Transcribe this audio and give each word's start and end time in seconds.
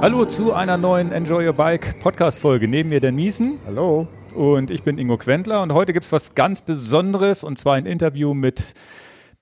Hallo 0.00 0.24
zu 0.24 0.54
einer 0.54 0.78
neuen 0.78 1.12
Enjoy 1.12 1.46
Your 1.46 1.52
Bike 1.52 2.00
Podcast-Folge. 2.00 2.68
Neben 2.68 2.88
mir 2.88 3.00
der 3.00 3.12
Miesen. 3.12 3.58
Hallo. 3.66 4.08
Und 4.34 4.70
ich 4.70 4.82
bin 4.82 4.96
Ingo 4.96 5.18
Quentler 5.18 5.62
und 5.62 5.74
heute 5.74 5.92
gibt 5.92 6.06
es 6.06 6.12
was 6.12 6.34
ganz 6.34 6.62
Besonderes 6.62 7.44
und 7.44 7.58
zwar 7.58 7.74
ein 7.74 7.84
Interview 7.84 8.32
mit 8.32 8.72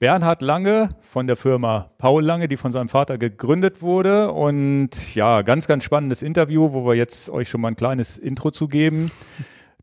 Bernhard 0.01 0.43
Lange 0.43 0.91
von 1.01 1.27
der 1.27 1.37
Firma 1.37 1.91
Paul 1.99 2.25
Lange, 2.25 2.49
die 2.49 2.57
von 2.57 2.73
seinem 2.73 2.89
Vater 2.89 3.19
gegründet 3.19 3.83
wurde. 3.83 4.33
Und 4.33 5.15
ja, 5.15 5.43
ganz, 5.43 5.69
ganz 5.69 5.85
spannendes 5.85 6.23
Interview, 6.23 6.73
wo 6.73 6.85
wir 6.87 6.95
jetzt 6.95 7.31
euch 7.31 7.49
schon 7.49 7.61
mal 7.61 7.69
ein 7.69 7.77
kleines 7.77 8.19
Intro 8.19 8.51
zu 8.51 8.67
geben. 8.67 9.11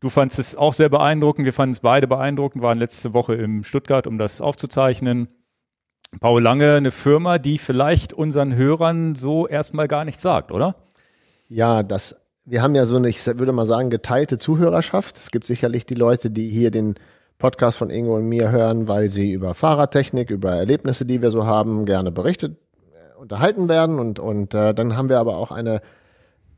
Du 0.00 0.10
fandest 0.10 0.38
es 0.38 0.56
auch 0.56 0.74
sehr 0.74 0.90
beeindruckend. 0.90 1.46
Wir 1.46 1.54
fanden 1.54 1.72
es 1.72 1.80
beide 1.80 2.06
beeindruckend, 2.06 2.62
waren 2.62 2.78
letzte 2.78 3.14
Woche 3.14 3.34
im 3.34 3.64
Stuttgart, 3.64 4.06
um 4.06 4.18
das 4.18 4.42
aufzuzeichnen. 4.42 5.28
Paul 6.20 6.42
Lange, 6.42 6.74
eine 6.74 6.90
Firma, 6.90 7.38
die 7.38 7.58
vielleicht 7.58 8.12
unseren 8.12 8.54
Hörern 8.54 9.14
so 9.14 9.46
erstmal 9.46 9.88
gar 9.88 10.04
nichts 10.04 10.22
sagt, 10.22 10.50
oder? 10.52 10.76
Ja, 11.48 11.82
das, 11.82 12.16
wir 12.44 12.62
haben 12.62 12.74
ja 12.74 12.86
so 12.86 12.96
eine, 12.96 13.08
ich 13.08 13.26
würde 13.26 13.52
mal 13.52 13.66
sagen, 13.66 13.90
geteilte 13.90 14.38
Zuhörerschaft. 14.38 15.16
Es 15.16 15.30
gibt 15.30 15.46
sicherlich 15.46 15.84
die 15.84 15.94
Leute, 15.94 16.30
die 16.30 16.48
hier 16.48 16.70
den 16.70 16.94
Podcast 17.38 17.78
von 17.78 17.90
Ingo 17.90 18.16
und 18.16 18.28
mir 18.28 18.50
hören, 18.50 18.88
weil 18.88 19.10
sie 19.10 19.32
über 19.32 19.52
Fahrradtechnik, 19.52 20.30
über 20.30 20.52
Erlebnisse, 20.52 21.04
die 21.04 21.20
wir 21.20 21.30
so 21.30 21.44
haben, 21.44 21.84
gerne 21.84 22.10
berichtet, 22.10 22.56
äh, 22.92 23.20
unterhalten 23.20 23.68
werden. 23.68 23.98
Und, 23.98 24.18
und 24.18 24.54
äh, 24.54 24.72
dann 24.72 24.96
haben 24.96 25.08
wir 25.08 25.18
aber 25.18 25.36
auch 25.36 25.50
eine 25.50 25.82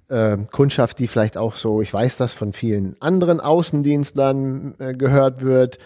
äh, 0.09 0.37
Kundschaft, 0.53 0.99
die 0.99 1.09
vielleicht 1.09 1.37
auch 1.37 1.57
so, 1.57 1.83
ich 1.83 1.93
weiß 1.93 2.17
das 2.17 2.33
von 2.33 2.53
vielen 2.53 2.97
anderen 3.01 3.41
Außendienstlern 3.41 4.75
äh, 4.79 4.95
gehört 4.95 5.43
wird, 5.43 5.79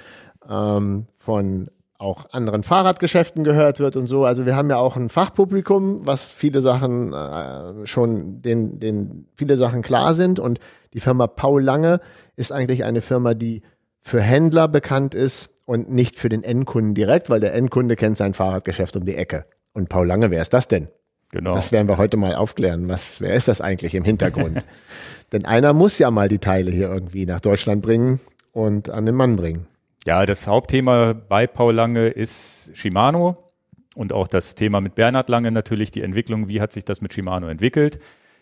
ähm, 0.49 1.07
von 1.17 1.71
auch 2.03 2.27
anderen 2.33 2.63
Fahrradgeschäften 2.63 3.45
gehört 3.45 3.81
wird 3.81 3.97
und 3.97 4.07
so. 4.07 4.25
Also 4.25 4.45
wir 4.45 4.57
haben 4.57 4.69
ja 4.69 4.77
auch 4.77 4.97
ein 4.97 5.09
Fachpublikum, 5.09 6.07
was 6.07 6.31
viele 6.31 6.61
Sachen 6.61 7.13
äh, 7.13 7.87
schon, 7.87 8.43
den, 8.43 8.81
den 8.81 9.27
viele 9.37 9.57
Sachen 9.57 9.83
klar 9.83 10.15
sind. 10.15 10.39
Und 10.39 10.59
die 10.93 11.01
Firma 11.01 11.27
Paul 11.27 11.63
Lange 11.63 12.01
ist 12.37 12.53
eigentlich 12.53 12.85
eine 12.85 13.01
Firma, 13.01 13.35
die 13.35 13.63
für 14.01 14.21
Händler 14.21 14.69
bekannt 14.69 15.15
ist 15.15 15.51
und 15.65 15.91
nicht 15.91 16.17
für 16.17 16.29
den 16.29 16.43
Endkunden 16.43 16.95
direkt, 16.95 17.31
weil 17.31 17.41
der 17.41 17.55
Endkunde 17.55 17.97
kennt 17.97 18.17
sein 18.17 18.35
Fahrradgeschäft 18.35 18.97
um 18.97 19.05
die 19.05 19.15
Ecke. 19.15 19.47
Und 19.73 19.89
Paul 19.89 20.07
Lange, 20.07 20.31
wer 20.31 20.43
ist 20.43 20.53
das 20.53 20.69
denn? 20.69 20.89
Genau. 21.31 21.55
Das 21.55 21.73
werden 21.73 21.89
wir 21.89 21.97
heute 21.97 22.17
mal 22.17 22.35
aufklären. 22.35 22.89
Was, 22.89 23.21
wer 23.21 23.33
ist 23.33 23.49
das 23.49 23.61
eigentlich 23.61 23.95
im 23.95 24.05
Hintergrund? 24.05 24.65
denn 25.33 25.47
einer 25.47 25.73
muss 25.73 25.99
ja 25.99 26.11
mal 26.11 26.29
die 26.29 26.41
Teile 26.41 26.71
hier 26.71 26.91
irgendwie 26.91 27.25
nach 27.25 27.41
Deutschland 27.41 27.81
bringen 27.81 28.21
und 28.53 28.91
an 28.91 29.07
den 29.07 29.15
Mann 29.15 29.37
bringen. 29.37 29.67
Ja, 30.05 30.27
das 30.27 30.49
Hauptthema 30.49 31.13
bei 31.13 31.47
Paul 31.47 31.75
Lange 31.75 32.09
ist 32.09 32.71
Shimano 32.75 33.53
und 33.95 34.13
auch 34.13 34.27
das 34.27 34.57
Thema 34.57 34.81
mit 34.81 34.97
Bernhard 34.97 35.29
Lange 35.29 35.53
natürlich, 35.53 35.93
die 35.93 36.03
Entwicklung, 36.03 36.49
wie 36.49 36.61
hat 36.61 36.73
sich 36.73 36.85
das 36.85 37.01
mit 37.01 37.15
Shimano 37.15 37.47
entwickelt. 37.47 38.01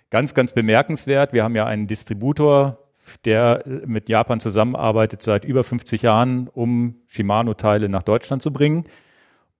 Ganz, 0.08 0.32
ganz 0.32 0.54
bemerkenswert, 0.54 1.34
wir 1.34 1.44
haben 1.44 1.54
ja 1.54 1.66
einen 1.66 1.86
Distributor, 1.86 2.78
der 3.26 3.62
mit 3.84 4.08
Japan 4.08 4.40
zusammenarbeitet 4.40 5.20
seit 5.20 5.44
über 5.44 5.62
50 5.62 6.00
Jahren, 6.00 6.48
um 6.48 6.96
Shimano-Teile 7.08 7.90
nach 7.90 8.04
Deutschland 8.04 8.40
zu 8.40 8.54
bringen 8.54 8.84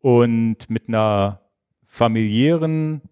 und 0.01 0.71
mit 0.71 0.89
einer 0.89 1.43
familiären 1.87 3.03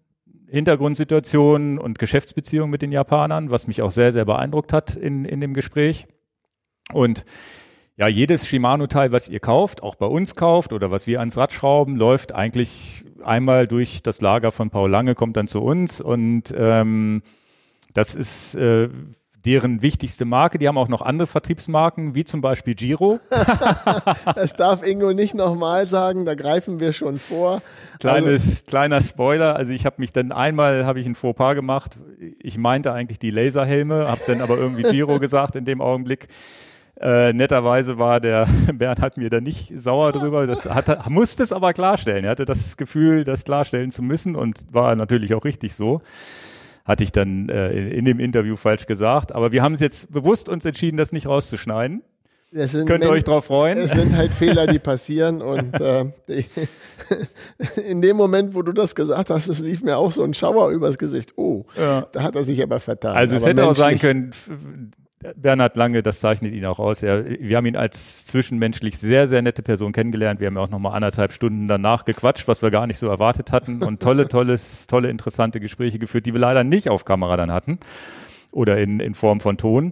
Hintergrundsituation 0.47 1.77
und 1.77 1.99
Geschäftsbeziehung 1.99 2.71
mit 2.71 2.81
den 2.81 2.91
Japanern, 2.91 3.51
was 3.51 3.67
mich 3.67 3.83
auch 3.83 3.91
sehr, 3.91 4.11
sehr 4.11 4.25
beeindruckt 4.25 4.73
hat 4.73 4.95
in, 4.95 5.25
in 5.25 5.41
dem 5.41 5.53
Gespräch. 5.53 6.07
Und 6.91 7.23
ja, 7.99 8.07
jedes 8.07 8.47
Shimano-Teil, 8.47 9.11
was 9.11 9.27
ihr 9.27 9.41
kauft, 9.41 9.83
auch 9.83 9.95
bei 9.95 10.05
uns 10.05 10.35
kauft 10.35 10.71
oder 10.71 10.89
was 10.89 11.05
wir 11.05 11.19
ans 11.19 11.35
Rad 11.35 11.51
schrauben, 11.51 11.97
läuft 11.97 12.33
eigentlich 12.33 13.03
einmal 13.25 13.67
durch 13.67 14.01
das 14.01 14.21
Lager 14.21 14.53
von 14.53 14.69
Paul 14.69 14.89
Lange, 14.89 15.15
kommt 15.15 15.35
dann 15.35 15.47
zu 15.49 15.61
uns 15.61 15.99
und 15.99 16.43
ähm, 16.55 17.21
das 17.93 18.15
ist 18.15 18.55
äh, 18.55 18.87
deren 19.45 19.81
wichtigste 19.81 20.23
Marke. 20.23 20.59
Die 20.59 20.69
haben 20.69 20.77
auch 20.77 20.87
noch 20.87 21.01
andere 21.01 21.27
Vertriebsmarken, 21.27 22.15
wie 22.15 22.23
zum 22.23 22.39
Beispiel 22.39 22.73
Giro. 22.73 23.19
das 24.35 24.53
darf 24.53 24.81
Ingo 24.81 25.11
nicht 25.11 25.33
nochmal 25.33 25.85
sagen, 25.85 26.23
da 26.23 26.35
greifen 26.35 26.79
wir 26.79 26.93
schon 26.93 27.17
vor. 27.17 27.61
Kleines, 27.99 28.47
also, 28.47 28.65
kleiner 28.65 29.01
Spoiler, 29.01 29.57
also 29.57 29.73
ich 29.73 29.85
habe 29.85 29.97
mich 29.97 30.13
dann 30.13 30.31
einmal, 30.31 30.85
habe 30.85 31.01
ich 31.01 31.05
ein 31.05 31.15
Fauxpas 31.15 31.53
gemacht. 31.53 31.99
Ich 32.39 32.57
meinte 32.57 32.93
eigentlich 32.93 33.19
die 33.19 33.31
Laserhelme, 33.31 34.07
habe 34.07 34.21
dann 34.25 34.39
aber 34.39 34.57
irgendwie 34.57 34.83
Giro 34.83 35.19
gesagt 35.19 35.57
in 35.57 35.65
dem 35.65 35.81
Augenblick. 35.81 36.29
Äh, 37.01 37.31
netterweise 37.31 37.97
war 37.97 38.19
der 38.19 38.47
Bernhard 38.73 39.17
mir 39.17 39.29
da 39.29 39.39
nicht 39.39 39.71
sauer 39.79 40.11
drüber. 40.11 40.47
Das 40.47 40.65
hat, 40.65 41.09
musste 41.09 41.43
es 41.43 41.53
aber 41.53 41.73
klarstellen. 41.73 42.25
Er 42.25 42.31
hatte 42.31 42.45
das 42.45 42.75
Gefühl, 42.75 43.23
das 43.23 43.45
klarstellen 43.45 43.91
zu 43.91 44.01
müssen 44.01 44.35
und 44.35 44.57
war 44.71 44.95
natürlich 44.95 45.33
auch 45.33 45.45
richtig 45.45 45.75
so. 45.75 46.01
Hatte 46.83 47.03
ich 47.03 47.11
dann 47.11 47.47
äh, 47.49 47.71
in, 47.71 47.91
in, 47.91 48.05
dem 48.05 48.19
Interview 48.19 48.57
falsch 48.57 48.85
gesagt. 48.85 49.33
Aber 49.33 49.51
wir 49.51 49.63
haben 49.63 49.73
es 49.73 49.79
jetzt 49.79 50.11
bewusst 50.11 50.49
uns 50.49 50.65
entschieden, 50.65 50.97
das 50.97 51.13
nicht 51.13 51.27
rauszuschneiden. 51.27 52.01
Könnt 52.51 53.03
ihr 53.03 53.09
euch 53.11 53.23
drauf 53.23 53.45
freuen? 53.45 53.77
Es 53.77 53.91
sind 53.91 54.17
halt 54.17 54.33
Fehler, 54.33 54.65
die 54.65 54.79
passieren 54.79 55.41
und 55.41 55.73
äh, 55.79 56.05
in 57.87 58.01
dem 58.01 58.17
Moment, 58.17 58.55
wo 58.55 58.63
du 58.63 58.71
das 58.71 58.95
gesagt 58.95 59.29
hast, 59.29 59.47
es 59.47 59.59
lief 59.59 59.83
mir 59.83 59.97
auch 59.97 60.11
so 60.11 60.23
ein 60.23 60.33
Schauer 60.33 60.71
übers 60.71 60.97
Gesicht. 60.97 61.33
Oh, 61.37 61.65
ja. 61.77 62.07
da 62.11 62.23
hat 62.23 62.35
er 62.35 62.43
sich 62.43 62.61
aber 62.63 62.79
vertan. 62.79 63.15
Also 63.15 63.35
es 63.35 63.43
aber 63.43 63.51
hätte 63.51 63.67
auch 63.67 63.75
sein 63.75 63.99
können, 63.99 64.31
Bernhard 65.35 65.75
Lange, 65.75 66.01
das 66.01 66.21
zeichnet 66.21 66.53
ihn 66.53 66.65
auch 66.65 66.79
aus. 66.79 67.03
Er, 67.03 67.25
wir 67.25 67.57
haben 67.57 67.65
ihn 67.65 67.75
als 67.75 68.25
zwischenmenschlich 68.25 68.97
sehr, 68.97 69.27
sehr 69.27 69.41
nette 69.41 69.61
Person 69.61 69.91
kennengelernt. 69.91 70.39
Wir 70.39 70.47
haben 70.47 70.55
ja 70.55 70.61
auch 70.61 70.69
nochmal 70.69 70.95
anderthalb 70.95 71.33
Stunden 71.33 71.67
danach 71.67 72.05
gequatscht, 72.05 72.47
was 72.47 72.61
wir 72.61 72.71
gar 72.71 72.87
nicht 72.87 72.99
so 72.99 73.07
erwartet 73.07 73.51
hatten 73.51 73.83
und 73.83 74.01
tolle, 74.01 74.27
tolles, 74.29 74.87
tolle, 74.87 75.09
interessante 75.09 75.59
Gespräche 75.59 75.99
geführt, 75.99 76.25
die 76.25 76.33
wir 76.33 76.39
leider 76.39 76.63
nicht 76.63 76.89
auf 76.89 77.03
Kamera 77.03 77.35
dann 77.35 77.51
hatten 77.51 77.79
oder 78.51 78.77
in, 78.77 79.01
in 79.01 79.13
Form 79.13 79.41
von 79.41 79.57
Ton. 79.57 79.91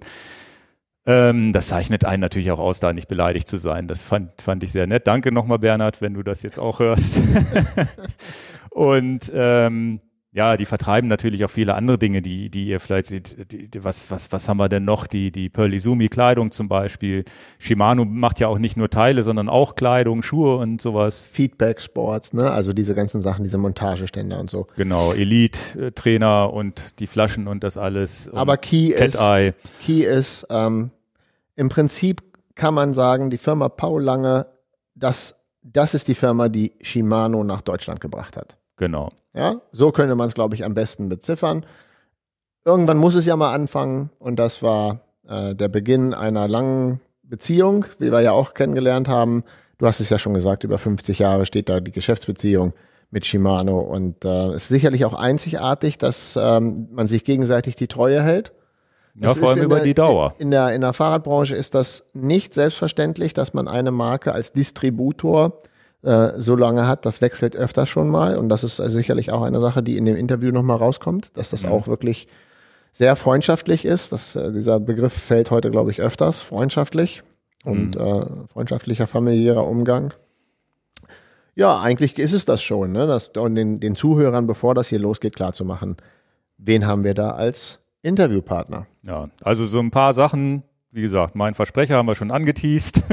Ähm, 1.05 1.51
das 1.51 1.67
zeichnet 1.67 2.05
einen 2.05 2.21
natürlich 2.21 2.51
auch 2.51 2.59
aus, 2.59 2.79
da 2.79 2.93
nicht 2.93 3.09
beleidigt 3.09 3.49
zu 3.49 3.57
sein. 3.57 3.87
Das 3.87 4.01
fand, 4.01 4.41
fand 4.41 4.63
ich 4.63 4.71
sehr 4.71 4.87
nett. 4.87 5.07
Danke 5.07 5.33
nochmal, 5.33 5.59
Bernhard, 5.59 6.01
wenn 6.01 6.13
du 6.13 6.23
das 6.23 6.41
jetzt 6.41 6.57
auch 6.57 6.79
hörst. 6.79 7.21
und 8.69 9.29
ähm, 9.33 9.99
ja, 10.37 10.55
die 10.55 10.67
vertreiben 10.67 11.09
natürlich 11.09 11.43
auch 11.43 11.49
viele 11.49 11.73
andere 11.73 11.97
Dinge, 11.97 12.21
die, 12.21 12.51
die 12.51 12.67
ihr 12.67 12.79
vielleicht 12.79 13.07
seht. 13.07 13.51
Die, 13.51 13.69
die, 13.69 13.83
was, 13.83 14.11
was, 14.11 14.31
was 14.31 14.47
haben 14.47 14.57
wir 14.57 14.69
denn 14.69 14.85
noch? 14.85 15.07
Die, 15.07 15.31
die 15.31 15.49
Pearlizumi 15.49 16.09
Kleidung 16.09 16.51
zum 16.51 16.69
Beispiel. 16.69 17.25
Shimano 17.57 18.05
macht 18.05 18.39
ja 18.39 18.47
auch 18.47 18.59
nicht 18.59 18.77
nur 18.77 18.91
Teile, 18.91 19.23
sondern 19.23 19.49
auch 19.49 19.73
Kleidung, 19.73 20.21
Schuhe 20.21 20.57
und 20.57 20.79
sowas. 20.79 21.25
Feedback 21.25 21.81
Sports, 21.81 22.33
ne? 22.33 22.51
Also 22.51 22.73
diese 22.73 22.93
ganzen 22.93 23.23
Sachen, 23.23 23.45
diese 23.45 23.57
Montageständer 23.57 24.39
und 24.39 24.51
so. 24.51 24.67
Genau, 24.75 25.11
Elite 25.11 25.91
Trainer 25.95 26.53
und 26.53 26.99
die 26.99 27.07
Flaschen 27.07 27.47
und 27.47 27.63
das 27.63 27.75
alles. 27.75 28.29
Aber 28.31 28.57
Key 28.57 28.89
ist. 28.89 29.19
Key 29.83 30.03
ist, 30.03 30.45
ähm, 30.51 30.91
im 31.55 31.69
Prinzip 31.69 32.21
kann 32.53 32.75
man 32.75 32.93
sagen, 32.93 33.31
die 33.31 33.39
Firma 33.39 33.69
Paul 33.69 34.03
Lange, 34.03 34.45
das, 34.93 35.39
das 35.63 35.95
ist 35.95 36.07
die 36.07 36.15
Firma, 36.15 36.47
die 36.47 36.73
Shimano 36.79 37.43
nach 37.43 37.61
Deutschland 37.61 38.01
gebracht 38.01 38.37
hat. 38.37 38.55
Genau. 38.77 39.11
Ja, 39.33 39.61
so 39.71 39.91
könnte 39.91 40.15
man 40.15 40.27
es, 40.27 40.33
glaube 40.33 40.55
ich, 40.55 40.63
am 40.63 40.73
besten 40.73 41.09
beziffern. 41.09 41.65
Irgendwann 42.65 42.97
muss 42.97 43.15
es 43.15 43.25
ja 43.25 43.35
mal 43.35 43.53
anfangen 43.53 44.09
und 44.19 44.37
das 44.37 44.63
war 44.63 45.01
äh, 45.27 45.55
der 45.55 45.67
Beginn 45.67 46.13
einer 46.13 46.47
langen 46.47 47.01
Beziehung, 47.23 47.85
wie 47.99 48.11
wir 48.11 48.21
ja 48.21 48.31
auch 48.31 48.53
kennengelernt 48.53 49.07
haben. 49.07 49.43
Du 49.77 49.85
hast 49.85 49.99
es 49.99 50.09
ja 50.09 50.17
schon 50.17 50.33
gesagt, 50.33 50.63
über 50.63 50.77
50 50.77 51.19
Jahre 51.19 51.45
steht 51.45 51.69
da 51.69 51.79
die 51.79 51.91
Geschäftsbeziehung 51.91 52.73
mit 53.09 53.25
Shimano 53.25 53.79
und 53.79 54.25
äh, 54.25 54.47
es 54.49 54.63
ist 54.63 54.69
sicherlich 54.69 55.05
auch 55.05 55.13
einzigartig, 55.13 55.97
dass 55.97 56.37
ähm, 56.41 56.87
man 56.91 57.07
sich 57.07 57.23
gegenseitig 57.23 57.75
die 57.75 57.87
Treue 57.87 58.21
hält. 58.21 58.51
Ja, 59.15 59.33
vor 59.33 59.49
allem 59.49 59.63
über 59.63 59.77
der, 59.77 59.85
die 59.85 59.93
Dauer. 59.93 60.35
In 60.37 60.51
der, 60.51 60.73
in 60.75 60.81
der 60.81 60.93
Fahrradbranche 60.93 61.55
ist 61.55 61.73
das 61.73 62.05
nicht 62.13 62.53
selbstverständlich, 62.53 63.33
dass 63.33 63.53
man 63.53 63.67
eine 63.67 63.91
Marke 63.91 64.31
als 64.31 64.51
Distributor 64.53 65.61
äh, 66.03 66.33
so 66.37 66.55
lange 66.55 66.87
hat, 66.87 67.05
das 67.05 67.21
wechselt 67.21 67.55
öfter 67.55 67.85
schon 67.85 68.09
mal. 68.09 68.37
Und 68.37 68.49
das 68.49 68.63
ist 68.63 68.77
sicherlich 68.77 69.31
auch 69.31 69.41
eine 69.41 69.59
Sache, 69.59 69.83
die 69.83 69.97
in 69.97 70.05
dem 70.05 70.15
Interview 70.15 70.51
nochmal 70.51 70.77
rauskommt, 70.77 71.35
dass 71.37 71.49
das 71.49 71.63
ja. 71.63 71.69
auch 71.69 71.87
wirklich 71.87 72.27
sehr 72.91 73.15
freundschaftlich 73.15 73.85
ist. 73.85 74.11
Das, 74.11 74.35
äh, 74.35 74.51
dieser 74.51 74.79
Begriff 74.79 75.13
fällt 75.13 75.51
heute, 75.51 75.71
glaube 75.71 75.91
ich, 75.91 76.01
öfters, 76.01 76.41
freundschaftlich 76.41 77.23
und 77.63 77.95
mhm. 77.95 78.01
äh, 78.01 78.25
freundschaftlicher 78.53 79.07
familiärer 79.07 79.67
Umgang. 79.67 80.13
Ja, 81.55 81.79
eigentlich 81.79 82.19
ist 82.19 82.33
es 82.33 82.45
das 82.45 82.61
schon, 82.61 82.91
ne? 82.91 83.07
Das, 83.07 83.29
und 83.29 83.55
den, 83.55 83.79
den 83.79 83.95
Zuhörern, 83.95 84.45
bevor 84.45 84.75
das 84.75 84.89
hier 84.89 84.99
losgeht, 84.99 85.35
klarzumachen, 85.35 85.97
wen 86.59 86.85
haben 86.85 87.03
wir 87.03 87.15
da 87.15 87.31
als 87.31 87.79
Interviewpartner? 88.03 88.85
Ja, 89.05 89.29
also 89.41 89.65
so 89.65 89.79
ein 89.79 89.89
paar 89.89 90.13
Sachen, 90.13 90.63
wie 90.91 91.01
gesagt, 91.01 91.35
mein 91.35 91.55
Versprecher 91.55 91.95
haben 91.95 92.05
wir 92.05 92.15
schon 92.15 92.31
angeteased. 92.31 93.03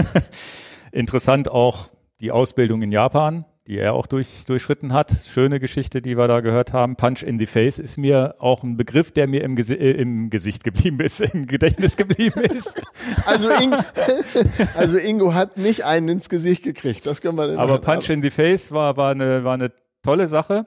Interessant 0.92 1.50
auch, 1.50 1.88
die 2.24 2.32
Ausbildung 2.32 2.80
in 2.80 2.90
Japan, 2.90 3.44
die 3.66 3.76
er 3.76 3.92
auch 3.92 4.06
durch, 4.06 4.46
durchschritten 4.46 4.94
hat. 4.94 5.14
Schöne 5.28 5.60
Geschichte, 5.60 6.00
die 6.00 6.16
wir 6.16 6.26
da 6.26 6.40
gehört 6.40 6.72
haben. 6.72 6.96
Punch 6.96 7.22
in 7.22 7.38
the 7.38 7.44
Face 7.44 7.78
ist 7.78 7.98
mir 7.98 8.36
auch 8.38 8.62
ein 8.62 8.78
Begriff, 8.78 9.12
der 9.12 9.28
mir 9.28 9.44
im, 9.44 9.56
Gesi 9.56 9.74
äh, 9.74 9.90
im 9.90 10.30
Gesicht 10.30 10.64
geblieben 10.64 11.00
ist, 11.00 11.20
im 11.20 11.46
Gedächtnis 11.46 11.96
geblieben 11.96 12.40
ist. 12.40 12.80
Also, 13.26 13.50
Ingo, 13.50 13.76
also 14.74 14.96
Ingo 14.96 15.34
hat 15.34 15.58
nicht 15.58 15.84
einen 15.84 16.08
ins 16.08 16.30
Gesicht 16.30 16.62
gekriegt, 16.62 17.04
das 17.04 17.20
können 17.20 17.36
wir 17.36 17.58
Aber 17.58 17.78
Punch 17.78 18.08
in 18.08 18.22
the 18.22 18.30
Face 18.30 18.72
war, 18.72 18.96
war, 18.96 19.10
eine, 19.10 19.44
war 19.44 19.54
eine 19.54 19.72
tolle 20.02 20.26
Sache. 20.28 20.64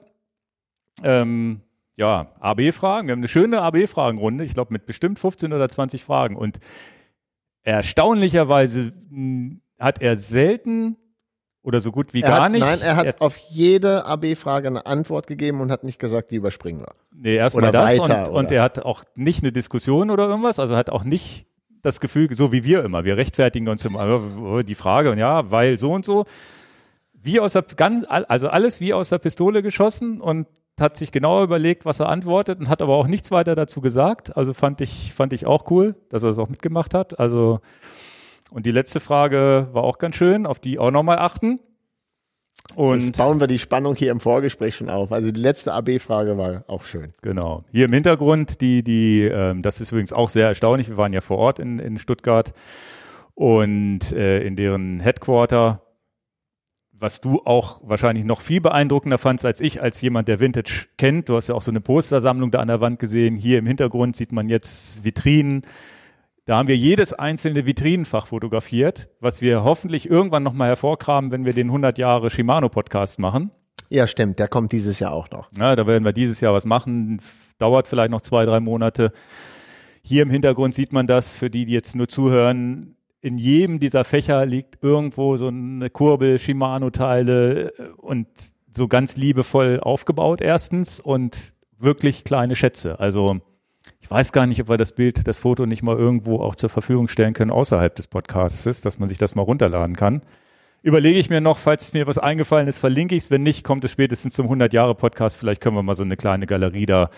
Ähm, 1.02 1.62
ja, 1.96 2.32
AB-Fragen. 2.38 3.08
Wir 3.08 3.12
haben 3.12 3.20
eine 3.20 3.28
schöne 3.28 3.62
AB-Fragenrunde. 3.62 4.44
Ich 4.44 4.54
glaube, 4.54 4.72
mit 4.72 4.86
bestimmt 4.86 5.18
15 5.18 5.52
oder 5.52 5.68
20 5.68 6.04
Fragen. 6.04 6.36
Und 6.36 6.60
erstaunlicherweise 7.62 8.92
mh, 9.10 9.10
hm, 9.10 9.60
hat 9.78 10.00
er 10.00 10.16
selten 10.16 10.96
oder 11.68 11.80
so 11.80 11.92
gut 11.92 12.14
wie 12.14 12.22
er 12.22 12.30
gar 12.30 12.42
hat, 12.44 12.52
nicht. 12.52 12.62
Nein, 12.62 12.78
er 12.80 12.96
hat 12.96 13.06
er, 13.06 13.14
auf 13.18 13.36
jede 13.36 14.06
AB-Frage 14.06 14.68
eine 14.68 14.86
Antwort 14.86 15.26
gegeben 15.26 15.60
und 15.60 15.70
hat 15.70 15.84
nicht 15.84 15.98
gesagt, 15.98 16.30
die 16.30 16.36
überspringen 16.36 16.80
wir. 16.80 16.94
Nee, 17.14 17.36
erstmal 17.36 17.70
das 17.70 17.98
weiter, 17.98 18.30
und, 18.30 18.36
und, 18.36 18.50
er 18.50 18.62
hat 18.62 18.84
auch 18.86 19.04
nicht 19.14 19.42
eine 19.42 19.52
Diskussion 19.52 20.08
oder 20.08 20.28
irgendwas, 20.28 20.58
also 20.58 20.76
hat 20.76 20.88
auch 20.88 21.04
nicht 21.04 21.44
das 21.82 22.00
Gefühl, 22.00 22.34
so 22.34 22.52
wie 22.52 22.64
wir 22.64 22.82
immer, 22.84 23.04
wir 23.04 23.18
rechtfertigen 23.18 23.68
uns 23.68 23.84
immer 23.84 24.22
oh, 24.40 24.62
die 24.62 24.74
Frage 24.74 25.10
und 25.10 25.18
ja, 25.18 25.50
weil 25.50 25.76
so 25.76 25.92
und 25.92 26.06
so. 26.06 26.24
Wie 27.12 27.38
aus 27.38 27.52
der, 27.52 27.64
also 28.08 28.48
alles 28.48 28.80
wie 28.80 28.94
aus 28.94 29.10
der 29.10 29.18
Pistole 29.18 29.62
geschossen 29.62 30.22
und 30.22 30.46
hat 30.80 30.96
sich 30.96 31.12
genau 31.12 31.42
überlegt, 31.42 31.84
was 31.84 32.00
er 32.00 32.08
antwortet 32.08 32.60
und 32.60 32.70
hat 32.70 32.80
aber 32.80 32.94
auch 32.94 33.08
nichts 33.08 33.30
weiter 33.30 33.54
dazu 33.54 33.82
gesagt. 33.82 34.36
Also 34.38 34.54
fand 34.54 34.80
ich, 34.80 35.12
fand 35.12 35.34
ich 35.34 35.44
auch 35.44 35.70
cool, 35.70 35.96
dass 36.08 36.22
er 36.22 36.30
es 36.30 36.38
auch 36.38 36.48
mitgemacht 36.48 36.94
hat. 36.94 37.18
Also, 37.18 37.60
und 38.50 38.66
die 38.66 38.70
letzte 38.70 39.00
Frage 39.00 39.68
war 39.72 39.84
auch 39.84 39.98
ganz 39.98 40.16
schön, 40.16 40.46
auf 40.46 40.58
die 40.58 40.78
auch 40.78 40.90
nochmal 40.90 41.18
achten. 41.18 41.60
Und 42.74 43.00
Jetzt 43.00 43.18
bauen 43.18 43.40
wir 43.40 43.46
die 43.46 43.58
Spannung 43.58 43.94
hier 43.94 44.10
im 44.10 44.20
Vorgespräch 44.20 44.76
schon 44.76 44.90
auf. 44.90 45.10
Also 45.12 45.30
die 45.30 45.40
letzte 45.40 45.72
AB-Frage 45.72 46.36
war 46.36 46.64
auch 46.66 46.84
schön. 46.84 47.14
Genau. 47.22 47.64
Hier 47.72 47.86
im 47.86 47.92
Hintergrund, 47.92 48.60
die, 48.60 48.82
die, 48.82 49.22
ähm, 49.24 49.62
das 49.62 49.80
ist 49.80 49.90
übrigens 49.90 50.12
auch 50.12 50.28
sehr 50.28 50.48
erstaunlich. 50.48 50.88
Wir 50.88 50.96
waren 50.96 51.12
ja 51.12 51.20
vor 51.20 51.38
Ort 51.38 51.58
in, 51.60 51.78
in 51.78 51.98
Stuttgart 51.98 52.52
und 53.34 54.12
äh, 54.12 54.42
in 54.42 54.56
deren 54.56 55.00
Headquarter, 55.00 55.82
was 56.92 57.20
du 57.20 57.40
auch 57.44 57.80
wahrscheinlich 57.84 58.24
noch 58.24 58.40
viel 58.40 58.60
beeindruckender 58.60 59.18
fandst 59.18 59.46
als 59.46 59.60
ich, 59.60 59.80
als 59.80 60.00
jemand, 60.00 60.28
der 60.28 60.40
Vintage 60.40 60.88
kennt. 60.98 61.28
Du 61.28 61.36
hast 61.36 61.48
ja 61.48 61.54
auch 61.54 61.62
so 61.62 61.70
eine 61.70 61.80
Postersammlung 61.80 62.50
da 62.50 62.58
an 62.58 62.68
der 62.68 62.80
Wand 62.80 62.98
gesehen. 62.98 63.36
Hier 63.36 63.58
im 63.58 63.66
Hintergrund 63.66 64.16
sieht 64.16 64.32
man 64.32 64.48
jetzt 64.48 65.04
Vitrinen 65.04 65.62
da 66.48 66.56
haben 66.56 66.66
wir 66.66 66.78
jedes 66.78 67.12
einzelne 67.12 67.66
Vitrinenfach 67.66 68.26
fotografiert, 68.26 69.10
was 69.20 69.42
wir 69.42 69.64
hoffentlich 69.64 70.08
irgendwann 70.08 70.42
nochmal 70.42 70.68
hervorkramen, 70.68 71.30
wenn 71.30 71.44
wir 71.44 71.52
den 71.52 71.66
100 71.66 71.98
Jahre 71.98 72.30
Shimano 72.30 72.70
Podcast 72.70 73.18
machen. 73.18 73.50
Ja, 73.90 74.06
stimmt. 74.06 74.38
Der 74.38 74.48
kommt 74.48 74.72
dieses 74.72 74.98
Jahr 74.98 75.12
auch 75.12 75.30
noch. 75.30 75.50
Ja, 75.58 75.76
da 75.76 75.86
werden 75.86 76.06
wir 76.06 76.14
dieses 76.14 76.40
Jahr 76.40 76.54
was 76.54 76.64
machen. 76.64 77.20
Dauert 77.58 77.86
vielleicht 77.86 78.10
noch 78.10 78.22
zwei, 78.22 78.46
drei 78.46 78.60
Monate. 78.60 79.12
Hier 80.00 80.22
im 80.22 80.30
Hintergrund 80.30 80.72
sieht 80.72 80.90
man 80.90 81.06
das, 81.06 81.34
für 81.34 81.50
die, 81.50 81.66
die 81.66 81.74
jetzt 81.74 81.94
nur 81.94 82.08
zuhören. 82.08 82.96
In 83.20 83.36
jedem 83.36 83.78
dieser 83.78 84.04
Fächer 84.04 84.46
liegt 84.46 84.82
irgendwo 84.82 85.36
so 85.36 85.48
eine 85.48 85.90
Kurbel, 85.90 86.38
Shimano-Teile 86.38 87.74
und 87.98 88.26
so 88.72 88.88
ganz 88.88 89.18
liebevoll 89.18 89.80
aufgebaut 89.80 90.40
erstens 90.40 90.98
und 90.98 91.52
wirklich 91.78 92.24
kleine 92.24 92.56
Schätze. 92.56 92.98
Also 92.98 93.42
ich 94.08 94.10
weiß 94.10 94.32
gar 94.32 94.46
nicht, 94.46 94.58
ob 94.62 94.70
wir 94.70 94.78
das 94.78 94.92
Bild, 94.92 95.28
das 95.28 95.36
Foto 95.36 95.66
nicht 95.66 95.82
mal 95.82 95.94
irgendwo 95.94 96.40
auch 96.40 96.54
zur 96.54 96.70
Verfügung 96.70 97.08
stellen 97.08 97.34
können 97.34 97.50
außerhalb 97.50 97.94
des 97.94 98.06
Podcasts, 98.06 98.80
dass 98.80 98.98
man 98.98 99.06
sich 99.06 99.18
das 99.18 99.34
mal 99.34 99.42
runterladen 99.42 99.96
kann. 99.96 100.22
Überlege 100.80 101.18
ich 101.18 101.28
mir 101.28 101.42
noch, 101.42 101.58
falls 101.58 101.92
mir 101.92 102.06
was 102.06 102.16
eingefallen 102.16 102.68
ist, 102.68 102.78
verlinke 102.78 103.14
ich 103.14 103.24
es. 103.24 103.30
Wenn 103.30 103.42
nicht, 103.42 103.64
kommt 103.64 103.84
es 103.84 103.90
spätestens 103.90 104.32
zum 104.32 104.46
100 104.46 104.72
Jahre 104.72 104.94
Podcast. 104.94 105.36
Vielleicht 105.36 105.60
können 105.60 105.76
wir 105.76 105.82
mal 105.82 105.94
so 105.94 106.04
eine 106.04 106.16
kleine 106.16 106.46
Galerie 106.46 106.86
da 106.86 107.10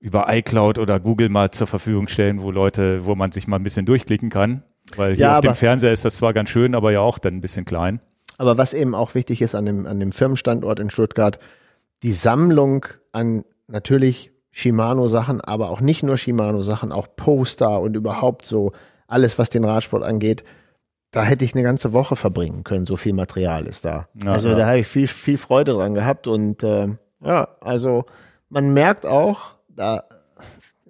über 0.00 0.24
iCloud 0.30 0.78
oder 0.78 1.00
Google 1.00 1.28
mal 1.28 1.50
zur 1.50 1.66
Verfügung 1.66 2.08
stellen, 2.08 2.40
wo 2.40 2.50
Leute, 2.50 3.04
wo 3.04 3.14
man 3.14 3.30
sich 3.30 3.46
mal 3.46 3.56
ein 3.56 3.62
bisschen 3.62 3.84
durchklicken 3.84 4.30
kann. 4.30 4.62
Weil 4.96 5.16
hier 5.16 5.26
ja, 5.26 5.34
auf 5.34 5.40
dem 5.42 5.54
Fernseher 5.54 5.92
ist 5.92 6.06
das 6.06 6.14
zwar 6.14 6.32
ganz 6.32 6.48
schön, 6.48 6.74
aber 6.74 6.92
ja 6.92 7.00
auch 7.00 7.18
dann 7.18 7.34
ein 7.34 7.40
bisschen 7.42 7.66
klein. 7.66 8.00
Aber 8.38 8.56
was 8.56 8.72
eben 8.72 8.94
auch 8.94 9.14
wichtig 9.14 9.42
ist 9.42 9.54
an 9.54 9.66
dem, 9.66 9.84
an 9.84 10.00
dem 10.00 10.12
Firmenstandort 10.12 10.80
in 10.80 10.88
Stuttgart, 10.88 11.38
die 12.02 12.14
Sammlung 12.14 12.86
an 13.12 13.44
natürlich 13.66 14.32
Shimano-Sachen, 14.58 15.40
aber 15.40 15.70
auch 15.70 15.80
nicht 15.80 16.02
nur 16.02 16.16
Shimano-Sachen, 16.16 16.90
auch 16.90 17.06
Poster 17.14 17.80
und 17.80 17.94
überhaupt 17.94 18.44
so 18.44 18.72
alles, 19.06 19.38
was 19.38 19.50
den 19.50 19.64
Radsport 19.64 20.02
angeht. 20.02 20.42
Da 21.12 21.22
hätte 21.22 21.44
ich 21.44 21.54
eine 21.54 21.62
ganze 21.62 21.92
Woche 21.92 22.16
verbringen 22.16 22.64
können, 22.64 22.84
so 22.84 22.96
viel 22.96 23.12
Material 23.12 23.66
ist 23.66 23.84
da. 23.84 24.08
Ja, 24.20 24.32
also 24.32 24.50
ja. 24.50 24.56
da 24.56 24.66
habe 24.66 24.80
ich 24.80 24.88
viel, 24.88 25.06
viel 25.06 25.38
Freude 25.38 25.74
dran 25.74 25.94
gehabt 25.94 26.26
und 26.26 26.64
äh, 26.64 26.88
ja, 27.24 27.48
also 27.60 28.04
man 28.48 28.74
merkt 28.74 29.06
auch, 29.06 29.54
da 29.68 30.02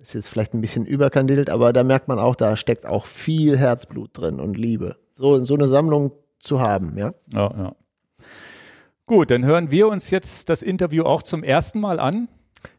ist 0.01 0.15
jetzt 0.15 0.31
vielleicht 0.31 0.55
ein 0.55 0.63
bisschen 0.63 0.87
überkandidelt, 0.87 1.51
aber 1.51 1.75
da 1.75 1.85
merkt 1.85 2.09
man 2.09 2.19
auch, 2.19 2.37
da 2.37 2.57
steckt 2.57 2.87
auch 2.87 3.05
viel 3.05 3.59
Herzblut 3.59 4.17
drin 4.17 4.41
und 4.41 4.57
Liebe. 4.57 4.97
So, 5.13 5.45
so 5.45 5.55
eine 5.55 5.69
Sammlung 5.69 6.13
zu 6.41 6.61
haben, 6.61 6.97
ja. 6.97 7.13
Ja, 7.27 7.51
ja. 7.55 7.73
Gut, 9.05 9.31
dann 9.31 9.45
hören 9.45 9.71
wir 9.71 9.89
uns 9.89 10.09
jetzt 10.09 10.49
das 10.49 10.63
Interview 10.63 11.05
auch 11.05 11.23
zum 11.23 11.43
ersten 11.43 11.81
Mal 11.81 12.01
an. 12.01 12.29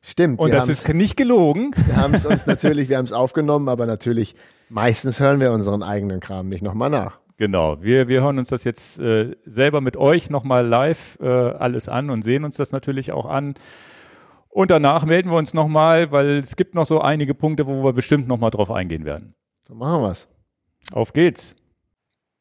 Stimmt. 0.01 0.39
Und 0.39 0.53
das 0.53 0.67
ist 0.67 0.87
nicht 0.93 1.15
gelogen. 1.15 1.71
Wir 1.85 1.97
haben 1.97 2.13
es 2.13 2.25
uns 2.25 2.45
natürlich, 2.45 2.89
wir 2.89 2.97
haben 2.97 3.05
es 3.05 3.13
aufgenommen, 3.13 3.69
aber 3.69 3.85
natürlich, 3.85 4.35
meistens 4.69 5.19
hören 5.19 5.39
wir 5.39 5.51
unseren 5.51 5.83
eigenen 5.83 6.19
Kram 6.19 6.47
nicht 6.47 6.61
nochmal 6.61 6.89
nach. 6.89 7.19
Genau, 7.37 7.81
wir, 7.81 8.09
wir 8.09 8.21
hören 8.21 8.37
uns 8.37 8.49
das 8.49 8.65
jetzt 8.65 8.99
äh, 8.99 9.35
selber 9.45 9.79
mit 9.79 9.95
euch 9.95 10.29
nochmal 10.29 10.67
live 10.67 11.17
äh, 11.21 11.25
alles 11.25 11.87
an 11.87 12.09
und 12.09 12.21
sehen 12.21 12.43
uns 12.43 12.57
das 12.57 12.73
natürlich 12.73 13.13
auch 13.13 13.25
an. 13.25 13.53
Und 14.49 14.71
danach 14.71 15.05
melden 15.05 15.29
wir 15.29 15.37
uns 15.37 15.53
nochmal, 15.53 16.11
weil 16.11 16.39
es 16.39 16.57
gibt 16.57 16.75
noch 16.75 16.85
so 16.85 16.99
einige 16.99 17.33
Punkte, 17.35 17.65
wo 17.65 17.83
wir 17.83 17.93
bestimmt 17.93 18.27
nochmal 18.27 18.49
drauf 18.49 18.71
eingehen 18.71 19.05
werden. 19.05 19.35
So 19.67 19.75
machen 19.75 20.01
wir's. 20.01 20.27
Auf 20.91 21.13
geht's. 21.13 21.55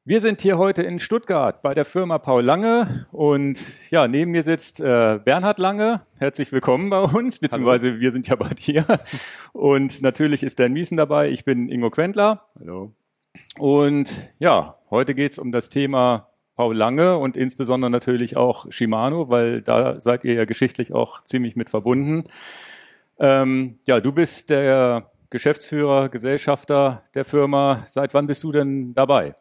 Wir 0.08 0.22
sind 0.22 0.40
hier 0.40 0.56
heute 0.56 0.82
in 0.84 1.00
Stuttgart 1.00 1.60
bei 1.60 1.74
der 1.74 1.84
Firma 1.84 2.16
Paul 2.16 2.42
Lange 2.42 3.06
und 3.12 3.60
ja, 3.90 4.08
neben 4.08 4.30
mir 4.30 4.42
sitzt 4.42 4.80
äh, 4.80 5.20
Bernhard 5.22 5.58
Lange. 5.58 6.00
Herzlich 6.16 6.50
willkommen 6.50 6.88
bei 6.88 7.00
uns, 7.00 7.40
beziehungsweise 7.40 7.88
Hallo. 7.88 8.00
wir 8.00 8.10
sind 8.10 8.26
ja 8.26 8.36
bei 8.36 8.48
dir. 8.48 8.86
Und 9.52 10.00
natürlich 10.00 10.42
ist 10.42 10.58
Dan 10.58 10.72
Miesen 10.72 10.96
dabei. 10.96 11.28
Ich 11.28 11.44
bin 11.44 11.68
Ingo 11.68 11.90
Quentler. 11.90 12.46
Hallo. 12.58 12.94
Und 13.58 14.10
ja, 14.38 14.78
heute 14.88 15.14
geht's 15.14 15.38
um 15.38 15.52
das 15.52 15.68
Thema 15.68 16.30
Paul 16.56 16.74
Lange 16.74 17.18
und 17.18 17.36
insbesondere 17.36 17.90
natürlich 17.90 18.34
auch 18.34 18.72
Shimano, 18.72 19.28
weil 19.28 19.60
da 19.60 20.00
seid 20.00 20.24
ihr 20.24 20.32
ja 20.32 20.46
geschichtlich 20.46 20.94
auch 20.94 21.22
ziemlich 21.24 21.54
mit 21.54 21.68
verbunden. 21.68 22.24
Ähm, 23.18 23.78
ja, 23.84 24.00
du 24.00 24.12
bist 24.12 24.48
der 24.48 25.10
Geschäftsführer, 25.28 26.08
Gesellschafter 26.08 27.02
der 27.12 27.26
Firma. 27.26 27.84
Seit 27.86 28.14
wann 28.14 28.26
bist 28.26 28.42
du 28.42 28.52
denn 28.52 28.94
dabei? 28.94 29.34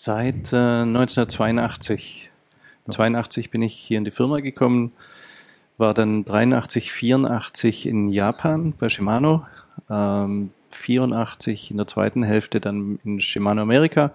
Seit 0.00 0.52
äh, 0.52 0.82
1982. 0.82 2.30
82 2.90 3.50
bin 3.50 3.62
ich 3.62 3.74
hier 3.74 3.96
in 3.96 4.04
die 4.04 4.10
Firma 4.10 4.40
gekommen, 4.40 4.92
war 5.78 5.94
dann 5.94 6.24
83, 6.24 6.92
84 6.92 7.86
in 7.86 8.08
Japan 8.10 8.74
bei 8.78 8.88
Shimano, 8.88 9.46
ähm, 9.88 10.50
84 10.70 11.70
in 11.70 11.76
der 11.78 11.86
zweiten 11.86 12.22
Hälfte 12.22 12.60
dann 12.60 12.98
in 13.04 13.20
Shimano 13.20 13.62
Amerika. 13.62 14.12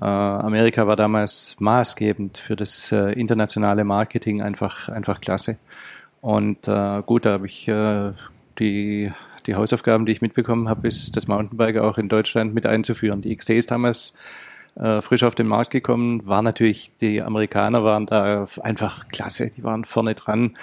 Äh, 0.00 0.04
Amerika 0.04 0.86
war 0.86 0.96
damals 0.96 1.56
maßgebend 1.58 2.38
für 2.38 2.56
das 2.56 2.92
äh, 2.92 3.12
internationale 3.12 3.84
Marketing, 3.84 4.40
einfach, 4.40 4.88
einfach 4.88 5.20
klasse. 5.20 5.58
Und 6.20 6.68
äh, 6.68 7.02
gut, 7.04 7.26
da 7.26 7.32
habe 7.32 7.46
ich 7.46 7.68
äh, 7.68 8.12
die, 8.58 9.12
die 9.46 9.54
Hausaufgaben, 9.56 10.06
die 10.06 10.12
ich 10.12 10.22
mitbekommen 10.22 10.68
habe, 10.68 10.88
ist 10.88 11.16
das 11.16 11.26
Mountainbike 11.26 11.78
auch 11.78 11.98
in 11.98 12.08
Deutschland 12.08 12.54
mit 12.54 12.66
einzuführen. 12.66 13.20
Die 13.20 13.36
XT 13.36 13.50
ist 13.50 13.72
damals 13.72 14.14
äh, 14.76 15.00
frisch 15.02 15.22
auf 15.22 15.34
den 15.34 15.46
Markt 15.46 15.70
gekommen, 15.70 16.26
war 16.26 16.42
natürlich, 16.42 16.92
die 17.00 17.22
Amerikaner 17.22 17.84
waren 17.84 18.06
da 18.06 18.46
einfach 18.62 19.08
klasse, 19.08 19.50
die 19.50 19.62
waren 19.62 19.84
vorne 19.84 20.14
dran. 20.14 20.54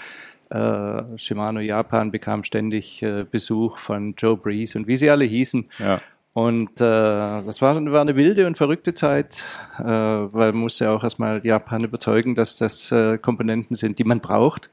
Äh, 0.50 1.18
Shimano 1.18 1.60
Japan 1.60 2.12
bekam 2.12 2.44
ständig 2.44 3.04
äh, 3.04 3.24
Besuch 3.30 3.78
von 3.78 4.16
Joe 4.18 4.36
Breeze 4.36 4.78
und 4.78 4.88
wie 4.88 4.98
sie 4.98 5.10
alle 5.10 5.26
hießen. 5.26 5.70
Ja. 5.78 6.02
Und 6.34 6.80
äh, 6.80 7.44
das 7.44 7.62
war, 7.62 7.76
war 7.92 8.02
eine 8.02 8.16
wilde 8.16 8.48
und 8.48 8.56
verrückte 8.56 8.94
Zeit, 8.94 9.44
äh, 9.78 9.84
weil 9.84 10.54
man 10.54 10.62
musste 10.62 10.90
auch 10.90 11.04
erstmal 11.04 11.46
Japan 11.46 11.84
überzeugen, 11.84 12.36
dass 12.36 12.58
das 12.58 12.92
äh, 12.92 13.18
Komponenten 13.18 13.76
sind, 13.76 14.00
die 14.00 14.04
man 14.04 14.22
braucht, 14.22 14.70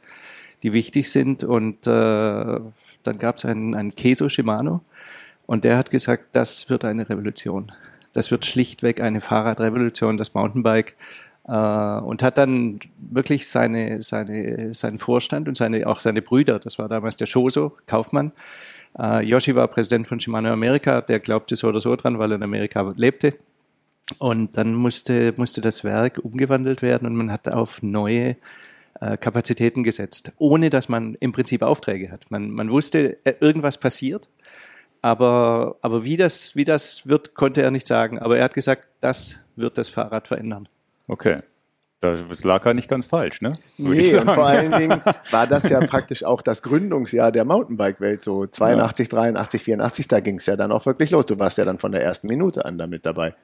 die 0.62 0.72
wichtig 0.72 1.10
sind. 1.10 1.44
Und 1.44 1.86
äh, 1.86 1.90
dann 1.90 3.18
gab 3.18 3.36
es 3.36 3.44
einen, 3.44 3.74
einen 3.74 3.94
Keso 3.94 4.28
Shimano 4.28 4.82
und 5.46 5.64
der 5.64 5.76
hat 5.76 5.90
gesagt, 5.90 6.24
das 6.32 6.68
wird 6.70 6.84
eine 6.84 7.08
Revolution. 7.08 7.72
Das 8.16 8.30
wird 8.30 8.46
schlichtweg 8.46 9.02
eine 9.02 9.20
Fahrradrevolution, 9.20 10.16
das 10.16 10.32
Mountainbike. 10.32 10.96
Äh, 11.46 11.50
und 11.50 12.23
hat 12.23 12.38
dann 12.38 12.80
wirklich 12.99 13.46
seine, 13.46 14.02
seine, 14.02 14.73
seinen 14.73 14.99
Vorstand 14.99 15.49
und 15.49 15.56
seine, 15.58 15.87
auch 15.87 16.00
seine 16.00 16.23
Brüder, 16.23 16.58
das 16.58 16.78
war 16.78 16.88
damals 16.88 17.18
der 17.18 17.26
Shoso, 17.26 17.76
Kaufmann. 17.87 18.32
Äh, 18.99 19.23
Yoshi 19.26 19.54
war 19.54 19.68
Präsident 19.68 20.08
von 20.08 20.18
Shimano 20.18 20.50
Amerika, 20.50 21.02
der 21.02 21.20
glaubte 21.20 21.56
so 21.56 21.68
oder 21.68 21.80
so 21.80 21.94
dran, 21.94 22.18
weil 22.18 22.32
er 22.32 22.37
in 22.37 22.42
Amerika 22.42 22.90
lebte. 22.96 23.35
Und 24.18 24.56
dann 24.56 24.75
musste, 24.75 25.35
musste 25.37 25.61
das 25.61 25.85
Werk 25.85 26.18
umgewandelt 26.23 26.80
werden 26.80 27.06
und 27.06 27.16
man 27.16 27.30
hat 27.30 27.49
auf 27.49 27.82
neue 27.82 28.37
äh, 29.00 29.18
Kapazitäten 29.18 29.82
gesetzt, 29.82 30.32
ohne 30.38 30.70
dass 30.70 30.88
man 30.88 31.16
im 31.20 31.32
Prinzip 31.32 31.61
Aufträge 31.61 32.11
hat. 32.11 32.30
Man, 32.30 32.50
man 32.50 32.70
wusste, 32.70 33.18
äh, 33.25 33.35
irgendwas 33.40 33.76
passiert 33.76 34.26
aber, 35.06 35.76
aber 35.82 36.02
wie, 36.02 36.16
das, 36.16 36.56
wie 36.56 36.64
das 36.64 37.06
wird, 37.06 37.36
konnte 37.36 37.62
er 37.62 37.70
nicht 37.70 37.86
sagen. 37.86 38.18
Aber 38.18 38.38
er 38.38 38.42
hat 38.42 38.54
gesagt, 38.54 38.88
das 39.00 39.36
wird 39.54 39.78
das 39.78 39.88
Fahrrad 39.88 40.26
verändern. 40.26 40.68
Okay. 41.06 41.36
Das 42.00 42.42
lag 42.42 42.66
ja 42.66 42.75
nicht 42.75 42.88
ganz 42.88 43.06
falsch, 43.06 43.40
ne? 43.40 43.52
Würde 43.78 44.00
nee, 44.00 44.16
und 44.16 44.28
vor 44.28 44.46
allen 44.46 44.72
Dingen 44.78 45.00
war 45.30 45.46
das 45.46 45.68
ja 45.68 45.78
praktisch 45.86 46.25
auch 46.25 46.42
das 46.42 46.60
Gründungsjahr 46.60 47.30
der 47.30 47.44
Mountainbike-Welt, 47.44 48.25
so 48.25 48.46
82, 48.46 49.06
ja. 49.12 49.18
83, 49.18 49.62
84, 49.62 50.08
da 50.08 50.18
ging 50.18 50.38
es 50.38 50.46
ja 50.46 50.56
dann 50.56 50.72
auch 50.72 50.84
wirklich 50.86 51.12
los. 51.12 51.25
Du 51.25 51.38
warst 51.38 51.56
ja 51.58 51.64
dann 51.64 51.78
von 51.78 51.92
der 51.92 52.02
ersten 52.02 52.26
Minute 52.26 52.64
an 52.64 52.76
damit 52.76 53.06
dabei. 53.06 53.36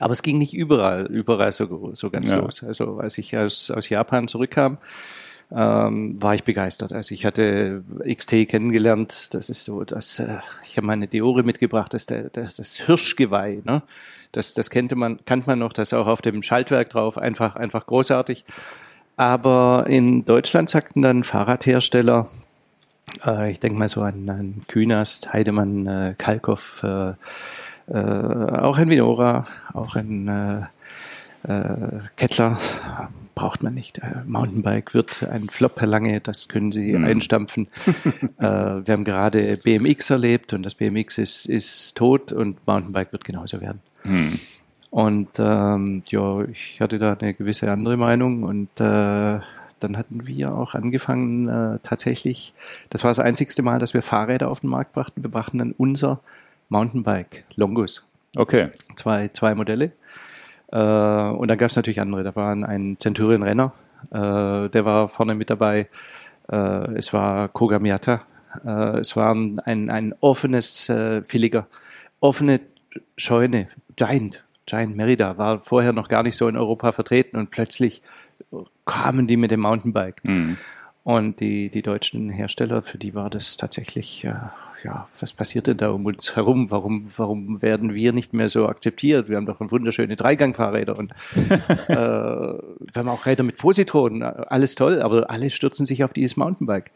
Aber 0.00 0.14
es 0.14 0.22
ging 0.22 0.38
nicht 0.38 0.52
überall, 0.52 1.06
überall 1.06 1.52
so, 1.52 1.90
so 1.94 2.10
ganz 2.10 2.30
ja. 2.30 2.38
los. 2.38 2.64
Also 2.64 2.98
als 2.98 3.18
ich 3.18 3.36
aus, 3.36 3.70
aus 3.70 3.88
Japan 3.88 4.26
zurückkam, 4.26 4.78
ähm, 5.54 6.20
war 6.22 6.34
ich 6.34 6.44
begeistert. 6.44 6.92
Also 6.92 7.14
ich 7.14 7.24
hatte 7.24 7.84
XT 8.08 8.48
kennengelernt. 8.48 9.34
Das 9.34 9.50
ist 9.50 9.64
so, 9.64 9.84
dass 9.84 10.18
äh, 10.18 10.38
ich 10.64 10.76
habe 10.76 10.86
meine 10.86 11.08
Deore 11.08 11.42
mitgebracht, 11.42 11.92
das 11.94 12.06
der, 12.06 12.30
das 12.30 12.76
Hirschgeweih. 12.76 13.62
Ne? 13.64 13.82
Das, 14.32 14.54
das 14.54 14.70
kannte 14.70 14.96
man, 14.96 15.20
kannte 15.26 15.48
man 15.48 15.58
noch, 15.58 15.72
das 15.72 15.92
auch 15.92 16.06
auf 16.06 16.22
dem 16.22 16.42
Schaltwerk 16.42 16.90
drauf, 16.90 17.18
einfach, 17.18 17.56
einfach 17.56 17.86
großartig. 17.86 18.44
Aber 19.16 19.84
in 19.88 20.24
Deutschland 20.24 20.70
sagten 20.70 21.02
dann 21.02 21.22
Fahrradhersteller, 21.22 22.28
äh, 23.26 23.50
ich 23.50 23.60
denke 23.60 23.78
mal 23.78 23.90
so 23.90 24.00
an, 24.00 24.28
an 24.30 24.62
Künast, 24.68 25.32
Heidemann, 25.34 25.86
äh, 25.86 26.14
Kalkoff, 26.16 26.82
äh, 26.82 27.12
äh, 27.92 28.58
auch 28.58 28.78
ein 28.78 28.88
Vinora, 28.88 29.46
auch 29.74 29.96
ein 29.96 30.28
äh, 30.28 31.52
äh, 31.52 32.00
Kettler, 32.16 32.58
braucht 33.34 33.62
man 33.62 33.74
nicht. 33.74 33.98
Äh, 33.98 34.22
Mountainbike 34.26 34.94
wird 34.94 35.22
ein 35.24 35.48
Flop, 35.48 35.80
Herr 35.80 35.88
Lange, 35.88 36.20
das 36.20 36.48
können 36.48 36.72
Sie 36.72 36.92
mhm. 36.92 37.04
einstampfen. 37.04 37.68
äh, 38.38 38.42
wir 38.42 38.92
haben 38.92 39.04
gerade 39.04 39.56
BMX 39.56 40.10
erlebt 40.10 40.52
und 40.52 40.64
das 40.64 40.74
BMX 40.74 41.18
ist, 41.18 41.46
ist 41.46 41.96
tot 41.96 42.32
und 42.32 42.66
Mountainbike 42.66 43.12
wird 43.12 43.24
genauso 43.24 43.60
werden. 43.60 43.80
Mhm. 44.04 44.38
Und 44.90 45.38
ähm, 45.38 46.02
ja, 46.08 46.44
ich 46.44 46.80
hatte 46.80 46.98
da 46.98 47.14
eine 47.14 47.32
gewisse 47.32 47.70
andere 47.70 47.96
Meinung 47.96 48.42
und 48.42 48.68
äh, 48.78 49.40
dann 49.80 49.96
hatten 49.96 50.26
wir 50.26 50.54
auch 50.54 50.74
angefangen, 50.74 51.48
äh, 51.48 51.78
tatsächlich, 51.82 52.52
das 52.90 53.02
war 53.02 53.10
das 53.10 53.18
einzigste 53.18 53.62
Mal, 53.62 53.78
dass 53.78 53.94
wir 53.94 54.02
Fahrräder 54.02 54.48
auf 54.48 54.60
den 54.60 54.70
Markt 54.70 54.92
brachten. 54.92 55.22
Wir 55.22 55.30
brachten 55.30 55.58
dann 55.58 55.72
unser 55.72 56.20
Mountainbike, 56.68 57.44
Longus. 57.56 58.06
Okay. 58.36 58.68
Zwei, 58.96 59.28
zwei 59.28 59.54
Modelle. 59.54 59.92
Äh, 60.72 60.76
und 60.76 61.48
dann 61.48 61.58
gab 61.58 61.70
es 61.70 61.76
natürlich 61.76 62.00
andere. 62.00 62.24
Da 62.24 62.34
war 62.34 62.52
ein 62.52 62.96
Centurion 62.98 63.42
Renner, 63.42 63.72
äh, 64.10 64.68
der 64.68 64.84
war 64.84 65.08
vorne 65.08 65.34
mit 65.34 65.50
dabei. 65.50 65.88
Äh, 66.50 66.94
es 66.96 67.12
war 67.12 67.48
Koga 67.48 67.78
Miata. 67.78 68.22
Äh, 68.64 68.98
es 68.98 69.16
war 69.16 69.34
ein, 69.34 69.90
ein 69.90 70.14
offenes 70.20 70.88
äh, 70.88 71.22
Filiger, 71.22 71.66
offene 72.20 72.60
Scheune, 73.16 73.68
Giant. 73.96 74.44
Giant 74.66 74.96
Merida 74.96 75.38
war 75.38 75.60
vorher 75.60 75.92
noch 75.92 76.08
gar 76.08 76.22
nicht 76.22 76.36
so 76.36 76.48
in 76.48 76.56
Europa 76.56 76.92
vertreten 76.92 77.36
und 77.36 77.50
plötzlich 77.50 78.02
kamen 78.84 79.26
die 79.26 79.36
mit 79.36 79.50
dem 79.50 79.60
Mountainbike. 79.60 80.24
Mhm. 80.24 80.56
Und 81.04 81.40
die, 81.40 81.68
die 81.68 81.82
deutschen 81.82 82.30
Hersteller, 82.30 82.82
für 82.82 82.98
die 82.98 83.14
war 83.14 83.28
das 83.28 83.56
tatsächlich, 83.56 84.24
äh, 84.24 84.34
ja, 84.84 85.08
was 85.18 85.32
passiert 85.32 85.66
denn 85.66 85.76
da 85.76 85.90
um 85.90 86.06
uns 86.06 86.36
herum? 86.36 86.70
Warum, 86.70 87.06
warum 87.16 87.62
werden 87.62 87.94
wir 87.94 88.12
nicht 88.12 88.32
mehr 88.32 88.48
so 88.48 88.68
akzeptiert? 88.68 89.28
Wir 89.28 89.36
haben 89.36 89.46
doch 89.46 89.60
wunderschöne 89.60 90.16
Dreigangfahrräder 90.16 90.98
und 90.98 91.10
äh, 91.88 91.94
wir 91.94 92.94
haben 92.96 93.08
auch 93.08 93.26
Räder 93.26 93.44
mit 93.44 93.58
Positronen, 93.58 94.22
alles 94.22 94.74
toll, 94.74 95.00
aber 95.00 95.30
alle 95.30 95.50
stürzen 95.50 95.86
sich 95.86 96.04
auf 96.04 96.12
dieses 96.12 96.36
Mountainbike. 96.36 96.90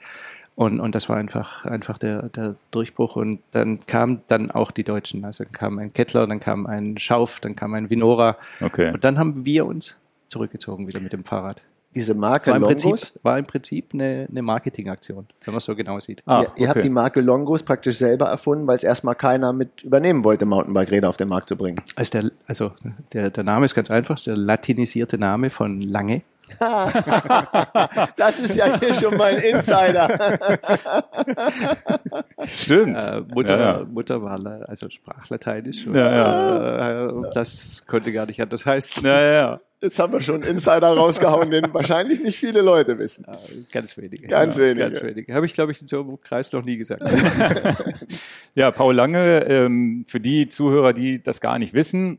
Und, 0.55 0.81
und 0.81 0.95
das 0.95 1.11
war 1.11 1.17
einfach, 1.17 1.67
einfach 1.67 1.99
der, 1.99 2.31
der 2.31 2.57
Durchbruch. 2.71 3.17
Und 3.17 3.41
dann 3.51 3.87
kamen 3.87 4.23
dann 4.27 4.51
auch 4.51 4.71
die 4.71 4.85
Deutschen. 4.85 5.25
Also 5.27 5.45
dann 5.45 5.53
kam 5.53 5.79
ein 5.79 5.93
Kettler, 5.93 6.27
dann 6.27 6.41
kam 6.41 6.67
ein 6.67 6.99
Schauf, 6.99 7.41
dann 7.41 7.55
kam 7.55 7.75
ein 7.75 7.91
Vinora. 7.91 8.39
Okay. 8.63 8.91
Und 8.93 9.05
dann 9.05 9.19
haben 9.19 9.45
wir 9.45 9.67
uns 9.67 9.99
zurückgezogen 10.29 10.89
wieder 10.89 11.01
mit 11.01 11.13
dem 11.13 11.25
Fahrrad 11.25 11.61
diese 11.97 12.15
Marke 12.15 12.51
war 12.51 12.57
im 12.57 12.63
Longos 12.63 12.83
Prinzip, 12.85 13.25
war 13.25 13.39
im 13.39 13.47
Prinzip 13.47 13.95
eine, 13.95 14.27
eine 14.31 14.43
Marketingaktion, 14.43 15.27
wenn 15.45 15.53
man 15.53 15.59
es 15.59 15.65
so 15.65 15.75
genau 15.75 15.99
sieht. 15.99 16.23
Ah, 16.27 16.43
ihr, 16.43 16.63
ihr 16.63 16.69
habt 16.69 16.85
die 16.85 16.91
Marke 16.91 17.23
Longos 17.23 17.63
praktisch 17.63 17.97
selber 17.97 18.27
erfunden, 18.27 18.67
weil 18.67 18.77
es 18.77 18.85
erstmal 18.85 19.15
keiner 19.15 19.55
mit 19.55 19.83
übernehmen 19.83 20.23
wollte, 20.23 20.45
Mountainbike-Räder 20.45 21.09
auf 21.09 21.17
den 21.17 21.29
Markt 21.29 21.49
zu 21.49 21.57
bringen. 21.57 21.81
Also, 21.97 22.21
der, 22.21 22.31
also 22.47 22.73
der, 23.15 23.31
der 23.31 23.45
Name 23.45 23.65
ist 23.65 23.75
ganz 23.75 23.91
einfach, 23.91 24.21
der 24.21 24.37
latinisierte 24.37 25.17
Name 25.17 25.49
von 25.49 25.81
Lange. 25.81 26.21
das 28.17 28.39
ist 28.39 28.57
ja 28.57 28.79
hier 28.79 28.95
schon 28.95 29.17
mal 29.17 29.35
ein 29.35 29.43
Insider. 29.43 30.39
Stimmt. 32.57 32.97
Äh, 32.97 33.23
Mutter, 33.33 33.59
ja, 33.59 33.79
ja. 33.79 33.85
Mutter 33.85 34.23
war 34.23 34.39
also 34.69 34.89
Sprachlateinisch. 34.89 35.87
Und, 35.87 35.97
ja, 35.97 37.09
äh, 37.09 37.13
das 37.35 37.85
konnte 37.87 38.13
gar 38.13 38.27
nicht 38.27 38.41
anders 38.41 38.65
heißen. 38.65 39.05
Ja, 39.05 39.21
ja. 39.21 39.61
Jetzt 39.83 39.99
haben 39.99 40.13
wir 40.13 40.23
schon 40.23 40.37
einen 40.37 40.53
Insider 40.53 40.89
rausgehauen, 40.89 41.51
den 41.51 41.73
wahrscheinlich 41.75 42.23
nicht 42.23 42.39
viele 42.39 42.63
Leute 42.63 42.99
wissen. 42.99 43.27
Ja, 43.29 43.37
ganz 43.71 43.99
wenige. 43.99 44.27
Ganz 44.27 44.57
wenige. 44.57 44.81
Ganz 44.81 45.03
wenige. 45.03 45.35
Habe 45.35 45.45
ich, 45.45 45.53
glaube 45.53 45.73
ich, 45.73 45.83
in 45.83 45.87
so 45.87 46.01
einem 46.01 46.19
Kreis 46.21 46.51
noch 46.53 46.65
nie 46.65 46.79
gesagt. 46.79 47.03
ja, 48.55 48.71
Paul 48.71 48.95
Lange, 48.95 49.45
ähm, 49.45 50.05
für 50.09 50.19
die 50.19 50.49
Zuhörer, 50.49 50.95
die 50.95 51.23
das 51.23 51.43
gar 51.43 51.59
nicht 51.59 51.75
wissen, 51.75 52.19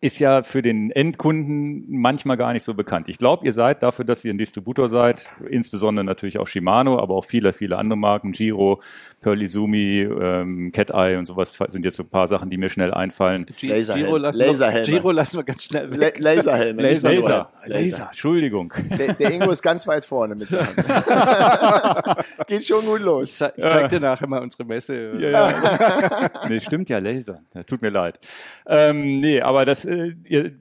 ist 0.00 0.20
ja 0.20 0.42
für 0.42 0.62
den 0.62 0.90
Endkunden 0.90 1.84
manchmal 1.88 2.36
gar 2.36 2.52
nicht 2.52 2.62
so 2.62 2.74
bekannt. 2.74 3.08
Ich 3.08 3.18
glaube, 3.18 3.44
ihr 3.44 3.52
seid 3.52 3.82
dafür, 3.82 4.04
dass 4.04 4.24
ihr 4.24 4.32
ein 4.32 4.38
Distributor 4.38 4.88
seid, 4.88 5.28
insbesondere 5.50 6.04
natürlich 6.04 6.38
auch 6.38 6.46
Shimano, 6.46 7.00
aber 7.00 7.14
auch 7.14 7.24
viele, 7.24 7.52
viele 7.52 7.78
andere 7.78 7.98
Marken, 7.98 8.32
Giro, 8.32 8.80
Pearlizumi, 9.20 10.02
ähm, 10.02 10.70
Cat 10.72 10.90
Eye 10.90 11.16
und 11.18 11.26
sowas 11.26 11.58
sind 11.68 11.84
jetzt 11.84 11.96
so 11.96 12.04
ein 12.04 12.08
paar 12.08 12.28
Sachen, 12.28 12.50
die 12.50 12.56
mir 12.56 12.68
schnell 12.68 12.94
einfallen. 12.94 13.44
Laserhelm. 13.62 14.06
Giro 14.06 14.16
lassen, 14.16 14.38
Laserhelme. 14.38 14.86
Wir, 14.86 14.94
Giro 14.94 15.10
lassen 15.10 15.36
wir 15.38 15.44
ganz 15.44 15.64
schnell 15.64 15.98
weg. 15.98 16.20
Laserhelme. 16.20 16.82
Laser, 16.82 17.10
Laser, 17.10 17.50
Laser. 17.66 17.80
Laser. 17.80 18.06
Entschuldigung. 18.06 18.72
Der, 18.96 19.14
der, 19.14 19.32
Ingo 19.32 19.50
ist 19.50 19.62
ganz 19.62 19.86
weit 19.88 20.04
vorne 20.04 20.36
mit. 20.36 20.48
Geht 22.46 22.64
schon 22.64 22.84
gut 22.84 23.00
los. 23.00 23.30
Ich, 23.30 23.36
zeig, 23.36 23.54
ich 23.56 23.64
zeig 23.64 23.88
dir 23.88 24.00
nachher 24.00 24.28
mal 24.28 24.40
unsere 24.40 24.64
Messe. 24.64 25.18
Ja, 25.18 25.30
ja. 25.30 26.30
nee, 26.48 26.60
stimmt 26.60 26.88
ja, 26.88 26.98
Laser. 26.98 27.40
Tut 27.66 27.82
mir 27.82 27.90
leid. 27.90 28.20
Ähm, 28.66 29.20
nee, 29.20 29.40
aber 29.40 29.64
das 29.64 29.84
äh, 29.84 30.14
ihr, 30.24 30.52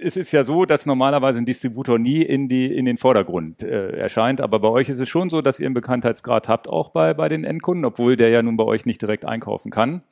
es 0.00 0.16
ist 0.16 0.32
ja 0.32 0.44
so, 0.44 0.64
dass 0.64 0.86
normalerweise 0.86 1.38
ein 1.38 1.46
Distributor 1.46 1.98
nie 1.98 2.22
in 2.22 2.48
die 2.48 2.66
in 2.66 2.84
den 2.84 2.98
Vordergrund 2.98 3.62
äh, 3.62 3.96
erscheint, 3.96 4.40
aber 4.40 4.60
bei 4.60 4.68
euch 4.68 4.88
ist 4.88 5.00
es 5.00 5.08
schon 5.08 5.30
so, 5.30 5.42
dass 5.42 5.60
ihr 5.60 5.66
einen 5.66 5.74
Bekanntheitsgrad 5.74 6.48
habt 6.48 6.68
auch 6.68 6.90
bei 6.90 7.14
bei 7.14 7.28
den 7.28 7.44
Endkunden, 7.44 7.84
obwohl 7.84 8.16
der 8.16 8.30
ja 8.30 8.42
nun 8.42 8.56
bei 8.56 8.64
euch 8.64 8.86
nicht 8.86 9.02
direkt 9.02 9.24
einkaufen 9.24 9.70
kann. 9.70 10.02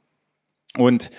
Und 0.76 1.11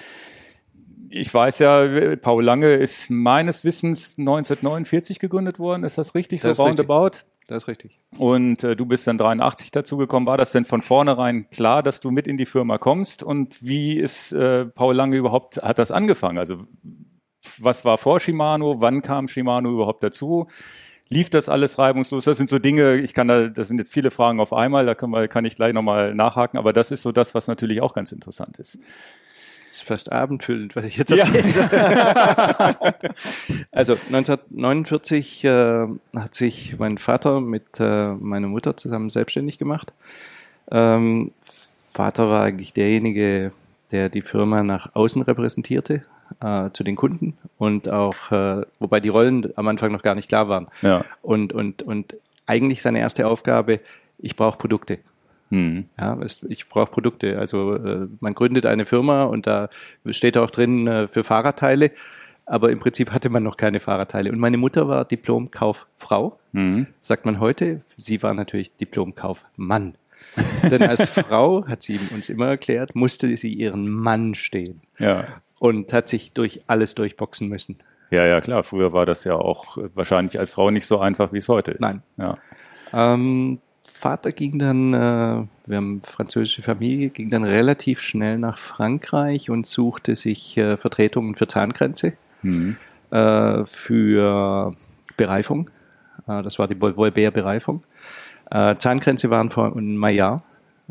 ich 1.10 1.34
weiß 1.34 1.60
ja, 1.60 2.15
Paul 2.17 2.43
Lange 2.43 2.74
ist 2.74 3.10
meines 3.10 3.63
Wissens 3.63 4.17
1949 4.17 5.19
gegründet 5.19 5.60
worden. 5.60 5.84
Ist 5.84 5.98
das 5.98 6.15
richtig? 6.15 6.41
Das 6.41 6.57
so 6.57 6.63
roundabout? 6.63 7.05
Richtig. 7.05 7.25
Das 7.48 7.63
ist 7.63 7.67
richtig. 7.67 8.00
Und 8.17 8.63
äh, 8.63 8.75
du 8.75 8.86
bist 8.86 9.05
dann 9.05 9.17
83 9.17 9.69
dazugekommen. 9.69 10.25
War 10.25 10.38
das 10.38 10.51
denn 10.51 10.65
von 10.65 10.81
vornherein 10.81 11.48
klar, 11.51 11.84
dass 11.84 12.00
du 12.00 12.10
mit 12.10 12.27
in 12.27 12.38
die 12.38 12.48
Firma 12.48 12.79
kommst? 12.79 13.22
Und 13.22 13.63
wie 13.63 14.00
ist 14.00 14.31
äh, 14.31 14.65
Paul 14.65 14.95
Lange 14.95 15.15
überhaupt, 15.15 15.62
hat 15.62 15.77
das 15.77 15.91
angefangen? 15.91 16.39
Also 16.39 16.65
was 17.59 17.85
war 17.85 17.97
vor 17.97 18.19
Shimano, 18.19 18.81
wann 18.81 19.01
kam 19.01 19.27
Shimano 19.27 19.71
überhaupt 19.71 20.03
dazu? 20.03 20.47
Lief 21.07 21.29
das 21.29 21.49
alles 21.49 21.77
reibungslos? 21.77 22.25
Das 22.25 22.37
sind 22.37 22.49
so 22.49 22.57
Dinge, 22.57 22.97
ich 22.97 23.13
kann 23.13 23.27
da, 23.27 23.47
das 23.47 23.67
sind 23.67 23.77
jetzt 23.77 23.93
viele 23.93 24.09
Fragen 24.09 24.39
auf 24.39 24.53
einmal, 24.53 24.85
da 24.85 24.95
kann, 24.95 25.11
man, 25.11 25.29
kann 25.29 25.45
ich 25.45 25.55
gleich 25.55 25.73
nochmal 25.73 26.15
nachhaken, 26.15 26.57
aber 26.57 26.73
das 26.73 26.89
ist 26.91 27.03
so 27.03 27.11
das, 27.11 27.35
was 27.35 27.47
natürlich 27.47 27.81
auch 27.81 27.93
ganz 27.93 28.11
interessant 28.11 28.57
ist. 28.57 28.79
Das 29.69 29.81
ist 29.81 29.87
fast 29.87 30.11
abendfüllend, 30.11 30.75
was 30.75 30.85
ich 30.85 30.97
jetzt 30.97 31.11
erzählt 31.11 31.55
ja. 31.55 32.75
also 33.71 33.93
1949 33.93 35.43
äh, 35.43 35.87
hat 36.15 36.33
sich 36.33 36.79
mein 36.79 36.97
Vater 36.97 37.41
mit 37.41 37.79
äh, 37.79 38.13
meiner 38.13 38.47
Mutter 38.47 38.77
zusammen 38.77 39.09
selbstständig 39.09 39.59
gemacht. 39.59 39.93
Ähm, 40.71 41.33
Vater 41.91 42.29
war 42.29 42.43
eigentlich 42.43 42.73
derjenige, 42.73 43.51
der 43.91 44.09
die 44.09 44.21
Firma 44.21 44.63
nach 44.63 44.95
außen 44.95 45.21
repräsentierte 45.21 46.03
äh, 46.41 46.69
zu 46.71 46.83
den 46.83 46.95
Kunden 46.95 47.37
und 47.57 47.89
auch, 47.89 48.31
äh, 48.31 48.65
wobei 48.79 48.99
die 48.99 49.09
Rollen 49.09 49.51
am 49.55 49.67
Anfang 49.67 49.91
noch 49.91 50.01
gar 50.01 50.15
nicht 50.15 50.29
klar 50.29 50.49
waren. 50.49 50.67
Ja. 50.81 51.05
Und, 51.21 51.53
und, 51.53 51.83
und 51.83 52.15
eigentlich 52.45 52.81
seine 52.81 52.99
erste 52.99 53.27
Aufgabe, 53.27 53.79
ich 54.17 54.35
brauche 54.35 54.57
Produkte. 54.57 54.99
Mhm. 55.49 55.85
Ja, 55.99 56.17
ich 56.49 56.67
brauche 56.67 56.91
Produkte. 56.91 57.37
Also 57.39 57.75
äh, 57.75 58.07
man 58.19 58.33
gründet 58.33 58.65
eine 58.65 58.85
Firma 58.85 59.23
und 59.23 59.47
da 59.47 59.69
steht 60.09 60.37
auch 60.37 60.49
drin 60.49 60.87
äh, 60.87 61.07
für 61.07 61.23
Fahrradteile, 61.23 61.91
aber 62.45 62.71
im 62.71 62.79
Prinzip 62.79 63.11
hatte 63.11 63.29
man 63.29 63.43
noch 63.43 63.57
keine 63.57 63.79
Fahrradteile. 63.79 64.31
Und 64.31 64.39
meine 64.39 64.57
Mutter 64.57 64.87
war 64.87 65.05
Diplomkauffrau, 65.05 66.39
mhm. 66.51 66.87
sagt 67.01 67.25
man 67.25 67.39
heute. 67.39 67.81
Sie 67.85 68.21
war 68.23 68.33
natürlich 68.33 68.75
Diplomkaufmann. 68.77 69.93
Denn 70.69 70.83
als 70.83 71.03
Frau, 71.09 71.65
hat 71.67 71.81
sie 71.81 71.99
uns 72.13 72.29
immer 72.29 72.47
erklärt, 72.47 72.95
musste 72.95 73.35
sie 73.37 73.53
ihren 73.53 73.89
Mann 73.89 74.35
stehen. 74.35 74.81
Ja 74.97 75.25
und 75.59 75.93
hat 75.93 76.09
sich 76.09 76.33
durch 76.33 76.62
alles 76.67 76.95
durchboxen 76.95 77.47
müssen. 77.47 77.77
Ja, 78.12 78.25
ja, 78.25 78.39
klar. 78.41 78.63
Früher 78.63 78.93
war 78.93 79.05
das 79.05 79.24
ja 79.24 79.35
auch 79.35 79.77
wahrscheinlich 79.93 80.39
als 80.39 80.51
Frau 80.51 80.71
nicht 80.71 80.85
so 80.85 81.00
einfach, 81.00 81.33
wie 81.33 81.39
es 81.39 81.50
heute 81.50 81.71
ist. 81.71 81.81
Nein. 81.81 82.01
Ja. 82.17 82.38
Ähm, 82.93 83.59
Vater 83.83 84.31
ging 84.31 84.59
dann, 84.59 84.93
äh, 84.93 85.43
wir 85.65 85.77
haben 85.77 86.01
französische 86.03 86.62
Familie, 86.62 87.09
ging 87.09 87.29
dann 87.29 87.43
relativ 87.43 88.01
schnell 88.01 88.38
nach 88.38 88.57
Frankreich 88.57 89.50
und 89.50 89.65
suchte 89.65 90.15
sich 90.15 90.57
äh, 90.57 90.77
Vertretungen 90.77 91.35
für 91.35 91.47
Zahngrenze, 91.47 92.13
mhm. 92.41 92.77
äh, 93.12 93.63
für 93.65 94.71
Bereifung. 95.17 95.69
Äh, 96.27 96.43
das 96.43 96.59
war 96.59 96.67
die 96.67 96.79
Volbert-Bereifung. 96.79 97.81
Äh, 98.51 98.75
Zahnkränze 98.75 99.29
waren 99.29 99.50
von 99.50 99.97
Maillard. 99.97 100.43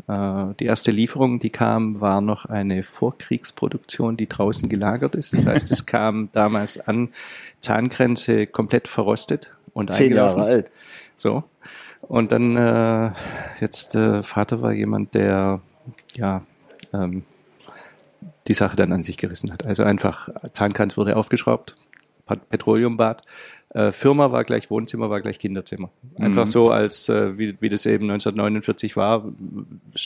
Äh, 0.07 0.53
die 0.59 0.65
erste 0.65 0.91
Lieferung, 0.91 1.39
die 1.39 1.49
kam, 1.49 2.01
war 2.01 2.21
noch 2.21 2.45
eine 2.45 2.83
Vorkriegsproduktion, 2.83 4.17
die 4.17 4.27
draußen 4.27 4.69
gelagert 4.69 5.15
ist. 5.15 5.33
Das 5.33 5.45
heißt, 5.45 5.71
es 5.71 5.85
kam 5.85 6.29
damals 6.33 6.79
an, 6.79 7.09
Zahnkränze 7.61 8.47
komplett 8.47 8.87
verrostet 8.87 9.51
und 9.73 9.91
Zehn 9.91 10.07
eingelaufen. 10.07 10.39
Jahre 10.39 10.51
alt. 10.51 10.71
So. 11.15 11.43
Und 12.01 12.31
dann 12.31 12.55
äh, 12.55 13.11
jetzt 13.59 13.95
äh, 13.95 14.21
Vater 14.21 14.61
war 14.61 14.73
jemand, 14.73 15.15
der 15.15 15.61
ja 16.15 16.43
ähm, 16.93 17.23
die 18.47 18.53
Sache 18.53 18.75
dann 18.75 18.91
an 18.91 19.03
sich 19.03 19.17
gerissen 19.17 19.51
hat. 19.51 19.65
Also 19.65 19.83
einfach 19.83 20.29
Zahnkranz 20.53 20.97
wurde 20.97 21.15
aufgeschraubt, 21.15 21.75
Petroleumbad. 22.49 23.23
Äh, 23.75 23.91
Firma 23.91 24.31
war 24.31 24.45
gleich 24.45 24.69
Wohnzimmer, 24.71 25.09
war 25.09 25.19
gleich 25.19 25.37
Kinderzimmer. 25.37 25.89
Einfach 26.17 26.45
Mhm. 26.45 26.49
so, 26.49 26.69
als 26.71 27.09
äh, 27.09 27.37
wie, 27.37 27.57
wie 27.59 27.67
das 27.67 27.85
eben 27.85 28.09
1949 28.09 28.95
war. 28.95 29.25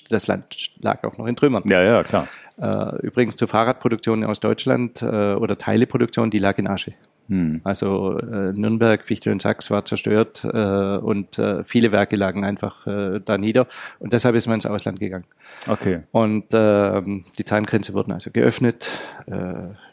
Das 0.10 0.26
Land 0.26 0.72
lag 0.82 1.04
auch 1.04 1.20
noch 1.20 1.28
in 1.28 1.36
Trümmern. 1.36 1.62
Ja, 1.70 1.84
ja, 1.84 2.02
klar. 2.02 2.28
Äh, 2.60 3.06
übrigens 3.06 3.36
zur 3.36 3.48
Fahrradproduktion 3.48 4.24
aus 4.24 4.40
Deutschland 4.40 5.04
äh, 5.04 5.06
oder 5.06 5.56
Teileproduktion, 5.60 6.32
die 6.32 6.40
lag 6.40 6.58
in 6.58 6.66
Asche. 6.68 6.94
Hm. 7.28 7.62
Also 7.64 8.18
äh, 8.18 8.54
Nürnberg, 8.54 9.06
Fichtel 9.06 9.32
und 9.32 9.40
Sachs 9.40 9.70
war 9.70 9.86
zerstört 9.86 10.44
äh, 10.44 10.98
und 10.98 11.40
viele 11.64 11.92
Werke 11.92 12.16
lagen 12.16 12.44
einfach 12.44 12.88
da 13.24 13.38
nieder 13.38 13.68
und 14.00 14.14
deshalb 14.14 14.34
ist 14.36 14.48
man 14.48 14.56
ins 14.56 14.66
Ausland 14.66 15.00
gegangen. 15.00 15.26
Okay. 15.68 16.00
Und 16.12 16.46
ähm, 16.54 17.24
die 17.38 17.46
Zahngrenze 17.46 17.94
wurden 17.94 18.14
also 18.14 18.32
geöffnet, 18.32 18.90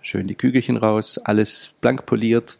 schön 0.00 0.26
die 0.26 0.34
Kügelchen 0.34 0.78
raus, 0.78 1.18
alles 1.22 1.74
blank 1.80 2.06
poliert, 2.06 2.56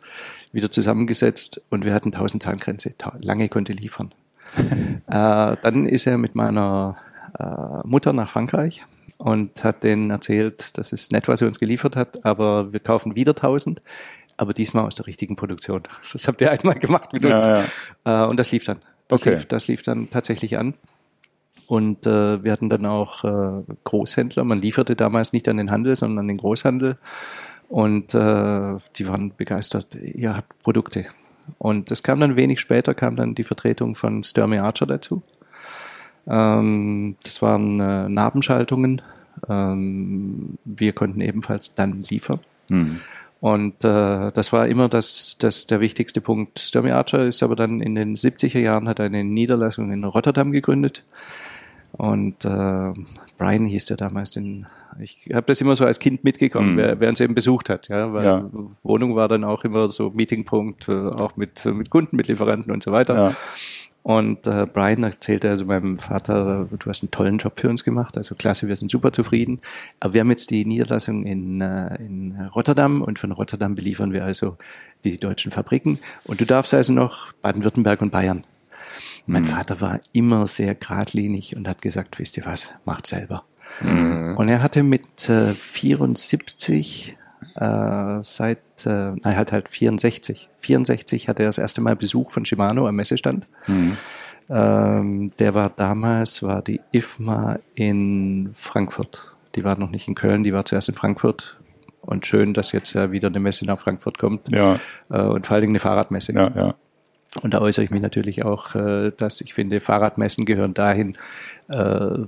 wieder 0.56 0.70
zusammengesetzt 0.70 1.60
und 1.70 1.84
wir 1.84 1.94
hatten 1.94 2.12
1000 2.12 2.42
Zahngrenze. 2.42 2.94
Lange 3.20 3.48
konnte 3.48 3.72
liefern. 3.72 4.12
äh, 4.56 5.56
dann 5.62 5.86
ist 5.86 6.06
er 6.06 6.18
mit 6.18 6.34
meiner 6.34 6.96
äh, 7.38 7.86
Mutter 7.86 8.12
nach 8.12 8.28
Frankreich 8.28 8.84
und 9.18 9.62
hat 9.62 9.84
denen 9.84 10.10
erzählt, 10.10 10.76
das 10.78 10.92
ist 10.92 11.12
nett, 11.12 11.28
was 11.28 11.40
er 11.40 11.46
uns 11.46 11.58
geliefert 11.60 11.94
hat, 11.96 12.24
aber 12.24 12.72
wir 12.72 12.80
kaufen 12.80 13.14
wieder 13.14 13.32
1000, 13.32 13.80
aber 14.36 14.52
diesmal 14.54 14.84
aus 14.86 14.94
der 14.94 15.06
richtigen 15.06 15.36
Produktion. 15.36 15.82
Das 16.12 16.26
habt 16.28 16.40
ihr 16.40 16.50
einmal 16.50 16.74
gemacht 16.78 17.12
mit 17.12 17.24
Ja, 17.24 17.36
uns. 17.36 17.46
ja. 17.46 18.24
Äh, 18.24 18.28
und 18.28 18.38
das 18.38 18.50
lief 18.52 18.64
dann. 18.64 18.78
Das, 19.08 19.20
Okay. 19.20 19.30
lief, 19.30 19.46
das 19.46 19.68
lief 19.68 19.82
dann 19.84 20.10
tatsächlich 20.10 20.58
an. 20.58 20.74
Und 21.68 22.06
äh, 22.06 22.44
wir 22.44 22.52
hatten 22.52 22.68
dann 22.70 22.86
auch 22.86 23.24
äh, 23.24 23.62
Großhändler. 23.84 24.44
Man 24.44 24.60
lieferte 24.60 24.94
damals 24.94 25.32
nicht 25.32 25.48
an 25.48 25.56
den 25.56 25.70
Handel, 25.72 25.96
sondern 25.96 26.20
an 26.20 26.28
den 26.28 26.36
Großhandel. 26.36 26.96
Und 27.68 28.14
äh, 28.14 28.76
die 28.96 29.08
waren 29.08 29.32
begeistert. 29.36 29.94
Ihr 29.94 30.36
habt 30.36 30.62
Produkte. 30.62 31.06
Und 31.58 31.90
es 31.90 32.02
kam 32.02 32.20
dann 32.20 32.36
wenig 32.36 32.60
später, 32.60 32.94
kam 32.94 33.16
dann 33.16 33.34
die 33.34 33.44
Vertretung 33.44 33.94
von 33.94 34.22
Sturmey 34.22 34.58
Archer 34.58 34.86
dazu. 34.86 35.22
Ähm, 36.26 37.16
das 37.22 37.42
waren 37.42 37.80
äh, 37.80 38.08
Nabenschaltungen. 38.08 39.02
Ähm, 39.48 40.58
wir 40.64 40.92
konnten 40.92 41.20
ebenfalls 41.20 41.74
dann 41.74 42.02
liefern. 42.02 42.40
Hm. 42.68 43.00
Und 43.40 43.84
äh, 43.84 44.32
das 44.32 44.52
war 44.52 44.66
immer 44.66 44.88
das, 44.88 45.36
das 45.38 45.66
der 45.66 45.80
wichtigste 45.80 46.20
Punkt. 46.20 46.58
Sturmy 46.58 46.90
Archer 46.90 47.26
ist 47.26 47.42
aber 47.42 47.54
dann 47.54 47.80
in 47.80 47.94
den 47.94 48.16
70er 48.16 48.58
Jahren 48.58 48.88
hat 48.88 48.98
eine 48.98 49.24
Niederlassung 49.24 49.92
in 49.92 50.04
Rotterdam 50.04 50.52
gegründet. 50.52 51.02
Und 51.96 52.44
äh, 52.44 52.92
Brian 53.38 53.64
hieß 53.66 53.86
der 53.86 53.96
damals, 53.96 54.30
den, 54.32 54.66
ich 55.00 55.28
habe 55.32 55.46
das 55.46 55.60
immer 55.60 55.76
so 55.76 55.84
als 55.84 55.98
Kind 55.98 56.24
mitgekommen, 56.24 56.72
Mhm. 56.72 56.76
wer, 56.76 57.00
wer 57.00 57.08
uns 57.08 57.20
eben 57.20 57.34
besucht 57.34 57.68
hat, 57.70 57.88
ja, 57.88 58.12
weil 58.12 58.24
Ja. 58.24 58.50
Wohnung 58.82 59.16
war 59.16 59.28
dann 59.28 59.44
auch 59.44 59.64
immer 59.64 59.88
so 59.88 60.10
Meetingpunkt, 60.10 60.88
äh, 60.88 60.92
auch 60.92 61.36
mit, 61.36 61.64
mit 61.64 61.90
Kunden, 61.90 62.16
mit 62.16 62.28
Lieferanten 62.28 62.72
und 62.72 62.82
so 62.82 62.92
weiter. 62.92 63.14
Ja. 63.14 63.32
Und 64.02 64.46
äh, 64.46 64.66
Brian 64.72 65.02
erzählte 65.02 65.50
also 65.50 65.64
meinem 65.64 65.98
Vater, 65.98 66.68
du 66.70 66.88
hast 66.88 67.02
einen 67.02 67.10
tollen 67.10 67.38
Job 67.38 67.58
für 67.58 67.68
uns 67.68 67.82
gemacht, 67.82 68.16
also 68.16 68.36
klasse, 68.36 68.68
wir 68.68 68.76
sind 68.76 68.88
super 68.88 69.10
zufrieden. 69.12 69.58
Aber 69.98 70.14
wir 70.14 70.20
haben 70.20 70.30
jetzt 70.30 70.50
die 70.50 70.64
Niederlassung 70.64 71.24
in, 71.24 71.60
äh, 71.60 71.96
in 71.96 72.36
Rotterdam 72.54 73.02
und 73.02 73.18
von 73.18 73.32
Rotterdam 73.32 73.74
beliefern 73.74 74.12
wir 74.12 74.24
also 74.24 74.58
die 75.04 75.18
deutschen 75.18 75.50
Fabriken. 75.50 75.98
Und 76.24 76.40
du 76.40 76.44
darfst 76.46 76.72
also 76.72 76.92
noch 76.92 77.32
Baden-Württemberg 77.42 78.00
und 78.00 78.12
Bayern. 78.12 78.44
Mein 79.26 79.44
Vater 79.44 79.80
war 79.80 80.00
immer 80.12 80.46
sehr 80.46 80.74
geradlinig 80.74 81.56
und 81.56 81.66
hat 81.68 81.82
gesagt, 81.82 82.18
wisst 82.18 82.36
ihr 82.36 82.46
was, 82.46 82.68
macht 82.84 83.06
selber. 83.06 83.44
Und 84.36 84.48
er 84.48 84.62
hatte 84.62 84.82
mit 84.82 85.28
äh, 85.28 85.54
74 85.54 87.16
äh, 87.56 88.18
seit, 88.22 88.58
äh, 88.86 88.88
nein, 88.88 89.20
er 89.24 89.36
hat 89.36 89.52
halt 89.52 89.68
64. 89.68 90.48
64 90.56 91.28
hatte 91.28 91.42
er 91.42 91.48
das 91.48 91.58
erste 91.58 91.80
Mal 91.80 91.96
Besuch 91.96 92.30
von 92.30 92.44
Shimano 92.44 92.86
am 92.86 92.96
Messestand. 92.96 93.46
Ähm, 94.48 95.32
der 95.38 95.54
war 95.54 95.70
damals, 95.70 96.42
war 96.42 96.62
die 96.62 96.80
IFMA 96.92 97.58
in 97.74 98.50
Frankfurt. 98.52 99.32
Die 99.56 99.64
war 99.64 99.78
noch 99.78 99.90
nicht 99.90 100.06
in 100.06 100.14
Köln, 100.14 100.44
die 100.44 100.52
war 100.52 100.64
zuerst 100.64 100.88
in 100.88 100.94
Frankfurt. 100.94 101.58
Und 102.00 102.24
schön, 102.26 102.54
dass 102.54 102.70
jetzt 102.72 102.92
ja 102.92 103.10
wieder 103.10 103.28
eine 103.28 103.40
Messe 103.40 103.66
nach 103.66 103.78
Frankfurt 103.78 104.18
kommt. 104.18 104.48
Ja, 104.50 104.78
Äh, 105.10 105.22
und 105.22 105.46
vor 105.46 105.54
allen 105.54 105.62
Dingen 105.62 105.72
eine 105.72 105.80
Fahrradmesse. 105.80 106.32
ja, 106.32 106.50
ja. 106.54 106.74
Und 107.42 107.54
da 107.54 107.60
äußere 107.60 107.84
ich 107.84 107.90
mich 107.90 108.02
natürlich 108.02 108.44
auch, 108.44 108.74
äh, 108.74 109.12
dass 109.16 109.40
ich 109.40 109.54
finde, 109.54 109.80
Fahrradmessen 109.80 110.46
gehören 110.46 110.74
dahin, 110.74 111.16
äh, 111.68 111.76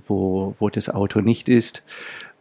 wo, 0.06 0.54
wo 0.58 0.68
das 0.68 0.88
Auto 0.90 1.20
nicht 1.20 1.48
ist. 1.48 1.82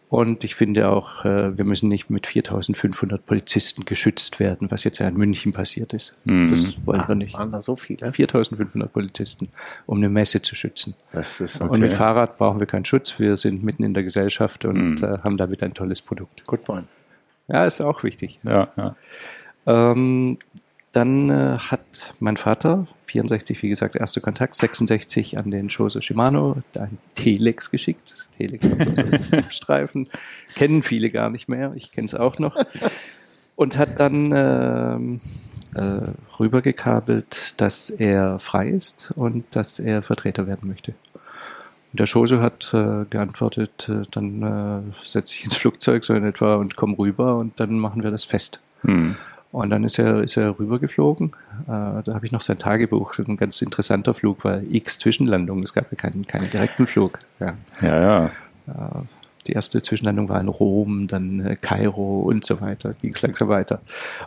Und 0.09 0.45
ich 0.45 0.55
finde 0.55 0.87
auch, 0.89 1.25
äh, 1.25 1.57
wir 1.57 1.65
müssen 1.65 1.89
nicht 1.89 2.09
mit 2.09 2.27
4500 2.27 3.25
Polizisten 3.25 3.83
geschützt 3.83 4.39
werden, 4.39 4.71
was 4.71 4.85
jetzt 4.85 4.99
ja 4.99 5.07
in 5.09 5.15
München 5.15 5.51
passiert 5.51 5.93
ist. 5.93 6.13
Mhm. 6.23 6.49
Das 6.49 6.77
wollen 6.85 7.03
wir 7.07 7.15
nicht. 7.15 7.33
Waren 7.37 7.51
da 7.51 7.61
so 7.61 7.75
viele? 7.75 8.09
4500 8.09 8.91
Polizisten, 8.91 9.49
um 9.85 9.97
eine 9.97 10.07
Messe 10.07 10.41
zu 10.41 10.55
schützen. 10.55 10.95
Das 11.11 11.41
ist 11.41 11.59
Und 11.59 11.77
mit 11.79 11.93
Fahrrad 11.93 12.37
brauchen 12.37 12.61
wir 12.61 12.67
keinen 12.67 12.85
Schutz. 12.85 13.19
Wir 13.19 13.35
sind 13.35 13.63
mitten 13.63 13.83
in 13.83 13.93
der 13.93 14.03
Gesellschaft 14.03 14.63
und 14.63 15.01
Mhm. 15.01 15.23
haben 15.23 15.35
damit 15.35 15.61
ein 15.61 15.73
tolles 15.73 16.01
Produkt. 16.01 16.45
good 16.47 16.63
point. 16.63 16.87
Ja, 17.49 17.65
ist 17.65 17.81
auch 17.81 18.03
wichtig. 18.03 18.37
Ja, 18.43 18.69
ja. 18.77 18.95
Ähm, 19.65 20.37
dann 20.97 21.29
äh, 21.29 21.59
hat 21.59 22.15
mein 22.19 22.37
Vater, 22.37 22.87
64, 23.01 23.61
wie 23.61 23.69
gesagt, 23.69 23.95
erster 23.95 24.19
Kontakt, 24.19 24.55
66 24.55 25.37
an 25.37 25.51
den 25.51 25.69
Shoso 25.69 26.01
Shimano, 26.01 26.63
ein 26.73 26.97
Telex 27.13 27.69
geschickt. 27.69 28.15
Telex 28.35 28.65
Zipstreifen, 29.29 30.09
kennen 30.55 30.81
viele 30.81 31.11
gar 31.11 31.29
nicht 31.29 31.49
mehr, 31.49 31.71
ich 31.75 31.91
kenne 31.91 32.05
es 32.05 32.15
auch 32.15 32.39
noch. 32.39 32.57
Und 33.55 33.77
hat 33.77 33.99
dann 33.99 34.31
ähm, 34.35 35.19
äh, 35.75 36.09
rübergekabelt, 36.39 37.61
dass 37.61 37.91
er 37.91 38.39
frei 38.39 38.69
ist 38.69 39.11
und 39.15 39.45
dass 39.51 39.77
er 39.77 40.01
Vertreter 40.01 40.47
werden 40.47 40.67
möchte. 40.67 40.95
Und 41.93 41.99
der 41.99 42.07
Shoso 42.07 42.39
hat 42.39 42.73
äh, 42.73 43.05
geantwortet, 43.07 43.87
äh, 43.87 44.01
dann 44.11 44.41
äh, 44.41 45.05
setze 45.05 45.35
ich 45.35 45.45
ins 45.45 45.57
Flugzeug 45.57 46.03
so 46.03 46.15
in 46.15 46.25
etwa 46.25 46.55
und 46.55 46.75
komme 46.75 46.97
rüber 46.97 47.37
und 47.37 47.59
dann 47.59 47.77
machen 47.77 48.01
wir 48.01 48.09
das 48.09 48.25
fest. 48.25 48.61
Hm. 48.81 49.15
Und 49.51 49.69
dann 49.69 49.83
ist 49.83 49.97
er, 49.97 50.23
ist 50.23 50.37
er 50.37 50.59
rübergeflogen. 50.59 51.29
Äh, 51.63 51.65
da 51.67 52.13
habe 52.13 52.25
ich 52.25 52.31
noch 52.31 52.41
sein 52.41 52.57
Tagebuch. 52.57 53.17
Ein 53.19 53.37
ganz 53.37 53.61
interessanter 53.61 54.13
Flug, 54.13 54.43
weil 54.43 54.63
x 54.69 54.99
Zwischenlandungen. 54.99 55.63
Es 55.63 55.73
gab 55.73 55.91
ja 55.91 55.97
keinen, 55.97 56.25
keinen 56.25 56.49
direkten 56.49 56.85
Flug. 56.85 57.19
Ja. 57.39 57.53
Ja, 57.81 58.01
ja. 58.01 58.25
Äh, 58.67 59.01
die 59.47 59.53
erste 59.53 59.81
Zwischenlandung 59.81 60.27
war 60.29 60.41
in 60.41 60.49
Rom, 60.49 61.07
dann 61.07 61.39
äh, 61.39 61.55
Kairo 61.55 62.21
und 62.21 62.43
so 62.43 62.59
weiter. 62.59 62.93
Ging 63.01 63.13
es 63.13 63.21
langsam 63.21 63.47
weiter. 63.47 63.79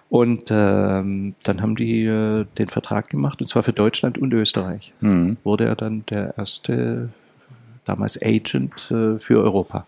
Und 0.09 0.51
ähm, 0.51 1.35
dann 1.43 1.61
haben 1.61 1.77
die 1.77 2.07
äh, 2.07 2.47
den 2.59 2.69
Vertrag 2.69 3.09
gemacht, 3.11 3.41
und 3.41 3.47
zwar 3.47 3.63
für 3.63 3.73
Deutschland 3.73 4.17
und 4.17 4.33
Österreich. 4.33 4.95
Hm. 5.01 5.37
Wurde 5.45 5.67
er 5.67 5.77
dann 5.77 6.05
der 6.09 6.39
erste, 6.39 7.11
damals 7.85 8.21
Agent 8.23 8.91
äh, 8.91 9.19
für 9.19 9.43
Europa. 9.43 9.87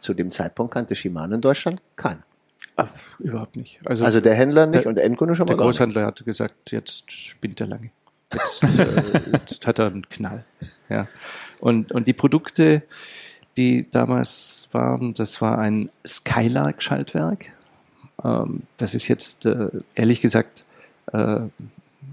Zu 0.00 0.12
dem 0.12 0.30
Zeitpunkt 0.30 0.74
kannte 0.74 0.94
Shimano 0.94 1.36
in 1.36 1.40
Deutschland 1.40 1.80
keinen. 1.96 2.22
Ah, 2.76 2.88
überhaupt 3.18 3.56
nicht. 3.56 3.80
Also 3.86 4.20
der 4.20 4.34
Händler 4.34 4.66
nicht 4.66 4.80
Der- 4.80 4.86
und 4.86 4.96
der 4.96 5.04
Endkunde 5.04 5.36
schon 5.36 5.46
mal 5.46 5.54
Der. 5.54 5.64
Großhandler 5.64 6.06
hat 6.06 6.24
gesagt, 6.24 6.72
jetzt 6.72 7.10
spinnt 7.12 7.60
er 7.60 7.68
lange. 7.68 7.90
Jetzt, 8.32 8.64
äh, 8.64 9.22
jetzt 9.32 9.66
hat 9.66 9.78
er 9.78 9.86
einen 9.86 10.08
Knall. 10.08 10.44
Ja. 10.88 11.06
Und, 11.60 11.92
und 11.92 12.08
die 12.08 12.12
Produkte, 12.12 12.82
die 13.56 13.88
damals 13.90 14.68
waren, 14.72 15.14
das 15.14 15.40
war 15.40 15.58
ein 15.58 15.90
Skylark-Schaltwerk. 16.04 17.52
Ähm, 18.24 18.62
das 18.76 18.94
ist 18.94 19.06
jetzt, 19.06 19.46
äh, 19.46 19.70
ehrlich 19.94 20.20
gesagt, 20.20 20.66
äh, 21.12 21.40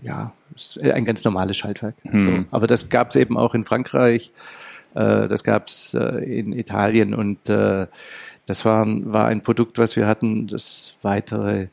ja, 0.03 0.33
ein 0.81 1.05
ganz 1.05 1.23
normales 1.23 1.57
Schaltwerk. 1.57 1.95
Hm. 2.03 2.21
So. 2.21 2.45
Aber 2.51 2.67
das 2.67 2.89
gab 2.89 3.09
es 3.09 3.15
eben 3.15 3.37
auch 3.37 3.55
in 3.55 3.63
Frankreich, 3.63 4.31
äh, 4.93 5.27
das 5.27 5.43
gab 5.43 5.67
es 5.67 5.93
äh, 5.93 6.39
in 6.39 6.53
Italien 6.53 7.13
und 7.13 7.49
äh, 7.49 7.87
das 8.51 8.65
war, 8.65 8.85
war 8.85 9.27
ein 9.27 9.43
Produkt, 9.43 9.77
was 9.77 9.95
wir 9.95 10.07
hatten, 10.07 10.47
das 10.47 10.97
weitere 11.01 11.67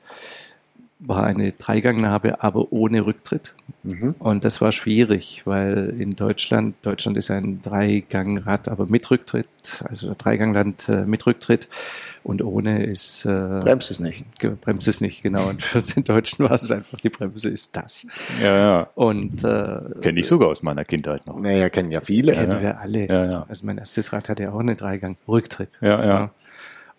war 1.00 1.24
eine 1.24 1.52
Dreigangnabe, 1.52 2.42
aber 2.42 2.72
ohne 2.72 3.06
Rücktritt. 3.06 3.54
Mhm. 3.84 4.14
Und 4.18 4.44
das 4.44 4.60
war 4.60 4.72
schwierig, 4.72 5.42
weil 5.44 5.94
in 5.98 6.16
Deutschland, 6.16 6.74
Deutschland 6.82 7.16
ist 7.16 7.30
ein 7.30 7.62
Dreigangrad, 7.62 8.68
aber 8.68 8.86
mit 8.86 9.08
Rücktritt, 9.10 9.48
also 9.84 10.14
Dreigangland 10.16 10.88
äh, 10.88 11.04
mit 11.04 11.24
Rücktritt 11.26 11.68
und 12.24 12.42
ohne 12.42 12.84
ist 12.84 13.24
äh, 13.24 13.28
bremst 13.28 13.90
es 13.90 14.00
nicht. 14.00 14.24
Bremst 14.60 14.88
es 14.88 15.00
nicht, 15.00 15.22
genau. 15.22 15.48
Und 15.48 15.62
für 15.62 15.82
den 15.82 16.02
Deutschen 16.02 16.44
war 16.44 16.56
es 16.56 16.70
einfach, 16.70 16.98
die 16.98 17.10
Bremse 17.10 17.48
ist 17.48 17.76
das. 17.76 18.06
Ja, 18.42 18.56
ja. 18.56 18.90
Und 18.94 19.44
äh, 19.44 19.80
kenne 20.00 20.20
ich 20.20 20.26
sogar 20.26 20.48
aus 20.48 20.62
meiner 20.62 20.84
Kindheit 20.84 21.26
noch. 21.26 21.38
Naja, 21.38 21.68
kennen 21.68 21.92
ja 21.92 22.00
viele. 22.00 22.32
Kennen 22.32 22.52
ja. 22.52 22.60
wir 22.60 22.80
alle. 22.80 23.06
Ja, 23.06 23.24
ja. 23.24 23.46
Also 23.48 23.64
mein 23.66 23.78
erstes 23.78 24.12
Rad 24.12 24.28
hatte 24.28 24.42
ja 24.42 24.52
auch 24.52 24.58
eine 24.58 24.74
Dreigang 24.74 25.16
Rücktritt. 25.28 25.78
Ja, 25.80 26.04
ja. 26.04 26.30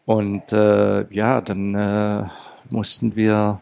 Und 0.09 0.53
äh, 0.53 1.05
ja, 1.13 1.39
dann 1.39 1.75
äh, 1.75 2.23
mussten 2.71 3.15
wir 3.15 3.61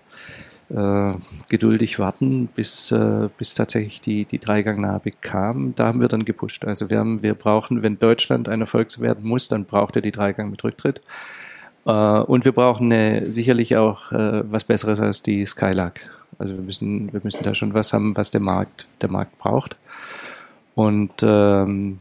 äh, 0.69 1.13
geduldig 1.49 1.99
warten, 1.99 2.47
bis, 2.47 2.89
äh, 2.89 3.27
bis 3.37 3.53
tatsächlich 3.53 3.99
die, 3.99 4.23
die 4.23 4.39
Dreigangnabe 4.39 5.11
kam. 5.11 5.75
Da 5.75 5.87
haben 5.87 5.99
wir 5.99 6.07
dann 6.07 6.23
gepusht. 6.23 6.63
Also 6.63 6.89
wir 6.89 6.99
haben, 6.99 7.21
wir 7.21 7.33
brauchen, 7.33 7.83
wenn 7.83 7.99
Deutschland 7.99 8.47
ein 8.47 8.61
Erfolg 8.61 8.97
werden 9.01 9.27
muss, 9.27 9.49
dann 9.49 9.65
braucht 9.65 9.97
er 9.97 10.01
die 10.01 10.13
Dreigang 10.13 10.49
mit 10.49 10.63
Rücktritt. 10.63 11.01
Äh, 11.85 11.91
und 11.91 12.45
wir 12.45 12.53
brauchen 12.53 12.93
eine, 12.93 13.29
sicherlich 13.29 13.75
auch 13.75 14.13
äh, 14.13 14.49
was 14.49 14.63
Besseres 14.63 15.01
als 15.01 15.21
die 15.21 15.45
Skylark. 15.45 16.09
Also 16.39 16.55
wir 16.55 16.63
müssen, 16.63 17.11
wir 17.11 17.19
müssen 17.25 17.43
da 17.43 17.55
schon 17.55 17.73
was 17.73 17.91
haben, 17.91 18.15
was 18.15 18.31
der 18.31 18.39
Markt, 18.39 18.87
der 19.01 19.11
Markt 19.11 19.37
braucht. 19.37 19.75
Und 20.75 21.11
ähm, 21.23 21.99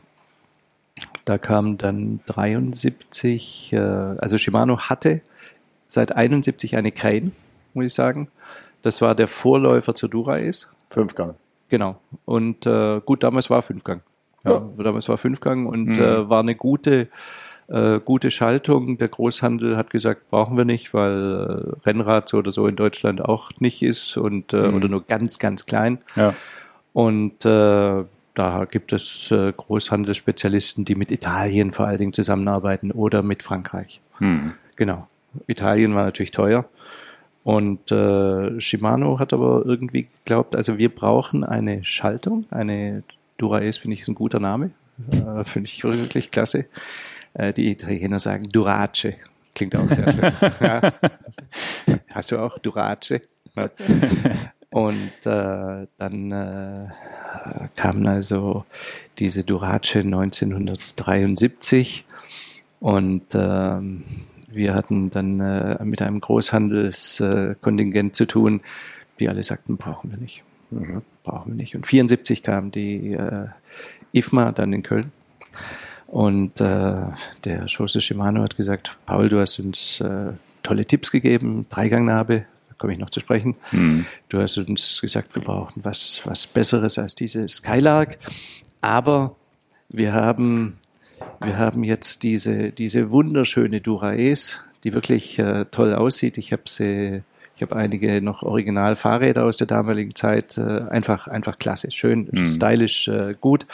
da 1.26 1.38
kam 1.38 1.76
dann 1.76 2.20
73, 2.26 3.72
äh, 3.72 3.78
also 3.78 4.38
Shimano 4.38 4.78
hatte 4.78 5.20
seit 5.88 6.16
71 6.16 6.76
eine 6.76 6.92
Crane, 6.92 7.32
muss 7.74 7.86
ich 7.86 7.94
sagen. 7.94 8.28
Das 8.82 9.02
war 9.02 9.14
der 9.16 9.26
Vorläufer 9.26 9.94
zur 9.94 10.08
Dura-Ace. 10.08 10.68
Fünfgang. 10.88 11.34
Genau. 11.68 11.96
Und 12.24 12.64
äh, 12.64 13.00
gut, 13.04 13.24
damals 13.24 13.50
war 13.50 13.60
Fünfgang. 13.62 14.02
Ja, 14.44 14.52
ja. 14.52 14.84
damals 14.84 15.08
war 15.08 15.18
Fünfgang 15.18 15.66
und 15.66 15.86
mhm. 15.86 15.94
äh, 16.00 16.30
war 16.30 16.40
eine 16.40 16.54
gute, 16.54 17.08
äh, 17.66 17.98
gute 17.98 18.30
Schaltung. 18.30 18.96
Der 18.98 19.08
Großhandel 19.08 19.76
hat 19.76 19.90
gesagt, 19.90 20.30
brauchen 20.30 20.56
wir 20.56 20.64
nicht, 20.64 20.94
weil 20.94 21.74
äh, 21.82 21.88
Rennrad 21.88 22.28
so 22.28 22.38
oder 22.38 22.52
so 22.52 22.68
in 22.68 22.76
Deutschland 22.76 23.20
auch 23.20 23.50
nicht 23.58 23.82
ist 23.82 24.16
und 24.16 24.52
äh, 24.52 24.68
mhm. 24.68 24.74
oder 24.76 24.88
nur 24.88 25.04
ganz, 25.04 25.40
ganz 25.40 25.66
klein. 25.66 25.98
Ja. 26.14 26.34
Und 26.92 27.44
äh, 27.44 28.04
da 28.37 28.66
gibt 28.66 28.92
es 28.92 29.31
äh, 29.31 29.53
Großhandelsspezialisten, 29.53 30.85
die 30.85 30.94
mit 30.94 31.11
Italien 31.11 31.72
vor 31.72 31.87
allen 31.87 31.99
Dingen 31.99 32.12
zusammenarbeiten 32.12 32.92
oder 32.92 33.22
mit 33.22 33.42
Frankreich. 33.42 34.01
Mhm. 34.20 34.53
Genau. 34.77 35.09
Italien 35.46 35.94
war 35.94 36.05
natürlich 36.05 36.33
teuer. 36.33 36.66
Und 37.44 37.90
äh, 37.90 38.61
Shimano 38.61 39.18
hat 39.18 39.33
aber 39.33 39.62
irgendwie 39.64 40.09
geglaubt, 40.25 40.55
also 40.55 40.79
wir 40.79 40.94
brauchen 40.94 41.44
eine 41.44 41.85
Schaltung, 41.85 42.44
eine 42.51 43.05
Dura-Ace 43.38 43.79
finde 43.79 43.94
ich 43.94 44.01
ist 44.01 44.09
ein 44.09 44.14
guter 44.14 44.40
Name, 44.40 44.72
äh, 45.12 45.44
finde 45.44 45.68
ich 45.68 45.83
wirklich 45.85 46.31
klasse. 46.31 46.66
Äh, 47.35 47.53
die 47.53 47.70
Italiener 47.70 48.18
sagen 48.18 48.49
Durace, 48.49 49.14
klingt 49.55 49.77
auch 49.77 49.88
sehr 49.88 50.12
schön. 50.12 50.33
ja. 50.61 50.92
Hast 52.11 52.33
du 52.33 52.38
auch 52.38 52.59
Durace? 52.59 53.20
Und 54.70 55.12
äh, 55.24 55.87
dann 55.98 56.33
äh, 56.33 56.88
kamen 57.76 58.07
also 58.07 58.64
diese 59.18 59.44
Durace 59.44 59.96
1973 59.96 62.05
und 62.81 63.22
ähm, 63.35 64.02
wir 64.48 64.74
hatten 64.74 65.11
dann 65.11 65.40
äh, 65.40 65.83
mit 65.85 66.02
einem 66.02 66.20
Großhandelskontingent 66.20 68.11
äh, 68.11 68.14
zu 68.14 68.26
tun, 68.26 68.61
die 69.18 69.29
alle 69.29 69.44
sagten, 69.44 69.76
brauchen 69.76 70.11
wir 70.11 70.18
nicht. 70.18 70.42
Mhm. 70.70 71.02
Brauchen 71.22 71.52
wir 71.52 71.57
nicht. 71.57 71.74
Und 71.74 71.87
74 71.87 72.42
kam 72.42 72.70
die 72.70 73.12
äh, 73.12 73.46
IFMA 74.12 74.52
dann 74.52 74.72
in 74.72 74.83
Köln. 74.83 75.12
Und 76.07 76.61
äh, 76.61 77.07
der 77.44 77.66
Jose 77.66 78.00
Shimano 78.00 78.42
hat 78.42 78.57
gesagt, 78.57 78.96
Paul, 79.07 79.29
du 79.29 79.40
hast 79.40 79.59
uns 79.59 80.00
äh, 80.00 80.33
tolle 80.62 80.85
Tipps 80.85 81.11
gegeben, 81.11 81.66
Dreigangnabe, 81.68 82.40
da 82.40 82.46
komme 82.78 82.92
ich 82.92 82.98
noch 82.98 83.10
zu 83.10 83.20
sprechen. 83.20 83.56
Mhm. 83.72 84.06
Du 84.28 84.40
hast 84.40 84.58
uns 84.58 85.00
gesagt, 85.00 85.34
wir 85.34 85.42
brauchen 85.42 85.84
was, 85.84 86.20
was 86.24 86.46
Besseres 86.46 86.98
als 86.98 87.14
diese 87.14 87.48
Skylark. 87.48 88.18
Aber 88.80 89.36
wir 89.88 90.12
haben 90.12 90.78
wir 91.40 91.58
haben 91.58 91.84
jetzt 91.84 92.22
diese, 92.22 92.72
diese 92.72 93.10
wunderschöne 93.10 93.80
Dura-Ace, 93.80 94.58
die 94.84 94.92
wirklich 94.92 95.38
äh, 95.38 95.66
toll 95.70 95.94
aussieht. 95.94 96.38
Ich 96.38 96.52
habe 96.52 96.62
sie, 96.66 97.22
ich 97.56 97.62
habe 97.62 97.76
einige 97.76 98.20
noch 98.22 98.42
Original-Fahrräder 98.42 99.44
aus 99.44 99.56
der 99.56 99.66
damaligen 99.66 100.14
Zeit. 100.14 100.58
Äh, 100.58 100.82
einfach, 100.90 101.28
einfach 101.28 101.58
klasse, 101.58 101.90
schön, 101.90 102.28
mhm. 102.30 102.46
stylisch, 102.46 103.08
äh, 103.08 103.34
gut. 103.40 103.66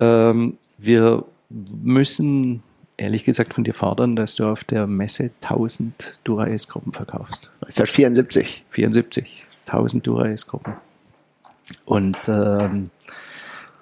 Ähm, 0.00 0.58
wir 0.78 1.24
müssen 1.48 2.62
ehrlich 2.96 3.24
gesagt 3.24 3.54
von 3.54 3.64
dir 3.64 3.74
fordern, 3.74 4.16
dass 4.16 4.34
du 4.34 4.46
auf 4.46 4.64
der 4.64 4.86
Messe 4.86 5.30
1000 5.42 6.20
Dura-Ace-Gruppen 6.24 6.92
verkaufst. 6.92 7.50
Ist 7.66 7.78
das 7.78 7.90
74? 7.90 8.64
74, 8.70 9.46
1000 9.66 10.06
Dura-Ace-Gruppen. 10.06 10.74
Und 11.84 12.18
ähm, 12.28 12.90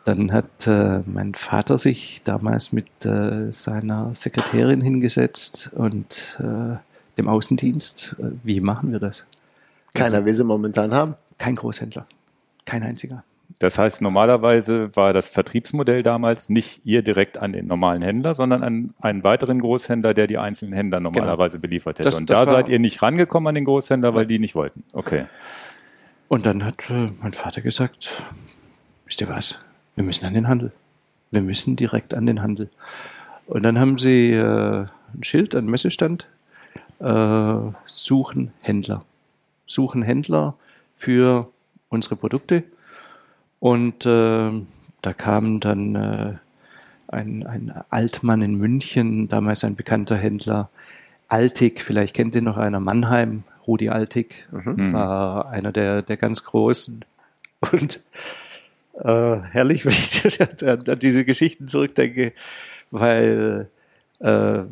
dann 0.05 0.33
hat 0.33 0.67
äh, 0.67 1.01
mein 1.07 1.35
Vater 1.35 1.79
sich 1.79 2.23
damals 2.25 2.73
mit 2.73 3.05
äh, 3.05 3.53
seiner 3.53 4.15
Sekretärin 4.15 4.81
hingesetzt 4.81 5.71
und 5.75 6.39
äh, 6.41 6.77
dem 7.17 7.29
Außendienst. 7.29 8.17
Äh, 8.19 8.33
wie 8.43 8.61
machen 8.61 8.93
wir 8.93 8.99
das? 8.99 9.25
Keiner 9.95 10.17
also, 10.17 10.27
will 10.27 10.35
sie 10.35 10.45
momentan 10.45 10.93
haben. 10.93 11.15
Kein 11.39 11.57
Großhändler. 11.57 12.07
Kein 12.65 12.83
einziger. 12.83 13.25
Das 13.59 13.79
heißt, 13.79 14.03
normalerweise 14.03 14.95
war 14.97 15.13
das 15.13 15.29
Vertriebsmodell 15.29 16.03
damals 16.03 16.49
nicht 16.49 16.81
ihr 16.85 17.03
direkt 17.03 17.39
an 17.39 17.53
den 17.53 17.67
normalen 17.67 18.03
Händler, 18.03 18.35
sondern 18.35 18.63
an 18.63 18.95
einen 19.01 19.25
weiteren 19.25 19.61
Großhändler, 19.61 20.13
der 20.13 20.27
die 20.27 20.39
einzelnen 20.39 20.75
Händler 20.75 20.99
genau. 20.99 21.11
normalerweise 21.11 21.59
genau. 21.59 21.63
beliefert 21.69 21.99
hätte. 21.99 22.09
Das, 22.09 22.17
und 22.17 22.31
da 22.31 22.47
seid 22.47 22.69
ihr 22.69 22.79
nicht 22.79 23.01
rangekommen 23.03 23.49
an 23.49 23.55
den 23.55 23.65
Großhändler, 23.65 24.15
weil 24.15 24.23
ja. 24.23 24.29
die 24.29 24.39
nicht 24.39 24.55
wollten. 24.55 24.83
Okay. 24.93 25.27
Und 26.29 26.47
dann 26.47 26.65
hat 26.65 26.91
äh, 26.91 27.11
mein 27.23 27.33
Vater 27.33 27.61
gesagt, 27.61 28.25
wisst 29.07 29.21
ihr 29.21 29.29
was? 29.29 29.61
wir 29.95 30.05
müssen 30.05 30.27
an 30.27 30.35
den 30.35 30.49
Handel. 30.49 30.73
Wir 31.31 31.43
müssen 31.43 31.77
direkt 31.77 32.15
an 32.15 32.27
den 32.27 32.43
Handel. 32.43 32.69
Und 33.47 33.63
dann 33.63 33.79
haben 33.79 33.99
sie 33.99 34.33
äh, 34.33 34.87
ein 35.15 35.23
Schild, 35.23 35.55
einen 35.55 35.69
Messestand, 35.69 36.29
äh, 37.01 37.55
suchen 37.87 38.51
Händler. 38.61 39.05
Suchen 39.67 40.03
Händler 40.03 40.57
für 40.95 41.49
unsere 41.89 42.17
Produkte. 42.17 42.65
Und 43.65 44.05
äh, 44.05 44.51
da 45.01 45.13
kam 45.15 45.59
dann 45.59 45.95
äh, 45.95 46.35
ein, 47.09 47.47
ein 47.47 47.73
Altmann 47.89 48.43
in 48.43 48.57
München, 48.57 49.27
damals 49.29 49.65
ein 49.65 49.75
bekannter 49.75 50.19
Händler, 50.19 50.69
Altig, 51.29 51.81
vielleicht 51.81 52.15
kennt 52.15 52.35
ihr 52.35 52.43
noch 52.43 52.59
einer, 52.59 52.79
Mannheim, 52.79 53.45
Rudi 53.67 53.89
Altig, 53.89 54.47
mhm. 54.53 54.93
war 54.93 55.49
einer 55.49 55.73
der, 55.73 56.03
der 56.03 56.19
ganz 56.19 56.45
Großen. 56.45 57.07
Und 57.73 58.01
äh, 59.03 59.37
herrlich, 59.39 59.87
wenn 59.87 59.93
ich 59.93 60.89
an 60.91 60.99
diese 60.99 61.25
Geschichten 61.25 61.67
zurückdenke, 61.67 62.35
weil 62.91 63.71
äh, 64.19 64.65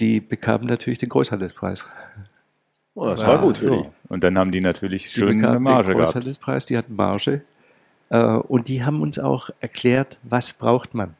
die 0.00 0.22
bekamen 0.22 0.68
natürlich 0.68 1.00
den 1.00 1.10
Großhandelspreis. 1.10 1.84
Oh, 2.94 3.08
das 3.08 3.26
war 3.26 3.42
gut 3.42 3.58
für 3.58 3.64
so. 3.64 3.82
die. 3.82 3.88
Und 4.08 4.24
dann 4.24 4.38
haben 4.38 4.52
die 4.52 4.62
natürlich 4.62 5.12
die 5.12 5.20
schön 5.20 5.44
eine 5.44 5.60
Marge 5.60 5.88
den 5.88 5.98
Großhandelspreis, 5.98 6.64
die 6.64 6.78
hatten 6.78 6.96
Marge. 6.96 7.42
Äh, 8.12 8.22
und 8.22 8.68
die 8.68 8.84
haben 8.84 9.00
uns 9.00 9.18
auch 9.18 9.50
erklärt, 9.60 10.18
was 10.22 10.52
braucht 10.52 10.94
man. 10.94 11.14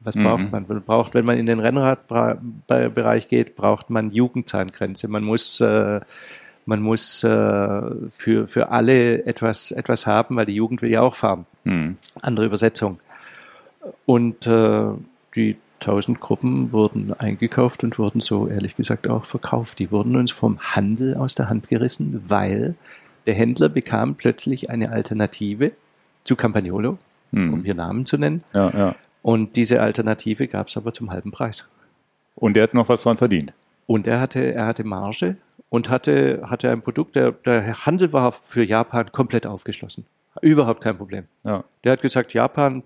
Was 0.00 0.16
mhm. 0.16 0.24
braucht 0.24 0.52
man? 0.52 0.64
Man 0.66 0.82
braucht, 0.82 1.14
wenn 1.14 1.24
man 1.24 1.38
in 1.38 1.46
den 1.46 1.60
Rennradbereich 1.60 3.28
geht, 3.28 3.56
braucht 3.56 3.90
man 3.90 4.10
Jugendzahngrenze. 4.10 5.08
Man 5.08 5.22
muss 5.22 5.60
äh, 5.60 6.00
man 6.66 6.80
muss 6.80 7.22
äh, 7.22 7.82
für, 8.08 8.46
für 8.46 8.70
alle 8.70 9.26
etwas, 9.26 9.70
etwas 9.70 10.06
haben, 10.06 10.36
weil 10.36 10.46
die 10.46 10.54
Jugend 10.54 10.80
will 10.80 10.90
ja 10.90 11.02
auch 11.02 11.14
fahren. 11.14 11.44
Mhm. 11.64 11.96
Andere 12.22 12.46
Übersetzung. 12.46 13.00
Und 14.06 14.46
äh, 14.46 14.86
die 15.36 15.56
tausend 15.80 16.20
Gruppen 16.20 16.72
wurden 16.72 17.12
eingekauft 17.12 17.84
und 17.84 17.98
wurden 17.98 18.22
so 18.22 18.48
ehrlich 18.48 18.76
gesagt 18.76 19.08
auch 19.08 19.26
verkauft. 19.26 19.78
Die 19.78 19.90
wurden 19.90 20.16
uns 20.16 20.30
vom 20.30 20.58
Handel 20.58 21.16
aus 21.16 21.34
der 21.34 21.50
Hand 21.50 21.68
gerissen, 21.68 22.30
weil 22.30 22.76
der 23.26 23.34
Händler 23.34 23.68
bekam 23.68 24.14
plötzlich 24.14 24.70
eine 24.70 24.90
Alternative 24.90 25.72
zu 26.24 26.36
Campagnolo, 26.36 26.98
mhm. 27.30 27.54
um 27.54 27.64
hier 27.64 27.74
Namen 27.74 28.06
zu 28.06 28.18
nennen. 28.18 28.42
Ja, 28.54 28.70
ja. 28.70 28.94
Und 29.22 29.56
diese 29.56 29.80
Alternative 29.80 30.48
gab 30.48 30.68
es 30.68 30.76
aber 30.76 30.92
zum 30.92 31.10
halben 31.10 31.30
Preis. 31.30 31.66
Und 32.34 32.56
er 32.56 32.64
hat 32.64 32.74
noch 32.74 32.88
was 32.88 33.02
dran 33.02 33.16
verdient. 33.16 33.54
Und 33.86 34.06
er 34.06 34.20
hatte, 34.20 34.54
er 34.54 34.66
hatte 34.66 34.84
Marge 34.84 35.36
und 35.68 35.88
hatte, 35.88 36.42
hatte 36.44 36.70
ein 36.70 36.82
Produkt, 36.82 37.16
der, 37.16 37.32
der 37.32 37.86
Handel 37.86 38.12
war 38.12 38.32
für 38.32 38.64
Japan 38.64 39.12
komplett 39.12 39.46
aufgeschlossen. 39.46 40.06
Überhaupt 40.42 40.80
kein 40.80 40.96
Problem. 40.96 41.24
Ja. 41.46 41.64
Der 41.84 41.92
hat 41.92 42.02
gesagt, 42.02 42.34
Japan, 42.34 42.82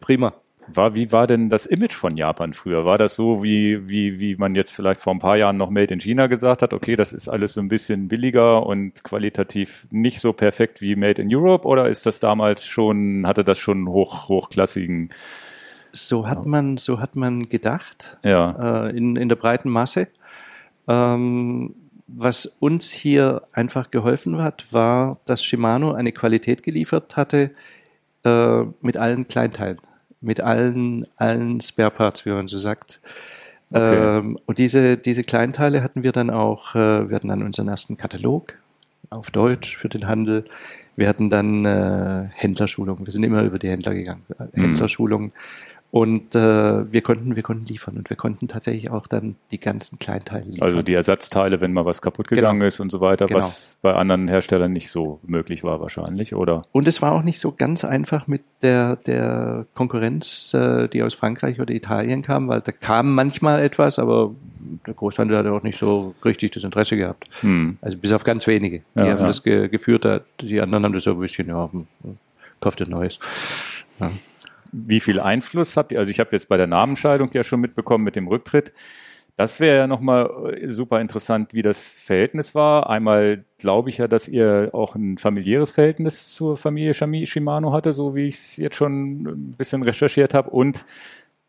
prima. 0.00 0.34
War, 0.74 0.94
wie 0.94 1.12
war 1.12 1.26
denn 1.26 1.48
das 1.48 1.66
Image 1.66 1.94
von 1.94 2.16
Japan 2.16 2.52
früher? 2.52 2.84
War 2.84 2.98
das 2.98 3.16
so, 3.16 3.42
wie, 3.42 3.88
wie, 3.88 4.18
wie 4.18 4.36
man 4.36 4.54
jetzt 4.54 4.72
vielleicht 4.72 5.00
vor 5.00 5.14
ein 5.14 5.18
paar 5.18 5.36
Jahren 5.36 5.56
noch 5.56 5.70
Made 5.70 5.92
in 5.92 6.00
China 6.00 6.26
gesagt 6.26 6.62
hat, 6.62 6.72
okay, 6.72 6.96
das 6.96 7.12
ist 7.12 7.28
alles 7.28 7.54
so 7.54 7.60
ein 7.60 7.68
bisschen 7.68 8.08
billiger 8.08 8.66
und 8.66 9.02
qualitativ 9.04 9.86
nicht 9.90 10.20
so 10.20 10.32
perfekt 10.32 10.80
wie 10.80 10.96
Made 10.96 11.22
in 11.22 11.34
Europe? 11.34 11.66
Oder 11.66 11.88
ist 11.88 12.06
das 12.06 12.20
damals 12.20 12.66
schon, 12.66 13.26
hatte 13.26 13.44
das 13.44 13.58
schon 13.58 13.88
hoch, 13.88 14.28
hochklassigen? 14.28 15.10
So 15.92 16.28
hat 16.28 16.46
man, 16.46 16.76
so 16.76 17.00
hat 17.00 17.16
man 17.16 17.48
gedacht. 17.48 18.18
Ja. 18.22 18.86
Äh, 18.86 18.96
in, 18.96 19.16
in 19.16 19.28
der 19.28 19.36
breiten 19.36 19.70
Masse. 19.70 20.08
Ähm, 20.86 21.74
was 22.08 22.46
uns 22.46 22.90
hier 22.90 23.42
einfach 23.52 23.90
geholfen 23.90 24.42
hat, 24.42 24.72
war, 24.72 25.20
dass 25.26 25.44
Shimano 25.44 25.92
eine 25.92 26.12
Qualität 26.12 26.62
geliefert 26.62 27.16
hatte 27.16 27.50
äh, 28.24 28.62
mit 28.80 28.96
allen 28.96 29.28
Kleinteilen, 29.28 29.78
mit 30.20 30.40
allen, 30.40 31.06
allen 31.16 31.60
Spare 31.60 31.90
Parts, 31.90 32.26
wie 32.26 32.30
man 32.30 32.48
so 32.48 32.58
sagt. 32.58 33.00
Okay. 33.70 34.18
Ähm, 34.18 34.38
und 34.46 34.58
diese, 34.58 34.96
diese 34.96 35.24
Kleinteile 35.24 35.82
hatten 35.82 36.02
wir 36.02 36.12
dann 36.12 36.30
auch, 36.30 36.74
äh, 36.74 37.08
wir 37.08 37.14
hatten 37.14 37.28
dann 37.28 37.42
unseren 37.42 37.68
ersten 37.68 37.96
Katalog 37.96 38.54
auf 39.10 39.30
Deutsch 39.30 39.76
für 39.76 39.88
den 39.88 40.06
Handel. 40.06 40.44
Wir 40.96 41.08
hatten 41.08 41.30
dann 41.30 41.64
äh, 41.64 42.28
Händlerschulungen. 42.34 43.06
Wir 43.06 43.12
sind 43.12 43.22
immer 43.22 43.42
über 43.42 43.58
die 43.58 43.68
Händler 43.68 43.94
gegangen. 43.94 44.24
Mhm. 44.52 44.62
Händlerschulungen. 44.62 45.32
Und 45.90 46.34
äh, 46.34 46.92
wir 46.92 47.00
konnten, 47.00 47.34
wir 47.34 47.42
konnten 47.42 47.64
liefern 47.64 47.96
und 47.96 48.10
wir 48.10 48.16
konnten 48.16 48.46
tatsächlich 48.46 48.90
auch 48.90 49.06
dann 49.06 49.36
die 49.50 49.58
ganzen 49.58 49.98
Kleinteile 49.98 50.44
liefern. 50.44 50.62
Also 50.68 50.82
die 50.82 50.92
Ersatzteile, 50.92 51.62
wenn 51.62 51.72
mal 51.72 51.86
was 51.86 52.02
kaputt 52.02 52.28
gegangen 52.28 52.60
ist 52.60 52.78
und 52.80 52.90
so 52.92 53.00
weiter, 53.00 53.24
Genau. 53.24 53.38
was 53.38 53.78
bei 53.80 53.94
anderen 53.94 54.28
Herstellern 54.28 54.70
nicht 54.72 54.90
so 54.90 55.18
möglich 55.22 55.64
war 55.64 55.80
wahrscheinlich, 55.80 56.34
oder? 56.34 56.66
Und 56.72 56.88
es 56.88 57.00
war 57.00 57.12
auch 57.12 57.22
nicht 57.22 57.40
so 57.40 57.52
ganz 57.52 57.84
einfach 57.84 58.26
mit 58.26 58.42
der, 58.60 58.96
der 58.96 59.64
Konkurrenz, 59.74 60.52
äh, 60.52 60.88
die 60.88 61.02
aus 61.02 61.14
Frankreich 61.14 61.58
oder 61.58 61.72
Italien 61.72 62.20
kam, 62.20 62.48
weil 62.48 62.60
da 62.60 62.72
kam 62.72 63.14
manchmal 63.14 63.62
etwas, 63.62 63.98
aber 63.98 64.34
der 64.86 64.92
Großhandel 64.92 65.38
hat 65.38 65.46
auch 65.46 65.62
nicht 65.62 65.78
so 65.78 66.14
richtig 66.22 66.50
das 66.52 66.64
Interesse 66.64 66.98
gehabt. 66.98 67.28
Hm. 67.40 67.78
Also 67.80 67.96
bis 67.96 68.12
auf 68.12 68.24
ganz 68.24 68.46
wenige. 68.46 68.80
Die 68.94 69.00
Ja, 69.00 69.12
haben 69.12 69.20
ja. 69.20 69.26
das 69.26 69.42
ge 69.42 69.68
geführt, 69.68 70.06
die 70.42 70.60
anderen 70.60 70.84
haben 70.84 70.92
das 70.92 71.04
so 71.04 71.12
ein 71.12 71.18
bisschen, 71.20 71.48
ja, 71.48 71.70
kauft 72.60 72.82
ein 72.82 72.90
neues. 72.90 73.18
Ja. 74.00 74.10
Wie 74.72 75.00
viel 75.00 75.20
Einfluss 75.20 75.76
habt 75.76 75.92
ihr? 75.92 75.98
Also 75.98 76.10
ich 76.10 76.20
habe 76.20 76.30
jetzt 76.32 76.48
bei 76.48 76.56
der 76.56 76.66
Namenscheidung 76.66 77.30
ja 77.32 77.44
schon 77.44 77.60
mitbekommen 77.60 78.04
mit 78.04 78.16
dem 78.16 78.28
Rücktritt. 78.28 78.72
Das 79.36 79.60
wäre 79.60 79.76
ja 79.76 79.86
nochmal 79.86 80.58
super 80.66 81.00
interessant, 81.00 81.54
wie 81.54 81.62
das 81.62 81.88
Verhältnis 81.88 82.56
war. 82.56 82.90
Einmal 82.90 83.44
glaube 83.58 83.88
ich 83.88 83.98
ja, 83.98 84.08
dass 84.08 84.26
ihr 84.26 84.70
auch 84.72 84.96
ein 84.96 85.16
familiäres 85.16 85.70
Verhältnis 85.70 86.34
zur 86.34 86.56
Familie 86.56 86.92
Shimano 86.92 87.72
hatte, 87.72 87.92
so 87.92 88.16
wie 88.16 88.26
ich 88.26 88.34
es 88.34 88.56
jetzt 88.56 88.74
schon 88.74 89.22
ein 89.22 89.54
bisschen 89.56 89.84
recherchiert 89.84 90.34
habe. 90.34 90.50
Und 90.50 90.84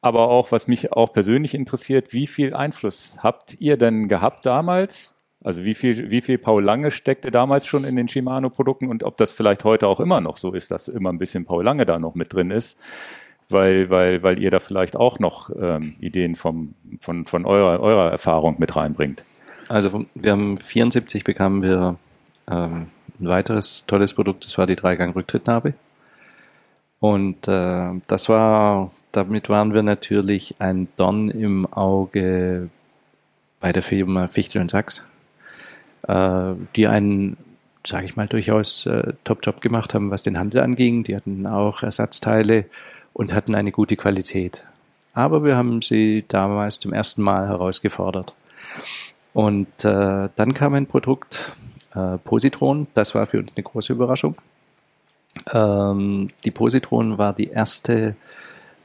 aber 0.01 0.29
auch, 0.29 0.51
was 0.51 0.67
mich 0.67 0.93
auch 0.93 1.11
persönlich 1.11 1.53
interessiert, 1.53 2.13
wie 2.13 2.27
viel 2.27 2.53
Einfluss 2.53 3.17
habt 3.21 3.59
ihr 3.59 3.75
denn 3.75 4.07
gehabt 4.07 4.45
damals? 4.45 5.18
Also 5.41 5.63
wie 5.63 5.73
viel, 5.73 6.11
wie 6.11 6.21
viel 6.21 6.37
Paul 6.37 6.63
Lange 6.63 6.91
steckte 6.91 7.31
damals 7.31 7.65
schon 7.65 7.85
in 7.85 7.95
den 7.95 8.07
Shimano-Produkten 8.07 8.89
und 8.89 9.03
ob 9.03 9.15
das 9.17 9.31
vielleicht 9.31 9.63
heute 9.63 9.87
auch 9.87 9.99
immer 10.01 10.19
noch 10.19 10.35
so 10.35 10.53
ist, 10.53 10.71
dass 10.71 10.89
immer 10.89 11.11
ein 11.11 11.17
bisschen 11.17 11.45
Paul 11.45 11.63
Lange 11.63 11.85
da 11.85 11.97
noch 11.97 12.13
mit 12.15 12.33
drin 12.33 12.51
ist, 12.51 12.77
weil, 13.47 13.89
weil, 13.89 14.21
weil 14.21 14.39
ihr 14.39 14.51
da 14.51 14.59
vielleicht 14.59 14.97
auch 14.97 15.19
noch 15.19 15.49
ähm, 15.57 15.95
Ideen 16.01 16.35
vom, 16.35 16.73
von, 16.99 17.23
von 17.25 17.45
eurer, 17.45 17.79
eurer 17.79 18.11
Erfahrung 18.11 18.57
mit 18.59 18.75
reinbringt. 18.75 19.23
Also 19.69 20.05
wir 20.13 20.31
haben 20.31 20.57
74 20.57 21.23
bekamen 21.23 21.63
wir 21.63 21.95
ähm, 22.49 22.87
ein 23.19 23.27
weiteres 23.27 23.85
tolles 23.85 24.13
Produkt, 24.13 24.45
das 24.45 24.57
war 24.57 24.67
die 24.67 24.75
Dreigang-Rücktrittnabe. 24.75 25.73
Und 26.99 27.47
äh, 27.47 27.91
das 28.07 28.27
war, 28.27 28.91
damit 29.11 29.47
waren 29.47 29.73
wir 29.73 29.83
natürlich 29.83 30.55
ein 30.59 30.89
Dorn 30.97 31.29
im 31.29 31.65
Auge 31.71 32.69
bei 33.59 33.71
der 33.71 33.83
Firma 33.83 34.27
Fichtel 34.27 34.61
und 34.61 34.71
Sachs, 34.71 35.05
äh, 36.09 36.55
die 36.75 36.87
einen, 36.87 37.37
sage 37.85 38.05
ich 38.05 38.15
mal, 38.15 38.27
durchaus 38.27 38.85
äh, 38.87 39.13
Top-Job 39.23 39.61
gemacht 39.61 39.93
haben, 39.93 40.09
was 40.09 40.23
den 40.23 40.39
Handel 40.39 40.61
anging. 40.61 41.03
Die 41.03 41.15
hatten 41.15 41.45
auch 41.45 41.83
Ersatzteile 41.83 42.65
und 43.13 43.33
hatten 43.33 43.55
eine 43.55 43.71
gute 43.71 43.95
Qualität. 43.95 44.65
Aber 45.13 45.43
wir 45.43 45.55
haben 45.55 45.81
sie 45.81 46.25
damals 46.27 46.79
zum 46.79 46.93
ersten 46.93 47.21
Mal 47.21 47.47
herausgefordert. 47.47 48.35
Und 49.33 49.67
äh, 49.85 50.29
dann 50.35 50.53
kam 50.53 50.73
ein 50.73 50.87
Produkt, 50.87 51.53
äh, 51.93 52.17
Positron, 52.17 52.87
das 52.93 53.13
war 53.13 53.27
für 53.27 53.39
uns 53.39 53.53
eine 53.55 53.63
große 53.63 53.93
Überraschung. 53.93 54.35
Ähm, 55.53 56.31
die 56.43 56.51
Positron 56.51 57.17
war 57.17 57.33
die 57.33 57.49
erste 57.49 58.15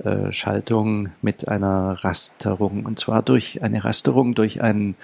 äh, 0.03 0.31
Schaltung 0.33 1.11
mit 1.23 1.49
einer 1.49 2.05
Rasterung. 2.05 2.85
Und 2.85 2.99
zwar 2.99 3.23
durch 3.23 3.63
eine 3.63 3.85
Rasterung, 3.85 4.35
durch 4.35 4.61
einen, 4.61 4.97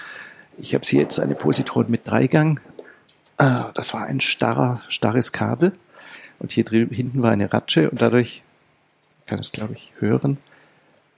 ich 0.61 0.75
habe 0.75 0.85
sie 0.87 0.99
jetzt 0.99 1.19
eine 1.19 1.35
Positron 1.35 1.91
mit 1.91 2.07
Dreigang. 2.09 2.61
Äh, 3.39 3.65
das 3.75 3.95
war 3.95 4.05
ein 4.05 4.21
starrer, 4.21 4.83
starres 4.89 5.33
Kabel. 5.33 5.73
Und 6.39 6.53
hier 6.53 6.65
drüben, 6.65 6.95
hinten 6.95 7.23
war 7.23 7.31
eine 7.33 7.53
Ratsche 7.53 7.91
und 7.91 8.01
dadurch, 8.01 8.43
ich 9.21 9.27
kann 9.27 9.39
es 9.39 9.53
glaube 9.53 9.75
ich 9.75 9.93
hören, 9.99 10.39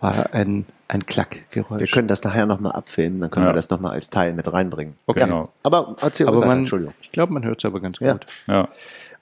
war 0.01 0.35
ein, 0.35 0.67
ein 0.89 1.07
Klackgeräusch. 1.07 1.79
Wir 1.81 1.87
können 1.87 2.09
das 2.09 2.25
nachher 2.25 2.45
nochmal 2.47 2.73
abfilmen, 2.73 3.21
dann 3.21 3.31
können 3.31 3.47
Ja. 3.47 3.53
wir 3.53 3.57
das 3.57 3.71
nochmal 3.71 3.93
als 3.93 4.11
Teil 4.11 4.33
mit 4.33 4.53
reinbringen. 4.53 4.97
Okay. 5.07 5.21
Genau. 5.21 5.51
Aber 5.63 5.95
erzähl 6.01 6.27
aber 6.27 6.39
weiter, 6.39 6.47
man, 6.49 6.59
Entschuldigung. 6.61 6.93
ich 7.03 7.13
glaube, 7.13 7.33
man 7.33 7.45
hört 7.45 7.61
es 7.61 7.65
aber 7.65 7.79
ganz 7.79 8.01
Ja. 8.01 8.15
gut. 8.15 8.27
Ja. 8.49 8.69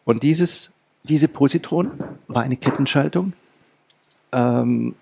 Und 0.05 0.23
dieses, 0.23 0.75
diese 1.03 1.29
Positron 1.29 1.91
war 2.29 2.43
eine 2.45 2.57
Kettenschaltung. 2.57 3.35
Ähm, 4.33 4.95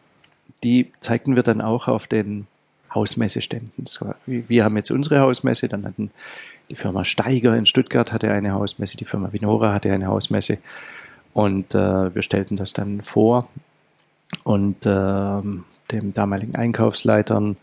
die 0.65 0.91
zeigten 0.99 1.37
wir 1.37 1.45
dann 1.45 1.61
auch 1.61 1.87
auf 1.87 2.09
den 2.09 2.49
Hausmesseständen. 2.95 3.85
Wir 4.27 4.65
haben 4.65 4.77
jetzt 4.77 4.91
unsere 4.91 5.21
Hausmesse, 5.21 5.69
dann 5.69 5.85
hatten 5.85 6.11
die 6.71 6.75
Firma 6.75 7.05
Steiger 7.05 7.57
in 7.57 7.67
Stuttgart 7.67 8.13
hatte 8.13 8.31
eine 8.31 8.53
Hausmesse, 8.53 8.97
die 8.97 9.05
Firma 9.05 9.33
Vinora 9.33 9.73
hatte 9.73 9.93
eine 9.93 10.07
Hausmesse 10.07 10.59
und 11.33 11.75
äh, 11.75 12.15
wir 12.15 12.23
stellten 12.23 12.57
das 12.57 12.73
dann 12.73 13.01
vor 13.01 13.49
und 14.45 14.77
ähm, 14.85 15.65
dem 15.91 16.15
damaligen 16.15 16.55
Einkaufsleitern 16.55 17.57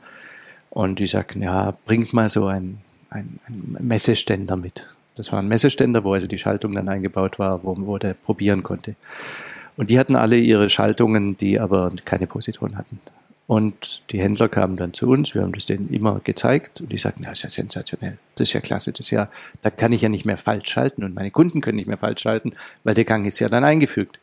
und 0.69 0.99
die 0.99 1.07
sagten, 1.07 1.43
ja, 1.43 1.73
bringt 1.85 2.13
mal 2.13 2.29
so 2.29 2.47
ein, 2.47 2.79
ein, 3.09 3.39
Messeständer 3.79 4.55
mit. 4.55 4.87
Das 5.15 5.31
war 5.31 5.39
ein 5.39 5.47
Messeständer, 5.47 6.03
wo 6.03 6.13
also 6.13 6.27
die 6.27 6.37
Schaltung 6.37 6.73
dann 6.73 6.89
eingebaut 6.89 7.39
war, 7.39 7.63
wo, 7.63 7.75
wo 7.77 7.97
der 7.97 8.13
probieren 8.13 8.63
konnte. 8.63 8.95
Und 9.77 9.89
die 9.89 9.99
hatten 9.99 10.15
alle 10.15 10.37
ihre 10.37 10.69
Schaltungen, 10.69 11.37
die 11.37 11.59
aber 11.59 11.91
keine 12.03 12.27
Positron 12.27 12.77
hatten. 12.77 12.99
Und 13.47 14.11
die 14.11 14.19
Händler 14.19 14.49
kamen 14.49 14.75
dann 14.75 14.93
zu 14.93 15.07
uns, 15.07 15.35
wir 15.35 15.43
haben 15.43 15.53
das 15.53 15.67
denen 15.67 15.93
immer 15.93 16.19
gezeigt 16.23 16.81
und 16.81 16.91
die 16.91 16.97
sagten, 16.97 17.23
ja, 17.23 17.31
ist 17.31 17.43
ja 17.43 17.49
sensationell, 17.49 18.17
das 18.35 18.47
ist 18.47 18.53
ja 18.53 18.59
klasse, 18.59 18.91
das 18.91 19.01
ist 19.01 19.11
ja, 19.11 19.29
da 19.61 19.69
kann 19.69 19.93
ich 19.93 20.01
ja 20.01 20.09
nicht 20.09 20.25
mehr 20.25 20.37
falsch 20.37 20.71
schalten 20.71 21.03
und 21.03 21.13
meine 21.13 21.29
Kunden 21.29 21.61
können 21.61 21.75
nicht 21.75 21.87
mehr 21.87 21.97
falsch 21.97 22.21
schalten, 22.21 22.53
weil 22.83 22.95
der 22.95 23.05
Gang 23.05 23.27
ist 23.27 23.37
ja 23.39 23.47
dann 23.47 23.63
eingefügt. 23.63 24.19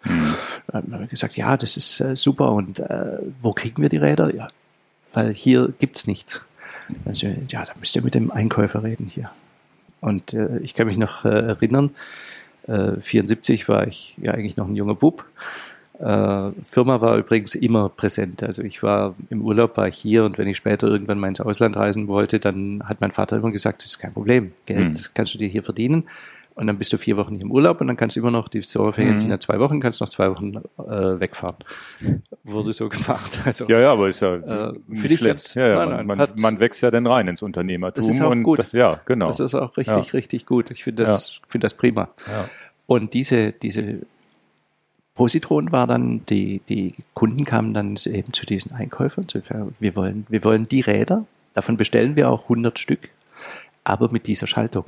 Dann 0.66 0.82
haben 0.92 1.00
wir 1.00 1.06
gesagt, 1.06 1.36
ja, 1.36 1.56
das 1.56 1.76
ist 1.76 2.00
äh, 2.00 2.16
super 2.16 2.50
und 2.50 2.80
äh, 2.80 3.18
wo 3.40 3.52
kriegen 3.52 3.80
wir 3.80 3.88
die 3.88 3.98
Räder? 3.98 4.34
Ja, 4.34 4.48
weil 5.12 5.32
hier 5.32 5.72
gibt's 5.78 6.08
nichts. 6.08 6.40
Also, 7.04 7.28
ja, 7.48 7.64
da 7.64 7.72
müsst 7.78 7.94
ihr 7.94 8.02
mit 8.02 8.14
dem 8.14 8.32
Einkäufer 8.32 8.82
reden 8.82 9.06
hier. 9.06 9.30
Und 10.00 10.34
äh, 10.34 10.58
ich 10.58 10.74
kann 10.74 10.88
mich 10.88 10.98
noch 10.98 11.24
äh, 11.24 11.28
erinnern, 11.28 11.90
äh, 12.66 13.00
74 13.00 13.68
war 13.68 13.86
ich 13.86 14.16
ja 14.20 14.32
eigentlich 14.32 14.56
noch 14.56 14.68
ein 14.68 14.76
junger 14.76 14.94
Bub. 14.94 15.24
Äh, 16.02 16.50
Firma 16.64 17.00
war 17.00 17.16
übrigens 17.16 17.54
immer 17.54 17.88
präsent. 17.88 18.42
Also 18.42 18.62
ich 18.62 18.82
war 18.82 19.14
im 19.30 19.42
Urlaub, 19.42 19.76
war 19.76 19.86
ich 19.86 19.96
hier 19.96 20.24
und 20.24 20.36
wenn 20.36 20.48
ich 20.48 20.56
später 20.56 20.88
irgendwann 20.88 21.18
mal 21.20 21.28
ins 21.28 21.40
Ausland 21.40 21.76
reisen 21.76 22.08
wollte, 22.08 22.40
dann 22.40 22.82
hat 22.84 23.00
mein 23.00 23.12
Vater 23.12 23.36
immer 23.36 23.52
gesagt, 23.52 23.82
das 23.82 23.92
ist 23.92 23.98
kein 24.00 24.12
Problem. 24.12 24.52
Geld 24.66 24.88
Mhm. 24.88 24.98
kannst 25.14 25.34
du 25.34 25.38
dir 25.38 25.48
hier 25.48 25.62
verdienen. 25.62 26.04
Und 26.54 26.66
dann 26.66 26.76
bist 26.76 26.92
du 26.92 26.98
vier 26.98 27.16
Wochen 27.16 27.34
hier 27.36 27.44
im 27.46 27.50
Urlaub 27.50 27.80
und 27.80 27.86
dann 27.86 27.96
kannst 27.96 28.14
du 28.16 28.20
immer 28.20 28.30
noch, 28.30 28.48
die 28.48 28.60
Sommerferien 28.60 29.14
Mhm. 29.14 29.18
sind 29.20 29.30
ja 29.30 29.40
zwei 29.40 29.58
Wochen, 29.58 29.80
kannst 29.80 30.02
noch 30.02 30.08
zwei 30.10 30.28
Wochen 30.30 30.56
äh, 30.56 31.18
wegfahren. 31.20 31.56
Wurde 32.44 32.72
so 32.74 32.88
gemacht. 32.90 33.40
Also 33.46 33.66
Ja, 33.68 33.80
ja, 33.80 33.92
aber 33.92 34.08
ist 34.08 34.20
ja 34.20 34.34
Äh, 34.36 34.72
nicht 34.88 35.22
jetzt- 35.22 35.54
ja, 35.54 35.68
ja, 35.68 35.86
man, 35.86 36.04
man, 36.06 36.18
hat- 36.18 36.38
man 36.40 36.60
wächst 36.60 36.82
ja 36.82 36.90
dann 36.90 37.06
rein 37.06 37.26
ins 37.28 37.42
Unternehmertum. 37.42 38.04
Das 38.04 38.14
ist 38.14 38.20
auch 38.20 38.34
gut. 38.42 38.58
Das, 38.58 38.72
ja, 38.72 39.00
genau. 39.06 39.26
Das 39.26 39.40
ist 39.40 39.54
auch 39.54 39.76
richtig, 39.78 39.94
Ja. 40.08 40.12
richtig 40.12 40.44
gut. 40.44 40.70
Ich 40.70 40.84
finde 40.84 41.04
das, 41.04 41.40
finde 41.48 41.64
das 41.64 41.74
prima. 41.74 42.10
Ja. 42.26 42.44
Und 42.86 43.14
diese, 43.14 43.52
diese 43.52 44.00
Positron 45.14 45.72
war 45.72 45.86
dann, 45.86 46.24
die, 46.26 46.60
die 46.68 46.94
Kunden 47.14 47.44
kamen 47.44 47.74
dann 47.74 47.96
eben 48.06 48.32
zu 48.32 48.46
diesen 48.46 48.72
Einkäufern. 48.72 49.28
zu- 49.28 49.42
Wir 49.78 49.94
wollen, 49.96 50.26
wir 50.28 50.42
wollen 50.44 50.66
die 50.68 50.80
Räder. 50.80 51.26
Davon 51.54 51.76
bestellen 51.76 52.16
wir 52.16 52.30
auch 52.30 52.44
100 52.44 52.78
Stück. 52.78 53.10
Aber 53.84 54.10
mit 54.10 54.26
dieser 54.26 54.46
Schaltung. 54.46 54.84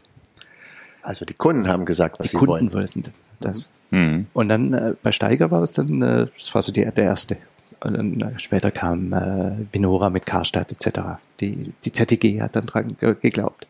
Also 1.03 1.27
die 1.27 1.35
Kunden 1.35 1.69
haben 1.69 1.85
gesagt, 1.85 2.19
was 2.19 2.27
Die 2.29 2.31
sie 2.31 2.37
Kunden 2.39 2.73
wollen. 2.73 2.73
wollten 2.73 3.03
das. 3.41 3.71
Mhm. 3.91 4.27
Und 4.33 4.49
dann 4.49 4.73
äh, 4.73 4.95
bei 5.03 5.13
Steiger 5.13 5.51
war 5.51 5.63
es 5.63 5.75
dann, 5.75 6.01
äh, 6.01 6.27
das 6.39 6.55
war 6.55 6.63
so 6.63 6.73
die, 6.73 6.85
der 6.85 7.05
erste. 7.05 7.37
Und 7.81 7.93
dann 7.95 8.21
äh, 8.21 8.39
später 8.39 8.71
kam 8.71 9.13
äh, 9.13 9.57
Vinora 9.73 10.09
mit 10.09 10.25
Karstadt 10.25 10.73
etc. 10.73 11.19
Die, 11.41 11.73
die 11.85 11.93
ZTG 11.93 12.41
hat 12.41 12.57
dann 12.57 12.65
dran 12.65 12.97
ge- 12.99 13.17
geglaubt. 13.21 13.67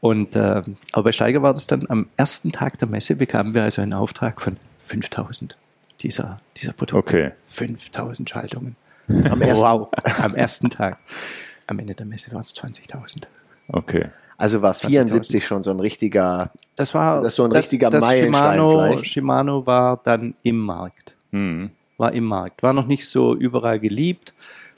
Und 0.00 0.36
äh, 0.36 0.62
aber 0.92 1.02
bei 1.04 1.12
Steiger 1.12 1.42
war 1.42 1.54
das 1.54 1.66
dann 1.66 1.86
am 1.88 2.06
ersten 2.16 2.52
Tag 2.52 2.78
der 2.78 2.88
Messe 2.88 3.16
bekamen 3.16 3.54
wir 3.54 3.64
also 3.64 3.82
einen 3.82 3.94
Auftrag 3.94 4.40
von 4.40 4.56
5000. 4.78 5.56
dieser, 6.02 6.40
dieser 6.56 6.72
Produkte. 6.72 6.96
Okay. 7.26 7.32
5000 7.42 8.28
Schaltungen. 8.28 8.76
Am 9.30 9.40
ersten, 9.42 9.64
Wow, 9.64 9.88
am 10.22 10.34
ersten 10.34 10.70
Tag. 10.70 10.98
Am 11.66 11.78
Ende 11.78 11.94
der 11.94 12.06
Messe 12.06 12.32
waren 12.32 12.42
es 12.42 12.54
20.000. 12.56 13.24
Okay. 13.68 14.06
Also 14.38 14.62
war 14.62 14.74
74 14.74 15.44
schon 15.46 15.62
so 15.62 15.70
ein 15.70 15.80
richtiger, 15.80 16.50
Das 16.76 16.94
war 16.94 17.20
Das 17.20 17.32
ist 17.32 17.36
so 17.36 17.44
ein 17.44 17.52
richtiger 17.52 17.90
das 17.90 18.04
Meilenstein 18.04 18.54
Shimano, 18.56 18.70
vielleicht. 18.92 19.06
Shimano 19.06 19.66
war 19.66 20.00
dann 20.02 20.34
im 20.42 20.58
Markt. 20.58 21.14
Hm. 21.32 21.70
War 21.98 22.12
im 22.12 22.24
Markt. 22.24 22.62
War 22.62 22.72
noch 22.72 22.86
nicht 22.86 23.06
so 23.08 23.34
überall 23.36 23.78
geliebt. 23.78 24.32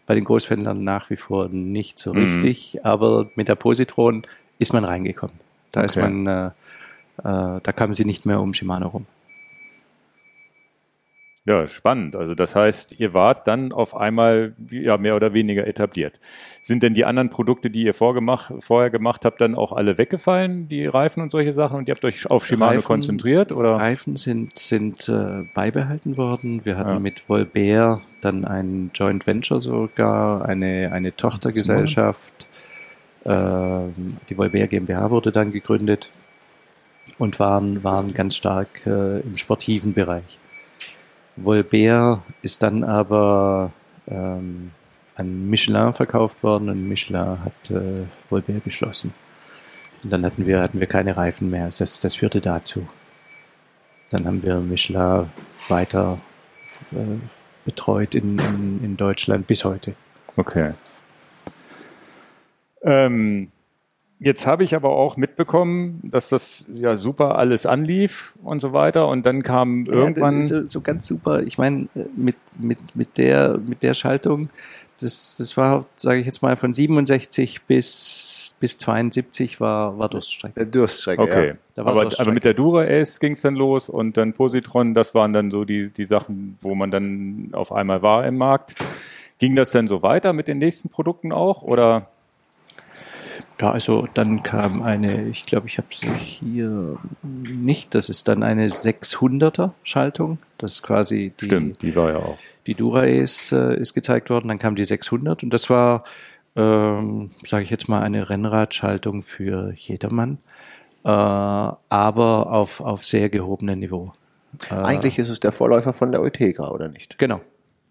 Bei 0.07 0.15
den 0.15 0.25
Großhändlern 0.25 0.83
nach 0.85 1.09
wie 1.11 1.17
vor 1.17 1.49
nicht 1.49 1.99
so 1.99 2.13
Mhm. 2.13 2.25
richtig. 2.25 2.85
Aber 2.85 3.31
mit 3.37 3.49
der 3.49 3.55
Positron 3.55 4.23
ist 4.59 4.73
man 4.73 4.85
reingekommen. 4.85 5.37
Da 5.73 5.83
ist 5.83 5.97
Okay. 5.97 6.09
man, 6.11 6.27
äh, 6.27 6.47
äh, 6.47 7.61
da 7.63 7.73
kamen 7.75 7.95
sie 7.95 8.05
nicht 8.05 8.27
mehr 8.27 8.41
um 8.41 8.53
Shimano 8.53 8.89
rum. 8.89 9.07
Ja, 11.47 11.67
spannend. 11.67 12.17
Also 12.17 12.35
das 12.35 12.57
heißt, 12.57 12.99
ihr 13.01 13.13
wart 13.13 13.47
dann 13.47 13.71
auf 13.73 13.95
einmal 13.95 14.55
ja 14.71 14.97
mehr 14.97 15.15
oder 15.15 15.35
weniger 15.35 15.67
etabliert. 15.67 16.19
Sind 16.63 16.83
denn 16.83 16.95
die 16.95 17.05
anderen 17.05 17.29
Produkte, 17.29 17.69
die 17.69 17.83
ihr 17.85 17.93
vorgemacht, 17.93 18.51
vorher 18.61 18.89
gemacht 18.89 19.27
habt, 19.27 19.43
dann 19.43 19.55
auch 19.55 19.73
alle 19.73 19.99
weggefallen, 19.99 20.69
die 20.69 20.87
Reifen 20.87 21.23
und 21.23 21.31
solche 21.31 21.53
Sachen, 21.53 21.77
und 21.77 21.87
ihr 21.89 21.95
habt 21.95 22.05
euch 22.07 22.31
auf 22.31 22.47
Shimano 22.47 22.73
Reifen- 22.79 22.87
konzentriert? 22.87 23.53
Oder? 23.53 23.73
Reifen 23.77 24.17
sind, 24.17 24.59
sind 24.59 25.07
äh, 25.11 25.45
beibehalten 25.53 26.17
worden. 26.17 26.65
Wir 26.65 26.79
hatten 26.79 26.95
Ja. 26.95 26.99
mit 26.99 27.29
Volbert 27.29 28.01
dann 28.23 28.47
ein 28.47 28.91
Joint 28.95 29.27
Venture 29.27 29.61
sogar, 29.61 30.47
eine, 30.47 30.93
eine 30.93 31.15
Tochtergesellschaft. 31.15 32.47
Ähm, 33.27 34.17
die 34.31 34.39
Volbert 34.39 34.71
GmbH 34.71 35.11
wurde 35.11 35.31
dann 35.31 35.53
gegründet 35.53 36.09
und 37.19 37.39
waren, 37.39 37.85
waren 37.85 38.15
ganz 38.15 38.35
stark 38.37 38.87
äh, 38.87 39.21
im 39.21 39.37
sportiven 39.37 39.93
Bereich. 39.93 40.39
Volbert 41.37 42.23
ist 42.43 42.63
dann 42.63 42.85
aber 42.85 43.73
ähm, 44.09 44.71
an 45.17 45.49
Michelin 45.49 45.93
verkauft 45.93 46.43
worden 46.43 46.69
und 46.69 46.89
Michelin 46.89 47.39
hat 47.45 47.71
äh, 47.71 48.05
Volbert 48.29 48.65
geschlossen. 48.65 49.13
Und 50.03 50.13
dann 50.13 50.25
hatten 50.25 50.47
wir, 50.47 50.61
hatten 50.61 50.81
wir 50.81 50.87
keine 50.87 51.17
Reifen 51.17 51.51
mehr. 51.51 51.71
Das, 51.79 52.01
das 52.01 52.15
führte 52.15 52.41
dazu. 52.41 52.87
Dann 54.11 54.27
haben 54.27 54.43
wir 54.43 54.57
Michelin 54.57 55.27
weiter 55.69 56.19
äh, 56.93 57.19
betreut 57.65 58.15
in, 58.15 58.39
in, 58.39 58.85
in 58.85 58.97
Deutschland 58.97 59.47
bis 59.47 59.65
heute. 59.65 59.95
Okay. 60.37 60.75
Ähm, 62.83 63.51
jetzt 64.19 64.47
habe 64.47 64.65
ich 64.65 64.75
aber 64.75 64.91
auch 64.91 65.17
mitbekommen, 65.17 66.01
dass 66.05 66.29
das 66.29 66.69
ja 66.73 66.97
super 66.97 67.37
alles 67.37 67.67
anlief 67.67 68.35
und 68.43 68.61
so 68.61 68.73
weiter. 68.73 69.09
Und 69.09 69.27
dann 69.27 69.43
kam 69.43 69.87
irgendwann. 69.87 70.39
Ja, 70.39 70.43
so, 70.43 70.67
so 70.67 70.81
ganz 70.81 71.07
super. 71.07 71.43
Ich 71.43 71.59
meine, 71.59 71.89
äh, 71.95 72.05
mit, 72.17 72.37
mit, 72.59 72.79
mit, 72.95 73.19
der, 73.19 73.59
mit 73.59 73.83
der 73.83 73.95
Schaltung, 73.95 74.49
das, 75.01 75.37
das 75.37 75.57
war, 75.57 75.87
sage 75.97 76.21
ich 76.21 76.27
jetzt 76.27 76.43
mal, 76.43 76.57
von 76.57 76.73
67 76.73 77.63
bis, 77.63 78.55
bis 78.61 78.79
72 78.79 79.61
war, 79.61 79.99
war 79.99 80.09
Durststrecke. 80.09 80.55
der 80.55 80.67
Durststrecke. 80.67 81.23
Okay, 81.23 81.49
Ja. 81.49 81.55
Da 81.75 81.85
war 81.85 81.93
aber, 81.93 82.03
Durststrecke. 82.03 82.29
aber 82.29 82.35
mit 82.35 82.45
der 82.45 82.55
Dura 82.55 82.85
Ace 82.85 83.19
ging 83.19 83.33
es 83.33 83.43
dann 83.43 83.57
los 83.57 83.89
und 83.89 84.17
dann 84.17 84.33
Positron, 84.35 84.95
das 84.95 85.15
waren 85.15 85.33
dann 85.33 85.51
so 85.51 85.65
die, 85.65 85.91
die 85.91 86.07
Sachen, 86.07 86.57
wo 86.61 86.75
man 86.77 86.91
dann 86.93 87.49
auf 87.53 87.73
einmal 87.73 88.03
war 88.03 88.27
im 88.27 88.37
Markt. 88.37 88.75
Ging 89.39 89.57
das 89.57 89.73
dann 89.73 89.89
so 89.89 90.03
weiter 90.03 90.33
mit 90.33 90.47
den 90.47 90.59
nächsten 90.59 90.91
Produkten 90.91 91.33
auch? 91.33 91.63
Oder 91.63 92.09
Ja, 93.61 93.71
also 93.71 94.09
dann 94.15 94.43
kam 94.43 94.83
eine, 94.83 95.29
ich 95.29 95.47
glaube, 95.47 95.69
ich 95.69 95.79
habe 95.79 95.89
sie 95.93 96.09
hier 96.09 96.95
nicht, 97.23 97.95
das 97.95 98.09
ist 98.09 98.27
dann 98.27 98.43
eine 98.43 98.67
600er 98.67 99.71
Schaltung. 99.85 100.39
Das 100.59 100.75
ist 100.75 100.83
quasi 100.83 101.33
die, 101.41 101.45
stimmt, 101.45 101.83
die 101.83 101.95
war 101.95 102.11
ja 102.11 102.19
auch. 102.19 102.39
die 102.67 102.75
Dura 102.75 103.05
ist, 103.05 103.53
äh, 103.53 103.77
ist 103.77 103.95
gezeigt 103.95 104.29
worden, 104.31 104.49
dann 104.49 104.59
kam 104.59 104.75
die 104.75 104.85
600 104.85 105.45
und 105.45 105.51
das 105.51 105.71
war, 105.71 106.05
ähm, 106.57 107.31
sage 107.47 107.63
ich 107.63 107.71
jetzt 107.71 107.89
mal, 107.89 108.03
eine 108.03 108.29
Rennradschaltung 108.29 109.23
für 109.23 109.73
jedermann, 109.77 110.39
äh, 111.05 111.09
aber 111.09 112.51
auf, 112.51 112.81
auf 112.81 113.05
sehr 113.05 113.31
gehobenem 113.31 113.79
Niveau. 113.79 114.13
Eigentlich 114.71 115.19
ist 115.19 115.29
es 115.29 115.41
der 115.41 115.53
Vorläufer 115.53 115.93
von 115.93 116.13
der 116.13 116.23
Ultegra, 116.23 116.71
oder 116.71 116.89
nicht? 116.89 117.19
Genau. 117.19 117.41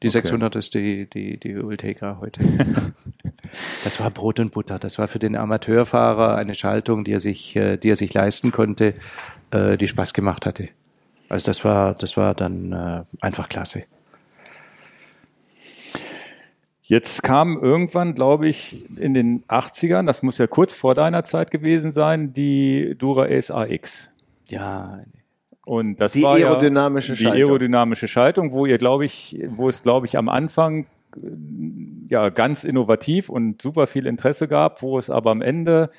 Die 0.01 0.09
600 0.09 0.55
ist 0.57 0.73
die, 0.73 1.09
die, 1.09 1.37
die 1.39 1.55
Ultegra 1.55 2.17
heute. 2.19 2.41
das 3.83 3.99
war 3.99 4.09
Brot 4.11 4.39
und 4.39 4.51
Butter. 4.51 4.79
Das 4.79 4.97
war 4.97 5.07
für 5.07 5.19
den 5.19 5.35
Amateurfahrer 5.35 6.35
eine 6.35 6.55
Schaltung, 6.55 7.03
die 7.03 7.13
er 7.13 7.19
sich, 7.19 7.55
äh, 7.55 7.77
die 7.77 7.89
er 7.89 7.95
sich 7.95 8.13
leisten 8.13 8.51
konnte, 8.51 8.93
äh, 9.51 9.77
die 9.77 9.87
Spaß 9.87 10.13
gemacht 10.13 10.45
hatte. 10.45 10.69
Also 11.29 11.47
das 11.47 11.63
war, 11.65 11.95
das 11.95 12.17
war 12.17 12.33
dann 12.35 12.71
äh, 12.73 13.03
einfach 13.21 13.49
klasse. 13.49 13.83
Jetzt 16.85 17.23
kam 17.23 17.57
irgendwann, 17.61 18.13
glaube 18.13 18.47
ich, 18.47 18.99
in 18.99 19.13
den 19.13 19.43
80ern, 19.45 20.05
das 20.05 20.21
muss 20.21 20.37
ja 20.37 20.47
kurz 20.47 20.73
vor 20.73 20.95
deiner 20.95 21.23
Zeit 21.23 21.49
gewesen 21.49 21.91
sein, 21.91 22.33
die 22.33 22.95
Dura 22.97 23.23
Ace 23.25 23.51
AX. 23.51 24.13
Ja, 24.49 24.99
Und 25.65 26.01
das 26.01 26.11
Die 26.11 26.23
war 26.23 26.35
aerodynamische 26.35 27.13
ja 27.13 27.15
die 27.15 27.23
Schaltung. 27.23 27.39
aerodynamische 27.47 28.07
Schaltung, 28.09 28.51
wo 28.51 28.65
ihr, 28.65 28.77
glaube 28.77 29.05
ich, 29.05 29.39
wo 29.47 29.69
es, 29.69 29.81
glaube 29.81 30.07
ich, 30.07 30.17
am 30.17 30.27
Anfang 30.27 30.85
ja 32.09 32.29
ganz 32.29 32.63
innovativ 32.63 33.29
und 33.29 33.61
super 33.61 33.87
viel 33.87 34.05
Interesse 34.05 34.47
gab, 34.47 34.81
wo 34.81 34.97
es 34.97 35.09
aber 35.09 35.31
am 35.31 35.41
Ende, 35.41 35.89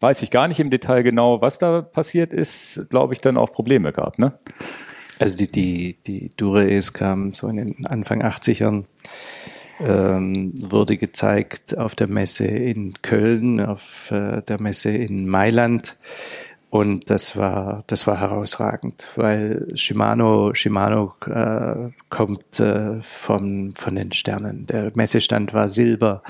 weiß 0.00 0.22
ich 0.22 0.30
gar 0.30 0.48
nicht 0.48 0.60
im 0.60 0.70
Detail 0.70 1.02
genau, 1.02 1.40
was 1.40 1.58
da 1.58 1.82
passiert 1.82 2.32
ist, 2.32 2.88
glaube 2.90 3.14
ich, 3.14 3.20
dann 3.20 3.36
auch 3.36 3.52
Probleme 3.52 3.92
gab, 3.92 4.18
ne? 4.18 4.38
Also 5.18 5.36
die, 5.36 5.52
die, 5.52 5.98
die 6.06 6.30
Dura-Ace 6.36 6.92
kam 6.92 7.32
so 7.32 7.46
in 7.48 7.56
den 7.56 7.86
Anfang 7.86 8.22
80ern, 8.22 8.84
ähm, 9.78 10.52
wurde 10.56 10.96
gezeigt 10.96 11.78
auf 11.78 11.94
der 11.94 12.08
Messe 12.08 12.46
in 12.46 12.94
Köln, 13.02 13.60
auf 13.60 14.10
äh, 14.10 14.42
der 14.42 14.60
Messe 14.60 14.90
in 14.90 15.28
Mailand. 15.28 15.96
Und 16.72 17.10
das 17.10 17.36
war, 17.36 17.84
das 17.88 18.06
war 18.06 18.18
herausragend, 18.18 19.06
weil 19.16 19.66
Shimano, 19.74 20.54
Shimano 20.54 21.12
äh, 21.26 21.90
kommt 22.08 22.60
äh, 22.60 23.02
von, 23.02 23.74
von 23.76 23.94
den 23.94 24.10
Sternen. 24.12 24.66
Der 24.68 24.90
Messestand 24.94 25.52
war 25.52 25.68
Silber. 25.68 26.22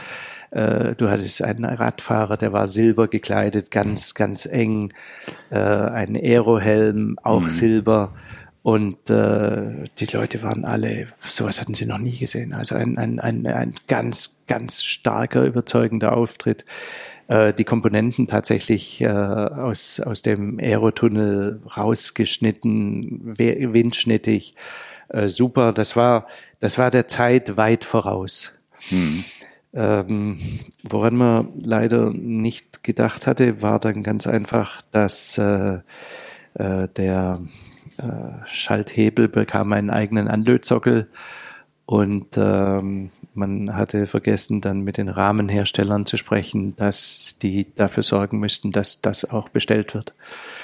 Äh, 0.51 0.97
du 0.97 1.09
hattest 1.09 1.45
einen 1.45 1.65
Radfahrer, 1.65 2.37
der 2.37 2.53
war 2.53 2.67
silber 2.67 3.07
gekleidet, 3.07 3.71
ganz, 3.71 4.15
ganz 4.15 4.45
eng. 4.45 4.93
Äh, 5.51 5.61
ein 5.61 6.17
Aerohelm, 6.17 7.21
auch 7.23 7.49
Silber. 7.49 8.13
Und 8.65 9.11
äh, 9.11 9.85
die 10.01 10.07
Leute 10.07 10.43
waren 10.43 10.65
alle, 10.65 11.07
sowas 11.23 11.61
hatten 11.61 11.75
sie 11.75 11.87
noch 11.87 11.99
nie 11.99 12.19
gesehen. 12.19 12.53
Also 12.53 12.75
ein, 12.75 12.99
ein, 12.99 13.21
ein, 13.21 13.47
ein 13.47 13.75
ganz, 13.87 14.43
ganz 14.49 14.83
starker, 14.83 15.45
überzeugender 15.45 16.17
Auftritt. 16.17 16.65
Äh, 17.29 17.53
die 17.53 17.65
Komponenten 17.65 18.27
tatsächlich 18.27 19.01
äh, 19.01 19.09
aus, 19.09 20.01
aus 20.01 20.23
dem 20.23 20.59
Aerotunnel 20.59 21.61
rausgeschnitten, 21.77 23.39
windschnittig. 23.39 24.55
Äh, 25.09 25.29
super, 25.29 25.73
das 25.73 25.97
war, 25.97 26.27
das 26.61 26.79
war 26.79 26.91
der 26.91 27.09
Zeit 27.09 27.57
weit 27.57 27.85
voraus. 27.85 28.53
Ähm, 29.75 30.39
woran 30.83 31.17
man 31.17 31.49
leider 31.63 32.11
nicht 32.11 32.83
gedacht 32.83 33.27
hatte, 33.27 33.63
war 33.63 33.79
dann 33.79 34.03
ganz 34.03 34.27
einfach, 34.27 34.83
dass 34.91 35.39
äh, 35.39 35.79
äh, 36.55 36.89
der 36.97 37.41
äh, 37.97 38.47
Schalthebel 38.47 39.29
bekam 39.29 39.73
einen 39.73 39.91
eigenen 39.91 40.29
Anlötsockel 40.29 41.09
und 41.85 42.37
ähm, 42.37 43.11
man 43.35 43.75
hatte 43.75 44.07
vergessen, 44.07 44.61
dann 44.61 44.83
mit 44.83 44.99
den 44.99 45.09
Rahmenherstellern 45.09 46.07
zu 46.07 46.17
sprechen, 46.17 46.71
dass 46.71 47.39
die 47.43 47.75
dafür 47.75 48.03
sorgen 48.03 48.39
müssten, 48.39 48.71
dass 48.71 49.01
das 49.01 49.29
auch 49.29 49.49
bestellt 49.49 49.95
wird. 49.95 50.15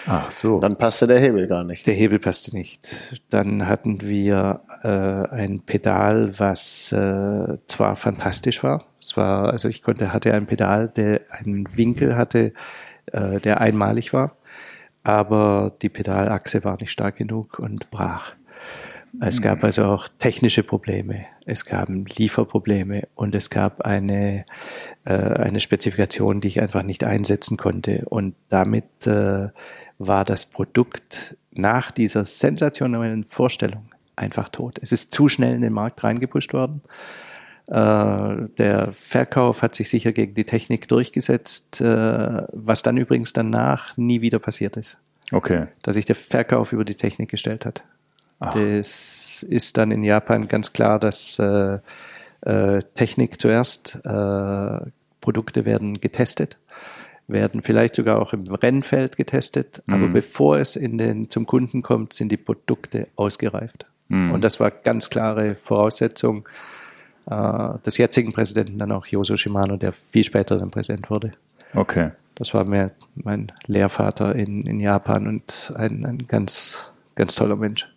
Ach 0.07 0.31
so. 0.31 0.61
Dann 0.61 0.79
passte 0.79 1.07
der 1.07 1.21
Hebel 1.21 1.49
gar 1.49 1.65
nicht. 1.65 1.87
Der 1.87 1.95
Hebel 1.95 2.19
passte 2.19 2.57
nicht. 2.57 3.21
Dann 3.31 3.67
hatten 3.67 4.01
wir 4.03 4.61
äh, 4.83 4.89
ein 4.89 5.61
Pedal, 5.67 6.39
was 6.39 6.93
äh, 6.93 7.59
zwar 7.67 7.97
fantastisch 7.97 8.63
war. 8.63 8.85
Es 9.01 9.17
war, 9.17 9.51
also 9.51 9.69
ich 9.69 9.83
konnte, 9.83 10.13
hatte 10.13 10.33
ein 10.33 10.47
Pedal, 10.47 10.89
der 10.89 11.23
einen 11.31 11.77
Winkel 11.77 12.17
hatte, 12.17 12.53
äh, 13.07 13.41
der 13.41 13.61
einmalig 13.61 14.13
war, 14.13 14.37
aber 15.03 15.73
die 15.83 15.89
Pedalachse 15.89 16.65
war 16.65 16.77
nicht 16.79 16.93
stark 16.93 17.17
genug 17.17 17.59
und 17.59 17.91
brach. 17.91 18.38
Es 19.21 19.43
gab 19.43 19.65
also 19.65 19.85
auch 19.85 20.09
technische 20.19 20.63
Probleme, 20.63 21.27
es 21.45 21.65
gab 21.65 21.89
Lieferprobleme 21.89 23.09
und 23.15 23.35
es 23.35 23.51
gab 23.51 23.81
eine, 23.81 24.45
äh, 25.05 25.13
eine 25.13 25.61
Spezifikation, 25.61 26.41
die 26.41 26.49
ich 26.49 26.61
einfach 26.61 26.83
nicht 26.83 27.05
einsetzen 27.05 27.57
konnte. 27.57 28.05
Und 28.07 28.35
damit 28.49 29.07
äh, 29.07 29.49
war 29.99 30.25
das 30.25 30.47
Produkt 30.47 31.37
nach 31.51 31.91
dieser 31.91 32.25
sensationellen 32.25 33.25
Vorstellung 33.25 33.91
einfach 34.15 34.49
tot. 34.49 34.79
Es 34.83 34.93
ist 34.93 35.13
zu 35.13 35.29
schnell 35.29 35.55
in 35.55 35.63
den 35.63 35.73
Markt 35.73 36.05
reingepusht 36.05 36.53
worden. 36.53 36.83
Äh, 37.67 38.49
der 38.57 38.93
Verkauf 38.93 39.63
hat 39.63 39.75
sich 39.75 39.89
sicher 39.91 40.13
gegen 40.13 40.35
die 40.35 40.45
Technik 40.45 40.89
durchgesetzt, 40.89 41.81
äh, 41.81 42.43
was 42.53 42.83
dann 42.83 42.97
übrigens 42.97 43.33
danach 43.33 43.97
nie 43.97 44.21
wieder 44.21 44.39
passiert 44.39 44.77
ist, 44.77 44.99
Okay. 45.33 45.67
dass 45.83 45.95
sich 45.95 46.05
der 46.05 46.17
Verkauf 46.17 46.73
über 46.73 46.85
die 46.85 46.95
Technik 46.95 47.31
gestellt 47.31 47.67
hat. 47.67 47.83
Ach. 48.41 48.55
Das 48.55 49.43
ist 49.43 49.77
dann 49.77 49.91
in 49.91 50.05
Japan 50.05 50.49
ganz 50.49 50.73
klar, 50.73 50.99
dass 50.99 51.39
äh, 51.39 51.79
äh, 52.43 52.83
Technik 52.95 53.41
zuerst, 53.41 53.99
äh, 54.05 54.81
Produkte 55.21 55.65
werden 55.65 56.01
getestet, 56.01 56.57
werden 57.27 57.61
vielleicht 57.61 57.97
sogar 57.97 58.21
auch 58.23 58.33
im 58.33 58.47
Rennfeld 58.47 59.17
getestet, 59.17 59.83
mhm. 59.87 59.95
aber 59.95 60.09
bevor 60.09 60.59
es 60.59 60.77
in 60.77 60.99
den, 60.99 61.31
zum 61.31 61.47
Kunden 61.47 61.83
kommt, 61.83 62.13
sind 62.13 62.31
die 62.31 62.37
Produkte 62.37 63.09
ausgereift. 63.17 63.87
Mhm. 64.09 64.33
Und 64.33 64.45
das 64.45 64.61
war 64.61 64.71
ganz 64.71 65.11
klare 65.11 65.55
Voraussetzung 65.55 66.49
äh, 67.29 67.79
des 67.85 67.99
jetzigen 67.99 68.33
Präsidenten, 68.33 68.79
dann 68.79 68.93
auch 68.93 69.07
Yoso 69.07 69.37
Shimano, 69.37 69.77
der 69.77 69.93
viel 69.93 70.25
später 70.25 70.57
dann 70.57 70.71
Präsident 70.71 71.11
wurde. 71.11 71.33
Okay. 71.75 72.13
Das 72.37 72.55
war 72.55 72.65
mir 72.65 72.93
mein 73.17 73.53
Lehrvater 73.67 74.35
in, 74.35 74.65
in 74.65 74.81
Japan 74.81 75.27
und 75.27 75.73
ein, 75.77 76.07
ein 76.07 76.27
ganz, 76.29 76.91
ganz 77.17 77.35
toller 77.35 77.57
Mensch. 77.57 77.89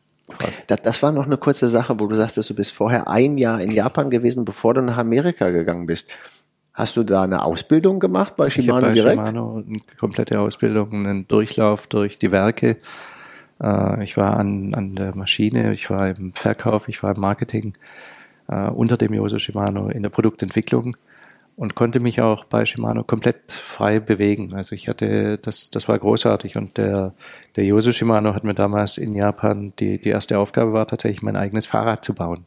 Das, 0.68 0.82
das, 0.82 1.04
war 1.04 1.12
noch 1.12 1.26
eine 1.26 1.38
kurze 1.38 1.70
Sache, 1.70 2.00
wo 2.00 2.08
du 2.08 2.16
sagtest, 2.16 2.50
du 2.50 2.56
bist 2.56 2.72
vorher 2.72 3.08
ein 3.08 3.38
Jahr 3.38 3.62
in 3.62 3.72
Japan 3.72 4.10
gewesen, 4.10 4.46
bevor 4.46 4.74
du 4.74 4.82
nach 4.82 4.98
Amerika 4.98 5.50
gegangen 5.50 5.86
bist. 5.86 6.12
Hast 6.74 6.96
du 6.96 7.04
da 7.04 7.24
eine 7.24 7.44
Ausbildung 7.44 8.00
gemacht 8.00 8.36
bei 8.38 8.50
Shimano 8.50 8.80
ich 8.80 8.86
bei 8.86 8.94
direkt? 8.94 9.28
Shimano 9.28 9.64
eine 9.68 9.80
komplette 10.00 10.40
Ausbildung, 10.40 10.94
einen 10.94 11.28
Durchlauf 11.28 11.88
durch 11.88 12.18
die 12.18 12.32
Werke. 12.32 12.78
Äh, 13.62 14.04
ich 14.04 14.18
war 14.18 14.38
an, 14.38 14.74
an 14.74 14.96
der 14.96 15.16
Maschine, 15.16 15.74
ich 15.74 15.90
war 15.90 16.10
im 16.10 16.34
Verkauf, 16.34 16.88
ich 16.88 17.04
war 17.04 17.16
im 17.16 17.22
Marketing 17.22 17.74
äh, 18.48 18.70
unter 18.70 18.98
dem 18.98 19.14
Yoso 19.14 19.38
Shimano 19.40 19.90
in 19.90 20.04
der 20.04 20.10
Produktentwicklung 20.10 20.96
und 21.56 21.76
konnte 21.76 21.99
mich 21.99 22.22
auch 22.22 22.45
bei 22.45 22.66
Shimano 22.66 23.04
komplett 23.04 23.52
frei 23.52 23.99
bewegen. 23.99 24.54
Also 24.54 24.74
ich 24.74 24.88
hatte, 24.88 25.38
das, 25.38 25.70
das 25.70 25.88
war 25.88 25.99
großartig 25.99 26.56
und 26.58 26.78
der, 26.78 27.14
der 27.56 27.66
Yosu 27.66 27.91
Shimano 27.91 28.34
hat 28.34 28.43
mir 28.43 28.54
damals 28.54 28.97
in 28.97 29.14
Japan, 29.14 29.74
die, 29.80 29.99
die 29.99 30.10
erste 30.10 30.39
Aufgabe 30.39 30.74
war 30.74 30.88
tatsächlich 30.88 31.22
mein 31.22 31.36
eigenes 31.36 31.66
Fahrrad 31.66 32.04
zu 32.04 32.16
bauen. 32.16 32.45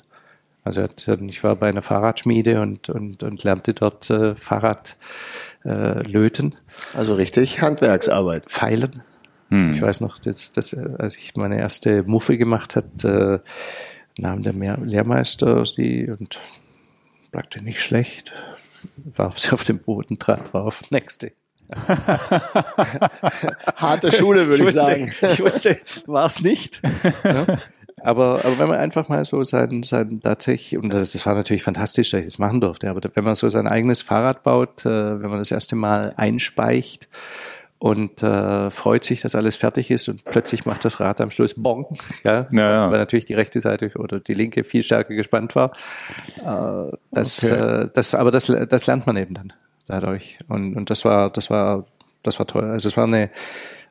Also 0.65 0.87
ich 1.07 1.45
war 1.45 1.57
bei 1.57 1.69
einer 1.69 1.83
Fahrradschmiede 1.83 2.61
und, 2.61 2.89
und, 2.89 3.23
und 3.23 3.45
lernte 3.45 3.75
dort 3.75 4.09
äh, 4.09 4.35
Fahrrad 4.35 4.97
äh, 5.65 6.03
löten. 6.03 6.55
Also 6.97 7.15
richtig 7.15 7.61
Handwerksarbeit. 7.61 8.47
Pfeilen. 8.47 9.03
Hm. 9.51 9.73
Ich 9.73 9.83
weiß 9.83 10.01
noch, 10.01 10.19
dass, 10.19 10.53
dass, 10.53 10.73
als 10.75 11.19
ich 11.19 11.37
meine 11.37 11.59
erste 11.59 12.03
Muffe 12.05 12.39
gemacht 12.39 12.77
hat, 12.77 13.05
äh, 13.05 13.41
nahm 14.17 14.43
der 14.43 14.55
Lehrmeister 14.55 15.67
sie 15.67 16.09
und 16.09 16.41
sagte 17.31 17.63
nicht 17.63 17.81
schlecht, 17.81 18.33
warf 18.97 19.39
sie 19.39 19.53
auf 19.53 19.65
den 19.65 19.79
Boden, 19.79 20.19
trat 20.19 20.53
drauf, 20.53 20.83
nächste. 20.91 21.33
Harte 23.77 24.13
Schule, 24.13 24.47
würde 24.49 24.63
ich, 24.65 24.69
ich, 24.69 24.75
sagen. 24.75 25.13
Ich 25.23 25.41
wusste, 25.41 25.79
war 26.07 26.27
es 26.27 26.43
nicht. 26.43 26.83
Ja? 27.25 27.59
Aber, 28.03 28.45
aber 28.45 28.59
wenn 28.59 28.69
man 28.69 28.79
einfach 28.79 29.09
mal 29.09 29.25
so 29.25 29.45
sein, 29.45 29.83
sein 29.83 30.21
tatsächlich, 30.21 30.79
und 30.79 30.91
das, 30.93 31.13
das 31.13 31.25
war 31.25 31.35
natürlich 31.35 31.63
fantastisch, 31.63 32.11
dass 32.11 32.21
ich 32.21 32.27
das 32.27 32.39
machen 32.39 32.61
durfte, 32.61 32.91
aber 32.91 33.01
wenn 33.15 33.25
man 33.25 33.35
so 33.35 33.49
sein 33.49 33.67
eigenes 33.67 34.03
Fahrrad 34.03 34.43
baut, 34.43 34.85
äh, 34.85 35.19
wenn 35.23 35.31
man 35.31 35.39
das 35.39 35.51
erste 35.51 35.75
Mal 35.75 36.13
einspeicht, 36.17 37.09
und 37.85 38.23
äh, 38.23 38.71
freut 38.71 39.05
sich, 39.05 39.21
dass 39.21 39.35
alles 39.35 39.57
fertig 39.57 39.91
ist 39.91 40.09
und 40.09 40.25
plötzlich 40.25 40.65
macht 40.65 40.87
das 40.87 41.01
Rad 41.01 41.21
am 41.21 41.31
Schluss 41.31 41.53
Bong, 41.53 41.99
ja, 42.25 42.47
ja, 42.51 42.71
ja. 42.71 42.91
weil 42.91 42.99
natürlich 42.99 43.27
die 43.27 43.35
rechte 43.35 43.61
Seite 43.61 43.91
oder 43.97 44.21
die 44.21 44.33
linke 44.33 44.65
viel 44.65 44.83
stärker 44.83 45.15
gespannt 45.15 45.55
war. 45.55 45.73
Äh, 46.39 46.97
das, 47.11 47.45
okay. 47.45 47.83
äh, 47.83 47.91
das, 47.93 48.15
aber 48.15 48.31
das, 48.31 48.47
das 48.47 48.87
lernt 48.87 49.07
man 49.07 49.19
eben 49.19 49.35
dann 49.35 49.53
dadurch 49.87 50.39
und, 50.49 50.77
und 50.77 50.89
das 50.89 51.05
war, 51.05 51.29
das 51.29 51.51
war, 51.51 51.85
das 52.23 52.39
war 52.39 52.47
toll. 52.47 52.71
Also 52.71 52.89
es 52.89 52.97
war 52.97 53.05
eine 53.05 53.29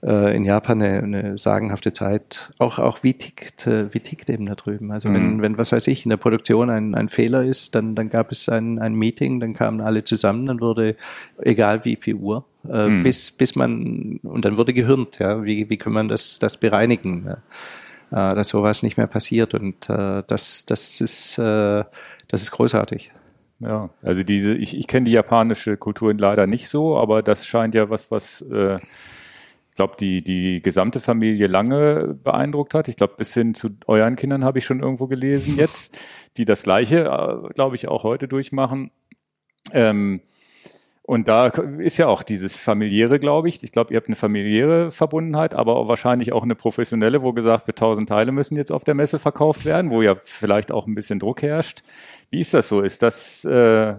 äh, 0.02 0.36
in 0.36 0.44
Japan 0.44 0.82
eine, 0.82 1.04
eine 1.04 1.38
sagenhafte 1.38 1.94
Zeit. 1.94 2.50
Auch, 2.58 2.80
auch 2.80 3.04
wie 3.04 3.14
tickt, 3.14 3.68
wie 3.68 4.00
tickt 4.00 4.28
eben 4.32 4.48
da 4.48 4.56
drüben. 4.56 4.92
Also 4.92 5.10
mhm. 5.10 5.14
wenn, 5.14 5.42
wenn, 5.44 5.58
was 5.60 5.72
weiß 5.72 5.86
ich, 5.86 6.04
in 6.04 6.10
der 6.10 6.18
Produktion 6.18 6.72
ein, 6.72 6.96
ein 6.96 7.10
Fehler 7.10 7.44
ist, 7.44 7.76
dann, 7.76 7.94
dann 7.94 8.10
gab 8.10 8.32
es 8.32 8.50
ein, 8.50 8.80
ein 8.80 8.96
Meeting, 8.96 9.40
dann 9.40 9.54
kamen 9.54 9.82
alle 9.82 10.04
zusammen, 10.04 10.48
dann 10.48 10.62
wurde, 10.62 10.96
egal 11.38 11.86
wie 11.86 11.96
viel 11.96 12.16
Uhr, 12.16 12.44
äh, 12.70 12.88
mhm. 12.88 13.04
bis, 13.04 13.32
bis 13.32 13.56
man, 13.56 14.20
und 14.24 14.46
dann 14.46 14.58
wurde 14.58 14.74
gehirnt, 14.74 15.20
ja, 15.20 15.44
wie, 15.44 15.70
wie 15.70 15.78
kann 15.78 15.94
man 15.94 16.08
das, 16.08 16.40
das 16.40 16.58
bereinigen, 16.58 17.26
ja? 18.12 18.32
äh, 18.32 18.36
dass 18.36 18.50
sowas 18.50 18.84
nicht 18.84 18.98
mehr 18.98 19.08
passiert 19.08 19.54
und 19.54 19.90
äh, 19.90 20.24
das, 20.28 20.66
das 20.66 21.02
ist, 21.02 21.38
äh, 21.38 21.84
das 22.28 22.42
ist 22.42 22.52
großartig. 22.52 23.12
Ja, 23.60 23.90
also 24.02 24.24
diese, 24.24 24.54
ich, 24.56 24.76
ich 24.76 24.88
kenne 24.88 25.06
die 25.06 25.12
japanische 25.12 25.78
Kultur 25.78 26.14
leider 26.14 26.48
nicht 26.48 26.68
so, 26.68 26.98
aber 26.98 27.22
das 27.22 27.46
scheint 27.46 27.76
ja 27.76 27.90
was, 27.90 28.12
was 28.12 28.42
äh, 28.42 28.78
ich 29.74 29.76
glaube, 29.76 29.96
die, 30.00 30.24
die 30.24 30.62
gesamte 30.62 31.00
Familie 31.00 31.48
lange 31.48 32.16
beeindruckt 32.24 32.76
hat. 32.76 32.88
Ich 32.90 32.96
glaube, 32.96 33.16
bis 33.18 33.34
hin 33.34 33.56
zu 33.56 33.72
euren 33.88 34.16
Kindern 34.16 34.44
habe 34.44 34.60
ich 34.60 34.66
schon 34.66 34.82
irgendwo 34.82 35.08
gelesen 35.08 35.56
jetzt, 35.58 35.98
die 36.38 36.46
das 36.46 36.62
Gleiche, 36.62 37.06
äh, 37.06 37.54
glaube 37.56 37.76
ich, 37.76 37.88
auch 37.88 38.04
heute 38.04 38.28
durchmachen. 38.28 38.92
Ähm, 39.72 40.22
und 41.06 41.28
da 41.28 41.48
ist 41.48 41.98
ja 41.98 42.08
auch 42.08 42.24
dieses 42.24 42.56
familiäre, 42.56 43.20
glaube 43.20 43.50
ich. 43.50 43.62
Ich 43.62 43.74
glaube, 43.74 43.94
ihr 43.94 43.98
habt 43.98 44.08
eine 44.08 44.16
familiäre 44.16 44.90
Verbundenheit, 44.90 45.54
aber 45.54 45.76
auch 45.76 45.90
wahrscheinlich 45.90 46.32
auch 46.32 46.44
eine 46.44 46.56
professionelle, 46.56 47.22
wo 47.22 47.34
gesagt 47.34 47.68
wird, 47.68 47.78
tausend 47.78 48.08
Teile 48.08 48.32
müssen 48.32 48.56
jetzt 48.56 48.72
auf 48.72 48.86
der 48.86 48.96
Messe 48.96 49.20
verkauft 49.20 49.66
werden, 49.66 49.92
wo 49.92 50.02
ja 50.02 50.16
vielleicht 50.24 50.72
auch 50.72 50.88
ein 50.88 50.96
bisschen 50.96 51.20
Druck 51.20 51.42
herrscht. 51.42 51.84
Wie 52.30 52.40
ist 52.40 52.54
das 52.54 52.70
so? 52.70 52.80
Ist 52.82 53.02
das 53.02 53.44
äh, 53.44 53.96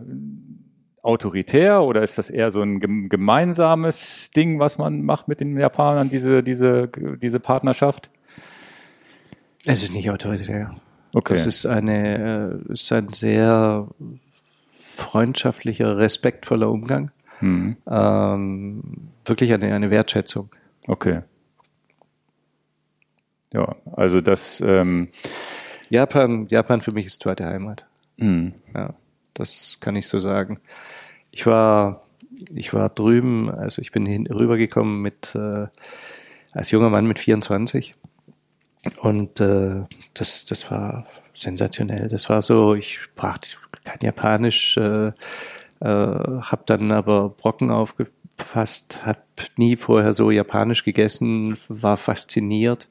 autoritär 1.03 1.83
oder 1.83 2.03
ist 2.03 2.17
das 2.17 2.31
eher 2.31 2.51
so 2.51 2.63
ein 2.63 2.81
gemeinsames 3.11 4.31
Ding, 4.31 4.59
was 4.59 4.79
man 4.79 5.05
macht 5.05 5.29
mit 5.29 5.41
den 5.41 5.61
Japanern, 5.61 6.09
diese, 6.09 6.43
diese, 6.43 6.89
diese 7.21 7.39
Partnerschaft? 7.39 8.09
Es 9.67 9.83
ist 9.83 9.93
nicht 9.93 10.11
autoritär. 10.11 10.75
Okay. 11.13 11.35
Es 11.35 11.45
ist 11.45 11.67
eine, 11.67 12.61
äh, 12.67 12.73
ist 12.73 12.91
ein 12.93 13.09
sehr 13.09 13.89
freundschaftlicher, 14.95 15.99
respektvoller 15.99 16.71
Umgang. 16.71 17.11
Mhm. 17.41 17.77
Ähm, 17.89 18.83
wirklich 19.25 19.53
eine, 19.53 19.75
eine 19.75 19.91
Wertschätzung. 19.91 20.51
Okay. 20.87 21.23
Ja, 23.53 23.77
also 23.93 24.21
das 24.21 24.61
ähm 24.61 25.09
Japan, 25.91 26.47
Japan 26.49 26.81
für 26.81 26.93
mich 26.93 27.07
ist 27.07 27.23
zweite 27.23 27.45
Heimat. 27.45 27.87
Mhm. 28.17 28.55
Ja, 28.75 28.95
das 29.35 29.79
kann 29.81 29.97
ich 29.97 30.09
so 30.09 30.21
sagen. 30.21 30.61
Ich 31.31 31.47
war, 31.47 32.05
ich 32.55 32.73
war 32.75 32.89
drüben, 32.89 33.51
also 33.51 33.83
ich 33.83 33.93
bin 33.93 34.07
hin, 34.07 34.27
rübergekommen 34.27 35.01
mit, 35.03 35.35
äh, 35.35 35.67
als 36.53 36.71
junger 36.71 36.91
Mann 36.91 37.07
mit 37.07 37.19
24. 37.19 37.95
Und 38.99 39.41
äh, 39.41 39.83
das, 40.15 40.45
das 40.47 40.71
war 40.71 41.07
sensationell. 41.33 42.09
Das 42.09 42.29
war 42.29 42.43
so, 42.43 42.75
ich 42.75 42.95
sprach 42.95 43.39
kein 43.85 43.99
Japanisch, 44.03 44.77
äh, 44.77 45.09
äh, 45.09 45.13
habe 45.81 46.63
dann 46.67 46.91
aber 46.93 47.29
Brocken 47.29 47.71
aufgefasst, 47.71 49.05
habe 49.05 49.21
nie 49.57 49.77
vorher 49.77 50.13
so 50.13 50.31
Japanisch 50.31 50.85
gegessen, 50.85 51.57
war 51.69 51.97
fasziniert. 51.97 52.89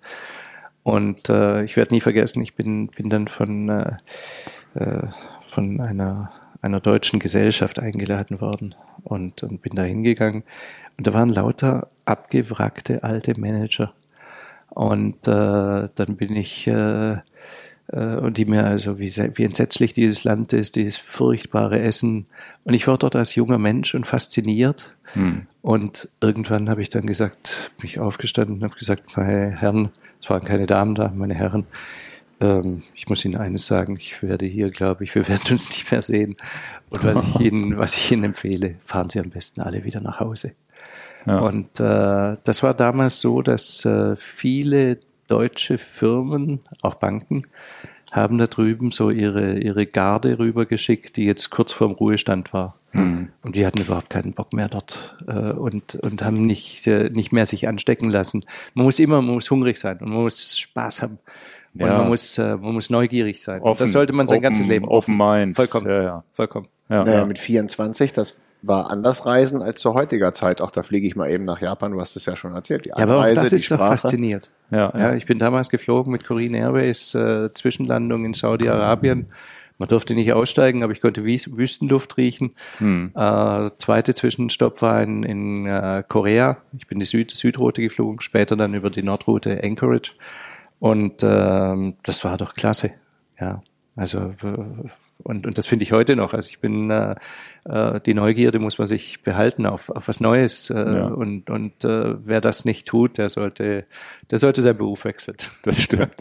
Und 0.84 1.30
äh, 1.30 1.64
ich 1.64 1.78
werde 1.78 1.94
nie 1.94 2.02
vergessen, 2.02 2.42
ich 2.42 2.56
bin, 2.56 2.88
bin 2.88 3.10
dann 3.10 3.28
von, 3.28 3.70
äh, 3.70 3.96
äh, 4.76 5.08
von 5.48 5.80
einer 5.80 6.32
einer 6.64 6.80
deutschen 6.80 7.20
Gesellschaft 7.20 7.78
eingeladen 7.80 8.40
worden 8.40 8.74
und, 9.04 9.44
und 9.44 9.62
bin 9.62 9.76
da 9.76 9.84
hingegangen. 9.84 10.44
Und 10.98 11.06
da 11.06 11.14
waren 11.14 11.30
lauter 11.30 11.90
abgewrackte 12.06 13.04
alte 13.04 13.38
Manager. 13.38 13.94
Und 14.70 15.28
äh, 15.28 15.90
dann 15.94 16.16
bin 16.16 16.36
ich 16.36 16.66
äh, 16.68 17.18
und 17.88 18.38
die 18.38 18.46
mir 18.46 18.66
also, 18.66 18.98
wie, 18.98 19.12
wie 19.12 19.44
entsetzlich 19.44 19.94
dieses 19.94 20.24
Land 20.24 20.54
ist, 20.54 20.76
dieses 20.76 20.98
furchtbare 20.98 21.80
Essen. 21.80 22.28
Und 22.64 22.74
ich 22.74 22.88
war 22.88 22.98
dort 22.98 23.16
als 23.16 23.36
junger 23.36 23.58
Mensch 23.58 23.94
und 23.94 24.08
fasziniert. 24.08 24.94
Hm. 25.14 25.44
Und 25.62 26.10
irgendwann 26.22 26.70
habe 26.70 26.82
ich 26.82 26.90
dann 26.90 27.06
gesagt, 27.06 27.72
mich 27.82 28.00
aufgestanden 28.00 28.58
und 28.58 28.64
habe 28.64 28.76
gesagt, 28.76 29.18
meine 29.18 29.52
Herren, 29.52 29.90
es 30.22 30.30
waren 30.30 30.46
keine 30.46 30.66
Damen 30.66 30.96
da, 30.96 31.12
meine 31.14 31.36
Herren, 31.36 31.66
ähm, 32.40 32.84
ich 32.94 33.08
muss 33.08 33.24
Ihnen 33.26 33.38
eines 33.38 33.66
sagen, 33.66 33.96
ich 34.00 34.22
werde 34.24 34.46
hier, 34.46 34.70
glaube 34.70 35.04
ich, 35.04 35.16
wir 35.16 35.28
werden 35.28 35.52
uns 35.52 35.70
nicht 35.70 35.92
mehr 35.92 36.02
sehen. 36.02 36.36
Und 36.90 37.04
was 37.04 37.24
ich 37.24 37.40
Ihnen, 37.52 37.78
was 37.78 37.96
ich 37.96 38.12
Ihnen 38.12 38.26
empfehle, 38.26 38.76
fahren 38.82 39.10
Sie 39.10 39.20
am 39.20 39.30
besten 39.30 39.62
alle 39.62 39.84
wieder 39.84 40.02
nach 40.02 40.20
Hause. 40.20 40.54
Ja. 41.26 41.40
Und 41.40 41.80
äh, 41.80 42.38
das 42.44 42.64
war 42.64 42.74
damals 42.74 43.20
so, 43.20 43.42
dass 43.42 43.86
äh, 43.86 44.16
viele 44.16 45.00
deutsche 45.34 45.78
Firmen, 45.78 46.60
auch 46.82 46.96
Banken, 46.96 47.44
haben 48.12 48.38
da 48.38 48.46
drüben 48.48 48.92
so 48.92 49.10
ihre, 49.10 49.58
ihre 49.58 49.88
Garde 49.88 50.38
rübergeschickt, 50.38 51.18
die 51.18 51.26
jetzt 51.26 51.50
kurz 51.50 51.72
vorm 51.74 51.94
Ruhestand 51.94 52.54
war. 52.54 52.78
Mhm. 52.92 53.30
Und 53.42 53.56
die 53.56 53.66
hatten 53.66 53.82
überhaupt 53.82 54.12
keinen 54.12 54.34
Bock 54.34 54.54
mehr 54.54 54.70
dort 54.70 55.16
äh, 55.28 55.52
und, 55.52 55.96
und 55.96 56.22
haben 56.24 56.46
nicht, 56.46 56.86
äh, 56.86 57.10
nicht 57.10 57.32
mehr 57.32 57.48
sich 57.48 57.68
anstecken 57.68 58.12
lassen. 58.12 58.46
Man 58.76 58.86
muss 58.86 59.00
immer, 59.00 59.22
man 59.24 59.34
muss 59.34 59.50
hungrig 59.50 59.78
sein 59.78 59.98
und 59.98 60.10
man 60.10 60.22
muss 60.22 60.60
Spaß 60.60 61.02
haben. 61.02 61.18
Und 61.74 61.82
Ja. 61.82 61.98
man 61.98 62.08
muss, 62.10 62.38
äh, 62.38 62.56
man 62.56 62.74
muss 62.76 62.92
neugierig 62.92 63.42
sein. 63.42 63.62
Und 63.62 63.72
Offen, 63.72 63.84
das 63.84 63.92
sollte 63.94 64.14
man 64.14 64.28
sein 64.28 64.38
open, 64.38 64.44
ganzes 64.44 64.68
Leben. 64.68 64.88
Open 64.88 65.18
Mind. 65.18 65.56
Vollkommen. 65.56 65.88
Ja, 65.88 66.04
ja. 66.04 66.24
Vollkommen. 66.34 66.68
Ja, 66.90 67.04
Naja, 67.04 67.18
ja. 67.20 67.26
mit 67.26 67.40
24, 67.40 68.14
das 68.14 68.40
war 68.64 68.90
anders 68.90 69.26
reisen 69.26 69.62
als 69.62 69.80
zu 69.82 69.94
heutiger 69.94 70.34
Zeit. 70.34 70.62
Auch 70.62 70.72
da 70.72 70.84
fliege 70.84 71.06
ich 71.06 71.16
mal 71.16 71.30
eben 71.30 71.44
nach 71.46 71.62
Japan, 71.62 71.92
du 71.92 72.00
hast 72.02 72.16
es 72.16 72.26
ja 72.26 72.36
schon 72.36 72.56
erzählt. 72.56 72.86
Die 72.86 72.90
Ja, 72.90 72.96
aber 72.98 73.18
auch 73.18 73.22
Anreise, 73.22 73.42
das 73.42 73.50
die 73.50 73.56
ist 73.58 73.70
doch 73.70 73.76
Sprache. 73.76 73.98
fasziniert. 73.98 74.50
Ja, 74.72 74.92
Ja, 74.98 75.14
ich 75.14 75.26
bin 75.26 75.38
damals 75.38 75.70
geflogen 75.70 76.12
mit 76.12 76.26
Korean 76.26 76.54
Airways, 76.56 77.14
äh, 77.14 77.54
Zwischenlandung 77.54 78.26
in 78.26 78.34
Saudi-Arabien. 78.34 79.28
Man 79.80 79.90
durfte 79.90 80.14
nicht 80.14 80.32
aussteigen, 80.32 80.84
aber 80.84 80.94
ich 80.94 81.02
konnte 81.02 81.26
Wies 81.26 81.58
Wüstenluft 81.58 82.16
riechen. 82.18 82.52
Hm. 82.78 83.12
Äh, 83.16 83.70
zweite 83.78 84.14
Zwischenstopp 84.14 84.82
war 84.82 85.02
in, 85.04 85.24
in 85.24 85.66
äh, 85.66 86.04
Korea. 86.08 86.58
Ich 86.78 86.88
bin 86.88 87.00
die 87.00 87.06
Süd 87.06 87.32
Südroute 87.32 87.82
geflogen, 87.82 88.22
später 88.22 88.56
dann 88.56 88.74
über 88.76 88.90
die 88.90 89.04
Nordroute 89.04 89.62
Anchorage. 89.64 90.12
Und 90.80 91.22
ähm, 91.24 91.96
das 92.04 92.24
war 92.24 92.38
doch 92.38 92.54
klasse. 92.56 92.92
Ja, 93.40 93.62
also 93.96 94.34
äh, 94.44 94.90
und, 95.24 95.46
und 95.48 95.58
das 95.58 95.68
finde 95.68 95.84
ich 95.84 95.92
heute 95.92 96.16
noch. 96.16 96.34
Also 96.34 96.50
ich 96.50 96.60
bin 96.60 96.90
äh, 96.90 97.16
äh, 97.66 98.00
die 98.02 98.14
Neugierde 98.14 98.60
muss 98.60 98.78
man 98.78 98.88
sich 98.88 99.24
behalten 99.24 99.66
auf, 99.66 99.90
auf 99.90 100.08
was 100.08 100.20
Neues. 100.20 100.70
Äh, 100.70 100.74
Ja. 100.76 101.08
Und, 101.08 101.50
und 101.50 101.84
äh, 101.84 102.16
wer 102.26 102.42
das 102.42 102.66
nicht 102.66 102.88
tut, 102.88 103.18
der 103.18 103.30
sollte, 103.30 103.86
der 104.32 104.38
sollte 104.40 104.62
seinen 104.62 104.78
Beruf 104.78 105.06
wechseln. 105.06 105.38
Das 105.64 105.82
stimmt. 105.82 106.16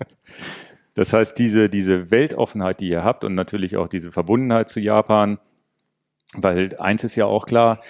Das 0.95 1.13
heißt, 1.13 1.39
diese, 1.39 1.69
diese 1.69 2.11
Weltoffenheit, 2.11 2.81
die 2.81 2.89
ihr 2.89 3.03
habt 3.03 3.25
und 3.25 3.35
natürlich 3.35 3.77
auch 3.77 3.89
diese 3.89 4.13
Verbundenheit 4.13 4.69
zu 4.69 4.79
Japan, 4.79 5.39
weil 6.35 6.77
eins 6.79 7.05
ist 7.05 7.17
ja 7.17 7.25
auch 7.27 7.47
klar, 7.47 7.81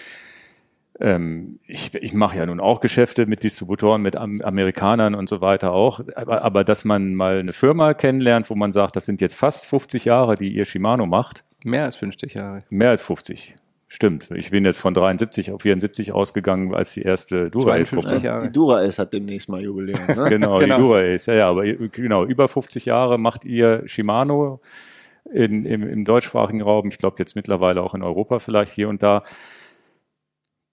ähm, 1.02 1.58
ich, 1.66 1.92
ich 1.94 2.14
mache 2.14 2.36
ja 2.36 2.46
nun 2.46 2.60
auch 2.60 2.80
Geschäfte 2.80 3.26
mit 3.26 3.42
Distributoren, 3.42 4.00
mit 4.02 4.16
Am 4.16 4.40
Amerikanern 4.40 5.14
und 5.16 5.28
so 5.28 5.40
weiter 5.40 5.72
auch, 5.72 6.00
aber, 6.14 6.42
aber 6.42 6.62
dass 6.64 6.84
man 6.84 7.14
mal 7.14 7.38
eine 7.40 7.52
Firma 7.52 7.92
kennenlernt, 7.92 8.48
wo 8.50 8.54
man 8.54 8.70
sagt, 8.70 8.94
das 8.94 9.04
sind 9.04 9.20
jetzt 9.20 9.34
fast 9.34 9.66
50 9.66 10.04
Jahre, 10.04 10.36
die 10.36 10.54
ihr 10.54 10.64
Shimano 10.64 11.06
macht, 11.06 11.44
Mehr 11.64 11.84
als 11.84 11.96
50 11.96 12.34
Jahre. 12.34 12.60
mehr 12.70 12.90
als 12.90 13.02
50. 13.02 13.56
Stimmt. 13.88 14.30
Ich 14.34 14.50
bin 14.50 14.64
jetzt 14.64 14.78
von 14.78 14.94
73 14.94 15.50
auf 15.52 15.62
74 15.62 16.12
ausgegangen, 16.12 16.74
als 16.74 16.94
die 16.94 17.02
erste 17.02 17.44
Dura-Ace 17.46 17.88
52 17.88 18.10
kommt. 18.14 18.24
Jahre. 18.24 18.42
Die 18.46 18.52
Dura-Ace 18.52 18.98
hat 19.00 19.12
demnächst 19.12 19.48
mal 19.50 19.60
Jubiläum. 19.60 19.98
Ne? 20.06 20.14
Genau, 20.30 20.58
Genau. 20.60 20.76
die 20.78 20.82
Dura-Ace, 20.82 21.26
ja, 21.26 21.34
ja, 21.34 21.48
aber 21.50 21.64
genau, 21.66 22.24
über 22.24 22.48
50 22.48 22.86
Jahre 22.86 23.18
macht 23.18 23.44
ihr 23.44 23.82
Shimano 23.86 24.60
in, 25.30 25.66
im, 25.66 25.86
im 25.86 26.04
deutschsprachigen 26.04 26.62
Raum, 26.62 26.88
ich 26.88 26.98
glaube 26.98 27.16
jetzt 27.18 27.36
mittlerweile 27.36 27.82
auch 27.82 27.94
in 27.94 28.02
Europa 28.02 28.38
vielleicht 28.38 28.72
hier 28.72 28.88
und 28.88 29.02
da. 29.02 29.24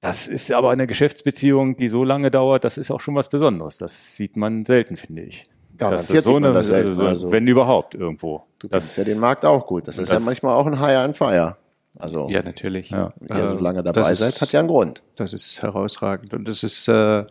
Das 0.01 0.27
ist 0.27 0.51
aber 0.51 0.71
eine 0.71 0.87
Geschäftsbeziehung, 0.87 1.75
die 1.75 1.89
so 1.89 2.03
lange 2.05 2.31
dauert, 2.31 2.63
das 2.63 2.77
ist 2.77 2.89
auch 2.91 2.99
schon 3.01 3.15
was 3.15 3.27
Besonderes. 3.29 3.77
Das 3.77 4.15
sieht 4.15 4.37
man 4.37 4.65
selten, 4.65 4.95
finde 4.95 5.23
ich. 5.23 5.43
Garantiert 5.77 6.09
das 6.09 6.15
ist 6.17 6.23
so 6.25 6.35
eine, 6.37 6.53
das 6.53 6.67
selten, 6.67 6.89
also 6.89 7.01
so, 7.03 7.07
also. 7.07 7.31
wenn 7.31 7.47
überhaupt 7.47 7.95
irgendwo. 7.95 8.43
Du 8.59 8.67
das 8.67 8.95
kennst 8.95 8.97
ja 8.97 9.13
den 9.13 9.19
Markt 9.19 9.45
auch 9.45 9.65
gut. 9.65 9.87
Das 9.87 9.97
ist 9.97 10.07
ja 10.09 10.15
das- 10.15 10.25
manchmal 10.25 10.53
auch 10.53 10.65
ein 10.65 10.79
Hire 10.79 10.99
and 10.99 11.15
Fire. 11.17 11.57
Also, 11.97 12.29
Ja, 12.29 12.41
natürlich. 12.43 12.91
Ja. 12.91 13.13
wenn 13.19 13.37
ihr 13.37 13.49
so 13.49 13.57
Äh, 13.57 13.61
lange 13.61 13.83
das 13.83 13.93
dabei 13.93 14.11
ist- 14.11 14.19
seid, 14.19 14.39
hat 14.41 14.51
ja 14.53 14.59
einen 14.59 14.69
Grund. 14.69 15.01
Das 15.15 15.33
ist 15.33 15.61
herausragend 15.61 16.33
und 16.33 16.47
das 16.47 16.63
ist, 16.63 16.87
äh, 16.87 17.25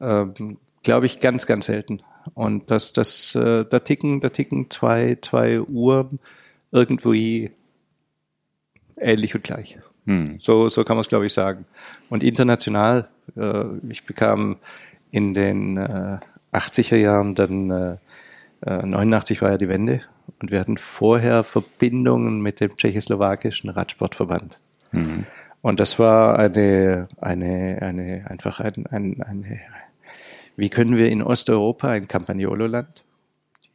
ähm, 0.00 0.58
glaube 0.82 1.06
ich, 1.06 1.20
ganz, 1.20 1.46
ganz 1.46 1.66
selten. 1.66 2.02
Und 2.34 2.70
das, 2.70 2.92
das, 2.92 3.34
äh, 3.34 3.64
da 3.64 3.78
ticken, 3.78 4.20
da 4.20 4.28
ticken 4.28 4.70
zwei, 4.70 5.16
zwei 5.22 5.60
Uhren 5.60 6.18
irgendwie 6.72 7.52
ähnlich 8.98 9.34
und 9.34 9.44
gleich. 9.44 9.78
Hm. 10.06 10.38
So, 10.40 10.68
so 10.68 10.84
kann 10.84 10.96
man 10.96 11.02
es, 11.02 11.08
glaube 11.08 11.26
ich, 11.26 11.32
sagen. 11.32 11.64
Und 12.10 12.22
international, 12.22 13.08
äh, 13.36 13.64
ich 13.88 14.04
bekam 14.04 14.56
in 15.10 15.34
den 15.34 15.76
äh, 15.76 16.18
80er 16.52 16.96
Jahren 16.96 17.34
dann, 17.34 17.70
äh, 17.70 17.96
äh, 18.66 18.86
89 18.86 19.42
war 19.42 19.50
ja 19.52 19.58
die 19.58 19.68
Wende, 19.68 20.02
und 20.40 20.50
wir 20.50 20.60
hatten 20.60 20.76
vorher 20.76 21.44
Verbindungen 21.44 22.40
mit 22.40 22.60
dem 22.60 22.76
tschechoslowakischen 22.76 23.70
Radsportverband. 23.70 24.58
Mhm. 24.92 25.26
Und 25.60 25.78
das 25.78 25.98
war 25.98 26.38
eine, 26.38 27.06
eine, 27.20 27.78
eine, 27.80 28.24
einfach 28.28 28.58
ein, 28.58 28.86
ein, 28.88 29.22
eine, 29.22 29.60
wie 30.56 30.68
können 30.68 30.96
wir 30.96 31.08
in 31.08 31.22
Osteuropa 31.22 31.90
ein 31.90 32.08
Campagnolo-Land? 32.08 33.04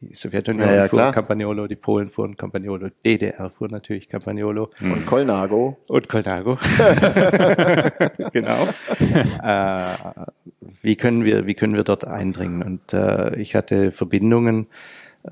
Die 0.00 0.14
Sowjetunion 0.14 0.68
Ja, 0.68 0.86
fuhr 0.86 0.98
klar. 0.98 1.12
Campagnolo, 1.12 1.66
die 1.66 1.74
Polen 1.74 2.06
fuhren 2.06 2.36
Campagnolo, 2.36 2.88
DDR 3.04 3.50
fuhr 3.50 3.68
natürlich 3.68 4.08
Campagnolo 4.08 4.70
Und 4.80 5.06
Colnago. 5.06 5.76
und 5.88 6.08
Colnago. 6.08 6.56
genau. 8.32 8.68
äh, 9.42 9.82
wie 10.82 10.94
können 10.94 11.24
wir, 11.24 11.46
wie 11.46 11.54
können 11.54 11.74
wir 11.74 11.82
dort 11.82 12.04
eindringen? 12.04 12.62
Und 12.62 12.92
äh, 12.92 13.34
ich 13.40 13.56
hatte 13.56 13.90
Verbindungen 13.90 14.68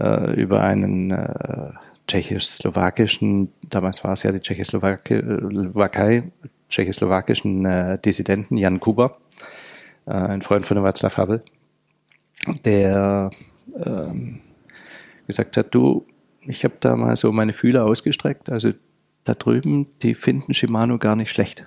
äh, 0.01 0.33
über 0.35 0.63
einen 0.63 1.13
äh, 1.13 1.71
tschechoslowakischen, 2.09 3.53
damals 3.71 4.03
war 4.03 4.15
es 4.15 4.25
ja 4.25 4.33
die 4.33 4.41
Tschechoslowakei, 4.41 6.25
tschechoslowakischen 6.69 7.65
äh, 7.65 7.99
Dissidenten 8.01 8.57
Jan 8.57 8.81
Kuber, 8.81 9.19
äh, 10.07 10.11
ein 10.11 10.43
Freund 10.43 10.67
von 10.67 10.79
Václav 10.79 11.17
Havel, 11.17 11.43
der 12.65 13.31
ähm, 13.85 14.41
gesagt 15.27 15.57
hat, 15.57 15.75
du, 15.75 16.07
ich 16.43 16.65
habe 16.65 16.75
da 16.81 16.97
mal 16.97 17.17
so 17.17 17.33
meine 17.33 17.53
Fühler 17.53 17.85
ausgestreckt, 17.85 18.51
also 18.51 18.73
da 19.25 19.35
drüben, 19.35 19.87
die 20.03 20.15
finden 20.15 20.55
Shimano 20.55 20.99
gar 20.99 21.17
nicht 21.17 21.31
schlecht. 21.31 21.65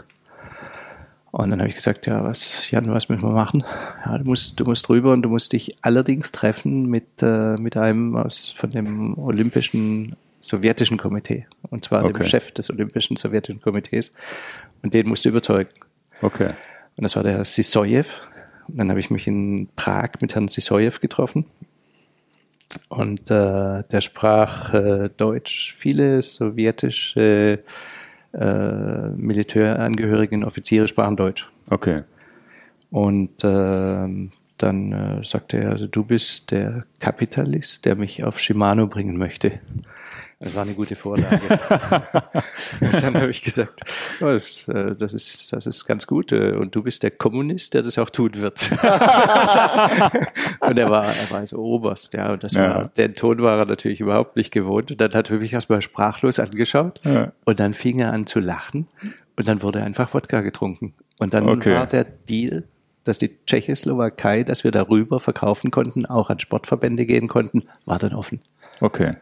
Und 1.32 1.52
dann 1.52 1.60
habe 1.60 1.70
ich 1.70 1.76
gesagt, 1.76 2.08
ja, 2.08 2.24
was, 2.24 2.72
Jan, 2.72 2.92
was 2.92 3.08
müssen 3.10 3.22
wir 3.22 3.32
machen? 3.32 3.64
Ja, 4.06 4.18
du 4.18 4.24
musst, 4.24 4.60
du 4.60 4.64
musst 4.64 4.90
rüber 4.90 5.14
und 5.14 5.22
du 5.22 5.30
musst 5.30 5.54
dich 5.54 5.78
allerdings 5.84 6.32
treffen 6.32 6.88
mit, 6.88 7.22
äh, 7.22 7.56
mit 7.58 7.78
einem 7.78 8.16
aus, 8.16 8.50
von 8.50 8.72
dem 8.72 9.16
Olympischen 9.18 10.16
Sowjetischen 10.40 10.98
Komitee. 10.98 11.46
Und 11.70 11.86
zwar 11.86 12.04
Okay. 12.04 12.14
dem 12.14 12.24
Chef 12.24 12.52
des 12.52 12.72
Olympischen 12.72 13.18
Sowjetischen 13.18 13.62
Komitees. 13.62 14.12
Und 14.82 14.94
den 14.94 15.08
musst 15.08 15.26
du 15.26 15.30
überzeugen. 15.30 15.70
Okay. 16.22 16.54
Und 16.98 17.04
das 17.04 17.16
war 17.16 17.24
der 17.24 17.34
Herr 17.34 17.46
Sisoyev. 17.46 18.22
Und 18.68 18.78
dann 18.78 18.90
habe 18.90 19.00
ich 19.00 19.12
mich 19.12 19.28
in 19.28 19.68
Prag 19.76 20.10
mit 20.22 20.34
Herrn 20.34 20.48
Sisoyev 20.48 21.00
getroffen. 21.00 21.46
Und 22.90 23.32
äh, 23.32 23.84
der 23.84 24.02
sprach 24.02 24.74
äh, 24.74 25.10
Deutsch. 25.16 25.74
Viele 25.74 26.22
sowjetische 26.22 27.64
äh, 28.34 29.10
Militärangehörigen, 29.10 30.44
Offiziere 30.44 30.88
sprachen 30.88 31.16
Deutsch. 31.18 31.48
Okay. 31.70 31.98
Und 32.92 33.44
ähm, 33.44 34.32
dann 34.58 34.92
äh, 34.92 35.24
sagte 35.24 35.58
er, 35.58 35.72
also 35.72 35.88
du 35.88 36.04
bist 36.04 36.52
der 36.52 36.86
Kapitalist, 37.00 37.86
der 37.86 37.96
mich 37.96 38.24
auf 38.24 38.40
Shimano 38.40 38.88
bringen 38.88 39.18
möchte. 39.18 39.60
Das 40.42 40.56
war 40.56 40.62
eine 40.64 40.74
gute 40.74 40.96
Vorlage. 40.96 41.38
dann 42.80 43.14
habe 43.16 43.30
ich 43.30 43.42
gesagt, 43.42 43.82
das, 44.22 44.68
äh, 44.70 44.96
das, 44.96 45.14
ist, 45.14 45.52
das 45.52 45.66
ist 45.68 45.84
ganz 45.86 46.08
gut. 46.08 46.32
äh, 46.32 46.54
Und 46.54 46.74
du 46.74 46.82
bist 46.82 47.04
der 47.04 47.12
Kommunist, 47.12 47.74
der 47.74 47.82
das 47.84 47.98
auch 47.98 48.10
tun 48.10 48.32
wird. 48.36 48.72
und 50.62 50.78
er 50.78 50.90
war, 50.90 51.06
er 51.06 51.32
war 51.32 51.46
so 51.46 51.58
Oberst, 51.58 52.14
ja. 52.14 52.32
Und 52.32 52.44
das 52.44 52.54
Ja. 52.54 52.76
war, 52.76 52.88
den 52.90 53.16
Ton 53.16 53.42
war 53.42 53.58
er 53.60 53.66
natürlich 53.66 54.00
überhaupt 54.00 54.36
nicht 54.38 54.52
gewohnt. 54.52 54.92
Und 54.92 55.02
dann 55.02 55.14
hat 55.14 55.30
er 55.30 55.38
mich 55.40 55.52
erstmal 55.52 55.82
sprachlos 55.82 56.40
angeschaut. 56.40 57.02
Ja. 57.04 57.34
Und 57.46 57.60
dann 57.60 57.74
fing 57.74 58.00
er 58.00 58.14
an 58.14 58.26
zu 58.26 58.40
lachen. 58.40 58.88
Und 59.36 59.48
dann 59.48 59.62
wurde 59.62 59.84
einfach 59.84 60.14
Wodka 60.14 60.40
getrunken. 60.42 60.94
Und 61.18 61.34
dann 61.34 61.50
Okay. 61.50 61.76
war 61.76 61.86
der 61.86 62.06
Deal, 62.06 62.64
dass 63.04 63.18
die 63.20 63.38
Tschechoslowakei, 63.46 64.44
dass 64.44 64.64
wir 64.64 64.72
darüber 64.72 65.20
verkaufen 65.20 65.72
konnten, 65.72 66.06
auch 66.06 66.30
an 66.30 66.40
Sportverbände 66.40 67.06
gehen 67.06 67.28
konnten, 67.28 67.64
war 67.86 68.00
dann 68.00 68.14
offen. 68.14 68.42
Okay. 68.82 69.16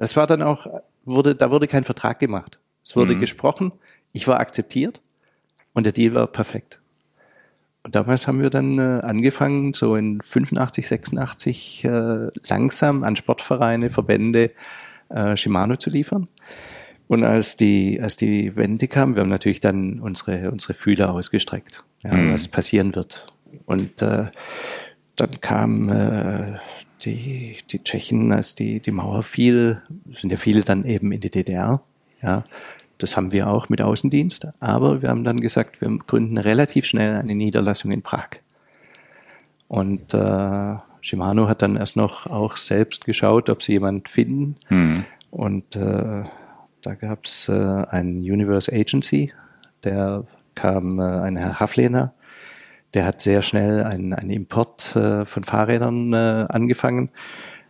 Das 0.00 0.16
war 0.16 0.26
dann 0.26 0.42
auch, 0.42 0.66
wurde, 1.04 1.34
da 1.34 1.50
wurde 1.50 1.66
kein 1.66 1.84
Vertrag 1.84 2.18
gemacht. 2.18 2.58
Es 2.82 2.96
wurde 2.96 3.14
Mhm. 3.14 3.20
gesprochen, 3.20 3.72
ich 4.12 4.26
war 4.26 4.40
akzeptiert 4.40 5.02
und 5.74 5.84
der 5.84 5.92
Deal 5.92 6.14
war 6.14 6.26
perfekt. 6.26 6.80
Und 7.82 7.94
damals 7.94 8.26
haben 8.26 8.40
wir 8.40 8.50
dann 8.50 8.78
äh, 8.78 9.00
angefangen, 9.02 9.74
so 9.74 9.96
in 9.96 10.20
85, 10.22 10.88
86 10.88 11.84
äh, 11.84 12.28
langsam 12.48 13.04
an 13.04 13.16
Sportvereine, 13.16 13.90
Verbände 13.90 14.48
äh, 15.10 15.36
Shimano 15.36 15.76
zu 15.76 15.90
liefern. 15.90 16.26
Und 17.08 17.24
als 17.24 17.56
die, 17.56 18.00
als 18.00 18.16
die 18.16 18.54
Wende 18.56 18.86
kam, 18.88 19.16
wir 19.16 19.22
haben 19.22 19.28
natürlich 19.30 19.60
dann 19.60 19.98
unsere, 20.00 20.50
unsere 20.50 20.74
Fühler 20.74 21.12
ausgestreckt, 21.12 21.84
ja, 22.02 22.14
Mhm. 22.14 22.32
was 22.32 22.48
passieren 22.48 22.94
wird. 22.94 23.26
Und 23.66 24.00
äh, 24.00 24.26
dann 25.16 25.40
kam 25.40 25.88
äh, 25.90 26.56
die, 27.04 27.56
die 27.70 27.82
Tschechen, 27.82 28.32
als 28.32 28.54
die, 28.54 28.80
die 28.80 28.92
Mauer 28.92 29.22
fiel, 29.22 29.82
sind 30.12 30.30
ja 30.30 30.36
viele 30.36 30.62
dann 30.62 30.84
eben 30.84 31.12
in 31.12 31.20
die 31.20 31.30
DDR. 31.30 31.82
Ja, 32.22 32.44
das 32.98 33.16
haben 33.16 33.32
wir 33.32 33.48
auch 33.48 33.68
mit 33.68 33.80
Außendienst. 33.80 34.48
Aber 34.60 35.02
wir 35.02 35.08
haben 35.08 35.24
dann 35.24 35.40
gesagt, 35.40 35.80
wir 35.80 35.88
gründen 36.06 36.38
relativ 36.38 36.84
schnell 36.84 37.16
eine 37.16 37.34
Niederlassung 37.34 37.90
in 37.90 38.02
Prag. 38.02 38.28
Und 39.68 40.14
äh, 40.14 40.76
Shimano 41.00 41.48
hat 41.48 41.62
dann 41.62 41.76
erst 41.76 41.96
noch 41.96 42.26
auch 42.26 42.56
selbst 42.56 43.04
geschaut, 43.04 43.48
ob 43.48 43.62
sie 43.62 43.72
jemand 43.72 44.08
finden. 44.08 44.56
Hm. 44.66 45.04
Und 45.30 45.76
äh, 45.76 46.24
da 46.82 46.94
gab 46.94 47.24
es 47.24 47.48
äh, 47.48 47.52
einen 47.52 48.18
Universe 48.18 48.72
Agency, 48.72 49.32
der 49.84 50.24
kam, 50.54 50.98
äh, 50.98 51.04
ein 51.04 51.36
Herr 51.36 51.60
Haflener, 51.60 52.12
der 52.94 53.04
hat 53.04 53.20
sehr 53.20 53.42
schnell 53.42 53.84
einen, 53.84 54.12
einen 54.12 54.30
Import 54.30 54.94
äh, 54.96 55.24
von 55.24 55.44
Fahrrädern 55.44 56.12
äh, 56.12 56.46
angefangen, 56.48 57.10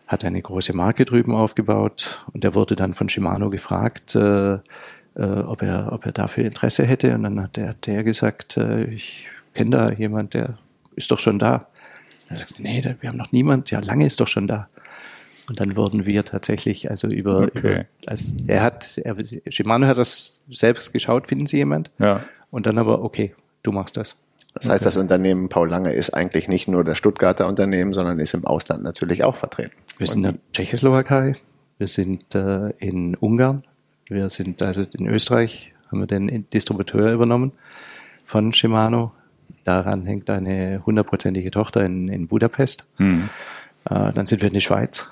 hat 0.06 0.24
eine 0.24 0.40
große 0.42 0.74
Marke 0.74 1.04
drüben 1.04 1.34
aufgebaut 1.34 2.24
und 2.32 2.44
er 2.44 2.54
wurde 2.54 2.74
dann 2.74 2.94
von 2.94 3.08
Shimano 3.08 3.50
gefragt, 3.50 4.14
äh, 4.14 4.54
äh, 4.54 4.58
ob, 5.16 5.62
er, 5.62 5.92
ob 5.92 6.06
er 6.06 6.12
dafür 6.12 6.44
Interesse 6.44 6.84
hätte. 6.84 7.14
Und 7.14 7.24
dann 7.24 7.42
hat 7.42 7.56
der, 7.56 7.74
der 7.74 8.02
gesagt, 8.02 8.56
äh, 8.56 8.84
ich 8.84 9.28
kenne 9.54 9.70
da 9.70 9.90
jemand, 9.92 10.34
der 10.34 10.58
ist 10.96 11.10
doch 11.10 11.18
schon 11.18 11.38
da. 11.38 11.66
Er 12.28 12.38
sagt, 12.38 12.58
nee, 12.58 12.82
wir 13.00 13.08
haben 13.08 13.16
noch 13.16 13.32
niemand, 13.32 13.70
ja, 13.70 13.80
lange 13.80 14.06
ist 14.06 14.20
doch 14.20 14.28
schon 14.28 14.46
da. 14.46 14.68
Und 15.48 15.58
dann 15.58 15.74
wurden 15.74 16.06
wir 16.06 16.24
tatsächlich, 16.24 16.90
also 16.90 17.08
über, 17.08 17.40
Okay. 17.42 17.58
über 17.58 17.84
als, 18.06 18.36
er 18.46 18.62
hat, 18.62 18.98
er, 18.98 19.16
Shimano 19.48 19.86
hat 19.86 19.98
das 19.98 20.40
selbst 20.48 20.92
geschaut, 20.92 21.26
finden 21.26 21.46
Sie 21.46 21.56
jemand? 21.56 21.90
Ja. 21.98 22.22
Und 22.52 22.66
dann 22.66 22.78
aber, 22.78 23.02
okay, 23.02 23.34
du 23.64 23.72
machst 23.72 23.96
das. 23.96 24.16
Das 24.54 24.68
heißt, 24.68 24.84
das 24.84 24.96
Unternehmen 24.96 25.48
Paul 25.48 25.68
Lange 25.68 25.92
ist 25.92 26.10
eigentlich 26.10 26.48
nicht 26.48 26.66
nur 26.66 26.82
das 26.82 26.98
Stuttgarter 26.98 27.46
Unternehmen, 27.46 27.94
sondern 27.94 28.18
ist 28.18 28.34
im 28.34 28.44
Ausland 28.44 28.82
natürlich 28.82 29.22
auch 29.22 29.36
vertreten. 29.36 29.76
Wir 29.98 30.06
sind 30.06 30.24
in 30.24 30.32
der 30.32 30.34
Tschechoslowakei, 30.52 31.36
wir 31.78 31.86
sind 31.86 32.34
äh, 32.34 32.70
in 32.78 33.14
Ungarn, 33.14 33.64
wir 34.08 34.28
sind 34.28 34.60
also 34.62 34.84
in 34.92 35.06
Österreich, 35.06 35.72
haben 35.90 36.00
wir 36.00 36.06
den 36.06 36.48
Distributeur 36.50 37.12
übernommen 37.12 37.52
von 38.24 38.52
Shimano. 38.52 39.12
Daran 39.64 40.04
hängt 40.06 40.30
eine 40.30 40.82
hundertprozentige 40.84 41.50
Tochter 41.50 41.84
in, 41.84 42.08
in 42.08 42.26
Budapest. 42.26 42.86
Hm. 42.96 43.28
Äh, 43.88 44.12
dann 44.12 44.26
sind 44.26 44.42
wir 44.42 44.48
in 44.48 44.54
die 44.54 44.60
Schweiz. 44.60 45.10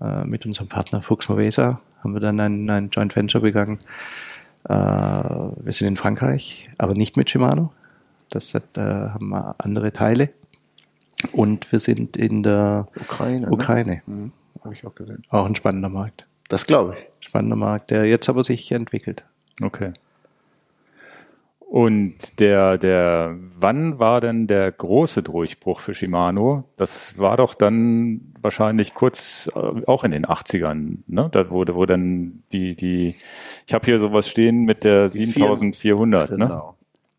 Äh, 0.00 0.24
mit 0.24 0.46
unserem 0.46 0.68
Partner 0.68 1.00
Fuchs 1.00 1.28
Movesa 1.28 1.80
haben 2.02 2.14
wir 2.14 2.20
dann 2.20 2.40
ein, 2.40 2.68
ein 2.70 2.88
Joint 2.88 3.14
Venture 3.14 3.42
begangen. 3.42 3.78
Äh, 4.68 4.72
wir 4.72 5.72
sind 5.72 5.88
in 5.88 5.96
Frankreich, 5.96 6.70
aber 6.78 6.94
nicht 6.94 7.16
mit 7.16 7.30
Shimano. 7.30 7.72
Das 8.34 8.52
hat, 8.52 8.76
äh, 8.76 8.80
haben 8.80 9.28
wir 9.28 9.54
andere 9.58 9.92
Teile. 9.92 10.30
Und 11.30 11.70
wir 11.70 11.78
sind 11.78 12.16
in 12.16 12.42
der 12.42 12.86
Ukraine. 13.00 13.48
Ukraine. 13.48 14.02
Ne? 14.06 14.32
Habe 14.62 14.74
ich 14.74 14.84
auch 14.84 14.94
gesehen. 14.94 15.22
Auch 15.30 15.46
ein 15.46 15.54
spannender 15.54 15.88
Markt. 15.88 16.26
Das 16.48 16.66
glaube 16.66 16.96
ich. 16.96 17.26
Spannender 17.26 17.56
Markt, 17.56 17.92
der 17.92 18.06
jetzt 18.06 18.28
aber 18.28 18.42
sich 18.42 18.72
entwickelt. 18.72 19.24
Okay. 19.62 19.92
Und 21.60 22.40
der, 22.40 22.76
der, 22.78 23.36
wann 23.56 23.98
war 23.98 24.20
denn 24.20 24.46
der 24.46 24.70
große 24.70 25.22
Durchbruch 25.22 25.80
für 25.80 25.94
Shimano? 25.94 26.64
Das 26.76 27.18
war 27.18 27.36
doch 27.36 27.54
dann 27.54 28.32
wahrscheinlich 28.40 28.94
kurz 28.94 29.50
äh, 29.54 29.84
auch 29.86 30.04
in 30.04 30.10
den 30.10 30.26
80ern, 30.26 30.98
ne? 31.06 31.28
Da 31.32 31.50
wurde, 31.50 31.74
wo 31.74 31.86
dann 31.86 32.42
die, 32.52 32.76
die, 32.76 33.16
ich 33.66 33.74
habe 33.74 33.86
hier 33.86 33.98
sowas 33.98 34.28
stehen 34.28 34.64
mit 34.64 34.84
der 34.84 35.08
Die 35.08 35.26
7400, 35.26 36.38
ne? 36.38 36.62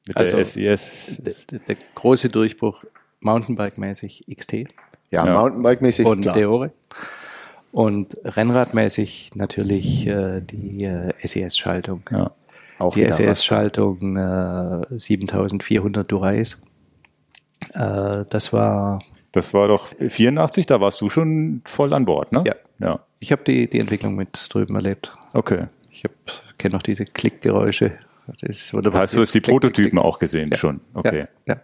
Mit 0.08 0.18
Also, 0.18 0.36
der 0.36 0.46
SES. 0.46 1.18
Der, 1.20 1.34
der, 1.52 1.60
der 1.60 1.76
große 1.96 2.30
Durchbruch 2.30 2.84
Mountainbike-mäßig 3.22 4.24
XT 4.36 4.54
Ja, 5.10 5.26
Ja. 5.26 5.34
Mountainbike-mäßig 5.42 6.06
und 6.06 6.22
klar. 6.22 6.34
Deore. 6.36 6.72
Und 7.72 8.16
Rennradmäßig 8.24 9.32
natürlich 9.36 10.08
äh, 10.08 10.42
die 10.42 10.84
äh, 10.86 11.12
SES-Schaltung. 11.22 12.04
Ja. 12.12 12.32
Auch 12.80 12.94
Die 12.94 13.10
SES-Schaltung 13.12 14.16
äh, 14.18 14.84
7400 15.00 16.10
Durais. 16.10 16.62
Äh, 17.74 18.26
das 18.30 18.54
war, 18.54 19.02
Das 19.32 19.54
war 19.54 19.68
doch 19.68 19.88
84, 19.88 20.66
da 20.68 20.80
warst 20.80 21.02
du 21.02 21.10
schon 21.10 21.62
voll 21.66 21.94
an 21.94 22.06
Bord, 22.06 22.32
ne? 22.32 22.44
Ja. 22.46 22.56
Ja. 22.80 23.00
ich 23.20 23.32
habe 23.32 23.44
die, 23.46 23.70
die 23.70 23.80
Entwicklung 23.80 24.16
mit 24.16 24.48
drüben 24.54 24.76
erlebt. 24.76 25.14
Okay. 25.34 25.68
Ich 25.90 26.04
kenne 26.58 26.74
noch 26.76 26.84
diese 26.84 27.06
Klickgeräusche. 27.06 27.94
Das 28.42 28.74
wurde 28.74 28.90
Da 28.92 29.00
hast 29.00 29.16
du 29.16 29.20
jetzt 29.20 29.34
die 29.36 29.40
Klick, 29.42 29.54
Prototypen 29.54 29.92
Klick. 29.92 30.04
auch 30.04 30.20
gesehen 30.20 30.50
Ja. 30.52 30.58
schon. 30.58 30.82
Okay. 30.94 31.28
Ja, 31.46 31.56
ja. 31.56 31.62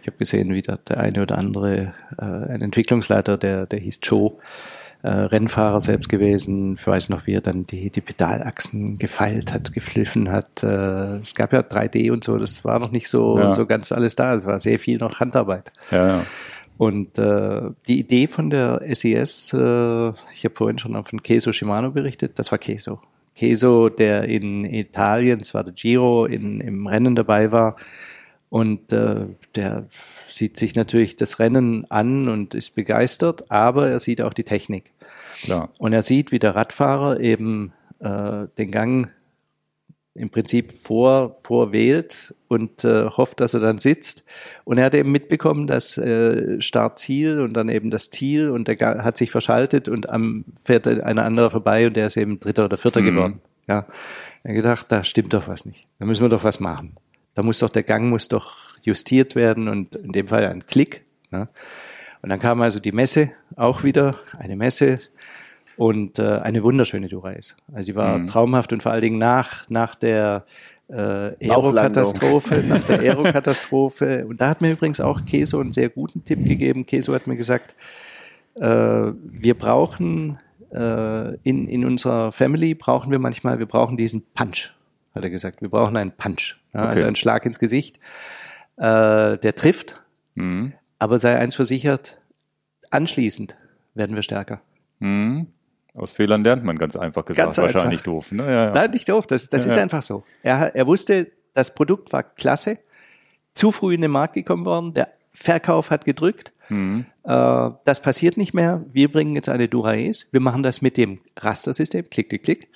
Ich 0.00 0.06
habe 0.06 0.16
gesehen, 0.18 0.54
wie 0.54 0.62
der 0.62 0.78
eine 0.96 1.22
oder 1.22 1.36
andere, 1.38 1.94
äh, 2.18 2.22
ein 2.24 2.62
Entwicklungsleiter, 2.62 3.36
der, 3.36 3.66
der 3.66 3.78
hieß 3.80 3.98
Joe, 4.02 4.32
äh, 5.02 5.08
Rennfahrer 5.08 5.80
selbst 5.80 6.08
gewesen. 6.08 6.74
Ich 6.78 6.86
weiß 6.86 7.08
noch, 7.08 7.26
wie 7.26 7.32
er 7.34 7.40
dann 7.40 7.66
die, 7.66 7.90
die 7.90 8.00
Pedalachsen 8.02 8.98
gefeilt 8.98 9.52
hat, 9.52 9.72
gefliffen 9.72 10.30
hat. 10.30 10.62
Äh, 10.62 11.16
es 11.20 11.34
gab 11.34 11.52
ja 11.52 11.60
3D 11.62 12.10
und 12.12 12.22
so, 12.22 12.36
das 12.38 12.64
war 12.64 12.78
noch 12.78 12.90
nicht 12.92 13.08
so, 13.08 13.38
Ja. 13.38 13.50
so 13.52 13.66
ganz 13.66 13.92
alles 13.92 14.14
da. 14.16 14.34
Es 14.34 14.44
war 14.46 14.60
sehr 14.60 14.78
viel 14.78 14.98
noch 14.98 15.18
Handarbeit. 15.20 15.72
Ja, 15.90 16.06
ja. 16.18 16.26
Und 16.76 17.18
äh, 17.18 17.60
die 17.88 17.98
Idee 18.00 18.26
von 18.26 18.48
der 18.48 18.80
SES, 18.94 19.52
äh, 19.52 20.08
ich 20.32 20.44
habe 20.44 20.54
vorhin 20.54 20.78
schon 20.78 21.02
von 21.04 21.22
Keso 21.22 21.52
Shimano 21.52 21.90
berichtet, 21.90 22.38
das 22.38 22.50
war 22.52 22.58
Keso. 22.58 23.00
Keso, 23.40 23.88
der 23.88 24.24
in 24.24 24.66
Italien, 24.66 25.40
es 25.40 25.54
war 25.54 25.64
der 25.64 25.72
Giro, 25.72 26.26
in, 26.26 26.60
im 26.60 26.86
Rennen 26.86 27.14
dabei 27.14 27.50
war. 27.50 27.76
Und 28.50 28.92
äh, 28.92 29.28
der 29.54 29.86
sieht 30.28 30.58
sich 30.58 30.74
natürlich 30.74 31.16
das 31.16 31.38
Rennen 31.38 31.86
an 31.90 32.28
und 32.28 32.54
ist 32.54 32.74
begeistert, 32.74 33.50
aber 33.50 33.88
er 33.88 33.98
sieht 33.98 34.20
auch 34.20 34.34
die 34.34 34.44
Technik. 34.44 34.92
Klar. 35.42 35.70
Und 35.78 35.94
er 35.94 36.02
sieht, 36.02 36.32
wie 36.32 36.38
der 36.38 36.54
Radfahrer 36.54 37.20
eben 37.20 37.72
äh, 38.00 38.46
den 38.58 38.70
Gang 38.70 39.08
im 40.14 40.30
Prinzip 40.30 40.72
vor, 40.72 41.36
vorwählt 41.42 42.34
und 42.48 42.84
äh, 42.84 43.06
hofft, 43.06 43.40
dass 43.40 43.54
er 43.54 43.60
dann 43.60 43.78
sitzt. 43.78 44.24
Und 44.64 44.78
er 44.78 44.86
hat 44.86 44.94
eben 44.94 45.12
mitbekommen, 45.12 45.66
dass 45.66 45.96
äh, 45.98 46.60
Start-Ziel 46.60 47.40
und 47.40 47.52
dann 47.54 47.68
eben 47.68 47.90
das 47.90 48.10
Ziel 48.10 48.50
und 48.50 48.66
der 48.66 48.76
hat 49.04 49.16
sich 49.16 49.30
verschaltet 49.30 49.88
und 49.88 50.08
am 50.08 50.44
fährt 50.60 50.88
einer 50.88 51.24
andere 51.24 51.50
vorbei 51.50 51.86
und 51.86 51.96
der 51.96 52.08
ist 52.08 52.16
eben 52.16 52.40
Dritter 52.40 52.64
oder 52.64 52.76
Vierter 52.76 53.02
Mhm. 53.02 53.06
geworden. 53.06 53.40
Ja, 53.68 53.86
er 54.42 54.50
hat 54.50 54.56
gedacht, 54.56 54.86
da 54.90 55.04
stimmt 55.04 55.32
doch 55.32 55.46
was 55.46 55.64
nicht. 55.64 55.86
Da 56.00 56.06
müssen 56.06 56.22
wir 56.22 56.28
doch 56.28 56.42
was 56.44 56.58
machen. 56.58 56.96
Da 57.34 57.44
muss 57.44 57.60
doch 57.60 57.70
der 57.70 57.84
Gang 57.84 58.08
muss 58.10 58.26
doch 58.26 58.56
justiert 58.82 59.36
werden 59.36 59.68
und 59.68 59.94
in 59.94 60.10
dem 60.10 60.26
Fall 60.26 60.44
ein 60.46 60.66
Klick. 60.66 61.04
Ne? 61.30 61.48
Und 62.22 62.30
dann 62.30 62.40
kam 62.40 62.60
also 62.60 62.80
die 62.80 62.92
Messe 62.92 63.30
auch 63.56 63.84
wieder, 63.84 64.16
eine 64.38 64.56
Messe 64.56 64.98
und 65.80 66.18
äh, 66.18 66.40
eine 66.42 66.62
wunderschöne 66.62 67.08
Durais. 67.08 67.56
Also 67.72 67.86
sie 67.86 67.94
war 67.94 68.18
Mhm. 68.18 68.26
traumhaft 68.26 68.70
und 68.74 68.82
vor 68.82 68.92
allen 68.92 69.00
Dingen 69.00 69.16
nach, 69.18 69.66
nach 69.70 69.94
der 69.94 70.44
äh, 70.88 70.94
Aero-Katastrophe, 71.50 72.62
nach 72.68 72.82
der 72.84 73.00
Aero-Katastrophe. 73.00 74.26
Und 74.26 74.42
da 74.42 74.50
hat 74.50 74.60
mir 74.60 74.72
übrigens 74.72 75.00
auch 75.00 75.24
Keso 75.24 75.58
einen 75.58 75.72
sehr 75.72 75.88
guten 75.88 76.22
Tipp 76.22 76.44
gegeben. 76.44 76.84
Keso 76.84 77.14
hat 77.14 77.26
mir 77.26 77.36
gesagt, 77.36 77.74
äh, 78.56 78.60
wir 78.66 79.54
brauchen 79.54 80.38
äh, 80.70 81.36
in, 81.44 81.66
in 81.66 81.86
unserer 81.86 82.30
Family 82.30 82.74
brauchen 82.74 83.10
wir 83.10 83.18
manchmal, 83.18 83.58
wir 83.58 83.64
brauchen 83.66 83.96
diesen 83.96 84.22
Punch, 84.34 84.74
hat 85.14 85.24
er 85.24 85.30
gesagt. 85.30 85.62
Wir 85.62 85.70
brauchen 85.70 85.96
einen 85.96 86.12
Punch, 86.12 86.56
ja, 86.74 86.80
also 86.80 86.98
Okay. 86.98 87.06
einen 87.06 87.16
Schlag 87.16 87.46
ins 87.46 87.58
Gesicht, 87.58 88.00
äh, 88.76 89.38
der 89.38 89.54
trifft, 89.56 90.04
Mhm. 90.34 90.74
aber 90.98 91.18
sei 91.18 91.38
eins 91.38 91.54
versichert, 91.54 92.20
anschließend 92.90 93.56
werden 93.94 94.14
wir 94.14 94.22
stärker. 94.22 94.60
Mhm. 94.98 95.46
Aus 95.94 96.12
Fehlern 96.12 96.44
lernt 96.44 96.64
man 96.64 96.78
ganz 96.78 96.96
einfach 96.96 97.24
gesagt. 97.24 97.46
Ganz 97.46 97.58
einfach. 97.58 97.74
Wahrscheinlich 97.74 98.02
doof. 98.02 98.32
Ne? 98.32 98.44
Ja, 98.44 98.64
ja. 98.66 98.70
Nein, 98.72 98.90
nicht 98.90 99.08
doof, 99.08 99.26
das, 99.26 99.48
das 99.48 99.66
Ja, 99.66 99.72
ist 99.72 99.78
einfach 99.78 100.02
so. 100.02 100.24
Er, 100.42 100.74
er 100.74 100.86
wusste, 100.86 101.30
das 101.54 101.74
Produkt 101.74 102.12
war 102.12 102.22
klasse, 102.22 102.78
zu 103.54 103.72
früh 103.72 103.94
in 103.94 104.00
den 104.00 104.10
Markt 104.10 104.34
gekommen 104.34 104.64
worden, 104.64 104.94
der 104.94 105.08
Verkauf 105.32 105.90
hat 105.90 106.04
gedrückt. 106.04 106.52
Mhm. 106.68 107.06
Äh, 107.24 107.70
das 107.84 108.00
passiert 108.00 108.36
nicht 108.36 108.54
mehr. 108.54 108.84
Wir 108.88 109.10
bringen 109.10 109.34
jetzt 109.34 109.48
eine 109.48 109.68
Duraes. 109.68 110.28
Wir 110.30 110.40
machen 110.40 110.62
das 110.62 110.82
mit 110.82 110.96
dem 110.96 111.18
Rastersystem, 111.36 112.08
klick, 112.08 112.28
klick, 112.28 112.44
klick. 112.44 112.68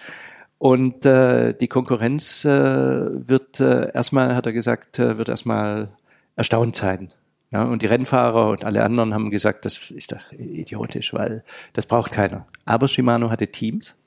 Und 0.59 1.05
äh, 1.05 1.53
die 1.53 1.69
Konkurrenz 1.69 2.45
äh, 2.45 2.49
wird 2.51 3.61
äh, 3.61 3.93
erstmal, 3.93 4.35
hat 4.35 4.47
er 4.47 4.53
gesagt, 4.53 4.99
äh, 4.99 5.19
wird 5.19 5.29
erstmal 5.29 5.89
erstaunt 6.37 6.77
sein. 6.77 7.13
Ja, 7.51 7.65
und 7.65 7.83
die 7.83 7.87
Rennfahrer 7.87 8.49
und 8.49 8.65
alle 8.65 8.83
anderen 8.83 9.15
haben 9.15 9.31
gesagt, 9.31 9.65
das 9.65 9.91
ist 9.91 10.13
doch 10.13 10.33
idiotisch, 10.33 11.13
weil 11.13 11.45
das 11.73 11.87
braucht 11.87 12.11
keiner. 12.13 12.47
Aber 12.65 12.89
Shimano 12.89 13.31
hatte 13.31 13.49
Teams. 13.49 14.01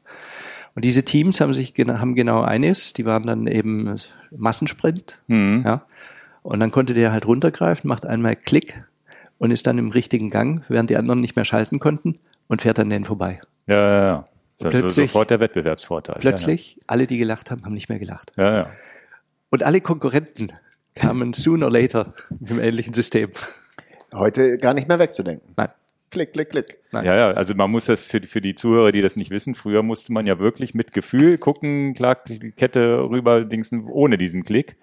Und 0.76 0.86
diese 0.86 1.04
Teams 1.04 1.42
haben 1.42 1.54
sich 1.54 1.74
haben 1.78 2.14
genau 2.16 2.42
eines, 2.42 2.94
die 2.94 3.06
waren 3.06 3.24
dann 3.24 3.48
eben 3.48 3.96
Massensprint. 4.32 5.18
Mhm. 5.28 5.64
Ja. 5.66 5.86
Und 6.44 6.60
dann 6.60 6.72
konnte 6.72 6.94
der 6.94 7.12
halt 7.12 7.26
runtergreifen, 7.26 7.88
macht 7.88 8.06
einmal 8.06 8.36
Klick 8.36 8.84
und 9.38 9.52
ist 9.52 9.68
dann 9.68 9.78
im 9.78 9.90
richtigen 9.90 10.30
Gang, 10.30 10.64
während 10.70 10.90
die 10.90 10.98
anderen 10.98 11.20
nicht 11.20 11.36
mehr 11.36 11.46
schalten 11.46 11.80
konnten 11.80 12.20
und 12.48 12.62
fährt 12.62 12.80
an 12.80 12.90
denen 12.90 13.06
vorbei. 13.06 13.42
Ja, 13.66 13.76
ja, 13.76 14.06
ja. 14.06 14.28
Das 14.60 14.74
ist 14.74 14.80
Plötzlich- 14.82 15.12
sofort 15.12 15.30
der 15.30 15.40
Wettbewerbsvorteil. 15.40 16.18
Plötzlich, 16.20 16.80
alle, 16.88 17.06
die 17.06 17.18
gelacht 17.18 17.52
haben, 17.52 17.64
haben 17.66 17.74
nicht 17.74 17.90
mehr 17.90 18.00
gelacht. 18.00 18.32
Ja, 18.38 18.44
ja. 18.44 18.58
ja. 18.60 18.70
Und 19.50 19.64
alle 19.64 19.82
Konkurrenten 19.82 20.52
kamen 20.96 21.34
sooner 21.34 21.68
or 21.68 21.72
later 21.72 22.14
mit 22.40 22.52
einem 22.52 22.60
ähnlichen 22.60 22.94
System. 22.94 23.30
Heute 24.14 24.58
gar 24.58 24.74
nicht 24.74 24.88
mehr 24.88 25.00
wegzudenken. 25.00 25.54
Nein. 25.58 25.70
Klick, 26.10 26.34
klick, 26.34 26.50
klick. 26.50 26.78
Nein. 26.92 27.06
Ja, 27.06 27.16
ja, 27.16 27.32
also 27.32 27.54
man 27.54 27.70
muss 27.70 27.86
das 27.86 28.04
für, 28.04 28.22
für 28.22 28.42
die 28.42 28.56
Zuhörer, 28.56 28.92
die 28.92 29.02
das 29.02 29.18
nicht 29.18 29.30
wissen, 29.30 29.56
früher 29.56 29.84
musste 29.84 30.14
man 30.14 30.26
ja 30.26 30.40
wirklich 30.40 30.74
mit 30.74 30.94
Gefühl 30.94 31.38
gucken, 31.38 31.94
klar, 31.94 32.18
die 32.28 32.52
Kette 32.52 33.10
rüber, 33.10 33.44
dingsen, 33.44 33.88
ohne 33.88 34.18
diesen 34.18 34.44
Klick. 34.44 34.78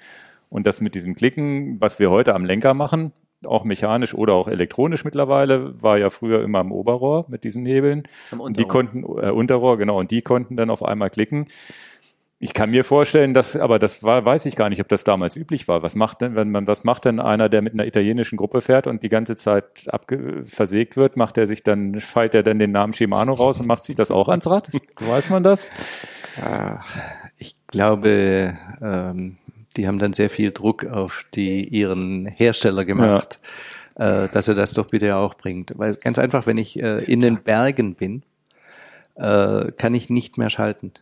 Und 0.51 0.67
das 0.67 0.81
mit 0.81 0.95
diesem 0.95 1.15
Klicken, 1.15 1.81
was 1.81 1.99
wir 1.99 2.11
heute 2.11 2.35
am 2.35 2.45
Lenker 2.45 2.75
machen, 2.75 3.13
auch 3.47 3.65
mechanisch 3.65 4.15
oder 4.15 4.35
auch 4.35 4.49
elektronisch 4.49 5.05
mittlerweile, 5.05 5.83
war 5.83 5.99
ja 5.99 6.11
früher 6.11 6.43
immer 6.43 6.61
am 6.61 6.73
Oberrohr 6.73 7.27
mit 7.29 7.45
diesen 7.45 7.67
Hebeln. 7.67 8.05
Am 8.31 8.41
Und 8.41 8.57
die 8.57 8.65
Unterrohr. 8.65 8.85
konnten, 8.85 9.27
äh, 9.27 9.31
Unterrohr, 9.31 9.79
genau, 9.79 9.99
und 9.99 10.11
die 10.11 10.23
konnten 10.23 10.57
dann 10.57 10.71
auf 10.71 10.83
einmal 10.83 11.11
klicken. 11.11 11.49
Ich 12.39 12.53
kann 12.53 12.71
mir 12.71 12.85
vorstellen, 12.85 13.33
dass, 13.33 13.57
aber 13.57 13.79
das 13.79 14.03
war, 14.03 14.25
weiß 14.25 14.45
ich 14.47 14.57
gar 14.57 14.69
nicht, 14.69 14.81
ob 14.81 14.89
das 14.89 15.05
damals 15.05 15.37
üblich 15.37 15.69
war. 15.69 15.83
Was 15.83 15.95
macht 15.95 16.21
denn, 16.21 16.35
wenn 16.35 16.51
man, 16.51 16.67
was 16.67 16.85
macht 16.85 17.05
denn 17.05 17.21
einer, 17.21 17.49
der 17.49 17.63
mit 17.63 17.75
einer 17.75 17.87
italienischen 17.87 18.37
Gruppe 18.37 18.61
fährt 18.61 18.87
und 18.87 19.03
die 19.03 19.09
ganze 19.09 19.37
Zeit 19.37 19.87
abge 19.89 20.45
versägt 20.45 20.97
wird, 20.97 21.17
macht 21.17 21.39
er 21.39 21.47
sich 21.47 21.63
dann, 21.63 22.01
feilt 22.01 22.35
er 22.35 22.43
dann 22.43 22.59
den 22.59 22.73
Namen 22.73 22.93
Shimano 22.93 23.33
raus 23.33 23.61
und 23.61 23.67
macht 23.67 23.85
sich 23.85 23.95
das 23.95 24.11
auch 24.11 24.29
ans 24.29 24.47
Rad? 24.47 24.69
weiß 25.01 25.31
man 25.31 25.43
das? 25.43 25.71
Ich 27.39 27.55
glaube, 27.69 28.57
ähm, 28.83 29.39
die 29.77 29.87
haben 29.87 29.99
dann 29.99 30.13
sehr 30.13 30.31
viel 30.31 30.51
Druck 30.51 30.85
auf 30.85 31.25
die, 31.35 31.67
ihren 31.67 32.27
Hersteller 32.27 32.85
gemacht, 32.85 33.39
ja. 33.99 34.25
äh, 34.25 34.29
dass 34.29 34.49
er 34.49 34.55
das 34.55 34.73
doch 34.73 34.89
bitte 34.89 35.17
auch 35.17 35.35
bringt. 35.35 35.73
Weil 35.77 35.95
ganz 35.95 36.19
einfach, 36.19 36.47
wenn 36.47 36.59
ich 36.59 36.81
äh, 36.83 36.99
in 37.05 37.21
den 37.21 37.43
Bergen 37.43 37.95
bin, 37.95 38.23
äh, 39.15 39.71
kann 39.73 39.95
ich 39.95 40.11
nicht 40.11 40.37
mehr 40.37 40.51
schalten. 40.51 40.93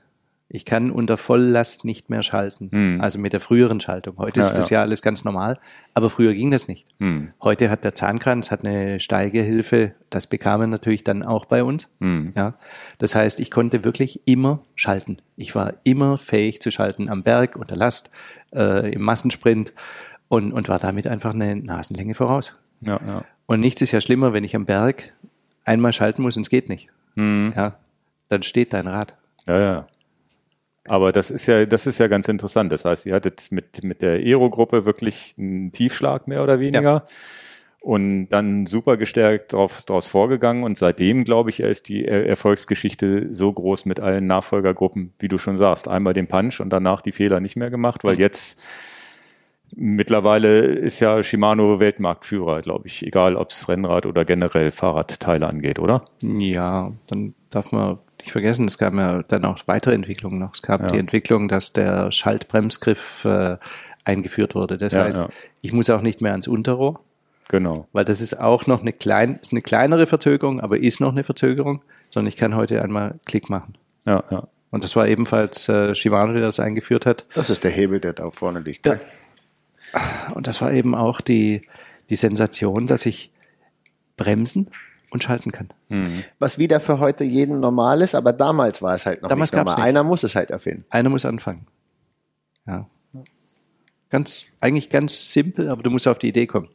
Ich 0.55 0.67
kann 0.67 0.91
unter 0.91 1.17
Volllast 1.17 1.87
nicht 1.87 2.11
mehr 2.11 2.23
schalten. 2.23 2.69
Hm. 2.71 3.01
Also 3.01 3.19
mit 3.19 3.33
der 3.33 3.41
früheren 3.41 3.81
Schaltung. 3.81 4.19
Heute 4.19 4.41
ja, 4.41 4.47
ist 4.47 4.53
das 4.53 4.69
ja. 4.69 4.79
ja. 4.79 4.83
alles 4.83 5.01
ganz 5.01 5.25
normal, 5.25 5.55
aber 5.95 6.11
früher 6.11 6.35
ging 6.35 6.51
das 6.51 6.69
nicht. 6.69 6.87
Hm. 7.01 7.33
Heute 7.41 7.71
hat 7.71 7.85
der 7.85 7.95
Zahnkranz 7.95 8.51
hat 8.51 8.63
eine 8.63 9.01
Steigehilfe. 9.01 9.95
Das 10.11 10.27
bekam 10.27 10.61
er 10.61 10.67
natürlich 10.67 11.05
dann 11.05 11.23
auch 11.23 11.47
bei 11.47 11.65
uns. 11.65 11.89
Hm. 12.01 12.33
Ja, 12.37 12.55
das 12.99 13.15
heißt, 13.15 13.41
ich 13.41 13.51
konnte 13.51 13.83
wirklich 13.83 14.21
immer 14.27 14.61
schalten. 14.75 15.23
Ich 15.37 15.55
war 15.55 15.73
immer 15.85 16.19
fähig 16.19 16.61
zu 16.61 16.71
schalten 16.71 17.09
am 17.09 17.23
Berg 17.23 17.57
unter 17.57 17.75
Last, 17.75 18.11
äh, 18.55 18.93
im 18.93 19.01
Massensprint 19.01 19.73
und, 20.29 20.53
und 20.53 20.69
war 20.69 20.79
damit 20.79 21.07
einfach 21.07 21.33
eine 21.33 21.57
Nasenlänge 21.57 22.15
voraus. 22.15 22.59
Ja, 22.83 23.01
ja. 23.07 23.25
Und 23.47 23.61
nichts 23.61 23.81
ist 23.81 23.93
ja 23.93 24.03
schlimmer, 24.03 24.35
wenn 24.35 24.45
ich 24.45 24.55
am 24.55 24.67
Berg 24.67 25.15
einmal 25.65 25.95
schalten 25.95 26.21
muss 26.21 26.37
und 26.37 26.43
es 26.43 26.51
geht 26.51 26.69
nicht. 26.69 26.91
Hm. 27.17 27.55
Ja, 27.57 27.79
dann 28.29 28.43
steht 28.43 28.75
dein 28.75 28.87
Rad. 28.87 29.15
Ja, 29.47 29.59
ja. 29.59 29.87
Aber 30.89 31.13
das 31.13 31.31
ist 31.31 31.47
ja, 31.47 31.65
das 31.65 31.87
ist 31.87 31.99
ja 31.99 32.09
ganz 32.09 32.29
interessant. 32.29 32.73
Das 32.73 32.85
heißt, 32.85 33.07
ihr 33.07 33.15
hattet 33.15 33.53
mit, 33.53 33.85
mit 33.85 34.03
der 34.03 34.15
Aero-Gruppe 34.15 34.85
wirklich 34.85 35.35
einen 35.39 35.73
Tiefschlag 35.73 36.27
mehr 36.27 36.43
oder 36.43 36.59
weniger. 36.61 36.83
Ja. 36.83 37.07
Und 37.81 38.29
dann 38.29 38.67
super 38.67 38.97
gestärkt 38.97 39.53
drauf, 39.53 39.83
daraus 39.87 40.07
vorgegangen. 40.07 40.63
Und 40.63 40.79
seitdem, 40.79 41.25
glaube 41.25 41.51
ich, 41.51 41.61
ist 41.61 41.89
die 41.89 42.07
Erfolgsgeschichte 42.07 43.29
so 43.33 43.53
groß 43.53 43.87
mit 43.87 43.99
allen 43.99 44.27
Nachfolgergruppen, 44.27 45.13
wie 45.19 45.29
du 45.29 45.39
schon 45.39 45.57
sagst. 45.57 45.89
Einmal 45.89 46.15
den 46.15 46.29
Punch 46.29 46.61
und 46.61 46.71
danach 46.71 47.03
die 47.03 47.13
Fehler 47.13 47.41
nicht 47.41 47.57
mehr 47.57 47.71
gemacht, 47.71 48.05
weil 48.05 48.21
jetzt 48.21 48.61
mittlerweile 49.75 50.61
ist 50.61 51.01
ja 51.01 51.23
Shimano 51.23 51.81
Weltmarktführer, 51.81 52.63
glaube 52.63 52.87
ich, 52.87 53.05
egal 53.05 53.37
ob 53.37 53.51
es 53.51 53.69
Rennrad 53.69 54.07
oder 54.07 54.25
generell 54.25 54.71
Fahrradteile 54.71 55.47
angeht, 55.47 55.79
oder? 55.79 56.03
Ja, 56.21 56.93
dann 57.09 57.35
darf 57.51 57.73
man 57.73 57.99
nicht 58.23 58.33
vergessen, 58.33 58.67
es 58.67 58.79
gab 58.79 58.95
ja 58.95 59.23
dann 59.23 59.45
auch 59.45 59.59
weitere 59.67 59.95
Entwicklungen 59.95 60.39
noch. 60.39 60.55
Es 60.55 60.63
gab 60.63 60.81
ja. 60.81 60.87
die 60.89 60.99
Entwicklung, 60.99 61.49
dass 61.49 61.73
der 61.73 62.11
Schaltbremsgriff 62.11 63.25
äh, 63.25 63.59
eingeführt 64.05 64.55
wurde. 64.55 64.79
Das 64.79 64.93
ja, 64.93 65.05
heißt, 65.05 65.21
ja. 65.21 65.29
ich 65.61 65.73
muss 65.73 65.91
auch 65.91 66.01
nicht 66.01 66.21
mehr 66.21 66.33
ans 66.33 66.49
Unterrohr. 66.49 67.01
Genau. 67.49 67.87
Weil 67.93 68.05
das 68.05 68.21
ist 68.21 68.41
auch 68.41 68.67
noch 68.67 68.81
eine, 68.81 68.93
klein, 68.93 69.39
ist 69.43 69.53
eine 69.53 69.63
kleinere 69.63 70.07
Verzögerung, 70.07 70.61
aber 70.61 70.79
ist 70.79 71.01
noch 71.01 71.13
eine 71.13 71.25
Verzögerung, 71.25 71.83
sondern 72.09 72.29
ich 72.29 72.37
kann 72.37 72.57
heute 72.57 72.83
einmal 72.83 73.13
Klick 73.27 73.51
machen. 73.51 73.75
Ja, 74.07 74.25
ja. 74.31 74.49
Und 74.71 74.85
das 74.85 74.97
war 74.97 75.07
ebenfalls 75.07 75.69
äh, 75.69 75.95
Shimano, 75.95 76.33
der 76.33 76.43
das 76.43 76.59
eingeführt 76.59 77.05
hat. 77.05 77.27
Das 77.35 77.51
ist 77.51 77.63
der 77.63 77.71
Hebel, 77.71 78.01
der 78.01 78.15
da 78.15 78.31
vorne 78.31 78.61
liegt. 78.61 78.87
Ja. 78.87 78.97
Und 80.35 80.47
das 80.47 80.63
war 80.63 80.73
eben 80.73 80.95
auch 80.95 81.21
die, 81.21 81.63
die 82.09 82.17
Sensation, 82.17 82.87
dass 82.87 83.05
ich 83.05 83.31
bremsen 84.17 84.71
und 85.13 85.23
schalten 85.23 85.53
kann. 85.53 85.69
Mhm. 85.89 86.25
Was 86.39 86.59
wieder 86.59 86.81
für 86.81 86.99
heute 86.99 87.23
jeden 87.23 87.61
normal 87.61 88.01
ist, 88.01 88.15
aber 88.15 88.33
damals 88.33 88.81
war 88.81 88.95
es 88.95 89.05
halt 89.05 89.23
noch 89.23 89.29
damals 89.29 89.53
nicht 89.53 89.59
normal. 89.59 89.77
Nicht. 89.77 89.85
Einer 89.85 90.03
muss 90.03 90.25
es 90.25 90.35
halt 90.35 90.51
erfinden. 90.51 90.85
Einer 90.89 91.11
muss 91.11 91.25
anfangen. 91.25 91.67
Ja. 92.67 92.87
Ganz, 94.09 94.47
eigentlich 94.61 94.91
ganz 94.91 95.33
simpel, 95.33 95.69
aber 95.69 95.83
du 95.83 95.91
musst 95.91 96.09
auf 96.09 96.19
die 96.19 96.29
Idee 96.29 96.47
kommen. 96.47 96.69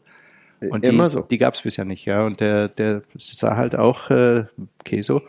Und 0.72 0.84
die, 0.84 0.90
Immer 0.90 1.10
so. 1.10 1.22
Die 1.22 1.38
gab 1.38 1.54
es 1.54 1.62
bisher 1.62 1.86
nicht, 1.86 2.06
ja. 2.06 2.26
Und 2.26 2.40
der, 2.40 2.68
der 2.68 3.04
sah 3.16 3.56
halt 3.56 3.76
auch 3.76 4.10
äh, 4.10 4.46
Keso. 4.84 5.22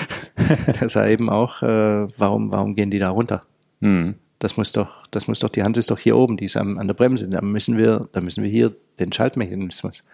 der 0.80 0.88
sah 0.88 1.06
eben 1.06 1.30
auch, 1.30 1.62
äh, 1.62 2.06
warum, 2.18 2.50
warum 2.50 2.74
gehen 2.74 2.90
die 2.90 2.98
da 2.98 3.10
runter? 3.10 3.42
Mhm. 3.80 4.16
Das 4.38 4.56
muss 4.56 4.72
doch, 4.72 5.06
das 5.08 5.28
muss 5.28 5.40
doch, 5.40 5.48
die 5.48 5.62
Hand 5.62 5.76
ist 5.76 5.90
doch 5.90 5.98
hier 5.98 6.16
oben, 6.16 6.36
die 6.36 6.44
ist 6.44 6.56
am, 6.56 6.78
an 6.78 6.88
der 6.88 6.94
Bremse. 6.94 7.28
Da 7.28 7.40
müssen 7.40 7.78
wir, 7.78 8.02
da 8.12 8.20
müssen 8.20 8.42
wir 8.42 8.50
hier 8.50 8.74
den 8.98 9.12
Schaltmechanismus. 9.12 10.04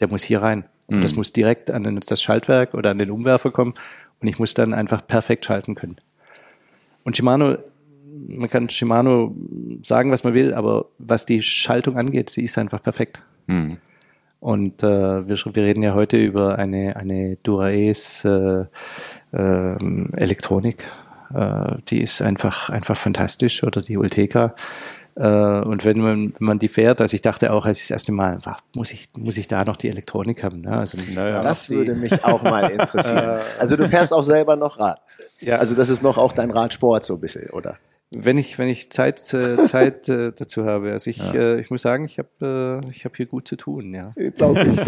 Der 0.00 0.08
muss 0.08 0.22
hier 0.22 0.40
rein. 0.40 0.64
Und 0.90 1.02
das 1.02 1.12
mhm. 1.12 1.18
muss 1.18 1.32
direkt 1.32 1.70
an 1.70 2.00
das 2.06 2.22
Schaltwerk 2.22 2.74
oder 2.74 2.90
an 2.90 2.98
den 2.98 3.10
Umwerfer 3.10 3.50
kommen 3.50 3.74
und 4.20 4.28
ich 4.28 4.38
muss 4.38 4.54
dann 4.54 4.74
einfach 4.74 5.06
perfekt 5.06 5.46
schalten 5.46 5.74
können. 5.74 5.96
Und 7.04 7.16
Shimano, 7.16 7.56
man 8.28 8.50
kann 8.50 8.68
Shimano 8.68 9.34
sagen, 9.82 10.10
was 10.10 10.24
man 10.24 10.34
will, 10.34 10.52
aber 10.52 10.86
was 10.98 11.26
die 11.26 11.42
Schaltung 11.42 11.96
angeht, 11.96 12.30
sie 12.30 12.44
ist 12.44 12.58
einfach 12.58 12.82
perfekt. 12.82 13.22
Mhm. 13.46 13.78
Und 14.40 14.82
äh, 14.82 15.28
wir, 15.28 15.36
wir 15.36 15.62
reden 15.62 15.82
ja 15.82 15.94
heute 15.94 16.16
über 16.16 16.58
eine, 16.58 16.96
eine 16.96 17.36
Dura-Ace 17.42 18.24
äh, 18.24 18.64
äh, 19.32 19.76
Elektronik. 20.16 20.90
Die 21.88 22.00
ist 22.00 22.22
einfach, 22.22 22.70
einfach 22.70 22.96
fantastisch. 22.96 23.62
Oder 23.62 23.82
die 23.82 23.96
Ulteca. 23.96 24.56
Äh, 25.16 25.26
und 25.26 25.84
wenn 25.84 25.98
man, 25.98 26.34
wenn 26.38 26.46
man 26.46 26.58
die 26.58 26.68
fährt, 26.68 27.00
also 27.00 27.14
ich 27.14 27.22
dachte 27.22 27.52
auch, 27.52 27.66
als 27.66 27.78
ich 27.78 27.84
das 27.84 27.90
erste 27.90 28.12
Mal 28.12 28.38
war, 28.44 28.58
muss 28.74 28.92
ich, 28.92 29.08
muss 29.16 29.36
ich 29.36 29.48
da 29.48 29.64
noch 29.64 29.76
die 29.76 29.88
Elektronik 29.88 30.42
haben? 30.42 30.62
Ne? 30.62 30.76
Also 30.76 30.98
naja, 31.14 31.42
das 31.42 31.70
würde 31.70 31.94
mich 31.94 32.24
auch 32.24 32.42
mal 32.42 32.70
interessieren. 32.70 33.38
also 33.58 33.76
du 33.76 33.88
fährst 33.88 34.12
auch 34.12 34.24
selber 34.24 34.56
noch 34.56 34.78
Rad. 34.78 35.00
Ja. 35.40 35.56
Also 35.56 35.74
das 35.74 35.88
ist 35.88 36.02
noch 36.02 36.18
auch 36.18 36.32
dein 36.32 36.50
Radsport 36.50 37.04
so 37.04 37.14
ein 37.14 37.20
bisschen, 37.20 37.50
oder? 37.50 37.76
Wenn 38.12 38.38
ich, 38.38 38.58
wenn 38.58 38.68
ich 38.68 38.90
Zeit, 38.90 39.32
äh, 39.34 39.62
Zeit 39.64 40.08
äh, 40.08 40.32
dazu 40.34 40.66
habe. 40.66 40.90
Also 40.90 41.08
ich, 41.10 41.18
ja. 41.18 41.32
äh, 41.32 41.60
ich 41.60 41.70
muss 41.70 41.82
sagen, 41.82 42.04
ich 42.04 42.18
habe 42.18 42.82
äh, 42.84 42.90
ich 42.90 43.04
hab 43.04 43.16
hier 43.16 43.26
gut 43.26 43.46
zu 43.46 43.54
tun, 43.54 43.94
ja. 43.94 44.12
Glaube 44.36 44.62
ich. 44.62 44.80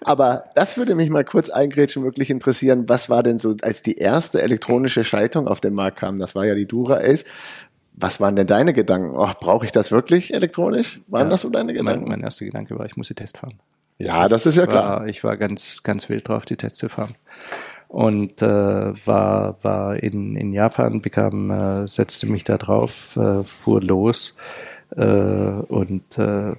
Aber 0.00 0.44
das 0.54 0.76
würde 0.76 0.94
mich 0.94 1.10
mal 1.10 1.24
kurz 1.24 1.50
eingrätschen, 1.50 2.04
wirklich 2.04 2.30
interessieren. 2.30 2.84
Was 2.86 3.10
war 3.10 3.24
denn 3.24 3.40
so, 3.40 3.56
als 3.62 3.82
die 3.82 3.98
erste 3.98 4.42
elektronische 4.42 5.02
Schaltung 5.02 5.48
auf 5.48 5.60
den 5.60 5.74
Markt 5.74 5.98
kam? 5.98 6.18
Das 6.18 6.36
war 6.36 6.46
ja 6.46 6.54
die 6.54 6.66
Dura 6.66 6.98
Ace. 6.98 7.24
Was 8.00 8.20
waren 8.20 8.36
denn 8.36 8.46
deine 8.46 8.74
Gedanken? 8.74 9.16
Oh, 9.16 9.28
brauche 9.40 9.66
ich 9.66 9.72
das 9.72 9.90
wirklich 9.90 10.32
elektronisch? 10.32 11.00
Waren 11.08 11.26
ja, 11.26 11.30
das 11.30 11.40
so 11.40 11.50
deine 11.50 11.72
Gedanken? 11.72 12.02
Mein, 12.02 12.18
mein, 12.18 12.22
erster 12.22 12.44
Gedanke 12.44 12.78
war, 12.78 12.86
ich 12.86 12.96
muss 12.96 13.08
die 13.08 13.14
Test 13.14 13.38
fahren. 13.38 13.58
Ja, 13.98 14.28
das 14.28 14.46
ist 14.46 14.54
ja 14.54 14.66
klar. 14.66 15.00
War, 15.00 15.06
ich 15.08 15.24
war 15.24 15.36
ganz, 15.36 15.82
ganz 15.82 16.08
wild 16.08 16.28
drauf, 16.28 16.44
die 16.44 16.56
Tests 16.56 16.78
zu 16.78 16.88
fahren. 16.88 17.16
Und 17.88 18.42
äh, 18.42 18.46
war, 19.06 19.56
war 19.62 20.00
in, 20.00 20.36
in 20.36 20.52
Japan, 20.52 21.02
bekam, 21.02 21.50
äh, 21.50 21.88
setzte 21.88 22.26
mich 22.26 22.44
da 22.44 22.56
drauf, 22.58 23.16
äh, 23.16 23.42
fuhr 23.42 23.82
los 23.82 24.36
äh, 24.94 25.02
und 25.02 26.18
äh, 26.18 26.52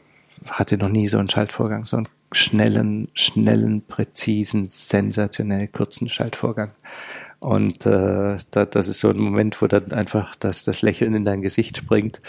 hatte 0.49 0.77
noch 0.77 0.89
nie 0.89 1.07
so 1.07 1.19
einen 1.19 1.29
Schaltvorgang, 1.29 1.85
so 1.85 1.97
einen 1.97 2.09
schnellen, 2.31 3.09
schnellen, 3.13 3.83
präzisen, 3.87 4.67
sensationell 4.67 5.67
kurzen 5.67 6.09
Schaltvorgang. 6.09 6.73
Und 7.39 7.85
äh, 7.85 8.37
da, 8.51 8.65
das 8.65 8.87
ist 8.87 8.99
so 8.99 9.09
ein 9.09 9.17
Moment, 9.17 9.61
wo 9.61 9.67
dann 9.67 9.91
einfach 9.91 10.35
das, 10.35 10.65
das 10.65 10.81
Lächeln 10.81 11.15
in 11.15 11.25
dein 11.25 11.41
Gesicht 11.41 11.77
springt 11.77 12.21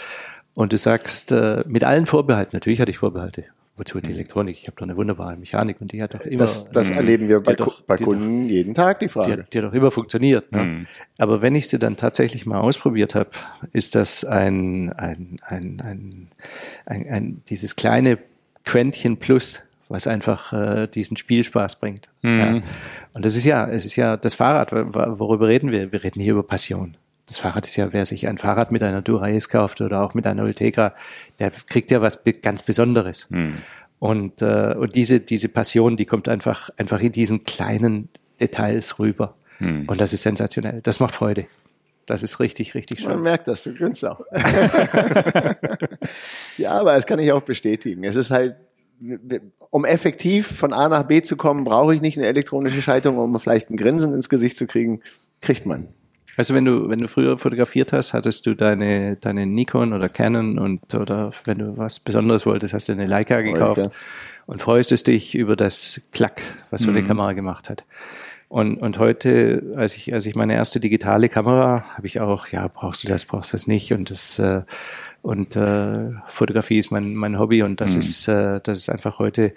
und 0.55 0.73
du 0.73 0.77
sagst, 0.77 1.31
äh, 1.31 1.63
mit 1.67 1.83
allen 1.83 2.05
Vorbehalten, 2.05 2.55
natürlich 2.55 2.79
hatte 2.79 2.91
ich 2.91 2.97
Vorbehalte. 2.97 3.45
Wozu 3.77 3.99
die 3.99 4.09
mhm. 4.09 4.15
Elektronik? 4.15 4.57
Ich 4.59 4.67
habe 4.67 4.75
doch 4.75 4.83
eine 4.83 4.97
wunderbare 4.97 5.37
Mechanik 5.37 5.79
und 5.79 5.91
die 5.91 6.03
hat 6.03 6.13
doch 6.13 6.21
immer. 6.21 6.39
Das, 6.39 6.71
das 6.71 6.91
mhm. 6.91 6.97
erleben 6.97 7.27
wir 7.29 7.39
bei, 7.39 7.53
doch, 7.55 7.81
bei 7.81 7.97
Kunden 7.97 8.47
doch, 8.47 8.53
jeden 8.53 8.75
Tag, 8.75 8.99
die 8.99 9.07
Frage. 9.07 9.37
Die, 9.37 9.49
die 9.49 9.57
hat 9.57 9.65
doch 9.65 9.73
immer 9.73 9.91
funktioniert. 9.91 10.51
Ne? 10.51 10.63
Mhm. 10.63 10.87
Aber 11.17 11.41
wenn 11.41 11.55
ich 11.55 11.67
sie 11.69 11.79
dann 11.79 11.97
tatsächlich 11.97 12.45
mal 12.45 12.59
ausprobiert 12.59 13.15
habe, 13.15 13.29
ist 13.71 13.95
das 13.95 14.25
ein, 14.25 14.91
ein, 14.93 15.37
ein, 15.41 15.81
ein, 15.81 16.27
ein, 16.85 17.07
ein 17.07 17.41
dieses 17.49 17.75
kleine 17.75 18.17
Quäntchen 18.65 19.17
Plus, 19.17 19.61
was 19.91 20.07
einfach 20.07 20.53
äh, 20.53 20.87
diesen 20.87 21.17
Spielspaß 21.17 21.79
bringt. 21.79 22.09
Mhm. 22.21 22.39
Ja. 22.39 22.61
Und 23.13 23.25
das 23.25 23.35
ist 23.35 23.43
ja, 23.43 23.67
es 23.67 23.85
ist 23.85 23.95
ja 23.95 24.17
das 24.17 24.35
Fahrrad, 24.35 24.71
worüber 24.71 25.47
reden 25.47 25.71
wir? 25.71 25.91
Wir 25.91 26.03
reden 26.03 26.21
hier 26.21 26.33
über 26.33 26.43
Passion. 26.43 26.95
Das 27.27 27.37
Fahrrad 27.37 27.65
ist 27.65 27.75
ja, 27.75 27.93
wer 27.93 28.05
sich 28.05 28.27
ein 28.27 28.37
Fahrrad 28.37 28.71
mit 28.71 28.83
einer 28.83 29.01
Dura-Ace 29.01 29.49
kauft 29.49 29.81
oder 29.81 30.01
auch 30.01 30.13
mit 30.13 30.27
einer 30.27 30.43
Ultegra, 30.43 30.93
der 31.39 31.51
kriegt 31.51 31.91
ja 31.91 32.01
was 32.01 32.23
ganz 32.41 32.63
Besonderes. 32.63 33.27
Mhm. 33.29 33.57
Und, 33.99 34.41
äh, 34.41 34.75
und 34.77 34.95
diese, 34.95 35.19
diese 35.19 35.47
Passion, 35.47 35.95
die 35.95 36.05
kommt 36.05 36.27
einfach, 36.27 36.69
einfach 36.77 36.99
in 37.01 37.11
diesen 37.11 37.43
kleinen 37.43 38.09
Details 38.39 38.97
rüber. 38.99 39.35
Mhm. 39.59 39.85
Und 39.87 40.01
das 40.01 40.11
ist 40.11 40.23
sensationell. 40.23 40.81
Das 40.81 40.99
macht 40.99 41.13
Freude. 41.13 41.45
Das 42.07 42.23
ist 42.23 42.39
richtig, 42.39 42.73
richtig 42.73 42.99
schön. 42.99 43.09
Man 43.09 43.21
merkt 43.21 43.47
das, 43.47 43.63
du 43.63 43.73
grinst 43.75 44.03
auch. 44.03 44.21
ja, 46.57 46.71
aber 46.71 46.95
das 46.95 47.05
kann 47.05 47.19
ich 47.19 47.31
auch 47.31 47.43
bestätigen. 47.43 48.03
Es 48.03 48.15
ist 48.15 48.31
halt 48.31 48.55
um 49.69 49.85
effektiv 49.85 50.47
von 50.47 50.73
A 50.73 50.89
nach 50.89 51.03
B 51.03 51.21
zu 51.21 51.37
kommen, 51.37 51.63
brauche 51.63 51.95
ich 51.95 52.01
nicht 52.01 52.17
eine 52.17 52.27
elektronische 52.27 52.81
Schaltung, 52.81 53.17
um 53.17 53.39
vielleicht 53.39 53.69
ein 53.69 53.77
Grinsen 53.77 54.13
ins 54.13 54.29
Gesicht 54.29 54.57
zu 54.57 54.67
kriegen. 54.67 54.99
Kriegt 55.41 55.65
man. 55.65 55.87
Also 56.37 56.53
wenn 56.53 56.65
du, 56.65 56.89
wenn 56.89 56.99
du 56.99 57.07
früher 57.07 57.37
fotografiert 57.37 57.91
hast, 57.91 58.13
hattest 58.13 58.45
du 58.45 58.55
deine, 58.55 59.17
deine 59.17 59.45
Nikon 59.45 59.93
oder 59.93 60.07
Canon 60.07 60.59
und, 60.59 60.93
oder 60.93 61.31
wenn 61.45 61.57
du 61.57 61.77
was 61.77 61.99
Besonderes 61.99 62.45
wolltest, 62.45 62.73
hast 62.73 62.87
du 62.87 62.93
eine 62.93 63.05
Leica 63.05 63.41
gekauft 63.41 63.81
Leica. 63.81 63.93
und 64.45 64.61
freust 64.61 65.07
dich 65.07 65.35
über 65.35 65.55
das 65.55 66.01
Klack, 66.11 66.41
was 66.69 66.83
so 66.83 66.91
mhm. 66.91 66.95
die 66.95 67.03
Kamera 67.03 67.33
gemacht 67.33 67.69
hat. 67.69 67.83
Und, 68.47 68.77
und 68.77 68.99
heute, 68.99 69.73
als 69.77 69.95
ich, 69.95 70.13
als 70.13 70.25
ich 70.25 70.35
meine 70.35 70.55
erste 70.55 70.81
digitale 70.81 71.29
Kamera, 71.29 71.85
habe 71.95 72.05
ich 72.05 72.19
auch, 72.19 72.47
ja, 72.47 72.67
brauchst 72.67 73.03
du 73.03 73.07
das, 73.07 73.23
brauchst 73.23 73.53
du 73.53 73.55
das 73.55 73.65
nicht 73.65 73.93
und 73.93 74.09
das 74.09 74.39
äh, 74.39 74.63
und 75.21 75.55
äh, 75.55 76.11
Fotografie 76.27 76.79
ist 76.79 76.91
mein, 76.91 77.15
mein 77.15 77.37
Hobby 77.37 77.61
und 77.63 77.79
das 77.79 77.93
mhm. 77.93 77.99
ist 77.99 78.27
äh, 78.27 78.59
das 78.63 78.79
ist 78.79 78.89
einfach 78.89 79.19
heute. 79.19 79.53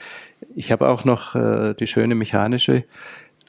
Ich 0.54 0.72
habe 0.72 0.88
auch 0.88 1.04
noch 1.04 1.34
äh, 1.34 1.74
die 1.74 1.86
schöne 1.86 2.14
mechanische, 2.14 2.84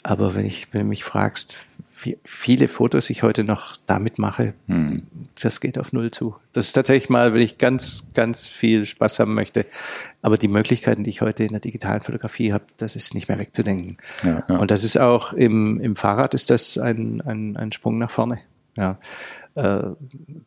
aber 0.01 0.33
wenn 0.33 0.45
ich 0.45 0.73
wenn 0.73 0.81
du 0.81 0.87
mich 0.87 1.03
fragst, 1.03 1.57
wie 2.03 2.17
viele 2.23 2.67
Fotos 2.67 3.09
ich 3.09 3.23
heute 3.23 3.43
noch 3.43 3.75
damit 3.85 4.17
mache, 4.17 4.53
mhm. 4.67 5.03
das 5.41 5.59
geht 5.59 5.77
auf 5.77 5.91
null 5.91 6.11
zu. 6.11 6.35
Das 6.53 6.67
ist 6.67 6.73
tatsächlich 6.73 7.09
mal, 7.09 7.33
wenn 7.33 7.41
ich 7.41 7.57
ganz 7.57 8.11
ganz 8.13 8.47
viel 8.47 8.85
Spaß 8.85 9.19
haben 9.19 9.33
möchte, 9.33 9.65
aber 10.21 10.37
die 10.37 10.47
Möglichkeiten, 10.47 11.03
die 11.03 11.09
ich 11.09 11.19
heute 11.19 11.43
in 11.43 11.51
der 11.51 11.59
digitalen 11.59 12.01
Fotografie 12.01 12.53
habe, 12.53 12.63
das 12.77 12.95
ist 12.95 13.13
nicht 13.13 13.27
mehr 13.27 13.39
wegzudenken. 13.39 13.97
Ja, 14.23 14.43
ja. 14.47 14.55
Und 14.55 14.71
das 14.71 14.85
ist 14.85 14.97
auch 14.97 15.33
im 15.33 15.81
im 15.81 15.97
Fahrrad 15.97 16.33
ist 16.33 16.49
das 16.49 16.77
ein 16.77 17.19
ein, 17.19 17.57
ein 17.57 17.73
Sprung 17.73 17.97
nach 17.97 18.11
vorne. 18.11 18.39
Ja 18.77 18.99
äh, 19.55 19.83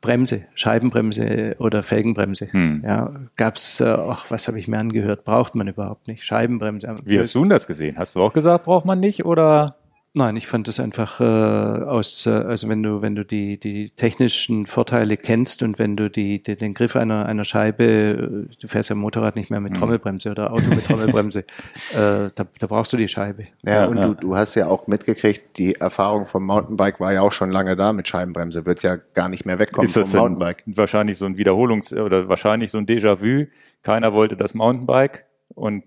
Bremse, 0.00 0.46
Scheibenbremse 0.54 1.56
oder 1.58 1.82
Felgenbremse. 1.82 2.52
Hm. 2.52 2.82
Ja, 2.86 3.12
gab's, 3.36 3.80
äh, 3.80 3.84
ach, 3.84 4.30
was 4.30 4.48
habe 4.48 4.58
ich 4.58 4.68
mir 4.68 4.78
angehört? 4.78 5.24
Braucht 5.24 5.54
man 5.54 5.66
überhaupt 5.66 6.08
nicht. 6.08 6.24
Scheibenbremse. 6.24 6.94
Wie 7.04 7.18
hast 7.18 7.34
du 7.34 7.44
das 7.46 7.66
gesehen? 7.66 7.96
Hast 7.98 8.14
du 8.14 8.22
auch 8.22 8.32
gesagt, 8.32 8.64
braucht 8.64 8.84
man 8.84 9.00
nicht 9.00 9.24
oder? 9.24 9.76
Nein, 10.18 10.34
ich 10.34 10.48
fand 10.48 10.66
das 10.66 10.80
einfach 10.80 11.20
äh, 11.20 11.24
aus, 11.24 12.26
äh, 12.26 12.30
also 12.30 12.68
wenn 12.68 12.82
du, 12.82 13.02
wenn 13.02 13.14
du 13.14 13.24
die, 13.24 13.56
die 13.56 13.90
technischen 13.90 14.66
Vorteile 14.66 15.16
kennst 15.16 15.62
und 15.62 15.78
wenn 15.78 15.96
du 15.96 16.10
die, 16.10 16.42
die 16.42 16.56
den 16.56 16.74
Griff 16.74 16.96
einer, 16.96 17.26
einer 17.26 17.44
Scheibe, 17.44 17.84
äh, 17.84 18.56
du 18.60 18.66
fährst 18.66 18.88
ja 18.88 18.96
Motorrad 18.96 19.36
nicht 19.36 19.48
mehr 19.50 19.60
mit 19.60 19.74
mhm. 19.74 19.76
Trommelbremse 19.76 20.32
oder 20.32 20.52
Auto 20.52 20.64
mit 20.70 20.86
Trommelbremse, 20.86 21.38
äh, 21.92 22.30
da, 22.34 22.46
da 22.58 22.66
brauchst 22.66 22.92
du 22.92 22.96
die 22.96 23.06
Scheibe. 23.06 23.46
Ja, 23.62 23.86
und. 23.86 24.02
Du, 24.02 24.14
du 24.14 24.34
hast 24.34 24.56
ja 24.56 24.66
auch 24.66 24.88
mitgekriegt, 24.88 25.56
die 25.56 25.76
Erfahrung 25.76 26.26
vom 26.26 26.44
Mountainbike 26.46 26.98
war 26.98 27.12
ja 27.12 27.22
auch 27.22 27.30
schon 27.30 27.52
lange 27.52 27.76
da 27.76 27.92
mit 27.92 28.08
Scheibenbremse, 28.08 28.66
wird 28.66 28.82
ja 28.82 28.96
gar 28.96 29.28
nicht 29.28 29.46
mehr 29.46 29.60
wegkommen 29.60 29.86
Ist 29.86 29.96
das 29.96 30.10
vom 30.10 30.22
Mountainbike. 30.22 30.64
Wahrscheinlich 30.66 31.16
so 31.16 31.26
ein 31.26 31.36
Wiederholungs- 31.36 31.96
oder 31.96 32.28
wahrscheinlich 32.28 32.72
so 32.72 32.78
ein 32.78 32.86
Déjà-vu. 32.86 33.46
Keiner 33.84 34.12
wollte 34.12 34.36
das 34.36 34.52
Mountainbike 34.54 35.26
und 35.54 35.84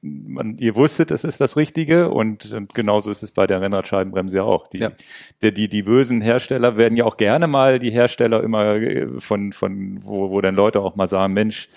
man, 0.00 0.58
ihr 0.58 0.76
wusstet, 0.76 1.10
es 1.10 1.24
ist 1.24 1.40
das 1.40 1.56
Richtige 1.56 2.10
und, 2.10 2.52
und 2.52 2.74
genauso 2.74 3.10
ist 3.10 3.22
es 3.22 3.32
bei 3.32 3.46
der 3.46 3.60
Rennradscheibenbremse 3.60 4.36
ja 4.36 4.42
auch. 4.44 4.68
Die, 4.68 4.78
ja. 4.78 4.92
Die, 5.42 5.52
die, 5.52 5.68
die 5.68 5.82
bösen 5.82 6.20
Hersteller 6.20 6.76
werden 6.76 6.96
ja 6.96 7.04
auch 7.04 7.16
gerne 7.16 7.46
mal 7.46 7.78
die 7.78 7.90
Hersteller 7.90 8.42
immer 8.42 8.76
von, 9.18 9.52
von 9.52 9.98
wo, 10.02 10.30
wo 10.30 10.40
dann 10.40 10.54
Leute 10.54 10.80
auch 10.80 10.94
mal 10.94 11.08
sagen, 11.08 11.32
Mensch, 11.32 11.68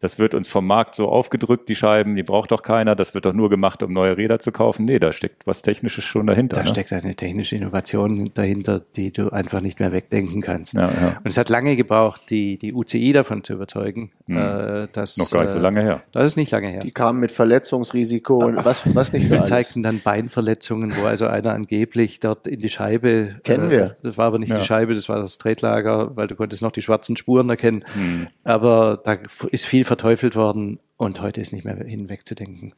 das 0.00 0.18
wird 0.18 0.34
uns 0.34 0.48
vom 0.48 0.66
Markt 0.66 0.94
so 0.94 1.08
aufgedrückt, 1.08 1.68
die 1.68 1.74
Scheiben, 1.74 2.14
die 2.14 2.22
braucht 2.22 2.52
doch 2.52 2.62
keiner, 2.62 2.94
das 2.94 3.14
wird 3.14 3.26
doch 3.26 3.32
nur 3.32 3.50
gemacht, 3.50 3.82
um 3.82 3.92
neue 3.92 4.16
Räder 4.16 4.38
zu 4.38 4.52
kaufen. 4.52 4.84
Nee, 4.84 5.00
da 5.00 5.12
steckt 5.12 5.46
was 5.46 5.62
Technisches 5.62 6.04
schon 6.04 6.26
dahinter. 6.26 6.56
Da 6.56 6.62
ne? 6.62 6.68
steckt 6.68 6.92
eine 6.92 7.16
technische 7.16 7.56
Innovation 7.56 8.30
dahinter, 8.32 8.80
die 8.94 9.12
du 9.12 9.30
einfach 9.30 9.60
nicht 9.60 9.80
mehr 9.80 9.90
wegdenken 9.90 10.40
kannst. 10.40 10.74
Ja, 10.74 10.82
ja. 10.82 11.20
Und 11.22 11.26
es 11.30 11.36
hat 11.36 11.48
lange 11.48 11.74
gebraucht, 11.74 12.22
die, 12.30 12.58
die 12.58 12.72
UCI 12.72 13.12
davon 13.12 13.42
zu 13.42 13.54
überzeugen. 13.54 14.12
Hm. 14.26 14.36
Äh, 14.36 14.88
dass, 14.92 15.16
Noch 15.16 15.30
gar 15.30 15.42
nicht 15.42 15.50
so 15.50 15.58
lange 15.58 15.82
her. 15.82 16.02
Das 16.12 16.24
ist 16.24 16.36
nicht 16.36 16.52
lange 16.52 16.68
her. 16.68 16.82
Die 16.82 16.92
kamen 16.92 17.18
mit 17.18 17.32
Verletzungsrisiko 17.32 18.44
und 18.44 18.64
was, 18.64 18.94
was 18.94 19.12
nicht 19.12 19.28
für 19.28 19.38
Die 19.38 19.44
zeigten 19.44 19.82
dann 19.82 20.00
Beinverletzungen, 20.00 20.96
wo 20.96 21.06
also 21.06 21.26
einer 21.26 21.52
angeblich 21.54 22.20
dort 22.20 22.46
in 22.46 22.60
die 22.60 22.68
Scheibe. 22.68 23.36
Kennen 23.42 23.66
äh, 23.66 23.70
wir. 23.70 23.96
Das 24.04 24.16
war 24.16 24.26
aber 24.26 24.38
nicht 24.38 24.50
ja. 24.50 24.60
die 24.60 24.64
Scheibe, 24.64 24.94
das 24.94 25.08
war 25.08 25.18
das 25.18 25.38
Tretlager, 25.38 26.16
weil 26.16 26.28
du 26.28 26.36
konntest 26.36 26.62
noch 26.62 26.72
die 26.72 26.82
schwarzen 26.82 27.16
Spuren 27.16 27.50
erkennen. 27.50 27.84
Hm. 27.94 28.28
Aber 28.44 29.00
da 29.04 29.18
ist 29.50 29.66
viel 29.66 29.87
verteufelt 29.88 30.36
worden 30.36 30.78
und 30.96 31.20
heute 31.20 31.40
ist 31.40 31.52
nicht 31.52 31.64
mehr 31.64 31.76
hinwegzudenken. 31.76 32.74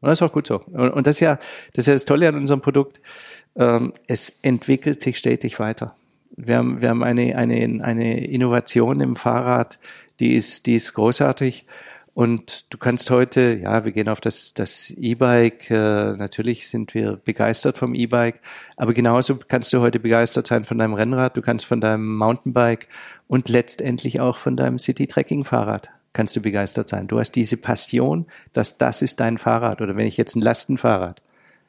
Und 0.00 0.08
das 0.08 0.18
ist 0.18 0.22
auch 0.22 0.32
gut 0.32 0.46
so. 0.46 0.60
Und, 0.60 1.06
das 1.06 1.16
ist 1.16 1.20
ja, 1.20 1.38
das 1.74 1.84
ist 1.84 1.86
ja 1.86 1.92
das 1.92 2.04
Tolle 2.04 2.28
an 2.28 2.34
unserem 2.34 2.60
Produkt. 2.60 3.00
Ähm, 3.54 3.92
es 4.06 4.40
entwickelt 4.42 5.00
sich 5.00 5.18
stetig 5.18 5.60
weiter. 5.60 5.94
Wir 6.36 6.56
haben, 6.56 6.80
wir 6.80 6.88
haben 6.88 7.04
eine, 7.04 7.36
eine, 7.36 7.84
eine 7.84 8.24
Innovation 8.26 9.00
im 9.00 9.16
Fahrrad, 9.16 9.78
die 10.18 10.34
ist, 10.34 10.66
die 10.66 10.74
ist 10.74 10.94
großartig. 10.94 11.66
Und 12.14 12.72
du 12.72 12.78
kannst 12.78 13.08
heute, 13.10 13.58
ja, 13.62 13.84
wir 13.84 13.92
gehen 13.92 14.08
auf 14.08 14.20
das, 14.20 14.52
das 14.52 14.90
E-Bike, 14.90 15.70
äh, 15.70 16.12
natürlich 16.16 16.68
sind 16.68 16.94
wir 16.94 17.16
begeistert 17.16 17.78
vom 17.78 17.94
E-Bike, 17.94 18.40
aber 18.76 18.92
genauso 18.92 19.36
kannst 19.36 19.72
du 19.72 19.80
heute 19.80 19.98
begeistert 19.98 20.46
sein 20.46 20.64
von 20.64 20.76
deinem 20.76 20.92
Rennrad, 20.92 21.38
du 21.38 21.42
kannst 21.42 21.64
von 21.64 21.80
deinem 21.80 22.16
Mountainbike 22.18 22.88
und 23.28 23.48
letztendlich 23.48 24.20
auch 24.20 24.36
von 24.36 24.58
deinem 24.58 24.78
City-Trekking-Fahrrad 24.78 25.90
kannst 26.12 26.36
du 26.36 26.40
begeistert 26.40 26.88
sein. 26.88 27.08
Du 27.08 27.18
hast 27.18 27.32
diese 27.32 27.56
Passion, 27.56 28.26
dass 28.52 28.78
das 28.78 29.02
ist 29.02 29.20
dein 29.20 29.38
Fahrrad. 29.38 29.80
Oder 29.80 29.96
wenn 29.96 30.06
ich 30.06 30.16
jetzt 30.16 30.36
ein 30.36 30.42
Lastenfahrrad, 30.42 31.22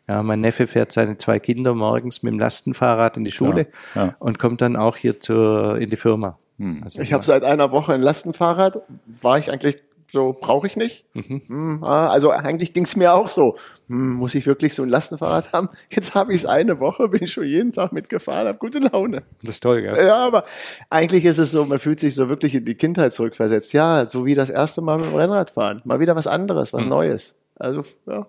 ja, 0.08 0.22
mein 0.22 0.42
Neffe 0.42 0.68
fährt 0.68 0.92
seine 0.92 1.18
zwei 1.18 1.40
Kinder 1.40 1.74
morgens 1.74 2.24
mit 2.24 2.34
dem 2.34 2.40
Lastenfahrrad 2.40 3.16
in 3.16 3.24
die 3.24 3.32
Schule 3.32 3.68
ja, 3.96 4.06
ja. 4.06 4.16
und 4.20 4.38
kommt 4.38 4.62
dann 4.62 4.76
auch 4.76 4.98
hier 4.98 5.20
zur, 5.20 5.80
in 5.80 5.90
die 5.90 5.96
Firma. 5.96 6.38
Hm. 6.60 6.82
Also 6.84 7.00
ich 7.00 7.14
habe 7.14 7.24
seit 7.24 7.44
einer 7.44 7.72
Woche 7.72 7.94
ein 7.94 8.02
Lastenfahrrad. 8.02 8.82
War 9.22 9.38
ich 9.38 9.50
eigentlich 9.50 9.78
so, 10.14 10.38
brauche 10.40 10.68
ich 10.68 10.78
nicht. 10.78 11.06
Mhm. 11.16 11.42
Hm, 11.48 11.84
also 11.84 12.30
eigentlich 12.30 12.72
ging's 12.72 12.96
mir 12.96 13.16
auch 13.16 13.28
so. 13.28 13.58
Hm, 13.88 14.14
muss 14.14 14.36
ich 14.36 14.46
wirklich 14.46 14.76
so 14.76 14.84
ein 14.84 14.90
Lastenfahrrad 14.90 15.52
haben? 15.54 15.70
Jetzt 15.90 16.14
habe 16.14 16.34
ich 16.34 16.42
es 16.42 16.46
eine 16.46 16.80
Woche, 16.80 17.08
bin 17.08 17.24
ich 17.24 17.34
schon 17.34 17.46
jeden 17.46 17.72
Tag 17.72 17.94
mitgefahren, 17.94 18.48
habe 18.48 18.60
gute 18.60 18.78
Laune. 18.78 19.24
Das 19.42 19.56
ist 19.56 19.62
toll, 19.62 19.84
ja. 19.84 20.00
Ja, 20.00 20.18
aber 20.18 20.44
eigentlich 20.92 21.26
ist 21.26 21.40
es 21.40 21.52
so, 21.52 21.66
man 21.66 21.80
fühlt 21.80 22.00
sich 22.00 22.14
so 22.14 22.30
wirklich 22.30 22.54
in 22.54 22.64
die 22.64 22.76
Kindheit 22.76 23.12
zurückversetzt. 23.14 23.74
Ja, 23.74 24.06
so 24.06 24.24
wie 24.24 24.36
das 24.36 24.52
erste 24.52 24.82
Mal 24.82 25.00
mit 25.00 25.08
dem 25.08 25.16
Rennrad 25.16 25.50
fahren. 25.50 25.82
Mal 25.84 26.00
wieder 26.00 26.16
was 26.16 26.28
anderes, 26.28 26.74
was 26.74 26.84
mhm. 26.84 26.90
Neues. 26.90 27.36
Also, 27.56 27.82
ja. 28.06 28.28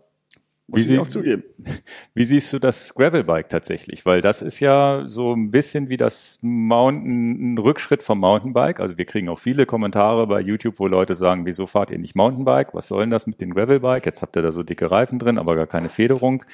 Muss 0.66 0.88
wie 0.88 0.94
ich 0.94 0.98
auch 0.98 1.06
zugeben. 1.06 1.42
Wie 2.14 2.24
siehst 2.24 2.50
du 2.54 2.58
das 2.58 2.94
Gravelbike 2.94 3.50
tatsächlich? 3.50 4.06
Weil 4.06 4.22
das 4.22 4.40
ist 4.40 4.60
ja 4.60 5.02
so 5.06 5.34
ein 5.34 5.50
bisschen 5.50 5.90
wie 5.90 5.98
das 5.98 6.38
Mountain, 6.40 7.52
ein 7.52 7.58
Rückschritt 7.58 8.02
vom 8.02 8.18
Mountainbike. 8.18 8.80
Also 8.80 8.96
wir 8.96 9.04
kriegen 9.04 9.28
auch 9.28 9.38
viele 9.38 9.66
Kommentare 9.66 10.26
bei 10.26 10.40
YouTube, 10.40 10.78
wo 10.78 10.86
Leute 10.86 11.14
sagen, 11.14 11.44
wieso 11.44 11.66
fahrt 11.66 11.90
ihr 11.90 11.98
nicht 11.98 12.16
Mountainbike? 12.16 12.72
Was 12.72 12.88
soll 12.88 13.00
denn 13.00 13.10
das 13.10 13.26
mit 13.26 13.42
dem 13.42 13.52
Gravelbike? 13.52 14.06
Jetzt 14.06 14.22
habt 14.22 14.36
ihr 14.36 14.42
da 14.42 14.52
so 14.52 14.62
dicke 14.62 14.90
Reifen 14.90 15.18
drin, 15.18 15.38
aber 15.38 15.54
gar 15.54 15.66
keine 15.66 15.90
Federung. 15.90 16.44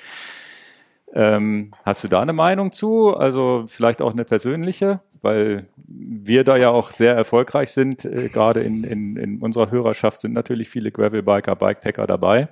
Ähm, 1.12 1.70
hast 1.84 2.02
du 2.02 2.08
da 2.08 2.20
eine 2.20 2.32
Meinung 2.32 2.72
zu? 2.72 3.16
Also 3.16 3.64
vielleicht 3.68 4.02
auch 4.02 4.12
eine 4.12 4.24
persönliche, 4.24 5.00
weil 5.22 5.66
wir 5.86 6.42
da 6.42 6.56
ja 6.56 6.70
auch 6.70 6.90
sehr 6.90 7.14
erfolgreich 7.14 7.70
sind. 7.70 8.04
Äh, 8.04 8.28
gerade 8.28 8.60
in, 8.60 8.82
in, 8.82 9.16
in 9.16 9.38
unserer 9.38 9.70
Hörerschaft 9.70 10.20
sind 10.20 10.32
natürlich 10.32 10.68
viele 10.68 10.90
Gravelbiker, 10.90 11.54
Bikepacker 11.54 12.08
dabei. 12.08 12.48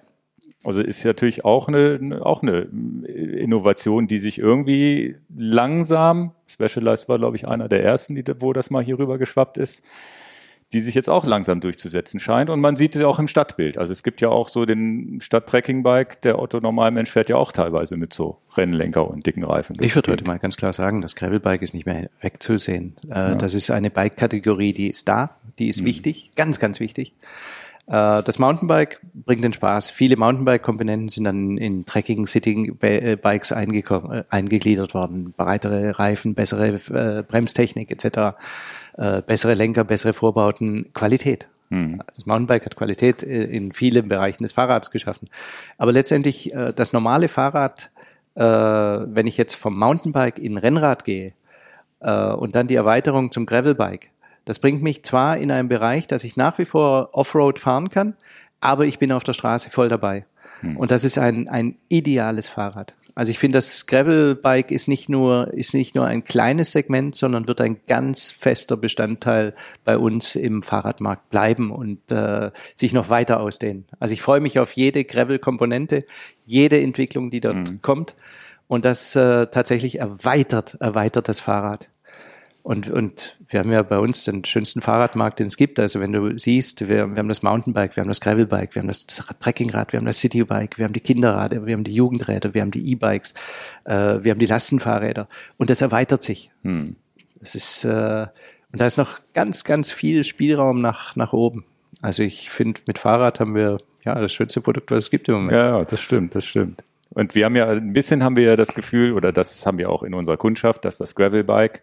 Also 0.68 0.82
ist 0.82 1.02
natürlich 1.02 1.46
auch 1.46 1.66
eine, 1.66 2.20
auch 2.22 2.42
eine 2.42 2.68
Innovation, 3.06 4.06
die 4.06 4.18
sich 4.18 4.38
irgendwie 4.38 5.16
langsam, 5.34 6.32
Specialized 6.46 7.08
war, 7.08 7.18
glaube 7.18 7.36
ich, 7.36 7.48
einer 7.48 7.70
der 7.70 7.82
ersten, 7.82 8.14
die, 8.14 8.24
wo 8.36 8.52
das 8.52 8.68
mal 8.68 8.84
hier 8.84 8.98
rüber 8.98 9.16
geschwappt 9.16 9.56
ist, 9.56 9.86
die 10.74 10.82
sich 10.82 10.94
jetzt 10.94 11.08
auch 11.08 11.24
langsam 11.24 11.60
durchzusetzen 11.62 12.20
scheint. 12.20 12.50
Und 12.50 12.60
man 12.60 12.76
sieht 12.76 12.94
es 12.94 13.00
auch 13.00 13.18
im 13.18 13.28
Stadtbild. 13.28 13.78
Also 13.78 13.92
es 13.92 14.02
gibt 14.02 14.20
ja 14.20 14.28
auch 14.28 14.48
so 14.48 14.66
den 14.66 15.22
Stadt-Trekking-Bike, 15.22 16.20
der 16.20 16.38
Otto 16.38 16.60
Normalmensch 16.60 17.10
fährt 17.10 17.30
ja 17.30 17.36
auch 17.36 17.52
teilweise 17.52 17.96
mit 17.96 18.12
so 18.12 18.36
Rennlenker 18.54 19.10
und 19.10 19.24
dicken 19.24 19.44
Reifen. 19.44 19.74
Ich 19.80 19.94
würde 19.94 20.12
heute 20.12 20.24
mal 20.24 20.38
ganz 20.38 20.58
klar 20.58 20.74
sagen, 20.74 21.00
das 21.00 21.16
Gravelbike 21.16 21.62
ist 21.62 21.72
nicht 21.72 21.86
mehr 21.86 22.10
wegzusehen. 22.20 22.96
Äh, 23.08 23.14
ja. 23.14 23.34
Das 23.36 23.54
ist 23.54 23.70
eine 23.70 23.88
Bike-Kategorie, 23.88 24.74
die 24.74 24.88
ist 24.88 25.08
da, 25.08 25.30
die 25.58 25.70
ist 25.70 25.80
mhm. 25.80 25.86
wichtig, 25.86 26.32
ganz, 26.36 26.58
ganz 26.58 26.78
wichtig. 26.78 27.14
Äh, 27.88 28.22
das 28.22 28.38
Mountainbike 28.38 29.00
bringt 29.14 29.42
den 29.42 29.52
Spaß. 29.52 29.90
Viele 29.90 30.16
Mountainbike-Komponenten 30.16 31.08
sind 31.08 31.24
dann 31.24 31.56
in 31.56 31.86
Trekking, 31.86 32.26
Sitting-Bikes 32.26 33.50
äh, 33.50 34.24
eingegliedert 34.30 34.94
worden. 34.94 35.32
Breitere 35.36 35.98
Reifen, 35.98 36.34
bessere 36.34 36.68
äh, 36.68 37.22
Bremstechnik 37.22 37.90
etc., 37.90 38.36
bessere 39.28 39.54
Lenker, 39.54 39.84
bessere 39.84 40.12
Vorbauten, 40.12 40.92
Qualität. 40.92 41.46
Hm. 41.70 42.02
Das 42.16 42.26
Mountainbike 42.26 42.64
hat 42.64 42.74
Qualität 42.74 43.22
in 43.22 43.70
vielen 43.70 44.08
Bereichen 44.08 44.42
des 44.42 44.50
Fahrrads 44.50 44.90
geschaffen. 44.90 45.28
Aber 45.76 45.92
letztendlich 45.92 46.52
das 46.74 46.92
normale 46.92 47.28
Fahrrad, 47.28 47.92
wenn 48.34 49.26
ich 49.28 49.36
jetzt 49.36 49.54
vom 49.54 49.78
Mountainbike 49.78 50.40
in 50.40 50.58
Rennrad 50.58 51.04
gehe 51.04 51.34
und 52.00 52.56
dann 52.56 52.66
die 52.66 52.74
Erweiterung 52.74 53.30
zum 53.30 53.46
Gravelbike, 53.46 54.10
das 54.48 54.60
bringt 54.60 54.82
mich 54.82 55.02
zwar 55.02 55.36
in 55.36 55.50
einen 55.50 55.68
Bereich, 55.68 56.06
dass 56.06 56.24
ich 56.24 56.38
nach 56.38 56.56
wie 56.56 56.64
vor 56.64 57.10
Offroad 57.12 57.60
fahren 57.60 57.90
kann, 57.90 58.16
aber 58.62 58.86
ich 58.86 58.98
bin 58.98 59.12
auf 59.12 59.22
der 59.22 59.34
Straße 59.34 59.68
voll 59.68 59.90
dabei. 59.90 60.24
Hm. 60.60 60.78
Und 60.78 60.90
das 60.90 61.04
ist 61.04 61.18
ein, 61.18 61.48
ein 61.48 61.76
ideales 61.90 62.48
Fahrrad. 62.48 62.94
Also 63.14 63.30
ich 63.30 63.38
finde, 63.38 63.58
das 63.58 63.84
Gravelbike 63.86 64.70
ist 64.70 64.88
nicht 64.88 65.10
nur, 65.10 65.52
ist 65.52 65.74
nicht 65.74 65.94
nur 65.94 66.06
ein 66.06 66.24
kleines 66.24 66.72
Segment, 66.72 67.14
sondern 67.14 67.46
wird 67.46 67.60
ein 67.60 67.80
ganz 67.86 68.30
fester 68.30 68.78
Bestandteil 68.78 69.54
bei 69.84 69.98
uns 69.98 70.34
im 70.34 70.62
Fahrradmarkt 70.62 71.28
bleiben 71.28 71.70
und 71.70 72.10
äh, 72.10 72.50
sich 72.74 72.94
noch 72.94 73.10
weiter 73.10 73.40
ausdehnen. 73.40 73.84
Also 74.00 74.14
ich 74.14 74.22
freue 74.22 74.40
mich 74.40 74.58
auf 74.58 74.72
jede 74.72 75.04
Gravel-Komponente, 75.04 76.06
jede 76.46 76.80
Entwicklung, 76.80 77.30
die 77.30 77.40
dort 77.40 77.56
mhm. 77.56 77.82
kommt. 77.82 78.14
Und 78.66 78.86
das 78.86 79.14
äh, 79.14 79.48
tatsächlich 79.48 79.98
erweitert, 79.98 80.78
erweitert 80.80 81.28
das 81.28 81.38
Fahrrad. 81.38 81.90
Und, 82.62 82.90
und 82.90 83.38
wir 83.48 83.60
haben 83.60 83.72
ja 83.72 83.82
bei 83.82 83.98
uns 83.98 84.24
den 84.24 84.44
schönsten 84.44 84.80
Fahrradmarkt, 84.80 85.38
den 85.38 85.46
es 85.46 85.56
gibt. 85.56 85.78
Also 85.78 86.00
wenn 86.00 86.12
du 86.12 86.36
siehst, 86.36 86.88
wir, 86.88 87.10
wir 87.10 87.16
haben 87.16 87.28
das 87.28 87.42
Mountainbike, 87.42 87.96
wir 87.96 88.02
haben 88.02 88.08
das 88.08 88.20
Gravelbike, 88.20 88.74
wir 88.74 88.80
haben 88.80 88.88
das 88.88 89.06
Trekkingrad, 89.06 89.92
wir 89.92 89.98
haben 89.98 90.06
das 90.06 90.18
Citybike, 90.18 90.76
wir 90.76 90.84
haben 90.84 90.92
die 90.92 91.00
Kinderräder, 91.00 91.64
wir 91.64 91.74
haben 91.74 91.84
die 91.84 91.94
Jugendräder, 91.94 92.52
wir 92.52 92.60
haben 92.60 92.70
die 92.70 92.90
E-Bikes, 92.90 93.32
äh, 93.84 94.22
wir 94.22 94.32
haben 94.32 94.38
die 94.38 94.46
Lastenfahrräder. 94.46 95.28
Und 95.56 95.70
das 95.70 95.80
erweitert 95.80 96.22
sich. 96.22 96.50
Hm. 96.62 96.96
Das 97.40 97.54
ist, 97.54 97.84
äh, 97.84 98.26
und 98.72 98.80
da 98.80 98.86
ist 98.86 98.98
noch 98.98 99.20
ganz, 99.32 99.64
ganz 99.64 99.90
viel 99.90 100.24
Spielraum 100.24 100.80
nach, 100.80 101.16
nach 101.16 101.32
oben. 101.32 101.64
Also 102.02 102.22
ich 102.22 102.50
finde, 102.50 102.82
mit 102.86 102.98
Fahrrad 102.98 103.40
haben 103.40 103.54
wir 103.54 103.78
ja 104.04 104.20
das 104.20 104.32
schönste 104.32 104.60
Produkt, 104.60 104.90
was 104.90 105.04
es 105.04 105.10
gibt 105.10 105.28
im 105.28 105.34
Moment. 105.34 105.52
Ja, 105.52 105.84
das 105.84 106.00
stimmt, 106.00 106.34
das 106.34 106.44
stimmt. 106.44 106.84
Und 107.10 107.34
wir 107.34 107.46
haben 107.46 107.56
ja 107.56 107.68
ein 107.68 107.92
bisschen 107.92 108.22
haben 108.22 108.36
wir 108.36 108.44
ja 108.44 108.56
das 108.56 108.74
Gefühl, 108.74 109.12
oder 109.12 109.32
das 109.32 109.64
haben 109.66 109.78
wir 109.78 109.90
auch 109.90 110.02
in 110.02 110.14
unserer 110.14 110.36
Kundschaft, 110.36 110.84
dass 110.84 110.98
das 110.98 111.14
Gravelbike 111.14 111.82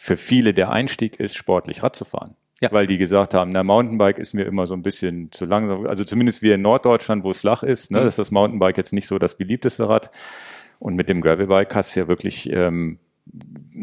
für 0.00 0.16
viele 0.16 0.54
der 0.54 0.70
Einstieg 0.70 1.18
ist, 1.18 1.36
sportlich 1.36 1.82
Rad 1.82 1.96
zu 1.96 2.04
fahren. 2.04 2.36
Ja. 2.60 2.72
Weil 2.72 2.86
die 2.86 2.98
gesagt 2.98 3.34
haben, 3.34 3.50
na, 3.50 3.62
Mountainbike 3.64 4.18
ist 4.18 4.32
mir 4.32 4.44
immer 4.44 4.66
so 4.66 4.74
ein 4.74 4.82
bisschen 4.82 5.30
zu 5.32 5.44
langsam. 5.44 5.86
Also 5.86 6.04
zumindest 6.04 6.40
wir 6.40 6.54
in 6.54 6.62
Norddeutschland, 6.62 7.24
wo 7.24 7.32
es 7.32 7.40
flach 7.40 7.64
ist, 7.64 7.90
ne, 7.90 8.00
mhm. 8.00 8.06
ist 8.06 8.18
das 8.18 8.30
Mountainbike 8.30 8.78
jetzt 8.78 8.92
nicht 8.92 9.08
so 9.08 9.18
das 9.18 9.36
beliebteste 9.36 9.88
Rad. 9.88 10.10
Und 10.78 10.94
mit 10.94 11.08
dem 11.08 11.20
Gravelbike 11.20 11.74
hast 11.74 11.94
du 11.94 12.00
ja 12.00 12.08
wirklich, 12.08 12.48
ähm, 12.52 12.98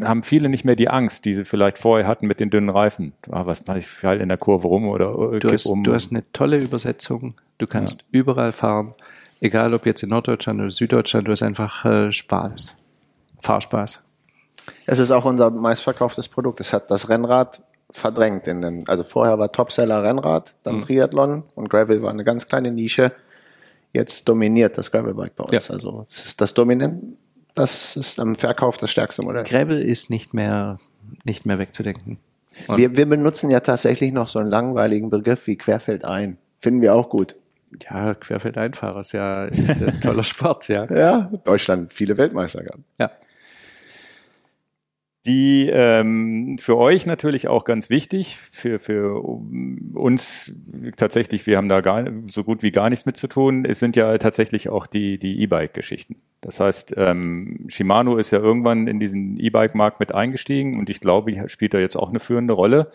haben 0.02 0.22
viele 0.22 0.48
nicht 0.48 0.64
mehr 0.64 0.74
die 0.74 0.88
Angst, 0.88 1.26
die 1.26 1.34
sie 1.34 1.44
vielleicht 1.44 1.78
vorher 1.78 2.06
hatten 2.06 2.26
mit 2.26 2.40
den 2.40 2.48
dünnen 2.48 2.70
Reifen. 2.70 3.12
Ah, 3.30 3.44
was 3.44 3.66
mache 3.66 3.80
ich 3.80 3.86
halt 4.02 4.22
in 4.22 4.30
der 4.30 4.38
Kurve 4.38 4.68
rum 4.68 4.88
oder 4.88 5.34
äh, 5.34 5.38
du 5.38 5.52
hast, 5.52 5.66
um. 5.66 5.84
Du 5.84 5.92
hast 5.92 6.12
eine 6.12 6.24
tolle 6.32 6.58
Übersetzung. 6.58 7.34
Du 7.58 7.66
kannst 7.66 8.00
ja. 8.00 8.20
überall 8.20 8.52
fahren. 8.52 8.94
Egal 9.40 9.74
ob 9.74 9.84
jetzt 9.84 10.02
in 10.02 10.08
Norddeutschland 10.08 10.60
oder 10.60 10.70
Süddeutschland, 10.70 11.28
du 11.28 11.32
hast 11.32 11.42
einfach 11.42 11.84
äh, 11.84 12.10
Spaß. 12.10 12.78
Fahrspaß. 13.38 14.05
Es 14.86 14.98
ist 14.98 15.10
auch 15.10 15.24
unser 15.24 15.50
meistverkauftes 15.50 16.28
Produkt. 16.28 16.60
Es 16.60 16.72
hat 16.72 16.90
das 16.90 17.08
Rennrad 17.08 17.60
verdrängt 17.90 18.46
in 18.46 18.62
den, 18.62 18.88
also 18.88 19.04
vorher 19.04 19.38
war 19.38 19.52
Topseller 19.52 20.02
Rennrad, 20.02 20.54
dann 20.62 20.76
mhm. 20.76 20.82
Triathlon 20.82 21.44
und 21.54 21.70
Gravel 21.70 22.02
war 22.02 22.10
eine 22.10 22.24
ganz 22.24 22.46
kleine 22.46 22.70
Nische. 22.70 23.12
Jetzt 23.92 24.28
dominiert 24.28 24.76
das 24.76 24.90
Gravelbike 24.90 25.36
bei 25.36 25.44
uns. 25.44 25.68
Ja. 25.68 25.74
Also 25.74 26.04
es 26.06 26.26
ist 26.26 26.40
das 26.40 26.52
Dominant, 26.52 27.16
das 27.54 27.96
ist 27.96 28.20
am 28.20 28.36
Verkauf 28.36 28.76
das 28.76 28.90
stärkste 28.90 29.22
Modell. 29.22 29.44
Gravel 29.44 29.80
ist 29.80 30.10
nicht 30.10 30.34
mehr, 30.34 30.78
nicht 31.24 31.46
mehr 31.46 31.58
wegzudenken. 31.58 32.18
wir, 32.74 32.96
wir 32.96 33.06
benutzen 33.06 33.50
ja 33.50 33.60
tatsächlich 33.60 34.12
noch 34.12 34.28
so 34.28 34.38
einen 34.40 34.50
langweiligen 34.50 35.10
Begriff 35.10 35.46
wie 35.46 35.56
Querfeldein. 35.56 36.38
Finden 36.58 36.82
wir 36.82 36.94
auch 36.94 37.08
gut. 37.08 37.36
Ja, 37.88 38.14
Querfeldeinfahrer 38.14 39.00
ist 39.00 39.12
ja 39.12 39.44
ist 39.44 39.70
ein 39.70 40.00
toller 40.00 40.24
Sport, 40.24 40.68
ja. 40.68 40.86
ja, 40.92 41.30
Deutschland 41.44 41.92
viele 41.92 42.16
Weltmeister 42.16 42.62
gehabt. 42.62 42.82
Ja 42.98 43.10
die 45.26 45.68
ähm, 45.72 46.58
für 46.58 46.76
euch 46.76 47.06
natürlich 47.06 47.48
auch 47.48 47.64
ganz 47.64 47.90
wichtig, 47.90 48.36
für, 48.36 48.78
für 48.78 49.20
uns 49.94 50.60
tatsächlich, 50.96 51.46
wir 51.46 51.56
haben 51.56 51.68
da 51.68 51.80
gar, 51.80 52.04
so 52.26 52.44
gut 52.44 52.62
wie 52.62 52.70
gar 52.70 52.88
nichts 52.88 53.06
mit 53.06 53.16
zu 53.16 53.26
tun, 53.26 53.64
es 53.64 53.78
sind 53.78 53.96
ja 53.96 54.16
tatsächlich 54.18 54.68
auch 54.68 54.86
die 54.86 55.18
die 55.18 55.40
E-Bike-Geschichten. 55.42 56.16
Das 56.40 56.60
heißt, 56.60 56.94
ähm, 56.96 57.66
Shimano 57.68 58.16
ist 58.16 58.30
ja 58.30 58.38
irgendwann 58.38 58.86
in 58.86 59.00
diesen 59.00 59.38
E-Bike-Markt 59.38 60.00
mit 60.00 60.14
eingestiegen 60.14 60.78
und 60.78 60.88
ich 60.90 61.00
glaube, 61.00 61.48
spielt 61.48 61.74
da 61.74 61.78
jetzt 61.78 61.96
auch 61.96 62.10
eine 62.10 62.20
führende 62.20 62.54
Rolle. 62.54 62.90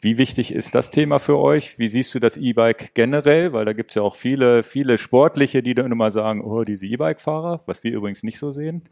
Wie 0.00 0.18
wichtig 0.18 0.52
ist 0.52 0.74
das 0.74 0.90
Thema 0.90 1.18
für 1.18 1.38
euch? 1.38 1.78
Wie 1.78 1.88
siehst 1.88 2.14
du 2.14 2.18
das 2.18 2.36
E-Bike 2.36 2.94
generell? 2.94 3.52
Weil 3.52 3.64
da 3.64 3.72
gibt 3.72 3.92
es 3.92 3.94
ja 3.94 4.02
auch 4.02 4.14
viele, 4.14 4.62
viele 4.62 4.98
Sportliche, 4.98 5.62
die 5.62 5.74
dann 5.74 5.90
immer 5.90 6.10
sagen, 6.10 6.42
oh, 6.42 6.64
diese 6.64 6.86
E-Bike-Fahrer, 6.86 7.62
was 7.66 7.82
wir 7.82 7.92
übrigens 7.92 8.22
nicht 8.22 8.38
so 8.38 8.50
sehen. 8.50 8.82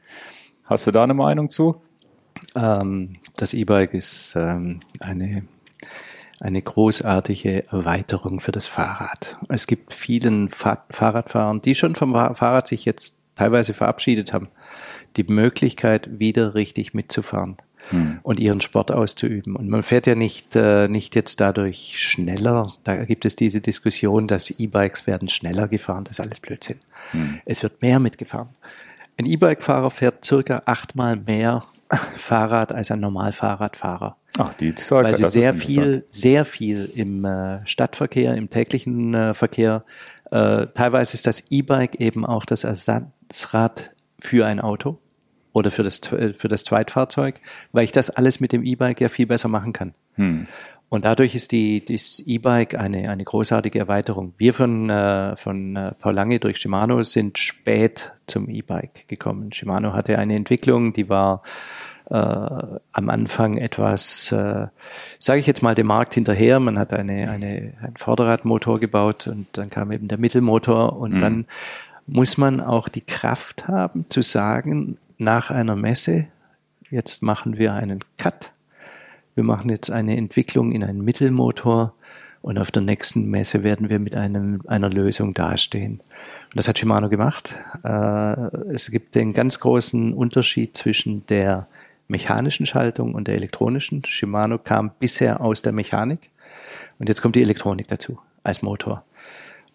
Hast 0.65 0.87
du 0.87 0.93
da 0.93 1.03
eine 1.03 1.15
Meinung 1.15 1.51
zu? 1.51 1.83
Ähm, 2.57 3.15
das 3.37 3.55
E-Bike 3.55 3.95
ist 3.95 4.35
ähm, 4.37 4.81
eine, 5.01 5.47
eine 6.41 6.63
großartige 6.63 7.69
Erweiterung 7.69 8.41
für 8.41 8.53
das 8.53 8.67
Fahrrad. 8.67 9.37
Es 9.49 9.67
gibt 9.67 9.93
vielen 9.93 10.49
Fahr 10.49 10.85
Fahrradfahrern, 10.91 11.63
die 11.63 11.75
schon 11.75 11.95
vom 11.95 12.13
Fahrrad 12.13 12.69
sich 12.69 12.85
jetzt 12.85 13.23
teilweise 13.37 13.73
verabschiedet 13.73 14.33
haben, 14.33 14.49
die 15.17 15.25
Möglichkeit, 15.25 16.19
wieder 16.19 16.55
richtig 16.55 16.95
mitzufahren. 16.95 17.57
Hm. 17.91 18.21
und 18.23 18.41
ihren 18.41 18.63
Sport 18.63 18.93
auszuüben. 18.93 19.57
Und 19.57 19.69
man 19.69 19.83
fährt 19.83 20.07
ja 20.07 20.15
nicht, 20.15 20.57
äh, 20.57 20.89
nicht 20.89 21.15
jetzt 21.15 21.39
dadurch 21.41 22.01
schneller. 22.01 22.73
Da 22.83 23.05
gibt 23.05 23.27
es 23.27 23.37
diese 23.37 23.61
Diskussion, 23.61 24.27
dass 24.27 24.49
E-Bikes 24.49 25.07
werden 25.07 25.29
schneller 25.29 25.69
gefahren. 25.69 26.05
Das 26.05 26.19
ist 26.19 26.25
alles 26.25 26.41
Blödsinn. 26.41 26.79
Hm. 27.11 27.41
Es 27.45 27.63
wird 27.63 27.83
mehr 27.83 28.01
mitgefahren. 28.01 28.49
Ein 29.17 29.27
E-Bike-Fahrer 29.27 29.91
fährt 29.91 30.25
circa 30.25 30.63
achtmal 30.65 31.17
mehr 31.17 31.63
Fahrrad 32.17 32.73
als 32.73 32.91
ein 32.91 33.01
Normalfahrradfahrer. 33.01 34.17
Ach, 34.39 34.55
die 34.55 34.75
Zeug, 34.75 35.05
Weil 35.05 35.15
sie 35.15 35.31
sehr 35.31 35.55
viel, 35.55 36.05
sehr 36.09 36.45
viel 36.45 36.87
im 36.87 37.25
äh, 37.25 37.65
Stadtverkehr, 37.67 38.35
im 38.35 38.51
täglichen 38.51 39.15
äh, 39.15 39.35
Verkehr, 39.35 39.85
äh, 40.31 40.67
teilweise 40.75 41.15
ist 41.15 41.27
das 41.27 41.51
E-Bike 41.51 42.01
eben 42.01 42.27
auch 42.27 42.45
das 42.45 42.65
Ersatzrad 42.65 43.93
für 44.19 44.47
ein 44.47 44.59
Auto 44.59 44.99
oder 45.53 45.71
für 45.71 45.85
das, 45.85 46.01
äh, 46.13 46.35
für 46.35 46.49
das 46.49 46.65
Zweitfahrzeug, 46.65 47.41
weil 47.71 47.85
ich 47.85 47.93
das 47.93 48.11
alles 48.11 48.41
mit 48.41 48.51
dem 48.51 48.65
E-Bike 48.65 49.01
ja 49.01 49.09
viel 49.09 49.27
besser 49.27 49.49
machen 49.49 49.73
kann. 49.73 49.95
Hm. 50.15 50.49
Und 50.95 51.05
dadurch 51.05 51.35
ist 51.35 51.51
die, 51.51 51.85
das 51.85 52.23
E-Bike 52.25 52.77
eine, 52.77 53.11
eine 53.11 53.25
großartige 53.25 53.81
Erweiterung. 53.81 54.33
Wir 54.39 54.55
von, 54.55 54.89
äh, 54.89 55.35
von 55.35 55.75
äh, 55.75 55.91
Paul 55.99 56.15
Lange 56.15 56.39
durch 56.39 56.59
Shimano 56.59 57.03
sind 57.03 57.37
spät 57.37 58.13
zum 58.29 58.49
E-Bike 58.49 59.09
gekommen. 59.09 59.53
Shimano 59.53 59.93
hatte 59.93 60.21
eine 60.21 60.37
Entwicklung, 60.37 60.93
die 60.93 61.09
war 61.09 61.43
äh, 62.11 62.15
am 62.15 63.11
Anfang 63.11 63.57
etwas, 63.57 64.31
äh, 64.31 64.69
sage 65.19 65.41
ich 65.41 65.49
jetzt 65.49 65.65
mal, 65.65 65.75
dem 65.75 65.89
Markt 65.89 66.15
hinterher. 66.15 66.61
Man 66.61 66.79
hat 66.79 66.93
eine, 66.93 67.29
eine, 67.29 67.73
einen 67.83 67.97
Vorderradmotor 67.97 68.79
gebaut 68.79 69.27
und 69.27 69.49
dann 69.59 69.71
kam 69.71 69.91
eben 69.91 70.07
der 70.07 70.19
Mittelmotor 70.19 70.97
und 70.97 71.15
mhm. 71.15 71.21
dann 71.21 71.47
muss 72.07 72.39
man 72.39 72.61
auch 72.61 72.89
die 72.89 73.01
Kraft 73.01 73.67
haben 73.67 74.07
zu 74.11 74.23
sagen, 74.23 74.99
nach 75.19 75.51
einer 75.51 75.75
Messe, 75.75 76.29
jetzt 76.89 77.21
machen 77.21 77.59
wir 77.59 77.73
einen 77.73 77.99
Cut 78.17 78.53
wir 79.35 79.45
machen 79.45 79.71
jetzt 79.71 79.91
eine 79.91 80.17
Entwicklung 80.17 80.73
in 80.73 80.85
einen 80.85 81.03
Mittelmotor 81.03 81.95
und 82.43 82.59
auf 82.59 82.71
der 82.71 82.83
nächsten 82.83 83.31
Messe 83.31 83.63
werden 83.63 83.89
wir 83.89 83.99
mit 83.99 84.15
einem, 84.15 84.61
einer 84.67 84.91
Lösung 84.91 85.33
dastehen. 85.33 86.01
Und 86.01 86.57
das 86.57 86.69
hat 86.69 86.79
Shimano 86.79 87.09
gemacht. 87.09 87.57
Äh, 87.83 87.89
es 88.71 88.91
gibt 88.91 89.15
den 89.15 89.33
ganz 89.33 89.61
großen 89.61 90.13
Unterschied 90.13 90.77
zwischen 90.77 91.27
der 91.27 91.69
mechanischen 92.07 92.67
Schaltung 92.67 93.15
und 93.15 93.29
der 93.29 93.37
elektronischen. 93.37 94.05
Shimano 94.05 94.59
kam 94.59 94.91
bisher 94.99 95.41
aus 95.41 95.63
der 95.63 95.73
Mechanik 95.73 96.31
und 96.99 97.09
jetzt 97.09 97.23
kommt 97.23 97.35
die 97.35 97.43
Elektronik 97.43 97.89
dazu 97.89 98.19
als 98.43 98.63
Motor. 98.63 99.05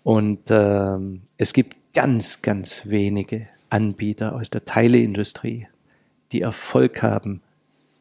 Und 0.03 0.49
äh, 0.51 0.97
es 1.37 1.53
gibt 1.53 1.75
ganz, 1.93 2.41
ganz 2.41 2.83
wenige 2.85 3.47
Anbieter 3.69 4.35
aus 4.35 4.49
der 4.49 4.63
Teileindustrie, 4.65 5.67
die 6.31 6.41
Erfolg 6.41 7.01
haben 7.01 7.41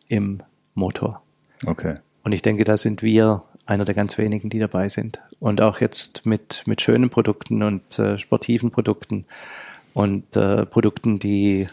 im 0.09 0.43
Motor. 0.75 1.23
Okay. 1.67 1.95
Und 2.25 2.33
ich 2.33 2.43
denke, 2.43 2.65
da 2.65 2.77
sind 2.77 3.03
wir 3.03 3.43
einer 3.67 3.85
der 3.85 3.95
ganz 3.95 4.19
wenigen, 4.19 4.51
die 4.51 4.59
dabei 4.59 4.89
sind. 4.89 5.21
Und 5.41 5.61
auch 5.61 5.81
jetzt 5.81 6.27
mit, 6.27 6.63
mit 6.67 6.81
schönen 6.81 7.11
Produkten 7.11 7.63
und 7.63 7.99
äh, 7.99 8.19
sportiven 8.19 8.71
Produkten 8.71 9.27
und 9.95 10.37
äh, 10.37 10.65
Produkten, 10.67 11.19
die 11.19 11.69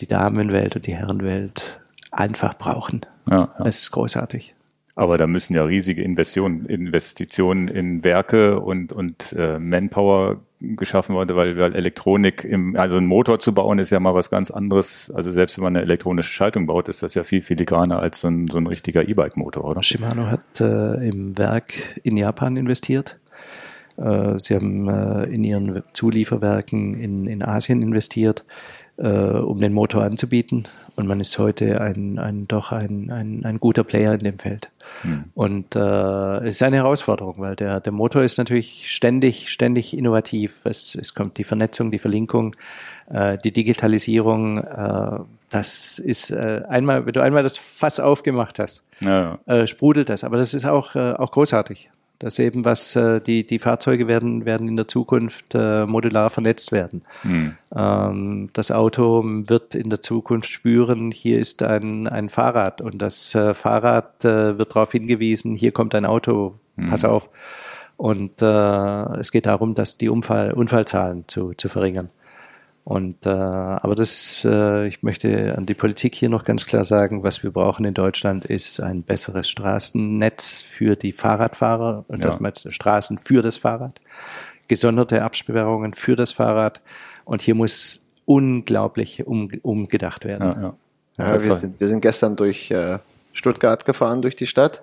die 0.00 0.06
Damenwelt 0.06 0.76
und 0.76 0.86
die 0.86 0.94
Herrenwelt 0.94 1.80
einfach 2.10 2.54
brauchen. 2.54 3.04
Ja, 3.28 3.52
ja. 3.58 3.64
Es 3.66 3.80
ist 3.80 3.90
großartig. 3.90 4.54
Aber 4.98 5.16
da 5.16 5.28
müssen 5.28 5.54
ja 5.54 5.62
riesige 5.62 6.02
Investitionen, 6.02 6.66
Investitionen 6.66 7.68
in 7.68 8.02
Werke 8.02 8.58
und, 8.58 8.92
und 8.92 9.32
äh, 9.38 9.60
Manpower 9.60 10.40
geschaffen 10.58 11.14
worden, 11.14 11.36
weil, 11.36 11.56
weil 11.56 11.76
Elektronik 11.76 12.42
im, 12.42 12.74
also 12.74 12.98
ein 12.98 13.06
Motor 13.06 13.38
zu 13.38 13.54
bauen 13.54 13.78
ist 13.78 13.90
ja 13.90 14.00
mal 14.00 14.16
was 14.16 14.28
ganz 14.28 14.50
anderes. 14.50 15.12
Also 15.14 15.30
selbst 15.30 15.56
wenn 15.56 15.62
man 15.62 15.76
eine 15.76 15.84
elektronische 15.84 16.32
Schaltung 16.32 16.66
baut, 16.66 16.88
ist 16.88 17.04
das 17.04 17.14
ja 17.14 17.22
viel 17.22 17.42
filigraner 17.42 18.00
als 18.00 18.22
so 18.22 18.26
ein, 18.26 18.48
so 18.48 18.58
ein 18.58 18.66
richtiger 18.66 19.08
E-Bike-Motor, 19.08 19.64
oder? 19.64 19.84
Shimano 19.84 20.26
hat 20.26 20.60
äh, 20.60 21.08
im 21.08 21.38
Werk 21.38 21.74
in 22.02 22.16
Japan 22.16 22.56
investiert. 22.56 23.20
Äh, 23.98 24.40
sie 24.40 24.56
haben 24.56 24.88
äh, 24.88 25.26
in 25.26 25.44
ihren 25.44 25.84
Zulieferwerken 25.92 26.94
in, 26.94 27.28
in 27.28 27.44
Asien 27.44 27.82
investiert 27.82 28.44
äh, 28.98 29.08
um 29.08 29.60
den 29.60 29.72
Motor 29.72 30.04
anzubieten. 30.04 30.64
Und 30.96 31.06
man 31.06 31.20
ist 31.20 31.38
heute 31.38 31.80
ein, 31.80 32.18
ein 32.18 32.48
doch 32.48 32.72
ein, 32.72 33.10
ein, 33.10 33.44
ein 33.44 33.60
guter 33.60 33.84
Player 33.84 34.14
in 34.14 34.24
dem 34.24 34.38
Feld. 34.38 34.70
Hm. 35.02 35.24
Und 35.34 35.76
äh, 35.76 36.38
es 36.38 36.56
ist 36.56 36.62
eine 36.62 36.76
Herausforderung, 36.76 37.36
weil 37.38 37.56
der, 37.56 37.80
der 37.80 37.92
Motor 37.92 38.22
ist 38.22 38.38
natürlich 38.38 38.92
ständig, 38.92 39.50
ständig 39.50 39.96
innovativ. 39.96 40.62
Es, 40.64 40.94
es 40.94 41.14
kommt 41.14 41.38
die 41.38 41.44
Vernetzung, 41.44 41.90
die 41.90 41.98
Verlinkung, 41.98 42.56
äh, 43.10 43.38
die 43.38 43.52
Digitalisierung. 43.52 44.58
Äh, 44.58 45.20
das 45.50 45.98
ist 45.98 46.30
äh, 46.30 46.62
einmal, 46.68 47.06
wenn 47.06 47.12
du 47.12 47.22
einmal 47.22 47.42
das 47.42 47.56
Fass 47.56 48.00
aufgemacht 48.00 48.58
hast, 48.58 48.82
ja. 49.00 49.38
äh, 49.46 49.66
sprudelt 49.66 50.08
das. 50.08 50.24
Aber 50.24 50.36
das 50.36 50.52
ist 50.52 50.66
auch, 50.66 50.94
äh, 50.94 51.12
auch 51.12 51.30
großartig. 51.30 51.90
Das 52.18 52.40
eben 52.40 52.64
was, 52.64 52.96
äh, 52.96 53.20
die, 53.20 53.46
die 53.46 53.60
Fahrzeuge 53.60 54.08
werden, 54.08 54.44
werden 54.44 54.66
in 54.66 54.76
der 54.76 54.88
Zukunft 54.88 55.54
äh, 55.54 55.86
modular 55.86 56.30
vernetzt 56.30 56.72
werden. 56.72 57.02
Hm. 57.22 57.56
Ähm, 57.74 58.50
das 58.54 58.72
Auto 58.72 59.22
wird 59.24 59.76
in 59.76 59.88
der 59.88 60.00
Zukunft 60.00 60.48
spüren, 60.48 61.12
hier 61.12 61.38
ist 61.38 61.62
ein, 61.62 62.08
ein 62.08 62.28
Fahrrad 62.28 62.80
und 62.80 62.98
das 62.98 63.34
äh, 63.36 63.54
Fahrrad 63.54 64.24
äh, 64.24 64.58
wird 64.58 64.70
darauf 64.74 64.90
hingewiesen, 64.90 65.54
hier 65.54 65.70
kommt 65.70 65.94
ein 65.94 66.04
Auto, 66.06 66.58
pass 66.88 67.04
Hm. 67.04 67.10
auf. 67.10 67.30
Und 67.96 68.42
äh, 68.42 69.18
es 69.18 69.32
geht 69.32 69.46
darum, 69.46 69.74
dass 69.74 69.98
die 69.98 70.08
Unfall, 70.08 70.52
Unfallzahlen 70.52 71.24
zu, 71.26 71.52
zu 71.54 71.68
verringern. 71.68 72.10
Und 72.88 73.26
äh, 73.26 73.28
aber 73.28 73.94
das, 73.94 74.46
äh, 74.46 74.88
ich 74.88 75.02
möchte 75.02 75.54
an 75.58 75.66
die 75.66 75.74
Politik 75.74 76.14
hier 76.14 76.30
noch 76.30 76.44
ganz 76.44 76.64
klar 76.64 76.84
sagen, 76.84 77.22
was 77.22 77.42
wir 77.42 77.50
brauchen 77.50 77.84
in 77.84 77.92
Deutschland 77.92 78.46
ist 78.46 78.80
ein 78.80 79.02
besseres 79.02 79.46
Straßennetz 79.50 80.62
für 80.62 80.96
die 80.96 81.12
Fahrradfahrer 81.12 82.06
und 82.08 82.24
Ja. 82.24 82.38
Straßen 82.70 83.18
für 83.18 83.42
das 83.42 83.58
Fahrrad, 83.58 84.00
gesonderte 84.68 85.22
Absperrungen 85.22 85.92
für 85.92 86.16
das 86.16 86.32
Fahrrad 86.32 86.80
und 87.26 87.42
hier 87.42 87.54
muss 87.54 88.08
unglaublich 88.24 89.26
um, 89.26 89.50
umgedacht 89.60 90.24
werden. 90.24 90.48
Ja, 90.48 90.62
ja. 90.62 90.74
Ja, 91.18 91.32
wir, 91.44 91.56
sind, 91.56 91.80
wir 91.80 91.88
sind 91.88 92.00
gestern 92.00 92.36
durch 92.36 92.70
äh, 92.70 93.00
Stuttgart 93.34 93.84
gefahren, 93.84 94.22
durch 94.22 94.34
die 94.34 94.46
Stadt. 94.46 94.82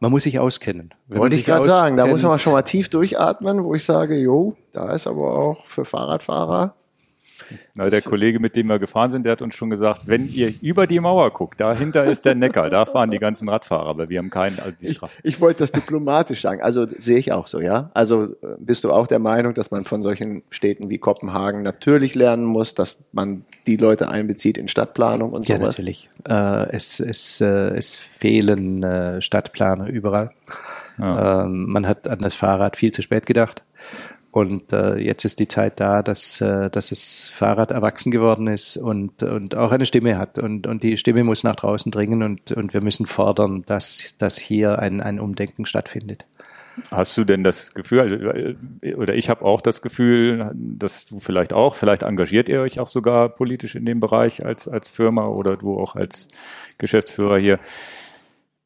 Man 0.00 0.10
muss 0.10 0.24
sich 0.24 0.38
auskennen. 0.38 0.94
Wenn 1.06 1.18
Wollte 1.18 1.36
ich 1.36 1.44
gerade 1.44 1.64
sagen, 1.64 1.96
da 1.96 2.06
muss 2.06 2.22
man 2.22 2.38
schon 2.38 2.52
mal 2.52 2.62
tief 2.62 2.88
durchatmen, 2.90 3.64
wo 3.64 3.74
ich 3.74 3.84
sage, 3.84 4.16
jo, 4.16 4.56
da 4.72 4.92
ist 4.92 5.06
aber 5.06 5.38
auch 5.38 5.66
für 5.66 5.84
Fahrradfahrer. 5.84 6.74
Na, 7.74 7.90
der 7.90 8.02
Kollege, 8.02 8.40
mit 8.40 8.56
dem 8.56 8.68
wir 8.68 8.78
gefahren 8.78 9.10
sind, 9.10 9.24
der 9.24 9.32
hat 9.32 9.42
uns 9.42 9.54
schon 9.54 9.70
gesagt, 9.70 10.06
wenn 10.06 10.28
ihr 10.28 10.52
über 10.62 10.86
die 10.86 11.00
Mauer 11.00 11.30
guckt, 11.32 11.60
dahinter 11.60 12.04
ist 12.04 12.24
der 12.24 12.34
Neckar, 12.34 12.70
da 12.70 12.84
fahren 12.84 13.10
die 13.10 13.18
ganzen 13.18 13.48
Radfahrer, 13.48 13.86
aber 13.88 14.08
wir 14.08 14.18
haben 14.18 14.30
keinen, 14.30 14.58
also 14.58 14.76
Straße. 14.82 15.12
Ich 15.22 15.40
wollte 15.40 15.60
das 15.60 15.72
diplomatisch 15.72 16.40
sagen. 16.42 16.62
Also 16.62 16.86
sehe 16.86 17.18
ich 17.18 17.32
auch 17.32 17.46
so, 17.46 17.60
ja. 17.60 17.90
Also 17.94 18.34
bist 18.58 18.84
du 18.84 18.92
auch 18.92 19.06
der 19.06 19.18
Meinung, 19.18 19.54
dass 19.54 19.70
man 19.70 19.84
von 19.84 20.02
solchen 20.02 20.42
Städten 20.50 20.90
wie 20.90 20.98
Kopenhagen 20.98 21.62
natürlich 21.62 22.14
lernen 22.14 22.44
muss, 22.44 22.74
dass 22.74 23.04
man 23.12 23.44
die 23.66 23.76
Leute 23.76 24.08
einbezieht 24.08 24.58
in 24.58 24.68
Stadtplanung 24.68 25.32
und 25.32 25.48
Ja, 25.48 25.56
sowas? 25.56 25.70
natürlich. 25.70 26.08
Äh, 26.28 26.70
es, 26.70 27.00
es, 27.00 27.40
äh, 27.40 27.46
es 27.76 27.94
fehlen 27.96 28.82
äh, 28.82 29.20
Stadtplaner 29.20 29.88
überall. 29.88 30.30
Ja. 30.98 31.44
Ähm, 31.44 31.66
man 31.68 31.86
hat 31.86 32.08
an 32.08 32.20
das 32.20 32.34
Fahrrad 32.34 32.76
viel 32.76 32.92
zu 32.92 33.02
spät 33.02 33.26
gedacht. 33.26 33.62
Und 34.36 34.74
äh, 34.74 34.98
jetzt 34.98 35.24
ist 35.24 35.40
die 35.40 35.48
Zeit 35.48 35.80
da, 35.80 36.02
dass, 36.02 36.42
äh, 36.42 36.68
dass 36.68 36.90
das 36.90 37.26
Fahrrad 37.32 37.70
erwachsen 37.70 38.10
geworden 38.10 38.48
ist 38.48 38.76
und, 38.76 39.22
und 39.22 39.54
auch 39.54 39.72
eine 39.72 39.86
Stimme 39.86 40.18
hat. 40.18 40.38
Und, 40.38 40.66
und 40.66 40.82
die 40.82 40.98
Stimme 40.98 41.24
muss 41.24 41.42
nach 41.42 41.56
draußen 41.56 41.90
dringen 41.90 42.22
und, 42.22 42.52
und 42.52 42.74
wir 42.74 42.82
müssen 42.82 43.06
fordern, 43.06 43.62
dass, 43.64 44.18
dass 44.18 44.36
hier 44.36 44.78
ein, 44.78 45.00
ein 45.00 45.20
Umdenken 45.20 45.64
stattfindet. 45.64 46.26
Hast 46.90 47.16
du 47.16 47.24
denn 47.24 47.44
das 47.44 47.72
Gefühl, 47.72 48.00
also, 48.00 48.16
äh, 48.16 48.94
oder 48.96 49.14
ich 49.14 49.30
habe 49.30 49.42
auch 49.42 49.62
das 49.62 49.80
Gefühl, 49.80 50.50
dass 50.54 51.06
du 51.06 51.18
vielleicht 51.18 51.54
auch, 51.54 51.74
vielleicht 51.74 52.02
engagiert 52.02 52.50
ihr 52.50 52.60
euch 52.60 52.78
auch 52.78 52.88
sogar 52.88 53.30
politisch 53.30 53.74
in 53.74 53.86
dem 53.86 54.00
Bereich 54.00 54.44
als, 54.44 54.68
als 54.68 54.90
Firma 54.90 55.28
oder 55.28 55.56
du 55.56 55.78
auch 55.80 55.96
als 55.96 56.28
Geschäftsführer 56.76 57.38
hier. 57.38 57.58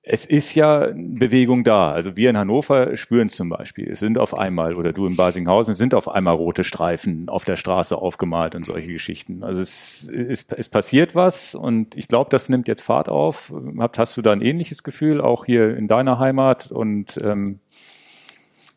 Es 0.02 0.24
ist 0.24 0.54
ja 0.54 0.88
Bewegung 0.94 1.62
da. 1.62 1.92
Also 1.92 2.16
wir 2.16 2.30
in 2.30 2.38
Hannover 2.38 2.96
spüren 2.96 3.28
zum 3.28 3.50
Beispiel. 3.50 3.90
Es 3.90 4.00
sind 4.00 4.16
auf 4.16 4.36
einmal, 4.36 4.74
oder 4.74 4.94
du 4.94 5.06
in 5.06 5.14
Basinghausen, 5.14 5.74
sind 5.74 5.94
auf 5.94 6.08
einmal 6.08 6.36
rote 6.36 6.64
Streifen 6.64 7.28
auf 7.28 7.44
der 7.44 7.56
Straße 7.56 7.98
aufgemalt 7.98 8.54
und 8.54 8.64
solche 8.64 8.90
Geschichten. 8.92 9.44
Also 9.44 9.60
es, 9.60 10.08
es, 10.08 10.46
es 10.56 10.70
passiert 10.70 11.14
was 11.14 11.54
und 11.54 11.96
ich 11.96 12.08
glaube, 12.08 12.30
das 12.30 12.48
nimmt 12.48 12.66
jetzt 12.66 12.80
Fahrt 12.80 13.10
auf. 13.10 13.52
Habt, 13.78 13.98
hast 13.98 14.16
du 14.16 14.22
da 14.22 14.32
ein 14.32 14.40
ähnliches 14.40 14.84
Gefühl, 14.84 15.20
auch 15.20 15.44
hier 15.44 15.76
in 15.76 15.86
deiner 15.86 16.18
Heimat? 16.18 16.72
Und 16.72 17.20
ähm, 17.22 17.60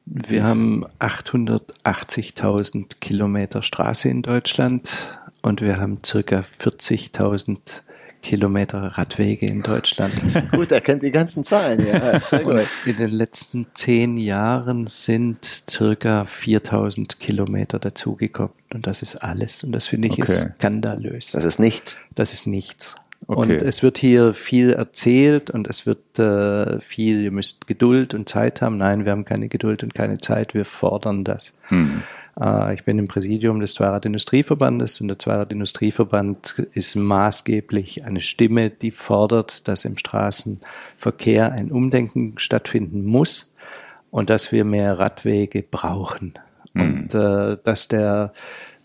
Wir 0.05 0.43
haben 0.43 0.85
880.000 0.99 2.99
Kilometer 2.99 3.61
Straße 3.61 4.09
in 4.09 4.23
Deutschland 4.23 5.21
und 5.41 5.61
wir 5.61 5.79
haben 5.79 5.99
circa 6.05 6.41
40.000 6.41 7.81
Kilometer 8.23 8.81
Radwege 8.97 9.45
in 9.45 9.61
Deutschland. 9.61 10.13
Gut, 10.51 10.71
er 10.71 10.81
kennt 10.81 11.03
die 11.03 11.11
ganzen 11.11 11.43
Zahlen. 11.43 11.85
Ja, 11.85 12.19
sehr 12.19 12.39
gut. 12.39 12.59
in 12.85 12.97
den 12.97 13.11
letzten 13.11 13.67
zehn 13.75 14.17
Jahren 14.17 14.87
sind 14.87 15.45
circa 15.69 16.25
4000 16.25 17.19
Kilometer 17.19 17.77
dazugekommen. 17.77 18.53
Und 18.73 18.87
das 18.87 19.01
ist 19.03 19.17
alles. 19.17 19.63
Und 19.63 19.73
das 19.73 19.85
finde 19.87 20.07
ich 20.07 20.13
Okay. 20.13 20.23
ist 20.31 20.47
skandalös. 20.57 21.31
Das 21.33 21.43
ist 21.43 21.59
nicht. 21.59 21.97
Das 22.15 22.33
ist 22.33 22.47
nichts. 22.47 22.95
Okay. 23.27 23.39
Und 23.53 23.61
es 23.61 23.83
wird 23.83 23.97
hier 23.97 24.33
viel 24.33 24.73
erzählt 24.73 25.49
und 25.49 25.67
es 25.69 25.85
wird 25.85 26.19
äh, 26.19 26.79
viel, 26.81 27.21
ihr 27.23 27.31
müsst 27.31 27.67
Geduld 27.67 28.13
und 28.13 28.27
Zeit 28.27 28.61
haben. 28.61 28.77
Nein, 28.77 29.05
wir 29.05 29.11
haben 29.13 29.23
keine 29.25 29.47
Geduld 29.47 29.83
und 29.83 29.93
keine 29.93 30.17
Zeit. 30.17 30.53
Wir 30.53 30.65
fordern 30.65 31.23
das. 31.23 31.53
hm. 31.67 32.03
Äh, 32.39 32.73
ich 32.75 32.83
bin 32.83 32.99
im 32.99 33.07
Präsidium 33.07 33.59
des 33.59 33.73
Zweiradindustrieverbandes 33.75 35.01
und 35.01 35.07
der 35.07 35.19
Zweiradindustrieverband 35.19 36.67
ist 36.73 36.95
maßgeblich 36.95 38.05
eine 38.05 38.21
Stimme, 38.21 38.69
die 38.69 38.91
fordert, 38.91 39.67
dass 39.67 39.85
im 39.85 39.97
Straßenverkehr 39.97 41.51
ein 41.51 41.71
Umdenken 41.71 42.37
stattfinden 42.37 43.05
muss 43.05 43.53
und 44.11 44.29
dass 44.29 44.51
wir 44.51 44.63
mehr 44.63 44.99
Radwege 44.99 45.63
brauchen. 45.63 46.33
Und 46.75 47.13
äh, 47.13 47.57
dass 47.63 47.87
der, 47.87 48.33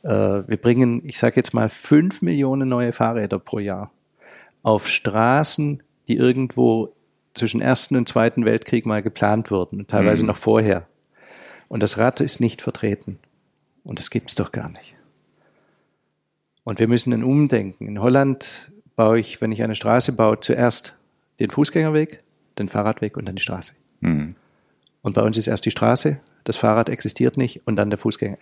äh, 0.03 0.09
wir 0.09 0.59
bringen, 0.59 1.03
ich 1.07 1.18
sage 1.18 1.36
jetzt 1.36 1.55
mal, 1.55 1.70
fünf 1.70 2.20
Millionen 2.20 2.68
neue 2.68 2.92
Fahrräder 2.92 3.38
pro 3.38 3.61
Jahr 3.61 3.90
auf 4.62 4.88
Straßen, 4.88 5.82
die 6.07 6.16
irgendwo 6.16 6.92
zwischen 7.32 7.62
Ersten 7.62 7.96
und 7.96 8.09
Zweiten 8.09 8.44
Weltkrieg 8.44 8.84
mal 8.84 9.03
geplant 9.03 9.51
wurden, 9.51 9.80
und 9.80 9.88
teilweise 9.88 10.26
noch 10.26 10.36
vorher. 10.36 10.86
Und 11.68 11.82
das 11.82 11.96
Rad 11.96 12.20
ist 12.20 12.40
nicht 12.40 12.61
vertreten. 12.61 13.18
Und 13.89 13.99
das 13.99 14.11
gibt's 14.11 14.34
doch 14.34 14.53
gar 14.53 14.68
nicht. 14.68 14.95
Und 16.62 16.78
wir 16.78 16.89
müssen 16.89 17.14
ein 17.14 17.24
Umdenken. 17.24 17.89
In 17.89 18.03
Holland 18.03 18.70
baue 18.97 19.18
ich, 19.18 19.41
wenn 19.41 19.51
ich 19.51 19.62
eine 19.62 19.74
Straße 19.74 20.12
baue, 20.12 20.39
zuerst 20.41 20.99
den 21.41 21.49
Fußgängerweg, 21.49 22.22
den 22.59 22.68
Fahrradweg 22.68 23.16
und 23.16 23.26
dann 23.26 23.36
die 23.36 23.43
Straße. 23.43 23.72
Hm. 24.03 24.34
Und 25.01 25.14
bei 25.14 25.22
uns 25.22 25.39
ist 25.39 25.47
erst 25.47 25.64
die 25.64 25.70
Straße, 25.70 26.20
das 26.45 26.59
Fahrrad 26.59 26.91
existiert 26.91 27.39
nicht 27.39 27.66
und 27.66 27.76
dann 27.76 27.89
der 27.89 27.99
Fußgänger. 27.99 28.36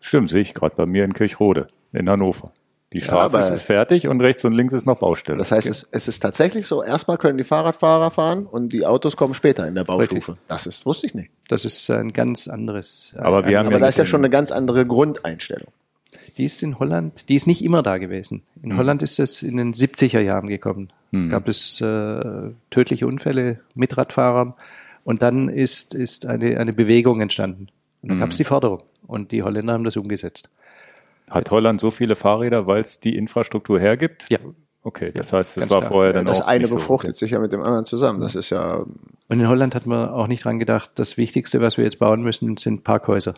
Stimmt, 0.00 0.30
sehe 0.30 0.40
ich 0.40 0.54
gerade 0.54 0.74
bei 0.74 0.86
mir 0.86 1.04
in 1.04 1.14
Kirchrode 1.14 1.68
in 1.92 2.10
Hannover. 2.10 2.52
Die 2.94 3.00
Straße 3.00 3.36
aber- 3.36 3.52
ist 3.52 3.62
fertig 3.62 4.06
und 4.06 4.20
rechts 4.20 4.44
und 4.44 4.52
links 4.52 4.72
ist 4.72 4.86
noch 4.86 4.98
Baustelle. 4.98 5.36
Das 5.38 5.50
heißt, 5.50 5.66
es, 5.66 5.88
es 5.90 6.06
ist 6.06 6.20
tatsächlich 6.20 6.66
so, 6.66 6.82
erstmal 6.82 7.18
können 7.18 7.36
die 7.36 7.44
Fahrradfahrer 7.44 8.12
fahren 8.12 8.46
und 8.46 8.72
die 8.72 8.86
Autos 8.86 9.16
kommen 9.16 9.34
später 9.34 9.66
in 9.66 9.74
der 9.74 9.82
Baustufe. 9.84 10.38
Das 10.46 10.66
ist, 10.66 10.86
wusste 10.86 11.08
ich 11.08 11.14
nicht. 11.14 11.30
Das 11.48 11.64
ist 11.64 11.90
ein 11.90 12.12
ganz 12.12 12.46
anderes. 12.46 13.14
Aber 13.18 13.46
wir 13.46 13.58
haben 13.58 13.66
Aber 13.66 13.76
ja 13.76 13.80
da 13.80 13.88
ist 13.88 13.98
ja 13.98 14.06
schon 14.06 14.20
eine 14.20 14.30
ganz 14.30 14.52
andere 14.52 14.86
Grundeinstellung. 14.86 15.68
Die 16.38 16.44
ist 16.44 16.62
in 16.62 16.78
Holland, 16.78 17.28
die 17.28 17.34
ist 17.34 17.46
nicht 17.46 17.64
immer 17.64 17.82
da 17.82 17.98
gewesen. 17.98 18.42
In 18.62 18.76
Holland 18.76 19.02
ist 19.02 19.18
es 19.18 19.42
in 19.42 19.56
den 19.56 19.74
70er 19.74 20.20
Jahren 20.20 20.48
gekommen. 20.48 20.92
Gab 21.30 21.46
es 21.46 21.80
äh, 21.80 22.50
tödliche 22.70 23.06
Unfälle 23.06 23.60
mit 23.76 23.96
Radfahrern 23.96 24.52
und 25.04 25.22
dann 25.22 25.48
ist, 25.48 25.94
ist 25.94 26.26
eine, 26.26 26.58
eine 26.58 26.72
Bewegung 26.72 27.20
entstanden. 27.20 27.68
Und 28.02 28.08
dann 28.08 28.18
gab 28.18 28.30
es 28.30 28.36
die 28.36 28.44
Forderung 28.44 28.82
und 29.06 29.30
die 29.30 29.44
Holländer 29.44 29.74
haben 29.74 29.84
das 29.84 29.96
umgesetzt. 29.96 30.50
Hat 31.30 31.50
Holland 31.50 31.80
so 31.80 31.90
viele 31.90 32.16
Fahrräder, 32.16 32.66
weil 32.66 32.80
es 32.80 33.00
die 33.00 33.16
Infrastruktur 33.16 33.80
hergibt? 33.80 34.26
Ja. 34.30 34.38
Okay, 34.82 35.10
das 35.14 35.32
heißt, 35.32 35.56
das 35.56 35.70
war 35.70 35.80
klar. 35.80 35.90
vorher 35.90 36.12
dann 36.12 36.26
Das 36.26 36.42
auch 36.42 36.46
eine 36.46 36.60
nicht 36.60 36.70
so. 36.70 36.76
befruchtet 36.76 37.16
sich 37.16 37.30
ja 37.30 37.38
mit 37.38 37.52
dem 37.54 37.62
anderen 37.62 37.86
zusammen. 37.86 38.20
Das 38.20 38.34
ist 38.34 38.50
ja, 38.50 38.84
Und 39.28 39.40
in 39.40 39.48
Holland 39.48 39.74
hat 39.74 39.86
man 39.86 40.10
auch 40.10 40.26
nicht 40.26 40.44
dran 40.44 40.58
gedacht, 40.58 40.90
das 40.96 41.16
Wichtigste, 41.16 41.62
was 41.62 41.78
wir 41.78 41.84
jetzt 41.84 41.98
bauen 41.98 42.22
müssen, 42.22 42.58
sind 42.58 42.84
Parkhäuser. 42.84 43.34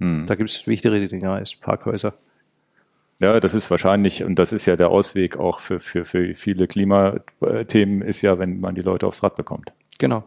Hm. 0.00 0.24
Da 0.26 0.34
gibt 0.34 0.48
es 0.48 0.66
wichtigere 0.66 1.06
Dinge 1.06 1.30
als 1.30 1.54
Parkhäuser. 1.56 2.14
Ja, 3.20 3.38
das 3.38 3.52
ist 3.52 3.70
wahrscheinlich, 3.70 4.24
und 4.24 4.38
das 4.38 4.52
ist 4.52 4.64
ja 4.64 4.76
der 4.76 4.88
Ausweg 4.88 5.36
auch 5.36 5.58
für, 5.58 5.80
für, 5.80 6.04
für 6.04 6.34
viele 6.34 6.66
Klimathemen, 6.68 8.00
ist 8.00 8.22
ja, 8.22 8.38
wenn 8.38 8.60
man 8.60 8.74
die 8.74 8.82
Leute 8.82 9.06
aufs 9.06 9.22
Rad 9.22 9.34
bekommt. 9.34 9.72
Genau. 9.98 10.24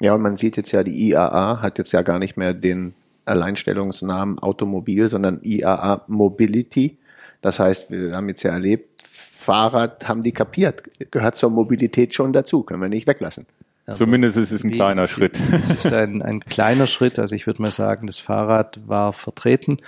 ja, 0.00 0.14
und 0.14 0.20
man 0.22 0.36
sieht 0.36 0.58
jetzt 0.58 0.70
ja, 0.72 0.84
die 0.84 1.08
IAA 1.08 1.60
hat 1.62 1.78
jetzt 1.78 1.92
ja 1.92 2.02
gar 2.02 2.18
nicht 2.18 2.36
mehr 2.36 2.52
den 2.52 2.94
Alleinstellungsnamen 3.26 4.38
Automobil, 4.38 5.08
sondern 5.08 5.40
IAA 5.42 6.04
Mobility. 6.06 6.98
Das 7.42 7.58
heißt, 7.58 7.90
wir 7.90 8.16
haben 8.16 8.28
jetzt 8.28 8.42
ja 8.42 8.52
erlebt, 8.52 9.02
Fahrrad 9.02 10.08
haben 10.08 10.22
die 10.22 10.32
kapiert, 10.32 10.82
gehört 11.10 11.36
zur 11.36 11.50
Mobilität 11.50 12.14
schon 12.14 12.32
dazu, 12.32 12.62
können 12.62 12.80
wir 12.80 12.88
nicht 12.88 13.06
weglassen. 13.06 13.46
Zumindest 13.94 14.36
ist 14.36 14.50
es 14.50 14.64
ein 14.64 14.70
Wie- 14.70 14.74
kleiner 14.76 15.06
Schritt. 15.06 15.40
Es 15.52 15.70
ist 15.70 15.92
ein, 15.92 16.20
ein 16.20 16.40
kleiner 16.40 16.88
Schritt. 16.88 17.20
Also 17.20 17.36
ich 17.36 17.46
würde 17.46 17.62
mal 17.62 17.70
sagen, 17.70 18.08
das 18.08 18.18
Fahrrad 18.18 18.80
war 18.88 19.12
vertreten. 19.12 19.78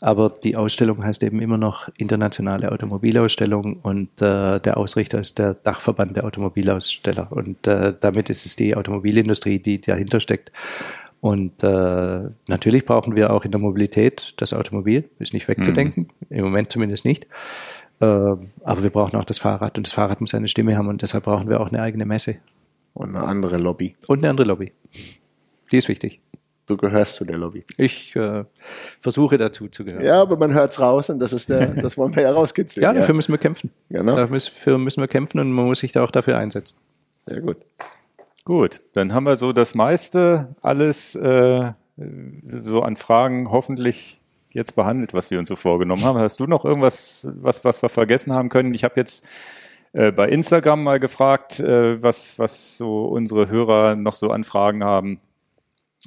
Aber 0.00 0.28
die 0.28 0.54
Ausstellung 0.56 1.02
heißt 1.02 1.22
eben 1.22 1.40
immer 1.40 1.56
noch 1.56 1.88
Internationale 1.96 2.70
Automobilausstellung 2.70 3.80
und 3.82 4.10
äh, 4.20 4.60
der 4.60 4.76
Ausrichter 4.76 5.18
ist 5.18 5.38
der 5.38 5.54
Dachverband 5.54 6.16
der 6.16 6.24
Automobilaussteller. 6.24 7.32
Und 7.32 7.66
äh, 7.66 7.94
damit 7.98 8.28
ist 8.28 8.44
es 8.44 8.54
die 8.54 8.76
Automobilindustrie, 8.76 9.58
die 9.60 9.80
dahinter 9.80 10.20
steckt. 10.20 10.50
Und 11.24 11.62
äh, 11.62 12.20
natürlich 12.48 12.84
brauchen 12.84 13.16
wir 13.16 13.32
auch 13.32 13.46
in 13.46 13.50
der 13.50 13.58
Mobilität 13.58 14.34
das 14.36 14.52
Automobil, 14.52 15.08
ist 15.18 15.32
nicht 15.32 15.48
wegzudenken, 15.48 16.10
im 16.28 16.44
Moment 16.44 16.70
zumindest 16.70 17.06
nicht. 17.06 17.24
Äh, 18.00 18.04
aber 18.04 18.82
wir 18.82 18.90
brauchen 18.90 19.16
auch 19.16 19.24
das 19.24 19.38
Fahrrad 19.38 19.78
und 19.78 19.86
das 19.86 19.94
Fahrrad 19.94 20.20
muss 20.20 20.34
eine 20.34 20.48
Stimme 20.48 20.76
haben 20.76 20.86
und 20.88 21.00
deshalb 21.00 21.24
brauchen 21.24 21.48
wir 21.48 21.62
auch 21.62 21.68
eine 21.68 21.80
eigene 21.80 22.04
Messe. 22.04 22.36
Und 22.92 23.16
eine 23.16 23.24
andere 23.24 23.56
Lobby. 23.56 23.96
Und 24.06 24.18
eine 24.18 24.28
andere 24.28 24.46
Lobby. 24.46 24.70
Die 25.72 25.78
ist 25.78 25.88
wichtig. 25.88 26.20
Du 26.66 26.76
gehörst 26.76 27.14
zu 27.14 27.24
der 27.24 27.38
Lobby. 27.38 27.64
Ich 27.78 28.14
äh, 28.16 28.44
versuche 29.00 29.38
dazu 29.38 29.68
zu 29.68 29.86
gehören. 29.86 30.04
Ja, 30.04 30.20
aber 30.20 30.36
man 30.36 30.52
hört's 30.52 30.78
raus 30.78 31.08
und 31.08 31.20
das 31.20 31.32
ist 31.32 31.48
der, 31.48 31.68
das 31.82 31.96
wollen 31.96 32.14
wir 32.14 32.24
ja 32.24 32.32
rauskitzeln. 32.32 32.84
Ja, 32.84 32.92
dafür 32.92 33.14
müssen 33.14 33.32
wir 33.32 33.38
kämpfen. 33.38 33.70
Genau. 33.88 34.14
Dafür 34.14 34.76
müssen 34.76 35.00
wir 35.00 35.08
kämpfen 35.08 35.40
und 35.40 35.52
man 35.52 35.64
muss 35.64 35.78
sich 35.78 35.92
da 35.92 36.04
auch 36.04 36.10
dafür 36.10 36.36
einsetzen. 36.36 36.76
Sehr 37.20 37.40
gut. 37.40 37.56
Gut, 38.44 38.82
dann 38.92 39.14
haben 39.14 39.24
wir 39.24 39.36
so 39.36 39.54
das 39.54 39.74
meiste 39.74 40.54
alles 40.60 41.14
äh, 41.14 41.72
so 42.46 42.82
an 42.82 42.96
Fragen 42.96 43.50
hoffentlich 43.50 44.20
jetzt 44.50 44.76
behandelt, 44.76 45.14
was 45.14 45.30
wir 45.30 45.38
uns 45.38 45.48
so 45.48 45.56
vorgenommen 45.56 46.04
haben. 46.04 46.18
Hast 46.18 46.40
du 46.40 46.46
noch 46.46 46.64
irgendwas, 46.64 47.28
was, 47.40 47.64
was 47.64 47.82
wir 47.82 47.88
vergessen 47.88 48.34
haben 48.34 48.50
können? 48.50 48.74
Ich 48.74 48.84
habe 48.84 49.00
jetzt 49.00 49.26
äh, 49.94 50.12
bei 50.12 50.28
Instagram 50.28 50.82
mal 50.82 51.00
gefragt, 51.00 51.58
äh, 51.58 52.02
was, 52.02 52.38
was 52.38 52.76
so 52.76 53.06
unsere 53.06 53.48
Hörer 53.48 53.96
noch 53.96 54.14
so 54.14 54.30
an 54.30 54.44
Fragen 54.44 54.84
haben. 54.84 55.20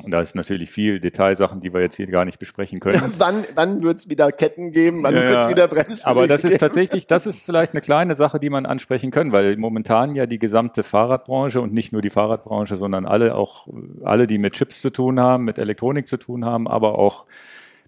Und 0.03 0.11
da 0.11 0.21
ist 0.21 0.35
natürlich 0.35 0.69
viel 0.69 0.99
Detailsachen, 0.99 1.59
die 1.61 1.73
wir 1.73 1.81
jetzt 1.81 1.95
hier 1.95 2.05
gar 2.05 2.23
nicht 2.23 2.37
besprechen 2.39 2.79
können. 2.79 3.01
wann 3.17 3.43
wann 3.55 3.81
wird's 3.81 4.09
wieder 4.09 4.31
Ketten 4.31 4.71
geben? 4.71 5.01
Wann 5.03 5.15
Ja, 5.15 5.21
wird's 5.23 5.33
ja. 5.33 5.49
wieder 5.49 5.67
Bremsen 5.67 6.05
Aber 6.05 6.27
das 6.27 6.43
ist 6.43 6.51
geben? 6.51 6.59
tatsächlich, 6.59 7.07
das 7.07 7.25
ist 7.25 7.45
vielleicht 7.45 7.73
eine 7.73 7.81
kleine 7.81 8.15
Sache, 8.15 8.39
die 8.39 8.49
man 8.49 8.65
ansprechen 8.65 9.09
können, 9.11 9.31
weil 9.31 9.57
momentan 9.57 10.13
ja 10.15 10.25
die 10.27 10.37
gesamte 10.39 10.83
Fahrradbranche 10.83 11.59
und 11.61 11.73
nicht 11.73 11.93
nur 11.93 12.01
die 12.01 12.09
Fahrradbranche, 12.11 12.75
sondern 12.75 13.05
alle 13.05 13.33
auch, 13.35 13.67
alle, 14.03 14.27
die 14.27 14.37
mit 14.37 14.53
Chips 14.53 14.81
zu 14.81 14.91
tun 14.91 15.19
haben, 15.19 15.45
mit 15.45 15.57
Elektronik 15.57 16.07
zu 16.07 16.17
tun 16.17 16.45
haben, 16.45 16.67
aber 16.67 16.99
auch 16.99 17.25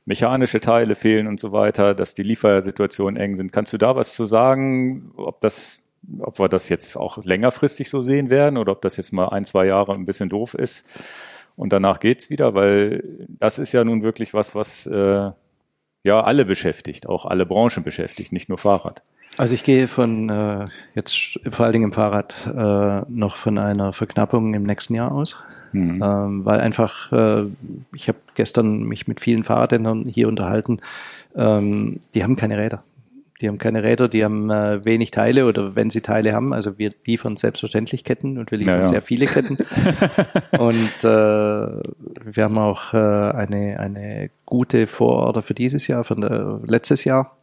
mechanische 0.05 0.59
Teile 0.59 0.95
fehlen 0.95 1.27
und 1.27 1.39
so 1.39 1.51
weiter, 1.51 1.93
dass 1.93 2.15
die 2.15 2.23
Liefersituationen 2.23 3.21
eng 3.21 3.35
sind. 3.35 3.51
Kannst 3.51 3.71
du 3.73 3.77
da 3.77 3.95
was 3.95 4.13
zu 4.15 4.25
sagen, 4.25 5.11
ob 5.15 5.41
das, 5.41 5.81
ob 6.19 6.39
wir 6.39 6.49
das 6.49 6.69
jetzt 6.69 6.97
auch 6.97 7.23
längerfristig 7.23 7.89
so 7.89 8.01
sehen 8.01 8.31
werden 8.31 8.57
oder 8.57 8.71
ob 8.71 8.81
das 8.81 8.97
jetzt 8.97 9.13
mal 9.13 9.27
ein, 9.29 9.45
zwei 9.45 9.67
Jahre 9.67 9.93
ein 9.93 10.05
bisschen 10.05 10.29
doof 10.29 10.55
ist 10.55 10.89
und 11.59 11.73
danach 11.73 11.99
geht's 11.99 12.29
wieder, 12.29 12.53
weil 12.53 13.03
das 13.27 13.59
ist 13.59 13.73
ja 13.73 13.83
nun 13.83 14.01
wirklich 14.01 14.33
was, 14.33 14.55
was 14.55 14.87
äh, 14.87 15.29
ja 16.03 16.21
alle 16.21 16.45
beschäftigt, 16.45 17.05
auch 17.05 17.25
alle 17.25 17.45
Branchen 17.45 17.83
beschäftigt, 17.83 18.31
nicht 18.31 18.47
nur 18.47 18.57
Fahrrad. 18.57 19.03
Also 19.35 19.53
ich 19.53 19.65
gehe 19.65 19.89
von 19.89 20.29
äh, 20.29 20.67
jetzt 20.95 21.37
vor 21.49 21.65
allen 21.65 21.73
Dingen 21.73 21.85
im 21.85 21.91
Fahrrad 21.91 22.33
äh, 22.47 23.01
noch 23.11 23.35
von 23.35 23.57
einer 23.57 23.91
Verknappung 23.91 24.53
im 24.53 24.63
nächsten 24.63 24.95
Jahr 24.95 25.11
aus. 25.11 25.35
Mhm. 25.73 26.01
Ähm, 26.01 26.45
weil 26.45 26.61
einfach, 26.61 27.11
äh, 27.11 27.49
ich 27.93 28.07
habe 28.07 28.19
gestern 28.35 28.83
mich 28.83 29.09
mit 29.09 29.19
vielen 29.19 29.43
Fahrradhändlern 29.43 30.07
hier 30.07 30.29
unterhalten, 30.29 30.79
ähm, 31.35 31.99
die 32.15 32.23
haben 32.23 32.37
keine 32.37 32.57
Räder. 32.57 32.83
Die 33.41 33.47
haben 33.47 33.57
keine 33.57 33.83
Räder, 33.83 34.09
die 34.09 34.25
haben 34.25 34.49
äh, 34.49 34.83
wenig 34.83 35.11
Teile 35.11 35.45
oder 35.45 35.75
wenn 35.75 35.89
sie 35.89 36.01
Teile 36.01 36.33
haben, 36.33 36.53
also 36.53 36.77
wir 36.77 36.93
liefern 37.05 37.37
selbstverständlich 37.37 38.03
Ketten 38.03 38.37
und 38.37 38.51
wir 38.51 38.57
liefern 38.57 38.75
Ja, 38.75 38.81
ja. 38.81 38.87
sehr 38.87 39.01
viele 39.01 39.27
Ketten. 39.27 39.57
und 40.59 41.03
äh, 41.03 41.07
wir 41.07 42.43
haben 42.43 42.57
auch 42.57 42.93
äh, 42.93 42.97
eine, 42.97 43.79
eine 43.79 44.29
gute 44.45 44.87
Vororder 44.87 45.41
für 45.41 45.53
dieses 45.53 45.87
Jahr, 45.87 46.03
für 46.03 46.15
äh, 46.15 46.69
letztes 46.69 47.05
Jahr. 47.05 47.38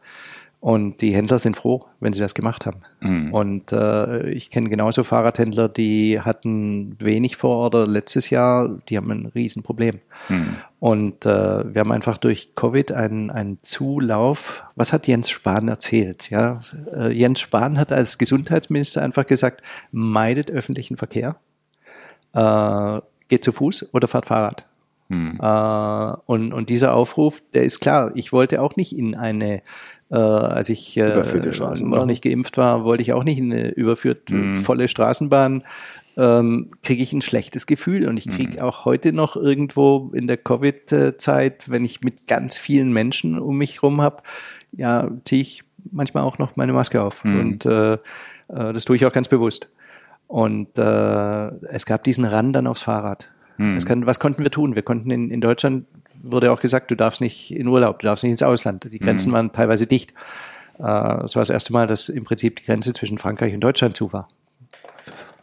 Und 0.59 1.01
die 1.01 1.13
Händler 1.13 1.37
sind 1.37 1.55
froh, 1.55 1.85
wenn 1.99 2.13
sie 2.13 2.19
das 2.19 2.33
gemacht 2.33 2.65
haben. 2.65 2.81
Mhm. 2.99 3.31
Und 3.31 3.71
äh, 3.71 4.29
ich 4.31 4.49
kenne 4.49 4.69
genauso 4.69 5.03
Fahrradhändler, 5.03 5.69
die 5.69 6.19
hatten 6.19 6.95
wenig 6.99 7.35
Vororder 7.35 7.85
letztes 7.85 8.31
Jahr, 8.31 8.79
die 8.89 8.97
haben 8.97 9.11
ein 9.11 9.27
Riesenproblem. 9.27 9.99
Mhm. 10.29 10.55
Und 10.79 11.25
äh, 11.27 11.73
wir 11.73 11.79
haben 11.79 11.91
einfach 11.91 12.17
durch 12.17 12.55
Covid 12.55 12.91
einen, 12.91 13.29
einen 13.29 13.59
Zulauf. 13.61 14.63
Was 14.75 14.93
hat 14.93 15.05
Jens 15.07 15.29
Spahn 15.29 15.67
erzählt? 15.67 16.31
Ja, 16.31 16.59
äh, 16.91 17.11
Jens 17.11 17.39
Spahn 17.39 17.77
hat 17.77 17.93
als 17.93 18.17
Gesundheitsminister 18.17 19.03
einfach 19.03 19.27
gesagt: 19.27 19.61
Meidet 19.91 20.49
öffentlichen 20.49 20.97
Verkehr, 20.97 21.35
äh, 22.33 22.99
geht 23.27 23.43
zu 23.43 23.51
Fuß 23.51 23.93
oder 23.93 24.07
fahrt 24.07 24.25
Fahrrad. 24.25 24.65
Mhm. 25.09 25.39
Äh, 25.41 26.17
und, 26.25 26.53
und 26.53 26.69
dieser 26.69 26.93
Aufruf, 26.93 27.41
der 27.53 27.63
ist 27.63 27.79
klar. 27.79 28.11
Ich 28.15 28.33
wollte 28.33 28.61
auch 28.61 28.75
nicht 28.75 28.95
in 28.95 29.15
eine, 29.15 29.61
äh, 30.09 30.15
als 30.15 30.69
ich 30.69 30.95
äh, 30.97 31.09
noch 31.89 32.05
nicht 32.05 32.23
geimpft 32.23 32.57
war, 32.57 32.83
wollte 32.85 33.01
ich 33.03 33.13
auch 33.13 33.23
nicht 33.23 33.39
in 33.39 33.51
eine 33.51 33.69
überführt 33.71 34.29
Mhm. 34.29 34.57
volle 34.57 34.87
Straßenbahn. 34.87 35.63
Ähm, 36.19 36.71
kriege 36.81 37.03
ich 37.03 37.13
ein 37.13 37.21
schlechtes 37.21 37.67
Gefühl 37.67 38.07
und 38.07 38.17
ich 38.17 38.27
kriege 38.27 38.63
auch 38.63 38.85
heute 38.85 39.13
noch 39.13 39.35
irgendwo 39.35 40.09
in 40.15 40.25
der 40.25 40.37
Covid-Zeit, 40.37 41.69
wenn 41.69 41.85
ich 41.85 42.01
mit 42.01 42.25
ganz 42.25 42.57
vielen 42.57 42.91
Menschen 42.91 43.37
um 43.37 43.57
mich 43.59 43.83
rum 43.83 44.01
habe, 44.01 44.23
ja, 44.75 45.11
ziehe 45.25 45.41
ich 45.41 45.63
manchmal 45.91 46.23
auch 46.23 46.39
noch 46.39 46.55
meine 46.55 46.73
Maske 46.73 47.01
auf 47.03 47.23
Mhm. 47.23 47.39
und 47.39 47.65
äh, 47.67 47.93
äh, 47.93 47.97
das 48.47 48.85
tue 48.85 48.95
ich 48.95 49.05
auch 49.05 49.13
ganz 49.13 49.27
bewusst. 49.27 49.69
Und 50.25 50.77
äh, 50.77 51.47
es 51.67 51.85
gab 51.85 52.03
diesen 52.03 52.25
Run 52.25 52.51
dann 52.51 52.65
aufs 52.67 52.81
Fahrrad. 52.81 53.29
Mhm. 53.57 53.77
Es 53.77 53.85
kann, 53.85 54.05
was 54.07 54.19
konnten 54.19 54.43
wir 54.43 54.51
tun? 54.51 54.75
Wir 54.75 54.81
konnten 54.83 55.11
in, 55.11 55.29
in 55.29 55.39
Deutschland, 55.39 55.85
wurde 56.23 56.51
auch 56.51 56.59
gesagt, 56.59 56.91
du 56.91 56.95
darfst 56.95 57.21
nicht 57.21 57.51
in 57.51 57.67
Urlaub, 57.67 57.99
du 57.99 58.05
darfst 58.05 58.23
nicht 58.23 58.31
ins 58.31 58.43
Ausland. 58.43 58.91
Die 58.91 58.99
Grenzen 58.99 59.31
waren 59.31 59.51
teilweise 59.51 59.87
dicht. 59.87 60.11
Äh, 60.79 60.83
Das 60.83 61.35
war 61.35 61.41
das 61.41 61.49
erste 61.49 61.73
Mal, 61.73 61.87
dass 61.87 62.09
im 62.09 62.23
Prinzip 62.25 62.57
die 62.57 62.65
Grenze 62.65 62.93
zwischen 62.93 63.17
Frankreich 63.17 63.53
und 63.53 63.61
Deutschland 63.61 63.95
zu 63.95 64.11
war. 64.13 64.27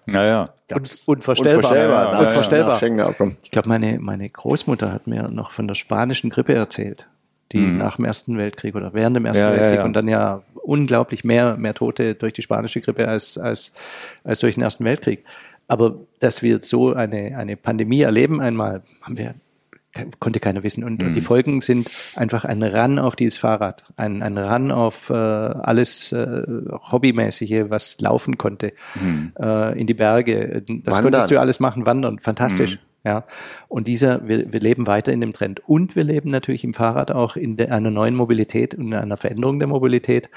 Naja. 0.06 0.50
Und, 0.72 1.02
unvorstellbar. 1.06 1.56
Unvorstellbar, 1.56 2.04
Ja, 2.04 2.04
nach, 2.04 2.12
ja, 2.12 2.22
ja. 2.22 2.28
unvorstellbar. 2.28 2.80
Ich 3.42 3.50
glaube, 3.50 3.68
meine, 3.68 3.98
meine 3.98 4.28
Großmutter 4.28 4.92
hat 4.92 5.06
mir 5.06 5.28
noch 5.28 5.50
von 5.50 5.66
der 5.66 5.74
spanischen 5.74 6.30
Grippe 6.30 6.54
erzählt, 6.54 7.08
die 7.52 7.58
Mhm. 7.58 7.78
nach 7.78 7.96
dem 7.96 8.04
Ersten 8.04 8.36
Weltkrieg 8.36 8.74
oder 8.74 8.92
während 8.92 9.16
dem 9.16 9.24
Ersten 9.24 9.44
Weltkrieg 9.44 9.76
ja. 9.76 9.84
und 9.84 9.94
dann 9.94 10.08
ja 10.08 10.42
unglaublich 10.62 11.24
mehr, 11.24 11.56
mehr 11.56 11.74
Tote 11.74 12.14
durch 12.14 12.32
die 12.34 12.42
spanische 12.42 12.80
Grippe 12.80 13.08
als, 13.08 13.38
als, 13.38 13.72
als 14.24 14.40
durch 14.40 14.54
den 14.54 14.62
Ersten 14.62 14.84
Weltkrieg. 14.84 15.24
Aber 15.68 15.94
dass 16.20 16.42
wir 16.42 16.60
so 16.62 16.92
eine, 16.92 17.36
eine 17.38 17.56
Pandemie 17.56 18.02
erleben 18.02 18.40
einmal, 18.40 18.82
haben 19.00 19.16
wir, 19.16 19.34
konnte 20.20 20.40
keiner 20.40 20.62
wissen. 20.62 20.84
Und, 20.84 21.02
und 21.02 21.14
die 21.14 21.20
Folgen 21.20 21.60
sind 21.60 21.90
einfach 22.16 22.44
ein 22.44 22.62
Ran 22.62 22.98
auf 22.98 23.16
dieses 23.16 23.38
Fahrrad, 23.38 23.84
ein, 23.96 24.22
ein 24.22 24.36
Ran 24.38 24.70
auf 24.70 25.10
äh, 25.10 25.14
alles 25.14 26.12
äh, 26.12 26.42
Hobbymäßige, 26.90 27.66
was 27.68 28.00
laufen 28.00 28.38
konnte, 28.38 28.72
äh, 29.40 29.78
in 29.78 29.86
die 29.86 29.94
Berge. 29.94 30.62
Das 30.66 30.96
Wandern. 30.96 31.02
konntest 31.02 31.30
du 31.30 31.40
alles 31.40 31.60
machen, 31.60 31.86
wandern, 31.86 32.18
fantastisch. 32.18 32.78
Ja, 33.06 33.24
und 33.68 33.86
dieser, 33.86 34.26
wir, 34.26 34.50
wir 34.54 34.60
leben 34.60 34.86
weiter 34.86 35.12
in 35.12 35.20
dem 35.20 35.34
Trend. 35.34 35.60
Und 35.68 35.94
wir 35.94 36.04
leben 36.04 36.30
natürlich 36.30 36.64
im 36.64 36.72
Fahrrad 36.72 37.10
auch 37.10 37.36
in 37.36 37.58
der, 37.58 37.70
einer 37.70 37.90
neuen 37.90 38.14
Mobilität 38.14 38.74
und 38.74 38.94
einer 38.94 39.18
Veränderung 39.18 39.58
der 39.58 39.68
Mobilität 39.68 40.30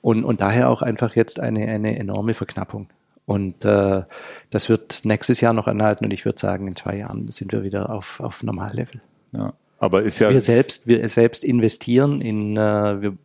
und, 0.00 0.22
und 0.22 0.40
daher 0.40 0.70
auch 0.70 0.82
einfach 0.82 1.16
jetzt 1.16 1.40
eine, 1.40 1.66
eine 1.66 1.98
enorme 1.98 2.34
Verknappung. 2.34 2.88
Und 3.24 3.64
äh, 3.64 4.02
das 4.50 4.68
wird 4.68 5.04
nächstes 5.04 5.40
Jahr 5.40 5.52
noch 5.52 5.68
anhalten 5.68 6.04
und 6.04 6.12
ich 6.12 6.24
würde 6.24 6.38
sagen, 6.40 6.66
in 6.66 6.74
zwei 6.76 6.96
Jahren 6.96 7.30
sind 7.30 7.52
wir 7.52 7.62
wieder 7.62 7.90
auf, 7.90 8.20
auf 8.20 8.42
Normallevel. 8.42 9.00
Ja. 9.32 9.54
Aber 9.78 10.02
ist 10.02 10.18
ja. 10.20 10.30
Wir 10.30 10.40
selbst, 10.40 10.86
wir 10.86 11.08
selbst 11.08 11.42
investieren 11.44 12.20
in, 12.20 12.56
äh, 12.56 13.00
wir 13.02 13.16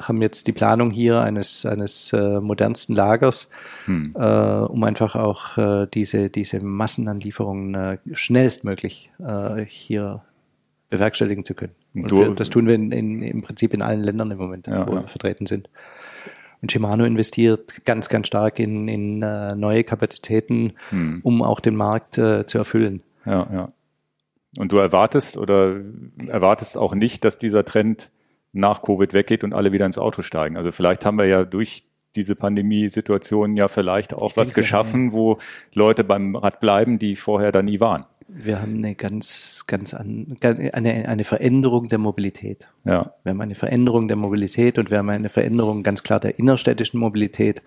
haben 0.00 0.22
jetzt 0.22 0.46
die 0.46 0.52
Planung 0.52 0.90
hier 0.90 1.20
eines, 1.20 1.66
eines 1.66 2.12
äh, 2.14 2.40
modernsten 2.40 2.94
Lagers, 2.94 3.50
Hm. 3.84 4.14
äh, 4.18 4.22
um 4.24 4.82
einfach 4.84 5.14
auch 5.16 5.56
äh, 5.58 5.86
diese, 5.92 6.30
diese 6.30 6.60
Massen 6.64 7.08
an 7.08 7.20
Lieferungen 7.20 7.74
äh, 7.74 7.98
schnellstmöglich 8.12 9.10
äh, 9.18 9.64
hier 9.66 10.22
bewerkstelligen 10.90 11.44
zu 11.44 11.54
können. 11.54 11.74
Und 11.94 12.10
Du- 12.10 12.18
wir, 12.20 12.30
das 12.34 12.48
tun 12.50 12.66
wir 12.66 12.74
in, 12.74 12.92
in, 12.92 13.22
im 13.22 13.42
Prinzip 13.42 13.74
in 13.74 13.82
allen 13.82 14.02
Ländern 14.02 14.30
im 14.30 14.38
Moment, 14.38 14.66
Ja, 14.66 14.86
wo 14.86 14.94
ja. 14.94 15.00
wir 15.02 15.08
vertreten 15.08 15.44
sind. 15.46 15.68
Und 16.60 16.72
Shimano 16.72 17.04
investiert 17.04 17.84
ganz, 17.84 18.08
ganz 18.08 18.26
stark 18.26 18.58
in, 18.58 18.88
in 18.88 19.22
äh, 19.22 19.54
neue 19.54 19.84
Kapazitäten, 19.84 20.72
Hm. 20.90 21.20
um 21.22 21.42
auch 21.42 21.60
den 21.60 21.76
Markt 21.76 22.18
äh, 22.18 22.46
zu 22.46 22.58
erfüllen. 22.58 23.02
Ja, 23.24 23.48
ja. 23.52 23.72
Und 24.58 24.72
du 24.72 24.78
erwartest 24.78 25.36
oder 25.36 25.76
erwartest 26.26 26.76
auch 26.76 26.94
nicht, 26.94 27.24
dass 27.24 27.38
dieser 27.38 27.64
Trend 27.64 28.10
nach 28.52 28.82
Covid 28.82 29.12
weggeht 29.12 29.44
und 29.44 29.52
alle 29.52 29.72
wieder 29.72 29.86
ins 29.86 29.98
Auto 29.98 30.22
steigen. 30.22 30.56
Also 30.56 30.72
vielleicht 30.72 31.04
haben 31.04 31.18
wir 31.18 31.26
ja 31.26 31.44
durch 31.44 31.84
diese 32.16 32.34
Pandemiesituation 32.34 33.56
ja 33.56 33.68
vielleicht 33.68 34.14
auch 34.14 34.36
was 34.36 34.48
denke, 34.48 34.62
geschaffen, 34.62 35.12
wo 35.12 35.38
Leute 35.74 36.02
beim 36.02 36.34
Rad 36.34 36.60
bleiben, 36.60 36.98
die 36.98 37.14
vorher 37.14 37.52
da 37.52 37.62
nie 37.62 37.78
waren. 37.80 38.06
Wir 38.30 38.60
haben 38.60 38.76
eine 38.76 38.94
ganz, 38.94 39.64
ganz 39.66 39.94
an, 39.94 40.36
eine, 40.42 41.08
eine 41.08 41.24
Veränderung 41.24 41.88
der 41.88 41.98
Mobilität. 41.98 42.68
Ja, 42.84 43.14
Wir 43.24 43.30
haben 43.30 43.40
eine 43.40 43.54
Veränderung 43.54 44.06
der 44.06 44.18
Mobilität 44.18 44.78
und 44.78 44.90
wir 44.90 44.98
haben 44.98 45.08
eine 45.08 45.30
Veränderung 45.30 45.82
ganz 45.82 46.02
klar 46.02 46.20
der 46.20 46.38
innerstädtischen 46.38 47.00
Mobilität. 47.00 47.62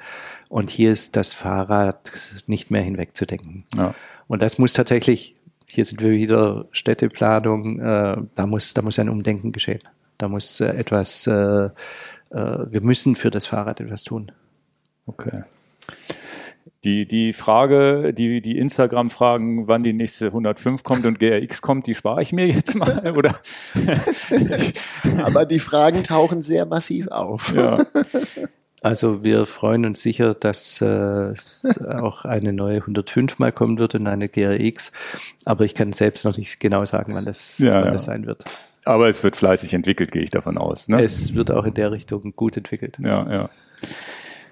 Und 0.49 0.69
hier 0.69 0.91
ist 0.91 1.15
das 1.15 1.33
Fahrrad 1.33 2.11
nicht 2.45 2.69
mehr 2.69 2.83
hinwegzudenken. 2.83 3.65
ja. 3.75 3.95
Und 4.27 4.41
das 4.41 4.59
muss 4.59 4.71
tatsächlich, 4.71 5.35
hier 5.65 5.83
sind 5.83 6.01
wir 6.01 6.11
wieder 6.11 6.67
Städteplanung, 6.71 7.79
äh, 7.79 8.17
da 8.35 8.45
muss, 8.45 8.73
da 8.73 8.81
muss 8.81 8.97
ein 8.97 9.09
Umdenken 9.09 9.51
geschehen. 9.51 9.81
Da 10.17 10.29
muss 10.29 10.61
äh, 10.61 10.67
etwas, 10.67 11.27
äh, 11.27 11.33
äh, 11.33 11.71
wir 12.29 12.81
müssen 12.81 13.15
für 13.15 13.31
das 13.31 13.47
Fahrrad 13.47 13.81
etwas 13.81 14.03
tun. 14.03 14.31
Okay. 15.05 15.43
Die, 16.83 17.07
die 17.07 17.31
Frage, 17.31 18.11
die, 18.11 18.41
die 18.41 18.57
Instagram-Fragen, 18.57 19.67
wann 19.67 19.83
die 19.83 19.93
nächste 19.93 20.27
105 20.27 20.83
kommt 20.83 21.05
und 21.05 21.19
GRX 21.19 21.61
kommt, 21.61 21.85
die 21.85 21.93
spare 21.93 22.23
ich 22.23 22.33
mir 22.33 22.47
jetzt 22.47 22.75
mal, 22.75 23.11
oder? 23.15 23.35
Aber 25.23 25.45
die 25.45 25.59
Fragen 25.59 26.03
tauchen 26.03 26.41
sehr 26.41 26.65
massiv 26.65 27.07
auf. 27.09 27.53
Ja. 27.55 27.85
Also 28.81 29.23
wir 29.23 29.45
freuen 29.45 29.85
uns 29.85 30.01
sicher, 30.01 30.33
dass 30.33 30.81
äh, 30.81 31.33
auch 31.99 32.25
eine 32.25 32.51
neue 32.51 32.77
105 32.77 33.37
mal 33.37 33.51
kommen 33.51 33.77
wird 33.77 33.93
und 33.93 34.07
eine 34.07 34.27
GRX. 34.27 34.91
Aber 35.45 35.65
ich 35.65 35.75
kann 35.75 35.93
selbst 35.93 36.25
noch 36.25 36.35
nicht 36.35 36.59
genau 36.59 36.83
sagen, 36.85 37.13
wann 37.13 37.25
das, 37.25 37.59
ja, 37.59 37.75
wann 37.75 37.85
ja. 37.85 37.91
das 37.91 38.05
sein 38.05 38.25
wird. 38.25 38.43
Aber 38.85 39.07
es 39.07 39.23
wird 39.23 39.35
fleißig 39.35 39.75
entwickelt, 39.75 40.11
gehe 40.11 40.23
ich 40.23 40.31
davon 40.31 40.57
aus. 40.57 40.89
Ne? 40.89 41.03
Es 41.03 41.35
wird 41.35 41.51
auch 41.51 41.65
in 41.65 41.75
der 41.75 41.91
Richtung 41.91 42.35
gut 42.35 42.57
entwickelt. 42.57 42.97
Ja, 42.99 43.31
ja. 43.31 43.49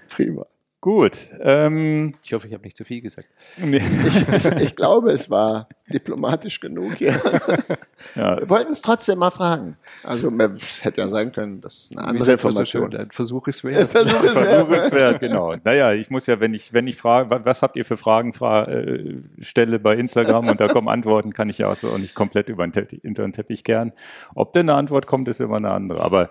Prima. 0.09 0.45
Gut. 0.81 1.29
Ähm, 1.41 2.13
ich 2.23 2.31
hoffe, 2.31 2.47
ich 2.47 2.53
habe 2.53 2.63
nicht 2.63 2.77
zu 2.77 2.85
viel 2.85 3.01
gesagt. 3.01 3.27
Nee. 3.57 3.81
Ich, 4.05 4.45
ich, 4.61 4.75
glaube, 4.77 5.11
es 5.11 5.29
war 5.29 5.67
diplomatisch 5.91 6.61
genug 6.61 6.95
hier. 6.95 7.19
Ja. 8.15 8.39
Wir 8.39 8.49
wollten 8.49 8.71
es 8.71 8.81
trotzdem 8.81 9.19
mal 9.19 9.31
fragen. 9.31 9.75
Also 10.03 10.29
es 10.29 10.85
hätte 10.85 11.01
ja 11.01 11.09
sein 11.09 11.33
können, 11.33 11.59
dass 11.59 11.89
eine 11.93 12.07
andere 12.07 12.31
Information. 12.31 12.95
Ein 12.95 13.11
Versuch 13.11 13.47
ist 13.49 13.65
wert. 13.65 13.89
Versuch 13.89 14.23
ist 14.23 14.35
wert. 14.35 14.69
Versuch 14.69 14.77
ist 14.77 14.91
wert, 14.93 15.19
genau. 15.19 15.53
Naja, 15.65 15.91
ich 15.91 16.09
muss 16.09 16.27
ja, 16.27 16.39
wenn 16.39 16.53
ich, 16.53 16.71
wenn 16.71 16.87
ich 16.87 16.95
frage, 16.95 17.43
was 17.43 17.61
habt 17.61 17.75
ihr 17.75 17.83
für 17.83 17.97
Fragen 17.97 18.33
fra 18.33 18.63
äh, 18.63 19.17
stelle 19.41 19.79
bei 19.79 19.95
Instagram 19.95 20.47
und 20.47 20.61
da 20.61 20.69
kommen 20.69 20.87
Antworten, 20.87 21.33
kann 21.33 21.49
ich 21.49 21.57
ja 21.57 21.67
auch 21.67 21.75
so 21.75 21.97
nicht 21.97 22.15
komplett 22.15 22.47
über 22.47 22.65
den 22.65 22.71
Teppich, 22.71 23.01
den 23.03 23.33
Teppich 23.33 23.65
gern. 23.65 23.91
Ob 24.33 24.53
denn 24.53 24.69
eine 24.69 24.77
Antwort 24.77 25.07
kommt, 25.07 25.27
ist 25.27 25.41
immer 25.41 25.57
eine 25.57 25.71
andere. 25.71 26.01
Aber 26.01 26.29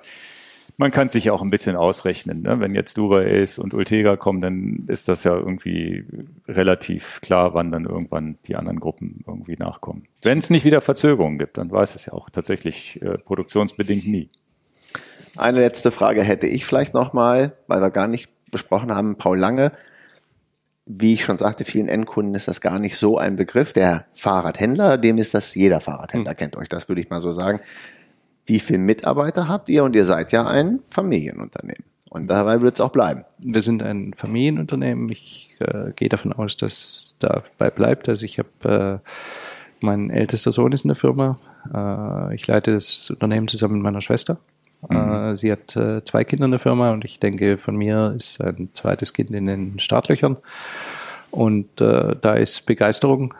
man 0.78 0.92
kann 0.92 1.08
sich 1.08 1.30
auch 1.30 1.42
ein 1.42 1.50
bisschen 1.50 1.74
ausrechnen. 1.74 2.42
Ne? 2.42 2.60
Wenn 2.60 2.72
jetzt 2.72 2.96
Dubai 2.96 3.24
ist 3.24 3.58
und 3.58 3.74
Ultega 3.74 4.16
kommen, 4.16 4.40
dann 4.40 4.84
ist 4.86 5.08
das 5.08 5.24
ja 5.24 5.34
irgendwie 5.34 6.04
relativ 6.46 7.20
klar, 7.20 7.52
wann 7.52 7.72
dann 7.72 7.84
irgendwann 7.84 8.36
die 8.46 8.54
anderen 8.54 8.78
Gruppen 8.78 9.24
irgendwie 9.26 9.56
nachkommen. 9.56 10.04
Wenn 10.22 10.38
es 10.38 10.50
nicht 10.50 10.64
wieder 10.64 10.80
Verzögerungen 10.80 11.36
gibt, 11.36 11.58
dann 11.58 11.70
weiß 11.70 11.96
es 11.96 12.06
ja 12.06 12.12
auch 12.12 12.30
tatsächlich 12.30 13.02
äh, 13.02 13.18
produktionsbedingt 13.18 14.06
nie. 14.06 14.28
Eine 15.36 15.60
letzte 15.60 15.90
Frage 15.90 16.22
hätte 16.22 16.46
ich 16.46 16.64
vielleicht 16.64 16.94
nochmal, 16.94 17.54
weil 17.66 17.80
wir 17.80 17.90
gar 17.90 18.06
nicht 18.06 18.30
besprochen 18.52 18.94
haben, 18.94 19.16
Paul 19.16 19.38
Lange. 19.38 19.72
Wie 20.86 21.12
ich 21.12 21.24
schon 21.24 21.38
sagte, 21.38 21.64
vielen 21.64 21.88
Endkunden 21.88 22.36
ist 22.36 22.46
das 22.46 22.60
gar 22.60 22.78
nicht 22.78 22.96
so 22.96 23.18
ein 23.18 23.34
Begriff. 23.34 23.72
Der 23.72 24.06
Fahrradhändler, 24.14 24.96
dem 24.96 25.18
ist 25.18 25.34
das 25.34 25.56
jeder 25.56 25.80
Fahrradhändler, 25.80 26.30
hm. 26.30 26.38
kennt 26.38 26.56
euch 26.56 26.68
das, 26.68 26.88
würde 26.88 27.00
ich 27.00 27.10
mal 27.10 27.20
so 27.20 27.32
sagen 27.32 27.58
wie 28.48 28.60
viele 28.60 28.78
Mitarbeiter 28.78 29.46
habt 29.46 29.68
ihr? 29.68 29.84
Und 29.84 29.94
ihr 29.94 30.04
seid 30.04 30.32
ja 30.32 30.46
ein 30.46 30.80
Familienunternehmen. 30.86 31.84
Und 32.08 32.28
dabei 32.28 32.62
wird 32.62 32.76
es 32.76 32.80
auch 32.80 32.90
bleiben. 32.90 33.24
Wir 33.38 33.60
sind 33.60 33.82
ein 33.82 34.14
Familienunternehmen. 34.14 35.10
Ich 35.10 35.56
äh, 35.60 35.92
gehe 35.94 36.08
davon 36.08 36.32
aus, 36.32 36.56
dass 36.56 37.16
dabei 37.18 37.70
bleibt. 37.70 38.08
Also 38.08 38.24
ich 38.24 38.38
habe 38.38 39.02
äh, 39.04 39.08
mein 39.80 40.08
ältester 40.10 40.50
Sohn 40.50 40.72
ist 40.72 40.84
in 40.84 40.88
der 40.88 40.96
Firma. 40.96 41.38
Äh, 41.72 42.34
ich 42.34 42.46
leite 42.46 42.72
das 42.72 43.10
Unternehmen 43.10 43.48
zusammen 43.48 43.74
mit 43.74 43.82
meiner 43.82 44.00
Schwester. 44.00 44.38
Mhm. 44.88 44.96
Äh, 44.96 45.36
sie 45.36 45.52
hat 45.52 45.76
äh, 45.76 46.02
zwei 46.04 46.24
Kinder 46.24 46.46
in 46.46 46.52
der 46.52 46.60
Firma 46.60 46.92
und 46.92 47.04
ich 47.04 47.20
denke, 47.20 47.58
von 47.58 47.76
mir 47.76 48.14
ist 48.16 48.40
ein 48.40 48.70
zweites 48.72 49.12
Kind 49.12 49.30
in 49.30 49.46
den 49.46 49.78
Startlöchern. 49.78 50.38
Und 51.30 51.82
äh, 51.82 52.16
da 52.18 52.34
ist 52.34 52.64
Begeisterung. 52.64 53.34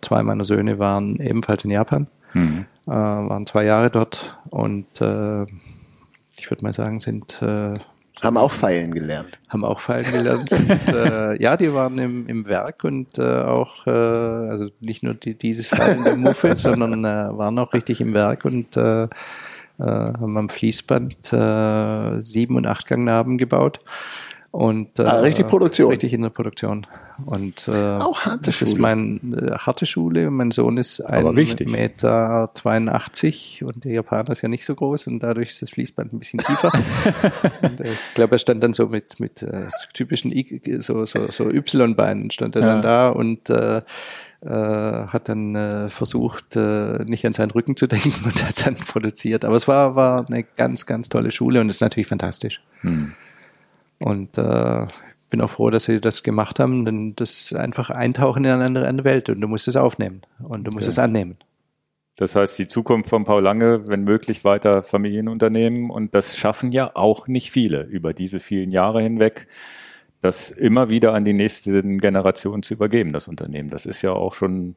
Zwei 0.00 0.22
meiner 0.22 0.44
Söhne 0.44 0.78
waren 0.78 1.16
ebenfalls 1.16 1.64
in 1.64 1.72
Japan. 1.72 2.06
Mhm. 2.34 2.66
Äh, 2.90 2.92
waren 2.92 3.46
zwei 3.46 3.64
Jahre 3.66 3.88
dort 3.88 4.36
und 4.48 5.00
äh, 5.00 5.44
ich 6.36 6.50
würde 6.50 6.64
mal 6.64 6.72
sagen, 6.72 6.98
sind 6.98 7.40
äh, 7.40 7.74
haben 8.20 8.36
auch 8.36 8.50
Feilen 8.50 8.92
gelernt. 8.92 9.38
Haben 9.48 9.64
auch 9.64 9.78
Feilen 9.78 10.10
gelernt. 10.10 10.50
und, 10.52 10.94
äh, 10.94 11.34
ja, 11.40 11.56
die 11.56 11.72
waren 11.72 11.96
im, 11.98 12.26
im 12.26 12.46
Werk 12.46 12.82
und 12.82 13.16
äh, 13.16 13.22
auch, 13.22 13.86
äh, 13.86 13.90
also 13.90 14.70
nicht 14.80 15.04
nur 15.04 15.14
die, 15.14 15.34
dieses 15.34 15.68
Feilen 15.68 16.02
der 16.02 16.16
Muffel, 16.16 16.56
sondern 16.58 17.04
waren 17.04 17.58
auch 17.60 17.72
richtig 17.72 18.00
im 18.00 18.12
Werk 18.12 18.44
und 18.44 18.76
haben 18.76 20.36
am 20.36 20.48
Fließband 20.50 21.32
äh, 21.32 22.22
sieben 22.22 22.56
und 22.56 22.66
acht 22.66 22.86
Gangnaben 22.86 23.38
gebaut. 23.38 23.80
Und, 24.50 25.00
ah, 25.00 25.20
richtig 25.20 25.48
Produktion. 25.48 25.88
Richtig 25.90 26.12
in 26.12 26.20
der 26.20 26.28
Produktion. 26.28 26.86
Und 27.26 27.68
äh, 27.68 27.98
auch 27.98 28.26
harte 28.26 28.42
das 28.44 28.56
Schule. 28.56 28.70
ist 28.70 28.78
mein 28.78 29.34
äh, 29.34 29.52
harte 29.52 29.86
Schule. 29.86 30.30
Mein 30.30 30.50
Sohn 30.50 30.76
ist 30.76 31.00
ein 31.00 31.24
Meter 31.66 32.50
82 32.54 33.64
und 33.64 33.84
der 33.84 33.92
Japaner 33.92 34.30
ist 34.30 34.42
ja 34.42 34.48
nicht 34.48 34.64
so 34.64 34.74
groß 34.74 35.06
und 35.06 35.20
dadurch 35.20 35.50
ist 35.50 35.62
das 35.62 35.70
Fließband 35.70 36.12
ein 36.12 36.18
bisschen 36.18 36.40
tiefer. 36.40 36.70
und, 37.62 37.80
äh, 37.80 37.84
ich 37.84 38.14
glaube, 38.14 38.34
er 38.36 38.38
stand 38.38 38.62
dann 38.62 38.72
so 38.72 38.88
mit 38.88 39.20
mit 39.20 39.42
äh, 39.42 39.68
typischen 39.92 40.32
I 40.32 40.78
so 40.78 41.04
so 41.04 41.26
so 41.28 41.50
Y-Beinen 41.50 42.30
stand 42.30 42.56
er 42.56 42.62
ja. 42.62 42.68
dann 42.68 42.82
da 42.82 43.08
und 43.08 43.50
äh, 43.50 43.82
äh, 44.42 44.48
hat 44.48 45.28
dann 45.28 45.54
äh, 45.54 45.88
versucht, 45.90 46.56
äh, 46.56 47.04
nicht 47.04 47.26
an 47.26 47.32
seinen 47.32 47.50
Rücken 47.50 47.76
zu 47.76 47.86
denken 47.88 48.24
und 48.24 48.42
hat 48.46 48.66
dann 48.66 48.74
produziert. 48.74 49.44
Aber 49.44 49.56
es 49.56 49.68
war, 49.68 49.96
war 49.96 50.26
eine 50.26 50.44
ganz, 50.44 50.86
ganz 50.86 51.08
tolle 51.08 51.30
Schule 51.30 51.60
und 51.60 51.68
ist 51.68 51.80
natürlich 51.80 52.06
fantastisch. 52.06 52.62
Hm. 52.80 53.12
Und 53.98 54.38
äh, 54.38 54.86
bin 55.30 55.40
auch 55.40 55.50
froh, 55.50 55.70
dass 55.70 55.84
sie 55.84 56.00
das 56.00 56.22
gemacht 56.22 56.58
haben, 56.60 56.84
denn 56.84 57.14
das 57.14 57.40
ist 57.40 57.54
einfach 57.54 57.90
Eintauchen 57.90 58.44
in 58.44 58.50
eine 58.50 58.86
andere, 58.86 59.04
Welt 59.04 59.30
und 59.30 59.40
du 59.40 59.48
musst 59.48 59.68
es 59.68 59.76
aufnehmen 59.76 60.22
und 60.42 60.66
du 60.66 60.72
musst 60.72 60.84
okay. 60.84 60.90
es 60.90 60.98
annehmen. 60.98 61.36
Das 62.16 62.36
heißt, 62.36 62.58
die 62.58 62.66
Zukunft 62.66 63.08
von 63.08 63.24
Paul 63.24 63.42
Lange, 63.42 63.88
wenn 63.88 64.04
möglich, 64.04 64.44
weiter 64.44 64.82
Familienunternehmen 64.82 65.88
und 65.88 66.14
das 66.14 66.36
schaffen 66.36 66.70
ja 66.72 66.90
auch 66.94 67.28
nicht 67.28 67.50
viele 67.50 67.84
über 67.84 68.12
diese 68.12 68.40
vielen 68.40 68.70
Jahre 68.70 69.00
hinweg, 69.00 69.46
das 70.20 70.50
immer 70.50 70.90
wieder 70.90 71.14
an 71.14 71.24
die 71.24 71.32
nächste 71.32 71.82
Generation 71.82 72.62
zu 72.62 72.74
übergeben, 72.74 73.12
das 73.12 73.26
Unternehmen. 73.26 73.70
Das 73.70 73.86
ist 73.86 74.02
ja 74.02 74.12
auch 74.12 74.34
schon 74.34 74.74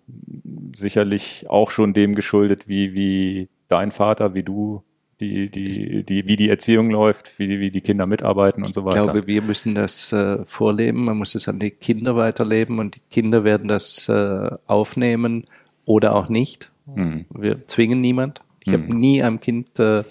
sicherlich 0.73 1.45
auch 1.49 1.69
schon 1.69 1.93
dem 1.93 2.15
geschuldet, 2.15 2.69
wie, 2.69 2.93
wie 2.93 3.49
dein 3.67 3.91
Vater, 3.91 4.35
wie 4.35 4.43
du 4.43 4.83
die, 5.19 5.49
die, 5.49 6.03
die, 6.03 6.27
wie 6.27 6.35
die 6.35 6.49
Erziehung 6.49 6.89
läuft, 6.89 7.39
wie, 7.39 7.59
wie 7.59 7.71
die 7.71 7.81
Kinder 7.81 8.05
mitarbeiten 8.05 8.63
und 8.63 8.73
so 8.73 8.85
weiter. 8.85 8.97
Ich 8.97 9.03
glaube, 9.03 9.27
wir 9.27 9.41
müssen 9.41 9.75
das 9.75 10.11
äh, 10.11 10.43
vorleben, 10.45 11.05
man 11.05 11.17
muss 11.17 11.35
es 11.35 11.47
an 11.47 11.59
die 11.59 11.71
Kinder 11.71 12.15
weiterleben 12.15 12.79
und 12.79 12.95
die 12.95 13.01
Kinder 13.11 13.43
werden 13.43 13.67
das 13.67 14.09
äh, 14.09 14.49
aufnehmen 14.67 15.45
oder 15.85 16.15
auch 16.15 16.29
nicht. 16.29 16.71
Mhm. 16.85 17.25
Wir 17.29 17.67
zwingen 17.67 18.01
niemand. 18.01 18.41
Ich 18.61 18.71
mhm. 18.71 18.73
habe 18.73 18.95
nie 18.95 19.23
einem 19.23 19.39
Kind 19.39 19.79
äh, 19.79 20.03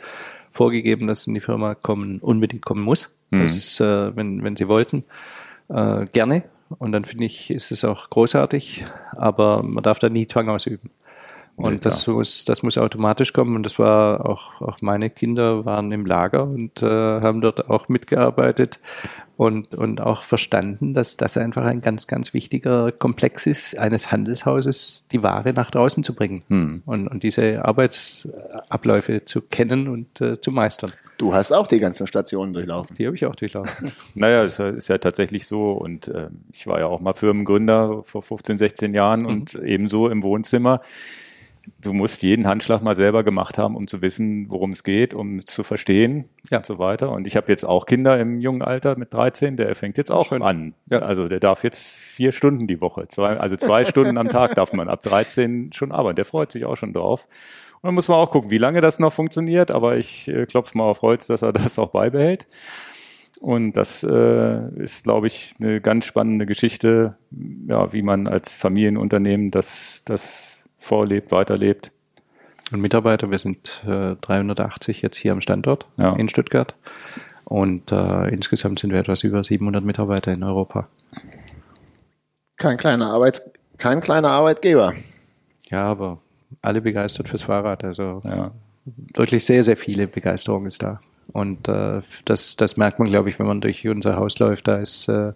vorgegeben, 0.51 1.07
dass 1.07 1.27
in 1.27 1.35
die 1.35 1.41
Firma 1.41 1.75
kommen, 1.75 2.19
unbedingt 2.21 2.65
kommen 2.65 2.83
muss. 2.83 3.15
Mhm. 3.31 3.43
Das 3.43 3.57
ist, 3.57 3.81
äh, 3.81 4.15
wenn, 4.17 4.43
wenn 4.45 4.57
sie 4.57 4.69
wollten, 4.69 5.05
äh, 5.69 6.07
gerne. 6.13 6.45
Und 6.79 6.93
dann 6.93 7.05
finde 7.05 7.27
ich, 7.27 7.51
ist 7.51 7.71
es 7.71 7.85
auch 7.85 8.09
großartig, 8.09 8.87
aber 9.11 9.63
man 9.63 9.83
darf 9.83 9.99
da 9.99 10.09
nie 10.09 10.27
Zwang 10.27 10.49
ausüben. 10.49 10.91
Und 11.55 11.85
das 11.85 12.07
muss, 12.07 12.45
das 12.45 12.63
muss 12.63 12.79
automatisch 12.79 13.33
kommen. 13.33 13.57
Und 13.57 13.65
das 13.65 13.79
war 13.79 14.27
auch, 14.27 14.61
auch 14.61 14.81
meine 14.81 15.11
Kinder 15.11 15.65
waren 15.65 15.93
im 15.93 16.07
Lager 16.07 16.45
und 16.45 16.83
äh, 16.83 16.87
haben 16.87 17.41
dort 17.41 17.69
auch 17.69 17.89
mitgearbeitet 17.89 18.81
und, 19.37 19.75
und 19.75 20.01
auch 20.01 20.23
verstanden, 20.23 20.95
dass 20.95 21.17
das 21.17 21.37
einfach 21.37 21.65
ein 21.65 21.81
ganz, 21.81 22.07
ganz 22.07 22.33
wichtiger 22.35 22.91
Komplex 22.93 23.47
ist, 23.47 23.79
eines 23.79 24.11
Handelshauses 24.13 25.07
die 25.13 25.23
Ware 25.23 25.53
nach 25.53 25.71
draußen 25.71 26.03
zu 26.05 26.15
bringen 26.15 26.43
hm. 26.49 26.83
und, 26.87 27.09
und 27.09 27.23
diese 27.23 27.65
Arbeitsabläufe 27.65 29.25
zu 29.25 29.43
kennen 29.43 29.89
und 29.89 30.21
äh, 30.21 30.41
zu 30.41 30.51
meistern. 30.51 30.93
Du 31.19 31.35
hast 31.35 31.53
auch 31.53 31.67
die 31.67 31.79
ganzen 31.79 32.07
Stationen 32.07 32.53
durchlaufen. 32.53 32.97
Die 32.97 33.07
habe 33.07 33.15
ich 33.15 33.27
auch 33.27 33.37
durchlaufen. 33.37 33.93
naja, 34.15 34.43
es 34.43 34.59
ist 34.59 34.89
ja 34.89 34.99
tatsächlich 34.99 35.47
so. 35.47 35.73
Und 35.73 36.09
äh, 36.09 36.29
ich 36.53 36.67
war 36.67 36.81
ja 36.81 36.87
auch 36.87 37.01
mal 37.01 37.15
Firmengründer 37.15 38.03
vor 38.05 38.23
15, 38.23 38.59
16 38.59 38.95
Jahren 38.95 39.21
mhm. 39.21 39.27
und 39.27 39.55
ebenso 39.55 40.09
im 40.09 40.23
Wohnzimmer 40.23 40.81
du 41.81 41.93
musst 41.93 42.23
jeden 42.23 42.47
Handschlag 42.47 42.83
mal 42.83 42.95
selber 42.95 43.25
gemacht 43.25 43.59
haben, 43.59 43.77
um 43.77 43.87
zu 43.87 44.03
wissen, 44.03 44.51
worum 44.51 44.73
es 44.73 44.85
geht, 44.85 45.15
um 45.15 45.39
es 45.39 45.47
zu 45.47 45.63
verstehen 45.63 46.29
ja. 46.51 46.59
und 46.59 46.67
so 46.67 46.79
weiter. 46.79 47.11
Und 47.11 47.27
ich 47.27 47.37
habe 47.37 47.51
jetzt 47.51 47.65
auch 47.65 47.87
Kinder 47.87 48.19
im 48.19 48.41
jungen 48.41 48.63
Alter 48.63 48.97
mit 48.99 49.13
13, 49.13 49.57
der 49.57 49.75
fängt 49.75 49.99
jetzt 49.99 50.11
auch 50.11 50.29
Schön. 50.29 50.43
an. 50.43 50.75
Ja. 50.91 50.99
Also 51.01 51.29
der 51.29 51.41
darf 51.41 51.65
jetzt 51.65 51.87
vier 51.89 52.33
Stunden 52.33 52.67
die 52.67 52.81
Woche, 52.81 53.09
zwei, 53.09 53.37
also 53.39 53.57
zwei 53.57 53.85
Stunden 53.85 54.19
am 54.19 54.29
Tag 54.29 54.55
darf 54.55 54.73
man 54.73 54.89
ab 54.89 55.03
13 55.03 55.73
schon 55.73 55.93
arbeiten. 55.93 56.17
Der 56.17 56.25
freut 56.25 56.53
sich 56.53 56.65
auch 56.65 56.77
schon 56.77 56.93
drauf. 56.93 57.29
Und 57.83 57.89
dann 57.89 57.95
muss 57.95 58.09
man 58.09 58.19
auch 58.19 58.31
gucken, 58.31 58.51
wie 58.51 58.59
lange 58.59 58.81
das 58.81 59.01
noch 59.01 59.13
funktioniert. 59.13 59.71
Aber 59.71 59.97
ich 59.97 60.29
äh, 60.29 60.47
klopfe 60.47 60.79
mal 60.79 60.85
auf 60.85 61.03
Holz, 61.03 61.27
dass 61.27 61.43
er 61.43 61.53
das 61.53 61.79
auch 61.79 61.91
beibehält. 61.91 62.47
Und 63.41 63.73
das 63.73 64.05
äh, 64.05 64.69
ist, 64.77 65.03
glaube 65.03 65.27
ich, 65.27 65.55
eine 65.61 65.81
ganz 65.81 66.07
spannende 66.07 66.47
Geschichte, 66.47 67.17
ja, 67.67 67.93
wie 67.93 68.03
man 68.03 68.29
als 68.29 68.55
Familienunternehmen 68.55 69.51
das, 69.51 70.03
das 70.05 70.62
vorlebt, 70.83 71.33
weiterlebt. 71.33 71.91
Und 72.73 72.81
Mitarbeiter, 72.81 73.31
wir 73.31 73.39
sind 73.39 73.83
äh, 73.87 74.17
380 74.17 75.03
jetzt 75.03 75.17
hier 75.17 75.33
am 75.33 75.41
Standort 75.41 75.87
ja. 75.97 76.15
in 76.15 76.29
Stuttgart 76.29 76.75
und 77.45 77.93
äh, 77.93 78.29
insgesamt 78.29 78.79
sind 78.79 78.93
wir 78.93 79.01
etwas 79.01 79.25
über 79.25 79.45
700 79.45 79.85
Mitarbeiter 79.85 80.33
in 80.33 80.43
Europa. 80.43 80.89
Kein 82.57 82.77
kleiner 82.79 83.11
Arbeits 83.11 83.43
kein 83.83 84.01
kleiner 84.01 84.31
Arbeitgeber. 84.31 84.93
Ja, 85.69 85.87
aber 85.87 86.19
alle 86.61 86.81
begeistert 86.81 87.29
fürs 87.29 87.43
Fahrrad. 87.43 87.83
Also 87.83 88.23
ja. 88.25 88.53
wirklich 89.17 89.45
sehr, 89.45 89.65
sehr 89.65 89.77
viele 89.77 90.07
Begeisterung 90.07 90.67
ist 90.67 90.85
da. 90.85 91.01
Und 91.33 91.67
äh, 91.67 92.01
das, 92.25 92.55
das 92.55 92.77
merkt 92.77 93.01
man, 93.01 93.09
glaube 93.09 93.29
ich, 93.29 93.41
wenn 93.41 93.47
man 93.47 93.61
durch 93.61 93.89
unser 93.89 94.15
Haus 94.15 94.39
läuft. 94.39 94.69
Da 94.69 94.77
ist 94.77 95.09
äh, 95.09 95.33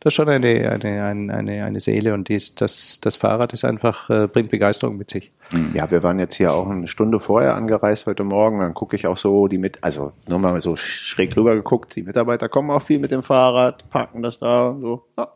das 0.00 0.12
ist 0.12 0.14
schon 0.14 0.28
eine, 0.30 0.70
eine, 0.70 1.04
eine, 1.04 1.64
eine, 1.64 1.80
Seele 1.80 2.14
und 2.14 2.28
dies, 2.28 2.54
das, 2.54 3.00
das 3.02 3.16
Fahrrad 3.16 3.52
ist 3.52 3.64
einfach, 3.64 4.08
äh, 4.08 4.26
bringt 4.26 4.50
Begeisterung 4.50 4.96
mit 4.96 5.10
sich. 5.10 5.30
Ja, 5.74 5.90
wir 5.90 6.02
waren 6.02 6.18
jetzt 6.18 6.36
hier 6.36 6.52
auch 6.52 6.70
eine 6.70 6.88
Stunde 6.88 7.20
vorher 7.20 7.54
angereist 7.54 8.06
heute 8.06 8.24
Morgen. 8.24 8.60
Dann 8.60 8.72
gucke 8.72 8.96
ich 8.96 9.06
auch 9.06 9.16
so 9.16 9.46
die 9.46 9.58
mit, 9.58 9.82
also 9.82 10.12
nur 10.26 10.38
mal 10.38 10.60
so 10.60 10.76
schräg 10.76 11.36
rüber 11.36 11.54
geguckt. 11.54 11.94
Die 11.96 12.02
Mitarbeiter 12.02 12.48
kommen 12.48 12.70
auch 12.70 12.82
viel 12.82 12.98
mit 12.98 13.10
dem 13.10 13.22
Fahrrad, 13.22 13.88
parken 13.90 14.22
das 14.22 14.38
da 14.38 14.76
so. 14.80 15.04
Ja. 15.18 15.28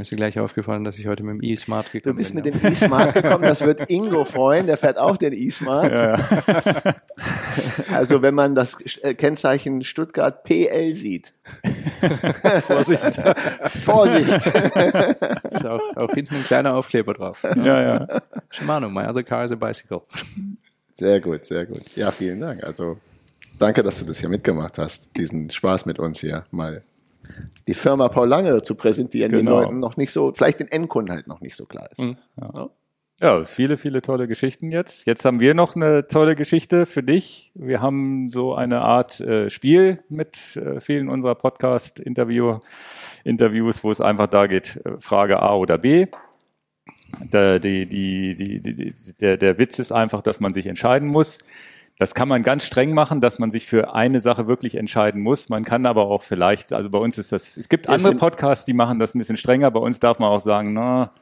Ist 0.00 0.10
dir 0.10 0.16
gleich 0.16 0.38
aufgefallen, 0.38 0.84
dass 0.84 0.98
ich 0.98 1.06
heute 1.06 1.22
mit 1.22 1.34
dem 1.34 1.42
E-Smart 1.42 1.88
Du 1.88 1.92
gekommen 1.92 2.16
bist 2.16 2.34
bin? 2.34 2.44
mit 2.44 2.62
dem 2.62 2.72
E-Smart 2.72 3.14
gekommen, 3.14 3.42
das 3.44 3.60
wird 3.60 3.90
Ingo 3.90 4.24
freuen, 4.24 4.66
der 4.66 4.76
fährt 4.76 4.98
auch 4.98 5.16
den 5.16 5.32
E-Smart. 5.32 6.20
Also 7.92 8.22
wenn 8.22 8.34
man 8.34 8.54
das 8.54 8.80
äh, 9.02 9.14
Kennzeichen 9.14 9.82
Stuttgart 9.82 10.44
PL 10.44 10.94
sieht. 10.94 11.32
Vorsicht. 12.66 13.02
Vorsicht. 13.84 14.28
ist 15.50 15.66
auch, 15.66 15.96
auch 15.96 16.10
hinten 16.12 16.36
ein 16.36 16.44
kleiner 16.44 16.76
Aufkleber 16.76 17.14
drauf. 17.14 17.42
Ja, 17.56 17.82
ja. 17.82 18.06
Shimano, 18.50 18.88
my 18.88 19.06
other 19.06 19.22
car 19.22 19.44
is 19.44 19.50
a 19.52 19.56
bicycle. 19.56 20.02
Sehr 20.94 21.20
gut, 21.20 21.44
sehr 21.46 21.66
gut. 21.66 21.82
Ja, 21.96 22.10
vielen 22.10 22.40
Dank. 22.40 22.62
Also 22.64 22.98
danke, 23.58 23.82
dass 23.82 23.98
du 23.98 24.04
das 24.06 24.20
hier 24.20 24.28
mitgemacht 24.28 24.78
hast, 24.78 25.10
diesen 25.16 25.50
Spaß 25.50 25.84
mit 25.86 25.98
uns 25.98 26.20
hier 26.20 26.44
mal 26.50 26.82
die 27.66 27.74
Firma 27.74 28.08
Paul 28.08 28.28
Lange 28.28 28.62
zu 28.62 28.74
präsentieren, 28.74 29.32
den 29.32 29.46
Genau. 29.46 29.60
Leuten 29.60 29.78
noch 29.80 29.96
nicht 29.96 30.12
so, 30.12 30.32
vielleicht 30.34 30.60
den 30.60 30.68
Endkunden 30.68 31.14
halt 31.14 31.26
noch 31.26 31.40
nicht 31.40 31.56
so 31.56 31.66
klar 31.66 31.88
ist. 31.90 31.98
Ja. 32.00 32.70
Ja, 33.22 33.44
viele, 33.44 33.76
viele 33.76 34.00
tolle 34.00 34.26
Geschichten 34.26 34.70
jetzt. 34.72 35.06
Jetzt 35.06 35.26
haben 35.26 35.40
wir 35.40 35.52
noch 35.52 35.76
eine 35.76 36.08
tolle 36.08 36.34
Geschichte 36.34 36.86
für 36.86 37.02
dich. 37.02 37.50
Wir 37.54 37.82
haben 37.82 38.30
so 38.30 38.54
eine 38.54 38.80
Art 38.80 39.20
äh, 39.20 39.50
Spiel 39.50 40.02
mit 40.08 40.56
äh, 40.56 40.80
vielen 40.80 41.10
unserer 41.10 41.34
Podcast-Interview, 41.34 42.60
Interviews, 43.22 43.84
wo 43.84 43.90
es 43.90 44.00
einfach 44.00 44.26
da 44.26 44.46
geht, 44.46 44.80
äh, 44.86 44.92
Frage 45.00 45.42
A 45.42 45.54
oder 45.54 45.76
B. 45.76 46.06
Der, 47.30 47.58
die, 47.58 47.84
die, 47.84 48.34
die, 48.36 48.94
der, 49.20 49.36
der 49.36 49.58
Witz 49.58 49.78
ist 49.78 49.92
einfach, 49.92 50.22
dass 50.22 50.40
man 50.40 50.54
sich 50.54 50.66
entscheiden 50.66 51.06
muss. 51.08 51.40
Das 52.00 52.14
kann 52.14 52.28
man 52.28 52.42
ganz 52.42 52.64
streng 52.64 52.94
machen, 52.94 53.20
dass 53.20 53.38
man 53.38 53.50
sich 53.50 53.66
für 53.66 53.94
eine 53.94 54.22
Sache 54.22 54.48
wirklich 54.48 54.76
entscheiden 54.76 55.20
muss. 55.20 55.50
Man 55.50 55.66
kann 55.66 55.84
aber 55.84 56.06
auch 56.06 56.22
vielleicht, 56.22 56.72
also 56.72 56.88
bei 56.88 56.96
uns 56.96 57.18
ist 57.18 57.30
das, 57.30 57.58
es 57.58 57.68
gibt 57.68 57.88
Wir 57.88 57.94
andere 57.94 58.14
Podcasts, 58.14 58.64
die 58.64 58.72
machen 58.72 58.98
das 58.98 59.14
ein 59.14 59.18
bisschen 59.18 59.36
strenger. 59.36 59.70
Bei 59.70 59.80
uns 59.80 60.00
darf 60.00 60.18
man 60.18 60.30
auch 60.30 60.40
sagen, 60.40 60.72
na, 60.72 61.12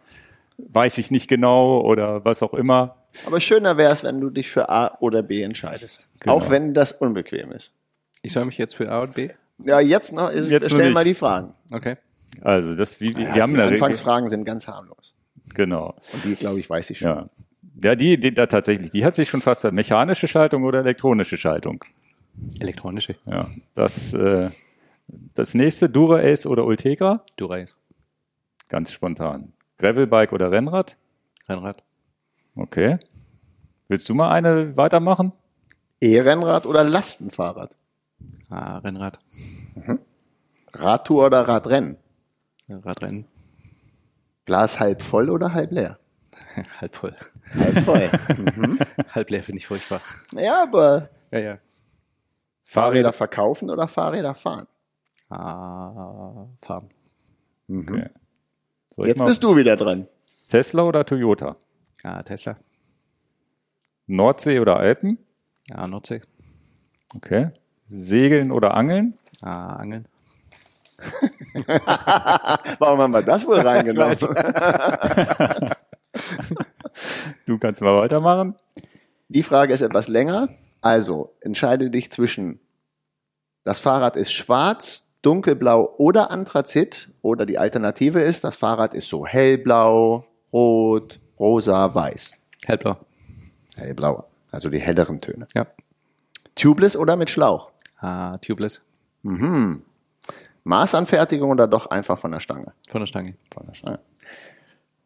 weiß 0.57 0.99
ich 0.99 1.11
nicht 1.11 1.27
genau 1.27 1.81
oder 1.81 2.25
was 2.25 2.45
auch 2.45 2.55
immer. 2.55 2.95
Aber 3.27 3.41
schöner 3.41 3.77
wäre 3.77 3.93
es, 3.93 4.05
wenn 4.05 4.21
du 4.21 4.31
dich 4.31 4.51
für 4.51 4.69
A 4.69 4.97
oder 5.01 5.25
B 5.25 5.43
entscheidest. 5.43 6.09
Genau. 6.21 6.37
Auch 6.37 6.49
wenn 6.49 6.75
das 6.75 6.93
unbequem 6.93 7.51
ist. 7.51 7.73
Ich 8.23 8.33
soll 8.33 8.45
mich 8.45 8.57
jetzt 8.57 8.77
für 8.77 8.89
A 8.89 9.01
und 9.01 9.15
B? 9.15 9.31
Ja, 9.65 9.81
jetzt 9.81 10.13
noch, 10.13 10.31
Jetzt 10.31 10.49
wir 10.49 10.61
noch 10.61 10.69
stellen 10.69 10.93
mal 10.93 11.03
die 11.03 11.15
Fragen. 11.15 11.55
Okay. 11.73 11.97
Also 12.41 12.77
das, 12.77 13.01
wie, 13.01 13.17
wir 13.17 13.25
Ja, 13.25 13.43
haben 13.43 13.55
die 13.55 13.61
eine 13.61 13.73
Regel. 13.73 13.83
Anfangsfragen 13.83 14.29
sind 14.29 14.45
ganz 14.45 14.69
harmlos. 14.69 15.17
Genau. 15.55 15.97
Und 16.13 16.25
die, 16.25 16.37
glaube 16.37 16.61
ich, 16.61 16.71
weiß 16.71 16.91
ich 16.91 16.99
schon. 16.99 17.09
Ja. 17.09 17.29
Ja, 17.83 17.95
die, 17.95 18.19
die 18.19 18.35
da 18.35 18.47
tatsächlich, 18.47 18.91
die 18.91 19.05
hat 19.05 19.15
sich 19.15 19.29
schon 19.29 19.41
fast 19.41 19.65
an 19.65 19.75
mechanische 19.75 20.27
Schaltung 20.27 20.65
oder 20.65 20.81
elektronische 20.81 21.37
Schaltung. 21.37 21.85
Elektronische. 22.61 23.15
Ja. 23.27 23.47
Das, 23.75 24.13
äh, 24.15 24.51
das 25.35 25.55
nächste, 25.55 25.89
Dura 25.89 26.19
Ace 26.19 26.47
oder 26.47 26.65
Ultegra, 26.65 27.25
Durace. 27.37 27.77
ganz 28.69 28.93
spontan. 28.93 29.53
Gravelbike 29.79 30.33
oder 30.33 30.51
Rennrad? 30.51 30.97
Rennrad. 31.49 31.83
Okay. 32.57 32.99
Willst 33.87 34.09
du 34.09 34.15
mal 34.15 34.31
eine 34.31 34.77
weitermachen? 34.77 35.33
E-Rennrad 36.01 36.67
oder 36.67 36.85
Lastenfahrrad? 36.85 37.75
Ah, 38.51 38.79
Rennrad. 38.79 39.19
Radtour 40.73 41.27
oder 41.27 41.41
Radrennen? 41.43 41.97
Radrennen. 42.69 43.25
Glas 44.45 44.79
halb 44.81 45.03
voll 45.03 45.31
oder 45.31 45.55
halb 45.55 45.73
leer? 45.73 45.99
Halb 46.81 46.97
voll. 46.97 47.15
Halb 47.55 47.79
voll. 47.85 48.11
Halb 49.15 49.31
leer 49.31 49.43
finde 49.43 49.59
ich 49.59 49.67
furchtbar. 49.67 50.01
ja, 50.33 50.63
aber 50.63 51.09
Ja, 51.31 51.39
ja. 51.39 51.59
Fahrräder 52.63 53.13
verkaufen 53.13 53.71
oder 53.71 53.89
Fahrräder 53.89 54.35
fahren? 54.35 54.67
Ah, 55.31 56.47
Farben. 56.61 56.89
Okay. 57.71 58.09
Soll 58.95 59.07
ich 59.07 59.15
Jetzt 59.15 59.25
bist 59.25 59.43
du 59.43 59.57
wieder 59.57 59.77
dran. 59.77 60.07
Tesla 60.49 60.83
oder 60.83 61.05
Toyota? 61.05 61.57
Ah, 62.03 62.23
Tesla. 62.23 62.57
Nordsee 64.07 64.59
oder 64.61 64.77
Alpen? 64.79 65.19
Ah, 65.73 65.87
Nordsee. 65.87 66.23
Okay. 67.15 67.51
Segeln 67.89 68.51
oder 68.53 68.75
Angeln? 68.75 69.19
Ah, 69.43 69.77
Angeln. 69.77 70.07
Warum 72.79 72.99
haben 73.01 73.13
wir 73.13 73.23
das 73.23 73.47
wohl 73.47 73.61
reingenommen? 73.61 74.17
Du 77.47 77.59
kannst 77.59 77.81
mal 77.81 77.97
weitermachen. 78.01 78.57
Die 79.29 79.43
Frage 79.43 79.75
ist 79.75 79.83
etwas 79.83 80.09
länger. 80.09 80.49
Also, 80.81 81.35
entscheide 81.41 81.91
dich 81.91 82.11
zwischen 82.13 82.61
das 83.69 83.81
Fahrrad 83.81 84.17
ist 84.17 84.33
schwarz, 84.33 85.11
dunkelblau 85.21 85.95
oder 85.99 86.31
Anthrazit 86.31 87.11
oder 87.21 87.45
die 87.45 87.59
Alternative 87.59 88.19
ist, 88.23 88.43
das 88.43 88.57
Fahrrad 88.57 88.95
ist 88.95 89.11
so 89.11 89.27
hellblau, 89.27 90.25
rot, 90.55 91.21
rosa, 91.39 91.95
weiß. 91.95 92.33
Hellblau. 92.65 92.97
Hellblau, 93.77 94.25
also 94.51 94.71
die 94.71 94.79
helleren 94.79 95.21
Töne. 95.21 95.49
Ja. 95.55 95.67
Tubeless 96.55 96.97
oder 96.97 97.17
mit 97.17 97.29
Schlauch? 97.29 97.71
Ah, 97.99 98.33
Tubeless. 98.39 98.81
Maßanfertigung 100.65 101.51
oder 101.51 101.67
doch 101.67 101.91
einfach 101.91 102.19
von 102.19 102.33
der 102.33 102.41
Stange? 102.41 102.73
Von 102.89 103.03
der 103.03 103.07
Stange. 103.07 103.35
Von 103.53 103.67
der 103.67 103.75
Stange. 103.75 104.01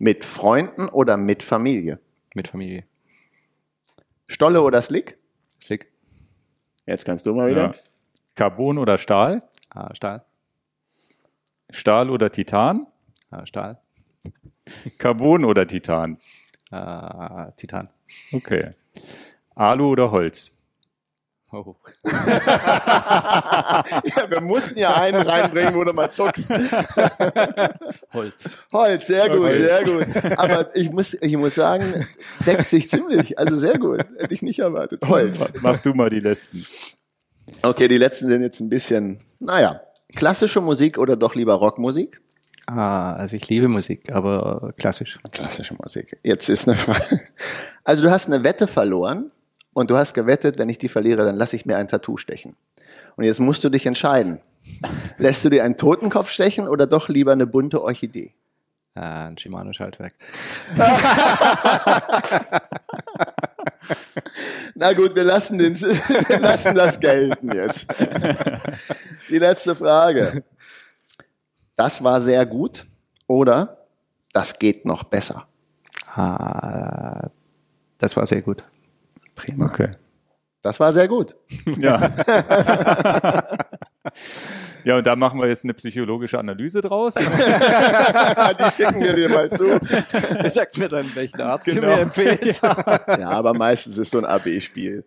Mit 0.03 0.25
Freunden 0.25 0.89
oder 0.89 1.17
mit 1.17 1.45
Familie? 1.45 2.01
Mit 2.35 2.49
Familie. 2.49 2.83
Stolle 4.27 4.63
oder 4.63 4.83
Slick? 4.83 5.17
Slick. 5.63 5.93
Jetzt 6.87 7.05
kannst 7.05 7.25
du 7.25 7.33
mal 7.33 7.49
wieder. 7.49 7.67
Ja. 7.67 7.73
Carbon 8.35 8.79
oder 8.79 8.99
Stahl? 8.99 9.45
Ah, 9.71 9.95
Stahl. 9.95 10.25
Stahl 11.71 12.11
oder 12.11 12.33
Titan? 12.33 12.85
Ah, 13.31 13.47
Stahl. 13.47 13.79
Carbon 14.99 15.45
oder 15.45 15.69
Titan? 15.69 16.19
Ah, 16.73 17.53
Titan. 17.57 17.89
Okay. 18.33 18.73
Alu 19.55 19.87
oder 19.87 20.11
Holz? 20.11 20.51
Oh. 21.53 21.77
Ja, 24.05 24.31
wir 24.31 24.41
mussten 24.41 24.79
ja 24.79 24.95
einen 24.95 25.21
reinbringen, 25.21 25.75
wo 25.75 25.85
du 25.85 25.93
mal 25.93 26.11
zuckst. 26.11 26.51
Holz. 28.13 28.59
Holz, 28.73 29.07
sehr 29.07 29.29
gut, 29.29 29.41
Holz. 29.41 29.81
sehr 29.81 30.05
gut. 30.05 30.39
Aber 30.39 30.75
ich 30.75 30.91
muss, 30.91 31.15
ich 31.15 31.37
muss 31.37 31.55
sagen, 31.55 32.07
deckt 32.47 32.67
sich 32.69 32.89
ziemlich. 32.89 33.39
Also 33.39 33.57
sehr 33.59 33.79
gut. 33.79 33.99
Hätte 34.19 34.33
ich 34.33 34.43
nicht 34.43 34.61
erwartet. 34.61 35.03
Holz. 35.07 35.53
Mach 35.61 35.79
du 35.83 35.93
mal 35.95 36.11
die 36.11 36.21
letzten. 36.21 36.65
Okay, 37.63 37.89
die 37.89 37.99
letzten 37.99 38.29
sind 38.29 38.43
jetzt 38.43 38.61
ein 38.61 38.69
bisschen, 38.69 39.21
naja, 39.39 39.83
klassische 40.15 40.61
Musik 40.61 40.97
oder 40.99 41.17
doch 41.17 41.35
lieber 41.35 41.55
Rockmusik? 41.55 42.21
Ah, 42.67 43.15
also 43.15 43.37
ich 43.37 43.49
liebe 43.49 43.69
Musik, 43.69 44.13
aber 44.13 44.73
klassisch. 44.79 45.19
Klassische 45.33 45.75
Musik. 45.83 46.19
Jetzt 46.23 46.49
ist 46.49 46.69
eine 46.69 46.77
Frage. 46.77 47.21
Also 47.85 48.03
du 48.03 48.11
hast 48.11 48.27
eine 48.27 48.45
Wette 48.45 48.67
verloren 48.69 49.32
und 49.75 49.91
du 49.91 49.97
hast 49.97 50.15
gewettet, 50.15 50.59
wenn 50.59 50.69
ich 50.69 50.79
die 50.79 50.89
verliere, 50.89 51.25
dann 51.25 51.37
lasse 51.37 51.57
ich 51.57 51.67
mir 51.67 51.77
ein 51.77 51.89
Tattoo 51.89 52.17
stechen. 52.17 52.57
Und 53.17 53.25
jetzt 53.25 53.41
musst 53.41 53.65
du 53.65 53.69
dich 53.69 53.87
entscheiden. 53.87 54.41
Lässt 55.19 55.45
du 55.45 55.51
dir 55.51 55.65
einen 55.65 55.77
Totenkopf 55.77 56.31
stechen 56.31 56.69
oder 56.69 56.87
doch 56.87 57.09
lieber 57.09 57.33
eine 57.33 57.47
bunte 57.47 57.83
Orchidee? 57.83 58.35
Ah, 58.95 59.27
ein 59.27 59.39
Shimano-Schaltwerk. 59.39 60.15
Na 64.75 64.93
gut, 64.93 65.15
wir 65.15 65.25
lassen, 65.25 65.59
den, 65.59 65.81
wir 65.81 66.41
lassen 66.41 66.75
das 66.75 67.01
gelten 67.01 67.53
jetzt. 67.53 67.87
Die 69.31 69.39
letzte 69.39 69.75
Frage. 69.75 70.45
Das 71.77 72.05
war 72.05 72.21
sehr 72.21 72.45
gut 72.45 72.85
oder 73.27 73.79
das 74.33 74.59
geht 74.59 74.85
noch 74.85 75.05
besser? 75.05 75.47
Ah, 76.15 77.31
das 77.99 78.15
war 78.17 78.27
sehr 78.27 78.43
gut. 78.43 78.63
Prima. 79.47 79.67
Okay. 79.67 79.91
Das 80.63 80.79
war 80.79 80.93
sehr 80.93 81.09
gut. 81.09 81.35
Ja. 81.79 81.99
ja, 84.85 84.97
und 84.99 85.07
da 85.07 85.17
machen 85.17 85.41
wir 85.41 85.49
jetzt 85.49 85.65
eine 85.65 85.75
psychologische 85.75 86.39
Analyse 86.39 86.81
draus. 86.81 87.15
Die 87.17 87.23
schicken 88.77 89.01
wir 89.03 89.13
dir 89.15 89.29
mal 89.29 89.51
zu. 89.51 89.65
Er 90.37 90.51
sagt 90.51 90.79
mir 90.79 90.89
dann, 90.89 91.05
welchen 91.15 91.41
Arzt 91.41 91.67
Genau. 91.67 91.81
du 91.81 91.87
mir 91.89 91.99
empfehlt. 92.01 92.61
Ja, 92.63 93.31
aber 93.31 93.55
meistens 93.55 93.99
ist 93.99 94.11
so 94.11 94.19
ein 94.19 94.25
AB-Spiel 94.25 95.05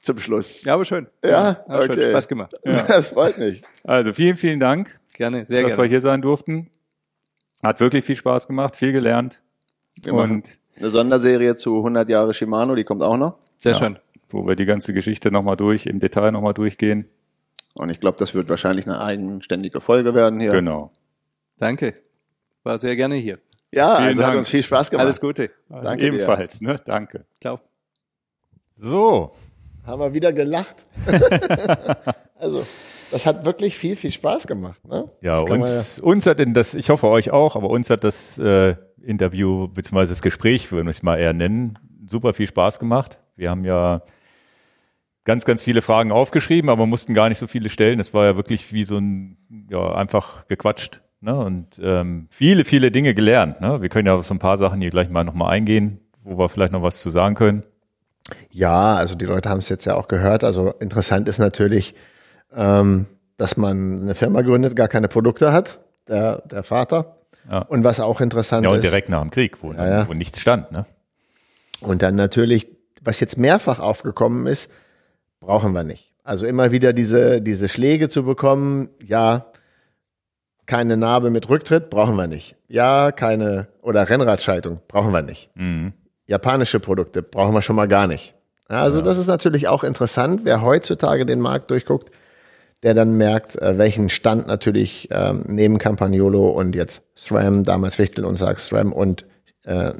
zum 0.00 0.18
Schluss. 0.20 0.62
ja, 0.64 0.74
aber 0.74 0.84
schön. 0.84 1.06
Ja, 1.24 1.60
aber 1.66 1.82
schön. 1.82 1.90
okay. 1.92 2.10
Spaß 2.10 2.28
gemacht. 2.28 2.54
Das 2.64 3.10
freut 3.10 3.38
mich. 3.38 3.62
Also 3.84 4.12
vielen, 4.12 4.36
vielen 4.36 4.60
Dank, 4.60 5.00
Gerne, 5.14 5.46
sehr 5.46 5.62
dass 5.62 5.72
wir 5.72 5.76
gerne. 5.76 5.88
hier 5.88 6.00
sein 6.00 6.22
durften. 6.22 6.70
Hat 7.62 7.80
wirklich 7.80 8.04
viel 8.04 8.16
Spaß 8.16 8.46
gemacht, 8.46 8.76
viel 8.76 8.92
gelernt. 8.92 9.40
Wir 10.00 10.12
machen 10.12 10.36
und 10.36 10.48
eine 10.78 10.90
Sonderserie 10.90 11.54
zu 11.56 11.76
100 11.78 12.08
Jahre 12.08 12.34
Shimano, 12.34 12.74
die 12.74 12.84
kommt 12.84 13.02
auch 13.02 13.16
noch. 13.16 13.38
Sehr 13.62 13.72
Ja. 13.72 13.78
schön. 13.78 13.98
wo 14.28 14.46
wir 14.46 14.56
die 14.56 14.64
ganze 14.64 14.92
Geschichte 14.94 15.30
nochmal 15.30 15.56
durch, 15.56 15.84
im 15.86 16.00
Detail 16.00 16.32
nochmal 16.32 16.54
durchgehen. 16.54 17.06
Und 17.74 17.90
ich 17.90 18.00
glaube, 18.00 18.16
das 18.18 18.34
wird 18.34 18.48
wahrscheinlich 18.48 18.86
eine 18.86 19.00
eigenständige 19.00 19.80
Folge 19.82 20.14
werden 20.14 20.40
hier. 20.40 20.50
Genau. 20.52 20.90
Danke. 21.58 21.92
war 22.64 22.78
sehr 22.78 22.96
gerne 22.96 23.14
hier. 23.16 23.38
Ja, 23.70 23.96
Vielen 23.96 24.08
also 24.08 24.22
hat 24.22 24.28
Dank. 24.30 24.38
uns 24.38 24.48
viel 24.48 24.62
Spaß 24.62 24.90
gemacht. 24.90 25.04
Alles 25.04 25.20
Gute. 25.20 25.50
Danke 25.68 25.98
dir. 25.98 26.06
Ebenfalls, 26.14 26.60
ne? 26.60 26.76
Danke. 26.86 27.24
Ciao. 27.40 27.60
So, 28.74 29.32
Haben 29.86 30.00
wir 30.00 30.14
wieder 30.14 30.32
gelacht. 30.32 30.76
also, 32.36 32.66
das 33.10 33.26
hat 33.26 33.44
wirklich 33.44 33.76
viel, 33.76 33.96
viel 33.96 34.10
Spaß 34.10 34.46
gemacht. 34.46 34.84
Ne? 34.88 35.08
ja, 35.20 35.34
kann 35.36 35.60
man 35.60 35.60
uns, 35.60 36.00
uns 36.00 36.26
hat 36.26 36.38
denn 36.38 36.54
das, 36.54 36.74
ich 36.74 36.88
hoffe 36.90 37.08
euch 37.08 37.30
auch, 37.30 37.54
aber 37.54 37.68
uns 37.70 37.90
hat 37.90 38.02
das 38.02 38.38
äh, 38.38 38.74
Interview 39.02 39.68
bzw. 39.68 40.06
das 40.06 40.22
Gespräch, 40.22 40.72
würde 40.72 40.90
ich 40.90 40.96
es 40.96 41.02
mal 41.02 41.18
eher 41.18 41.32
nennen, 41.32 41.78
super 42.06 42.32
viel 42.34 42.46
Spaß 42.46 42.78
gemacht. 42.78 43.18
Wir 43.36 43.50
haben 43.50 43.64
ja 43.64 44.02
ganz, 45.24 45.44
ganz 45.44 45.62
viele 45.62 45.82
Fragen 45.82 46.12
aufgeschrieben, 46.12 46.70
aber 46.70 46.86
mussten 46.86 47.14
gar 47.14 47.28
nicht 47.28 47.38
so 47.38 47.46
viele 47.46 47.68
stellen. 47.68 48.00
Es 48.00 48.12
war 48.14 48.24
ja 48.24 48.36
wirklich 48.36 48.72
wie 48.72 48.84
so 48.84 48.98
ein, 48.98 49.36
ja, 49.70 49.94
einfach 49.94 50.46
gequatscht. 50.48 51.00
Ne? 51.20 51.34
Und 51.34 51.80
ähm, 51.80 52.26
viele, 52.30 52.64
viele 52.64 52.90
Dinge 52.90 53.14
gelernt. 53.14 53.60
Ne? 53.60 53.80
Wir 53.80 53.88
können 53.88 54.06
ja 54.06 54.14
auf 54.14 54.24
so 54.24 54.34
ein 54.34 54.40
paar 54.40 54.56
Sachen 54.56 54.80
hier 54.80 54.90
gleich 54.90 55.08
mal 55.08 55.24
nochmal 55.24 55.50
eingehen, 55.52 56.00
wo 56.24 56.38
wir 56.38 56.48
vielleicht 56.48 56.72
noch 56.72 56.82
was 56.82 57.00
zu 57.00 57.10
sagen 57.10 57.34
können. 57.34 57.62
Ja, 58.50 58.94
also 58.94 59.14
die 59.14 59.24
Leute 59.24 59.48
haben 59.48 59.58
es 59.58 59.68
jetzt 59.68 59.84
ja 59.84 59.94
auch 59.94 60.08
gehört. 60.08 60.44
Also 60.44 60.72
interessant 60.80 61.28
ist 61.28 61.38
natürlich, 61.38 61.94
ähm, 62.54 63.06
dass 63.36 63.56
man 63.56 64.02
eine 64.02 64.14
Firma 64.14 64.42
gründet, 64.42 64.76
gar 64.76 64.88
keine 64.88 65.08
Produkte 65.08 65.52
hat, 65.52 65.80
der, 66.08 66.42
der 66.42 66.62
Vater. 66.62 67.16
Ja. 67.50 67.58
Und 67.58 67.84
was 67.84 67.98
auch 68.00 68.20
interessant 68.20 68.64
Ja, 68.64 68.70
und 68.70 68.78
ist, 68.78 68.84
direkt 68.84 69.08
nach 69.08 69.20
dem 69.20 69.30
Krieg, 69.30 69.62
wo, 69.62 69.72
ja. 69.72 70.06
wo 70.08 70.14
nichts 70.14 70.40
stand. 70.40 70.70
Ne? 70.70 70.86
und 71.82 72.02
dann 72.02 72.14
natürlich, 72.14 72.68
was 73.04 73.20
jetzt 73.20 73.38
mehrfach 73.38 73.80
aufgekommen 73.80 74.46
ist, 74.46 74.70
brauchen 75.40 75.72
wir 75.72 75.84
nicht. 75.84 76.14
Also 76.24 76.46
immer 76.46 76.70
wieder 76.70 76.92
diese, 76.92 77.42
diese 77.42 77.68
Schläge 77.68 78.08
zu 78.08 78.24
bekommen, 78.24 78.90
ja, 79.04 79.46
keine 80.66 80.96
Narbe 80.96 81.30
mit 81.30 81.48
Rücktritt, 81.48 81.90
brauchen 81.90 82.16
wir 82.16 82.28
nicht. 82.28 82.54
Ja, 82.68 83.10
keine, 83.10 83.66
oder 83.82 84.08
Rennradschaltung, 84.08 84.80
brauchen 84.86 85.12
wir 85.12 85.22
nicht. 85.22 85.50
Mhm. 85.54 85.92
japanische 86.26 86.80
Produkte 86.80 87.22
brauchen 87.22 87.52
wir 87.52 87.62
schon 87.62 87.76
mal 87.76 87.88
gar 87.88 88.06
nicht. 88.06 88.34
Ja, 88.70 88.82
also 88.82 89.02
das 89.02 89.18
ist 89.18 89.26
natürlich 89.26 89.68
auch 89.68 89.84
interessant, 89.84 90.44
wer 90.44 90.62
heutzutage 90.62 91.26
den 91.26 91.40
Markt 91.40 91.70
durchguckt, 91.70 92.10
der 92.82 92.94
dann 92.94 93.16
merkt, 93.16 93.60
äh, 93.60 93.76
welchen 93.76 94.08
Stand 94.08 94.46
natürlich 94.46 95.08
ähm, 95.10 95.44
neben 95.46 95.78
Campagnolo 95.78 96.48
und 96.48 96.74
jetzt 96.74 97.02
SRAM, 97.16 97.64
damals 97.64 97.98
Wichtel 97.98 98.24
und 98.24 98.36
sagt 98.36 98.60
SRAM 98.60 98.92
und 98.92 99.26
äh, 99.64 99.92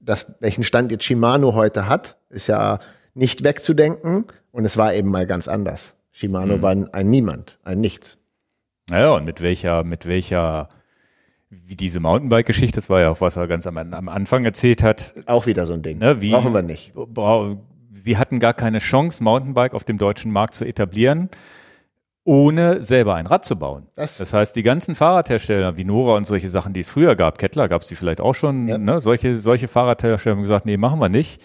das, 0.00 0.34
welchen 0.40 0.64
Stand 0.64 0.90
jetzt 0.92 1.04
Shimano 1.04 1.54
heute 1.54 1.88
hat, 1.88 2.16
ist 2.30 2.46
ja 2.46 2.78
nicht 3.14 3.44
wegzudenken 3.44 4.26
und 4.52 4.64
es 4.64 4.76
war 4.76 4.94
eben 4.94 5.10
mal 5.10 5.26
ganz 5.26 5.48
anders. 5.48 5.96
Shimano 6.12 6.60
war 6.62 6.70
ein, 6.72 6.92
ein 6.92 7.10
Niemand, 7.10 7.58
ein 7.64 7.80
Nichts. 7.80 8.18
Naja, 8.90 9.10
und 9.14 9.24
mit 9.24 9.40
welcher, 9.42 9.84
mit 9.84 10.06
welcher, 10.06 10.68
wie 11.50 11.76
diese 11.76 12.00
Mountainbike-Geschichte, 12.00 12.76
das 12.76 12.88
war 12.88 13.00
ja 13.00 13.10
auch, 13.10 13.20
was 13.20 13.36
er 13.36 13.46
ganz 13.46 13.66
am, 13.66 13.76
am 13.76 14.08
Anfang 14.08 14.44
erzählt 14.44 14.82
hat, 14.82 15.14
Auch 15.26 15.46
wieder 15.46 15.66
so 15.66 15.74
ein 15.74 15.82
Ding. 15.82 15.98
Ne, 15.98 16.20
wie- 16.20 16.30
Brauchen 16.32 16.54
wir 16.54 16.62
nicht. 16.62 16.92
Bra- 16.94 17.56
sie 17.94 18.16
hatten 18.16 18.38
gar 18.40 18.54
keine 18.54 18.78
Chance, 18.78 19.22
Mountainbike 19.22 19.74
auf 19.74 19.84
dem 19.84 19.98
deutschen 19.98 20.32
Markt 20.32 20.54
zu 20.54 20.64
etablieren, 20.64 21.28
ohne 22.28 22.82
selber 22.82 23.14
ein 23.14 23.26
Rad 23.26 23.46
zu 23.46 23.56
bauen. 23.56 23.86
Das- 23.94 24.18
Das, 24.18 24.34
heißt, 24.34 24.54
die 24.54 24.62
ganzen 24.62 24.94
Fahrradhersteller, 24.94 25.78
wie 25.78 25.84
Nora 25.84 26.14
und 26.16 26.26
solche 26.26 26.50
Sachen, 26.50 26.74
die 26.74 26.80
es 26.80 26.88
früher 26.90 27.16
gab, 27.16 27.38
Kettler 27.38 27.68
gab 27.68 27.80
es 27.80 27.88
die 27.88 27.94
vielleicht 27.94 28.20
auch 28.20 28.34
schon, 28.34 28.68
Ja. 28.68 28.76
ne, 28.76 29.00
solche, 29.00 29.38
solche 29.38 29.66
Fahrradhersteller 29.66 30.36
haben 30.36 30.42
gesagt, 30.42 30.66
nee, 30.66 30.76
machen 30.76 31.00
wir 31.00 31.08
nicht. 31.08 31.42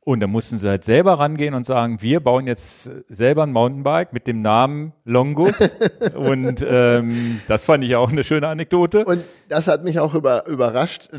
Und 0.00 0.18
dann 0.20 0.30
mussten 0.30 0.58
sie 0.58 0.68
halt 0.68 0.84
selber 0.84 1.20
rangehen 1.20 1.54
und 1.54 1.64
sagen, 1.64 1.98
wir 2.02 2.18
bauen 2.20 2.46
jetzt 2.48 2.90
selber 3.08 3.44
ein 3.44 3.52
Mountainbike 3.52 4.12
mit 4.12 4.26
dem 4.26 4.42
Namen 4.42 4.92
Longus. 5.04 5.60
und 6.16 6.66
ähm, 6.68 7.40
das 7.46 7.62
fand 7.64 7.84
ich 7.84 7.94
auch 7.94 8.10
eine 8.10 8.24
schöne 8.24 8.48
Anekdote. 8.48 9.04
Und 9.04 9.22
das 9.48 9.68
hat 9.68 9.84
mich 9.84 10.00
auch 10.00 10.14
über, 10.14 10.46
überrascht. 10.48 11.10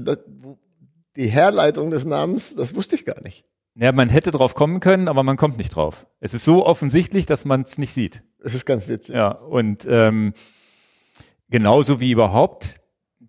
Die 1.16 1.28
Herleitung 1.28 1.90
des 1.90 2.04
Namens, 2.04 2.54
das 2.56 2.76
wusste 2.76 2.96
ich 2.96 3.06
gar 3.06 3.22
nicht. 3.22 3.46
Ja, 3.76 3.92
man 3.94 4.10
hätte 4.10 4.32
drauf 4.32 4.56
kommen 4.56 4.82
können, 4.82 5.08
aber 5.08 5.24
man 5.24 5.38
kommt 5.38 5.58
nicht 5.58 5.70
drauf. 5.76 6.06
Es 6.20 6.34
ist 6.34 6.44
so 6.44 6.66
offensichtlich, 6.66 7.26
dass 7.26 7.46
man 7.46 7.62
es 7.62 7.78
nicht 7.78 7.94
sieht. 7.94 8.24
Das 8.42 8.54
ist 8.54 8.66
ganz 8.66 8.88
witzig. 8.88 9.16
Ja, 9.16 9.30
und 9.30 9.86
ähm, 9.90 10.34
genauso 11.50 12.00
wie 12.00 12.12
überhaupt 12.12 12.80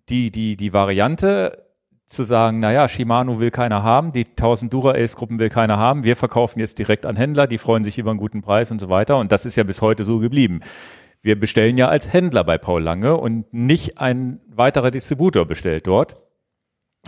die, 0.09 0.31
die, 0.31 0.55
die 0.55 0.73
Variante 0.73 1.65
zu 2.05 2.23
sagen, 2.23 2.59
naja, 2.59 2.87
Shimano 2.87 3.39
will 3.39 3.51
keiner 3.51 3.83
haben, 3.83 4.11
die 4.11 4.25
1000 4.25 4.71
Dura-Ace-Gruppen 4.73 5.39
will 5.39 5.49
keiner 5.49 5.77
haben, 5.77 6.03
wir 6.03 6.15
verkaufen 6.15 6.59
jetzt 6.59 6.77
direkt 6.77 7.05
an 7.05 7.15
Händler, 7.15 7.47
die 7.47 7.57
freuen 7.57 7.83
sich 7.83 7.97
über 7.97 8.11
einen 8.11 8.19
guten 8.19 8.41
Preis 8.41 8.71
und 8.71 8.79
so 8.79 8.89
weiter. 8.89 9.17
Und 9.17 9.31
das 9.31 9.45
ist 9.45 9.55
ja 9.55 9.63
bis 9.63 9.81
heute 9.81 10.03
so 10.03 10.19
geblieben. 10.19 10.59
Wir 11.21 11.39
bestellen 11.39 11.77
ja 11.77 11.87
als 11.87 12.11
Händler 12.11 12.43
bei 12.43 12.57
Paul 12.57 12.81
Lange 12.81 13.15
und 13.15 13.53
nicht 13.53 13.99
ein 13.99 14.41
weiterer 14.47 14.91
Distributor 14.91 15.45
bestellt 15.45 15.87
dort. 15.87 16.21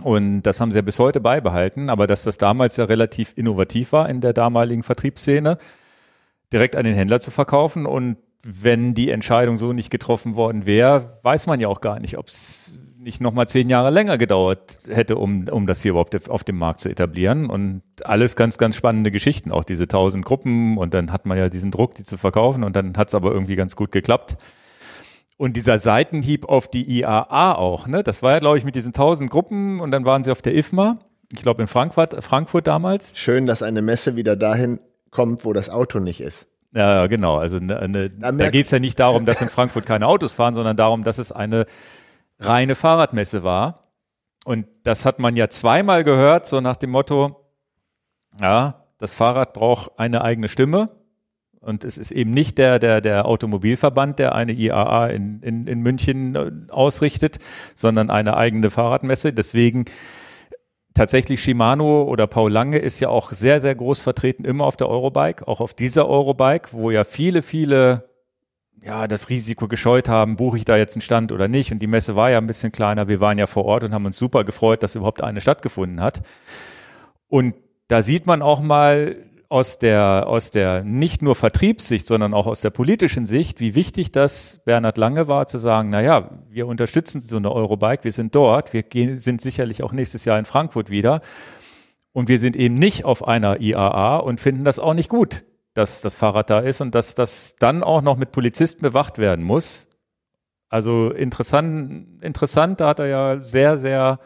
Und 0.02 0.42
das 0.42 0.60
haben 0.60 0.72
sie 0.72 0.78
ja 0.78 0.82
bis 0.82 0.98
heute 0.98 1.20
beibehalten, 1.20 1.90
aber 1.90 2.06
dass 2.06 2.24
das 2.24 2.38
damals 2.38 2.76
ja 2.76 2.84
relativ 2.84 3.32
innovativ 3.36 3.92
war 3.92 4.08
in 4.08 4.20
der 4.20 4.32
damaligen 4.32 4.82
Vertriebsszene, 4.82 5.58
direkt 6.52 6.76
an 6.76 6.84
den 6.84 6.94
Händler 6.94 7.20
zu 7.20 7.30
verkaufen. 7.30 7.86
Und 7.86 8.16
wenn 8.42 8.94
die 8.94 9.10
Entscheidung 9.10 9.56
so 9.56 9.72
nicht 9.72 9.90
getroffen 9.90 10.36
worden 10.36 10.66
wäre, 10.66 11.18
weiß 11.22 11.46
man 11.46 11.60
ja 11.60 11.68
auch 11.68 11.80
gar 11.80 11.98
nicht, 11.98 12.18
ob 12.18 12.28
es 12.28 12.78
nicht 12.98 13.20
nochmal 13.20 13.46
zehn 13.48 13.68
Jahre 13.68 13.90
länger 13.90 14.16
gedauert 14.16 14.78
hätte, 14.88 15.16
um, 15.16 15.46
um 15.48 15.66
das 15.66 15.82
hier 15.82 15.90
überhaupt 15.90 16.28
auf 16.30 16.44
dem 16.44 16.56
Markt 16.56 16.80
zu 16.80 16.88
etablieren. 16.88 17.50
Und 17.50 17.82
alles 18.02 18.36
ganz, 18.36 18.58
ganz 18.58 18.76
spannende 18.76 19.10
Geschichten, 19.10 19.52
auch 19.52 19.64
diese 19.64 19.88
tausend 19.88 20.24
Gruppen. 20.24 20.78
Und 20.78 20.94
dann 20.94 21.12
hat 21.12 21.26
man 21.26 21.36
ja 21.36 21.48
diesen 21.48 21.70
Druck, 21.70 21.94
die 21.94 22.04
zu 22.04 22.16
verkaufen. 22.16 22.64
Und 22.64 22.76
dann 22.76 22.96
hat 22.96 23.08
es 23.08 23.14
aber 23.14 23.32
irgendwie 23.32 23.56
ganz 23.56 23.76
gut 23.76 23.92
geklappt. 23.92 24.36
Und 25.36 25.56
dieser 25.56 25.78
Seitenhieb 25.78 26.48
auf 26.48 26.68
die 26.68 27.00
IAA 27.00 27.54
auch, 27.54 27.86
ne? 27.88 28.04
Das 28.04 28.22
war 28.22 28.32
ja, 28.32 28.38
glaube 28.38 28.56
ich, 28.56 28.64
mit 28.64 28.76
diesen 28.76 28.92
tausend 28.92 29.30
Gruppen 29.30 29.80
und 29.80 29.90
dann 29.90 30.04
waren 30.04 30.22
sie 30.22 30.30
auf 30.30 30.42
der 30.42 30.54
IFMA, 30.54 30.98
ich 31.32 31.42
glaube 31.42 31.62
in 31.62 31.66
Frankfurt, 31.66 32.22
Frankfurt 32.22 32.68
damals. 32.68 33.18
Schön, 33.18 33.46
dass 33.46 33.62
eine 33.62 33.82
Messe 33.82 34.14
wieder 34.14 34.36
dahin 34.36 34.78
kommt, 35.14 35.44
wo 35.44 35.52
das 35.54 35.70
Auto 35.70 36.00
nicht 36.00 36.20
ist. 36.20 36.46
Ja, 36.74 37.06
genau. 37.06 37.38
Also 37.38 37.58
ne, 37.58 37.88
ne, 37.88 38.10
da 38.10 38.32
merkt- 38.32 38.52
geht 38.52 38.66
es 38.66 38.72
ja 38.72 38.80
nicht 38.80 38.98
darum, 38.98 39.24
dass 39.26 39.40
in 39.40 39.48
Frankfurt 39.48 39.86
keine 39.86 40.08
Autos 40.08 40.32
fahren, 40.32 40.54
sondern 40.54 40.76
darum, 40.76 41.04
dass 41.04 41.18
es 41.18 41.30
eine 41.32 41.66
reine 42.40 42.74
Fahrradmesse 42.74 43.44
war. 43.44 43.92
Und 44.44 44.66
das 44.82 45.06
hat 45.06 45.20
man 45.20 45.36
ja 45.36 45.48
zweimal 45.48 46.04
gehört, 46.04 46.46
so 46.46 46.60
nach 46.60 46.76
dem 46.76 46.90
Motto, 46.90 47.36
ja, 48.40 48.84
das 48.98 49.14
Fahrrad 49.14 49.52
braucht 49.54 49.98
eine 49.98 50.22
eigene 50.22 50.48
Stimme. 50.48 50.90
Und 51.60 51.84
es 51.84 51.96
ist 51.96 52.10
eben 52.10 52.32
nicht 52.32 52.58
der, 52.58 52.78
der, 52.78 53.00
der 53.00 53.24
Automobilverband, 53.24 54.18
der 54.18 54.34
eine 54.34 54.52
IAA 54.52 55.06
in, 55.06 55.40
in, 55.42 55.66
in 55.66 55.80
München 55.80 56.34
äh, 56.34 56.50
ausrichtet, 56.70 57.38
sondern 57.74 58.10
eine 58.10 58.36
eigene 58.36 58.70
Fahrradmesse. 58.70 59.32
Deswegen 59.32 59.86
tatsächlich 60.94 61.42
Shimano 61.42 62.04
oder 62.04 62.26
Paul 62.26 62.50
Lange 62.50 62.78
ist 62.78 63.00
ja 63.00 63.08
auch 63.08 63.32
sehr, 63.32 63.60
sehr 63.60 63.74
groß 63.74 64.00
vertreten, 64.00 64.44
immer 64.44 64.64
auf 64.64 64.76
der 64.76 64.88
Eurobike, 64.88 65.46
auch 65.46 65.60
auf 65.60 65.74
dieser 65.74 66.08
Eurobike, 66.08 66.68
wo 66.72 66.90
ja 66.90 67.04
viele, 67.04 67.42
viele 67.42 68.08
ja, 68.84 69.08
das 69.08 69.30
Risiko 69.30 69.66
gescheut 69.66 70.08
haben, 70.08 70.36
buche 70.36 70.58
ich 70.58 70.64
da 70.64 70.76
jetzt 70.76 70.94
einen 70.94 71.02
Stand 71.02 71.32
oder 71.32 71.48
nicht. 71.48 71.72
Und 71.72 71.78
die 71.78 71.86
Messe 71.86 72.16
war 72.16 72.30
ja 72.30 72.38
ein 72.38 72.46
bisschen 72.46 72.70
kleiner. 72.70 73.08
Wir 73.08 73.20
waren 73.20 73.38
ja 73.38 73.46
vor 73.46 73.64
Ort 73.64 73.84
und 73.84 73.94
haben 73.94 74.04
uns 74.04 74.18
super 74.18 74.44
gefreut, 74.44 74.82
dass 74.82 74.94
überhaupt 74.94 75.22
eine 75.22 75.40
stattgefunden 75.40 76.02
hat. 76.02 76.22
Und 77.28 77.54
da 77.88 78.02
sieht 78.02 78.26
man 78.26 78.42
auch 78.42 78.60
mal 78.60 79.16
aus 79.54 79.78
der, 79.78 80.26
aus 80.26 80.50
der 80.50 80.82
nicht 80.82 81.22
nur 81.22 81.36
Vertriebssicht, 81.36 82.08
sondern 82.08 82.34
auch 82.34 82.48
aus 82.48 82.60
der 82.60 82.70
politischen 82.70 83.24
Sicht, 83.24 83.60
wie 83.60 83.76
wichtig 83.76 84.10
das 84.10 84.60
Bernhard 84.64 84.98
Lange 84.98 85.28
war, 85.28 85.46
zu 85.46 85.58
sagen, 85.58 85.90
na 85.90 86.00
ja, 86.00 86.28
wir 86.50 86.66
unterstützen 86.66 87.20
so 87.20 87.36
eine 87.36 87.52
Eurobike, 87.52 88.02
wir 88.02 88.10
sind 88.10 88.34
dort, 88.34 88.72
wir 88.72 88.82
gehen, 88.82 89.20
sind 89.20 89.40
sicherlich 89.40 89.84
auch 89.84 89.92
nächstes 89.92 90.24
Jahr 90.24 90.40
in 90.40 90.44
Frankfurt 90.44 90.90
wieder. 90.90 91.20
Und 92.12 92.28
wir 92.28 92.40
sind 92.40 92.56
eben 92.56 92.74
nicht 92.74 93.04
auf 93.04 93.28
einer 93.28 93.60
IAA 93.60 94.16
und 94.16 94.40
finden 94.40 94.64
das 94.64 94.80
auch 94.80 94.92
nicht 94.92 95.08
gut, 95.08 95.44
dass 95.72 96.00
das 96.00 96.16
Fahrrad 96.16 96.50
da 96.50 96.58
ist 96.58 96.80
und 96.80 96.92
dass 96.96 97.14
das 97.14 97.54
dann 97.60 97.84
auch 97.84 98.02
noch 98.02 98.16
mit 98.16 98.32
Polizisten 98.32 98.82
bewacht 98.82 99.18
werden 99.18 99.44
muss. 99.44 99.88
Also 100.68 101.12
interessant, 101.12 102.24
interessant, 102.24 102.80
da 102.80 102.88
hat 102.88 102.98
er 102.98 103.06
ja 103.06 103.40
sehr, 103.40 103.78
sehr 103.78 104.18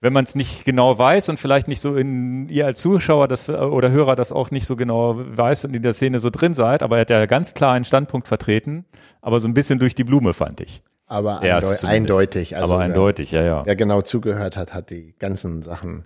wenn 0.00 0.12
man 0.12 0.24
es 0.24 0.34
nicht 0.34 0.64
genau 0.64 0.96
weiß 0.96 1.28
und 1.28 1.38
vielleicht 1.38 1.66
nicht 1.66 1.80
so 1.80 1.96
in 1.96 2.48
ihr 2.48 2.66
als 2.66 2.80
Zuschauer 2.80 3.26
das, 3.26 3.48
oder 3.48 3.90
Hörer 3.90 4.14
das 4.14 4.32
auch 4.32 4.50
nicht 4.50 4.66
so 4.66 4.76
genau 4.76 5.16
weiß 5.18 5.64
und 5.64 5.74
in 5.74 5.82
der 5.82 5.92
Szene 5.92 6.20
so 6.20 6.30
drin 6.30 6.54
seid, 6.54 6.82
aber 6.82 6.96
er 6.96 7.00
hat 7.02 7.10
ja 7.10 7.26
ganz 7.26 7.54
klar 7.54 7.72
einen 7.72 7.84
Standpunkt 7.84 8.28
vertreten, 8.28 8.84
aber 9.20 9.40
so 9.40 9.48
ein 9.48 9.54
bisschen 9.54 9.78
durch 9.78 9.94
die 9.94 10.04
Blume 10.04 10.34
fand 10.34 10.60
ich. 10.60 10.82
Aber 11.06 11.40
eindeu 11.40 11.66
eindeutig. 11.84 12.56
Also 12.56 12.74
aber 12.74 12.82
eindeutig, 12.82 13.32
ja, 13.32 13.42
ja. 13.42 13.56
Wer, 13.58 13.66
wer 13.66 13.76
genau 13.76 14.02
zugehört 14.02 14.56
hat, 14.56 14.74
hat 14.74 14.90
die 14.90 15.14
ganzen 15.18 15.62
Sachen. 15.62 16.04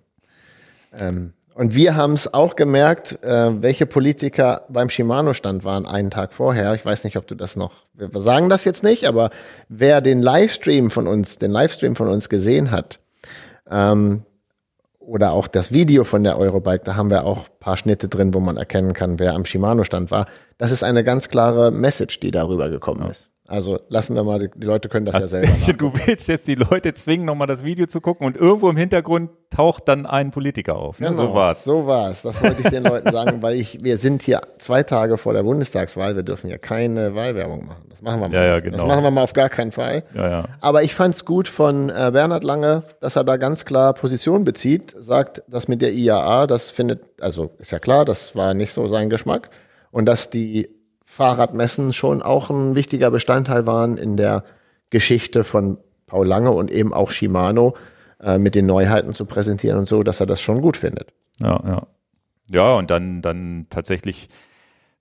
Ähm, 0.99 1.33
und 1.55 1.75
wir 1.75 1.97
haben 1.97 2.15
es 2.15 2.33
auch 2.33 2.57
gemerkt, 2.57 3.23
äh, 3.23 3.63
welche 3.63 3.85
Politiker 3.85 4.65
beim 4.69 4.89
Shimano-Stand 4.89 5.65
waren 5.65 5.87
einen 5.87 6.11
Tag 6.11 6.33
vorher. 6.33 6.73
Ich 6.75 6.85
weiß 6.85 7.05
nicht, 7.05 7.17
ob 7.17 7.27
du 7.27 7.35
das 7.35 7.57
noch, 7.57 7.87
wir 7.95 8.09
sagen 8.23 8.49
das 8.49 8.65
jetzt 8.65 8.83
nicht, 8.83 9.07
aber 9.07 9.31
wer 9.69 10.01
den 10.01 10.23
Livestream 10.23 10.91
von 10.91 11.07
uns, 11.07 11.39
den 11.39 11.51
Livestream 11.51 11.95
von 11.95 12.09
uns 12.09 12.29
gesehen 12.29 12.71
hat, 12.71 13.01
ähm, 13.73 14.23
oder 14.99 15.33
auch 15.33 15.49
das 15.49 15.73
Video 15.73 16.05
von 16.05 16.23
der 16.23 16.39
Eurobike, 16.39 16.85
da 16.85 16.95
haben 16.95 17.11
wir 17.11 17.25
auch 17.25 17.47
ein 17.47 17.59
paar 17.59 17.77
Schnitte 17.77 18.09
drin, 18.09 18.35
wo 18.35 18.41
man 18.41 18.57
erkennen 18.57 18.93
kann, 18.93 19.19
wer 19.19 19.35
am 19.35 19.45
Shimano-Stand 19.45 20.11
war. 20.13 20.27
Das 20.59 20.71
ist 20.71 20.85
eine 20.85 21.03
ganz 21.03 21.29
klare 21.29 21.73
Message, 21.73 22.21
die 22.21 22.31
darüber 22.31 22.69
gekommen 22.69 23.09
ist. 23.11 23.32
Also 23.53 23.81
lassen 23.91 24.15
wir 24.17 24.25
mal, 24.25 24.39
die, 24.39 24.49
die 24.57 24.67
Leute 24.67 24.89
können 24.89 25.05
das 25.05 25.21
ja 25.21 25.27
selber. 25.27 25.53
Du 25.77 25.93
willst 25.93 26.27
jetzt 26.27 26.49
die 26.49 26.55
Leute 26.55 26.95
zwingen, 26.95 27.27
nochmal 27.27 27.47
das 27.47 27.65
Video 27.65 27.85
zu 27.85 28.01
gucken 28.01 28.27
und 28.27 28.35
irgendwo 28.35 28.71
im 28.71 28.79
Hintergrund 28.79 29.29
taucht 29.51 29.89
dann 29.89 30.07
ein 30.07 30.31
Politiker 30.31 30.77
auf. 30.77 31.01
Ne? 31.01 31.11
Genau, 31.11 31.27
So 31.27 31.35
war's. 31.35 31.65
So 31.65 31.87
war's. 31.87 32.23
Das 32.23 32.43
wollte 32.43 32.63
ich 32.63 32.71
den 32.71 32.85
Leuten 32.85 33.11
sagen, 33.13 33.43
weil 33.43 33.57
ich, 33.57 33.83
wir 33.83 33.99
sind 33.99 34.23
hier 34.23 34.41
zwei 34.57 34.83
Tage 34.83 35.19
vor 35.19 35.35
der 35.35 35.43
Bundestagswahl. 35.43 36.17
Wir 36.17 36.23
dürfen 36.23 36.49
ja 36.49 36.57
keine 36.57 37.15
Wahlwerbung 37.15 37.67
machen. 37.67 37.85
Das 37.91 38.01
machen 38.01 38.21
wir 38.23 38.29
mal. 38.31 38.35
Ja, 38.35 38.43
ja, 38.43 38.55
nicht. 38.55 38.69
Das 38.69 38.81
genau. 38.81 38.95
machen 38.95 39.05
wir 39.05 39.11
mal 39.11 39.23
auf 39.23 39.35
gar 39.35 39.51
keinen 39.51 39.71
Fall. 39.71 40.05
Ja, 40.15 40.31
ja. 40.31 40.45
Aber 40.63 40.83
ich 40.83 40.95
fand's 40.95 41.27
gut 41.27 41.47
von 41.47 41.91
äh, 41.91 42.09
Bernhard 42.11 42.45
Lange, 42.45 42.85
dass 43.01 43.17
er 43.17 43.25
da 43.25 43.37
ganz 43.37 43.67
klar 43.67 43.93
Position 43.93 44.45
bezieht, 44.45 44.95
sagt, 44.99 45.43
dass 45.47 45.69
mit 45.69 45.83
der 45.83 45.93
IAA, 45.93 46.47
das 46.47 46.71
findet, 46.71 47.05
also 47.21 47.51
ist 47.59 47.71
ja 47.71 47.81
klar, 47.81 48.07
das 48.07 48.35
war 48.35 48.55
nicht 48.55 48.73
so 48.73 48.89
sein 48.89 49.11
Geschmack. 49.11 49.51
Und 49.91 50.07
dass 50.07 50.31
die 50.31 50.71
Fahrradmessen 51.13 51.93
schon 51.93 52.23
auch 52.23 52.49
ein 52.49 52.75
wichtiger 52.75 53.11
Bestandteil 53.11 53.67
waren 53.67 53.99
in 53.99 54.17
der 54.17 54.45
Geschichte 54.89 55.45
von 55.45 55.77
Paul 56.07 56.27
Lange 56.27 56.53
und 56.53 56.71
eben 56.71 56.95
auch 56.95 57.11
Shimano 57.11 57.77
äh, 58.19 58.39
mit 58.39 58.55
den 58.55 58.65
Neuheiten 58.65 59.13
zu 59.13 59.27
präsentieren 59.27 59.79
und 59.79 59.91
so, 59.91 60.03
dass 60.03 60.21
er 60.21 60.27
das 60.27 60.41
schon 60.41 60.63
gut 60.63 60.79
findet. 60.79 61.13
Ja, 61.39 61.63
ja. 61.67 61.87
Ja, 62.51 62.75
und 62.75 62.91
dann, 62.91 63.21
dann 63.21 63.67
tatsächlich, 63.69 64.31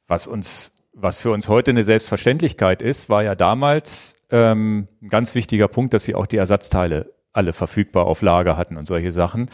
was 0.05 0.27
uns, 0.27 0.73
was 0.93 1.19
für 1.19 1.31
uns 1.31 1.47
heute 1.47 1.71
eine 1.71 1.83
Selbstverständlichkeit 1.83 2.81
ist, 2.81 3.09
war 3.09 3.23
ja 3.23 3.33
damals 3.33 4.17
ähm, 4.31 4.89
ein 5.01 5.07
ganz 5.07 5.33
wichtiger 5.33 5.69
Punkt, 5.69 5.93
dass 5.93 6.03
sie 6.03 6.15
auch 6.15 6.27
die 6.27 6.37
Ersatzteile 6.37 7.13
alle 7.31 7.53
verfügbar 7.53 8.05
auf 8.05 8.21
Lager 8.21 8.57
hatten 8.57 8.75
und 8.75 8.85
solche 8.85 9.13
Sachen, 9.13 9.49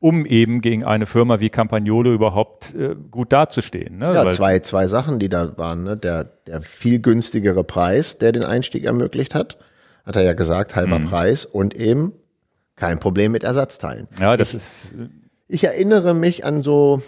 um 0.00 0.24
eben 0.26 0.60
gegen 0.60 0.84
eine 0.84 1.06
Firma 1.06 1.40
wie 1.40 1.50
Campagnolo 1.50 2.12
überhaupt 2.12 2.74
äh, 2.74 2.94
gut 3.10 3.32
dazustehen. 3.32 3.98
Ne? 3.98 4.14
Ja, 4.14 4.24
Weil- 4.24 4.32
zwei, 4.32 4.58
zwei 4.60 4.86
Sachen, 4.86 5.18
die 5.18 5.28
da 5.28 5.56
waren. 5.58 5.82
Ne? 5.84 5.96
Der, 5.96 6.24
der 6.46 6.62
viel 6.62 7.00
günstigere 7.00 7.64
Preis, 7.64 8.18
der 8.18 8.32
den 8.32 8.44
Einstieg 8.44 8.84
ermöglicht 8.84 9.34
hat, 9.34 9.58
hat 10.04 10.16
er 10.16 10.22
ja 10.22 10.32
gesagt, 10.34 10.76
halber 10.76 11.00
Preis 11.00 11.44
und 11.44 11.74
eben 11.76 12.12
kein 12.76 12.98
Problem 13.00 13.32
mit 13.32 13.42
Ersatzteilen. 13.44 14.06
Ja, 14.20 14.36
das 14.36 14.54
ist, 14.54 14.94
Ich 15.48 15.64
erinnere 15.64 16.14
mich 16.14 16.44
an 16.44 16.62
so, 16.62 17.02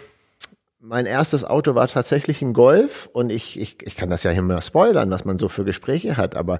mein 0.79 1.05
erstes 1.05 1.43
Auto 1.45 1.75
war 1.75 1.87
tatsächlich 1.87 2.41
ein 2.41 2.53
Golf 2.53 3.09
und 3.13 3.31
ich, 3.31 3.59
ich, 3.59 3.77
ich 3.85 3.95
kann 3.95 4.09
das 4.09 4.23
ja 4.23 4.31
hier 4.31 4.41
mal 4.41 4.61
spoilern, 4.61 5.09
was 5.11 5.23
man 5.25 5.39
so 5.39 5.47
für 5.47 5.63
Gespräche 5.63 6.17
hat, 6.17 6.35
aber 6.35 6.59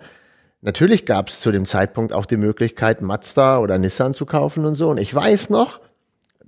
natürlich 0.62 1.06
gab 1.06 1.28
es 1.28 1.42
zu 1.42 1.52
dem 1.52 1.66
Zeitpunkt 1.66 2.14
auch 2.14 2.26
die 2.26 2.38
Möglichkeit, 2.38 3.02
Mazda 3.02 3.60
oder 3.60 3.78
Nissan 3.78 4.14
zu 4.14 4.26
kaufen 4.26 4.66
und 4.66 4.76
so. 4.76 4.90
Und 4.90 4.98
ich 5.00 5.14
weiß 5.14 5.50
noch, 5.50 5.82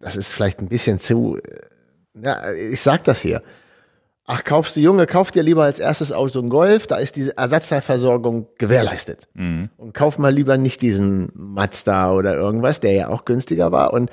das 0.04 0.16
ist 0.16 0.34
vielleicht 0.34 0.60
ein 0.60 0.68
bisschen 0.68 1.00
zu, 1.00 1.38
äh, 1.38 2.22
ja, 2.22 2.52
ich 2.52 2.82
sag 2.82 3.04
das 3.06 3.22
hier. 3.22 3.42
Ach, 4.26 4.44
kaufst 4.44 4.76
du 4.76 4.80
Junge, 4.80 5.06
kauf 5.06 5.32
dir 5.32 5.44
lieber 5.44 5.64
als 5.64 5.80
erstes 5.80 6.14
Auto 6.14 6.40
ein 6.40 6.50
Golf, 6.50 6.88
da 6.88 6.96
ist 6.96 7.18
diese 7.18 7.36
Ersatzteilversorgung 7.38 8.48
gewährleistet. 8.58 9.28
Und 9.78 9.94
kauf 9.94 10.18
mal 10.18 10.34
lieber 10.34 10.58
nicht 10.58 10.82
diesen 10.82 11.30
Mazda 11.34 12.14
oder 12.14 12.34
irgendwas, 12.34 12.80
der 12.80 12.94
ja 12.94 13.08
auch 13.10 13.26
günstiger 13.26 13.74
war. 13.74 13.92
Und 13.92 14.10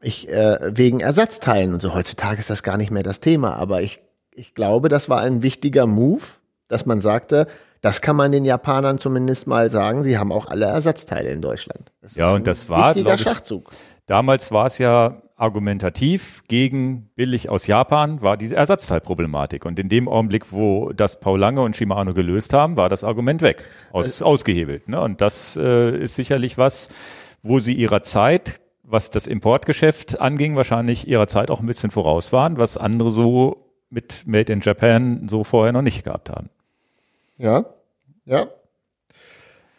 ich 0.00 0.28
äh, 0.28 0.58
wegen 0.76 1.00
Ersatzteilen 1.00 1.74
und 1.74 1.80
so. 1.80 1.94
Heutzutage 1.94 2.40
ist 2.40 2.50
das 2.50 2.62
gar 2.62 2.76
nicht 2.76 2.90
mehr 2.90 3.02
das 3.04 3.20
Thema, 3.20 3.54
aber 3.54 3.82
ich, 3.82 4.00
ich 4.32 4.54
glaube, 4.54 4.88
das 4.88 5.08
war 5.08 5.20
ein 5.20 5.42
wichtiger 5.42 5.86
Move, 5.86 6.22
dass 6.68 6.84
man 6.86 7.00
sagte, 7.00 7.46
das 7.82 8.00
kann 8.00 8.16
man 8.16 8.32
den 8.32 8.44
Japanern 8.44 8.98
zumindest 8.98 9.46
mal 9.46 9.70
sagen, 9.70 10.02
sie 10.02 10.18
haben 10.18 10.32
auch 10.32 10.46
alle 10.46 10.66
Ersatzteile 10.66 11.30
in 11.30 11.40
Deutschland. 11.40 11.92
Das 12.00 12.16
Ja, 12.16 12.30
und 12.30 12.38
ein 12.38 12.44
das 12.44 12.68
war, 12.68 12.94
wichtiger 12.94 13.14
ich, 13.14 13.20
Schachzug. 13.20 13.70
Damals 14.06 14.52
war 14.52 14.66
es 14.66 14.78
ja 14.78 15.20
argumentativ 15.36 16.44
gegen 16.48 17.10
billig 17.14 17.50
aus 17.50 17.66
Japan, 17.66 18.22
war 18.22 18.36
diese 18.36 18.56
Ersatzteilproblematik. 18.56 19.66
Und 19.66 19.78
in 19.78 19.88
dem 19.88 20.08
Augenblick, 20.08 20.50
wo 20.50 20.92
das 20.92 21.20
Paul 21.20 21.38
Lange 21.38 21.60
und 21.60 21.76
Shimano 21.76 22.14
gelöst 22.14 22.54
haben, 22.54 22.76
war 22.76 22.88
das 22.88 23.04
Argument 23.04 23.42
weg, 23.42 23.68
aus, 23.92 24.22
ausgehebelt. 24.22 24.88
Ne? 24.88 25.00
Und 25.00 25.20
das 25.20 25.56
äh, 25.56 25.98
ist 25.98 26.14
sicherlich 26.14 26.56
was, 26.56 26.88
wo 27.42 27.58
sie 27.58 27.74
ihrer 27.74 28.02
Zeit, 28.02 28.60
was 28.82 29.10
das 29.10 29.26
Importgeschäft 29.26 30.20
anging, 30.20 30.56
wahrscheinlich 30.56 31.06
ihrer 31.06 31.26
Zeit 31.26 31.50
auch 31.50 31.60
ein 31.60 31.66
bisschen 31.66 31.90
voraus 31.90 32.32
waren, 32.32 32.56
was 32.56 32.78
andere 32.78 33.10
so 33.10 33.66
mit 33.90 34.26
Made 34.26 34.52
in 34.52 34.60
Japan 34.60 35.28
so 35.28 35.44
vorher 35.44 35.72
noch 35.72 35.82
nicht 35.82 36.02
gehabt 36.02 36.30
haben. 36.30 36.48
Ja, 37.36 37.66
ja. 38.24 38.48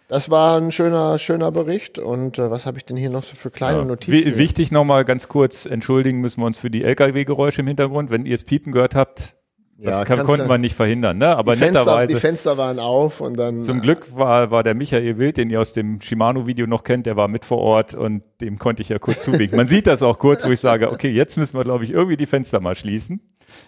Das 0.08 0.30
war 0.30 0.58
ein 0.58 0.72
schöner, 0.72 1.18
schöner 1.18 1.52
Bericht. 1.52 2.00
Und 2.00 2.40
äh, 2.40 2.50
was 2.50 2.66
habe 2.66 2.78
ich 2.78 2.86
denn 2.86 2.96
hier 2.98 3.10
noch 3.10 3.24
so 3.24 3.36
für 3.36 3.50
kleine 3.52 3.84
Notizen? 3.86 4.14
Wi- 4.34 4.38
Wichtig 4.38 4.72
nochmal 4.72 5.04
ganz 5.06 5.28
kurz, 5.28 5.66
entschuldigen 5.66 6.22
müssen 6.22 6.42
wir 6.42 6.46
uns 6.46 6.58
für 6.58 6.70
die 6.70 6.84
Lkw-Geräusche 6.84 7.62
im 7.62 7.68
Hintergrund. 7.68 8.10
Wenn 8.10 8.26
ihr 8.26 8.36
es 8.36 8.46
piepen 8.46 8.72
gehört 8.72 8.96
habt, 8.96 9.36
das 9.80 10.00
Ja, 10.00 10.06
kann, 10.06 10.24
konnten 10.24 10.50
wir 10.50 10.58
nicht 10.58 10.76
verhindern, 10.76 11.20
ne? 11.20 11.36
Aber 11.36 11.54
die 11.54 11.60
Fenster, 11.60 11.82
netterweise. 11.82 12.14
die 12.14 12.20
Fenster 12.20 12.58
waren 12.58 12.80
auf 12.80 13.22
und 13.22 13.38
dann. 13.38 13.60
Zum 13.60 13.80
Glück 13.82 14.16
war, 14.16 14.50
war 14.50 14.64
der 14.64 14.74
Michael 14.74 15.20
Wild, 15.20 15.38
den 15.38 15.50
ihr 15.52 15.62
aus 15.62 15.74
dem 15.74 16.02
Shimano-Video 16.02 16.66
noch 16.66 16.84
kennt, 16.84 17.06
der 17.06 17.16
war 17.16 17.28
mit 17.28 17.46
vor 17.46 17.60
Ort 17.60 17.94
und 17.94 18.24
dem 18.42 18.58
konnte 18.58 18.82
ich 18.82 18.90
ja 18.90 18.98
kurz 18.98 19.24
zuwinken. 19.24 19.56
Man 19.56 19.68
sieht 19.68 19.86
das 19.86 20.02
auch 20.02 20.18
kurz, 20.18 20.44
wo 20.46 20.50
ich 20.50 20.60
sage, 20.60 20.90
okay, 20.92 21.10
jetzt 21.12 21.38
müssen 21.38 21.56
wir, 21.58 21.64
glaube 21.64 21.84
ich, 21.84 21.92
irgendwie 21.92 22.18
die 22.18 22.26
Fenster 22.26 22.60
mal 22.60 22.74
schließen. 22.76 23.22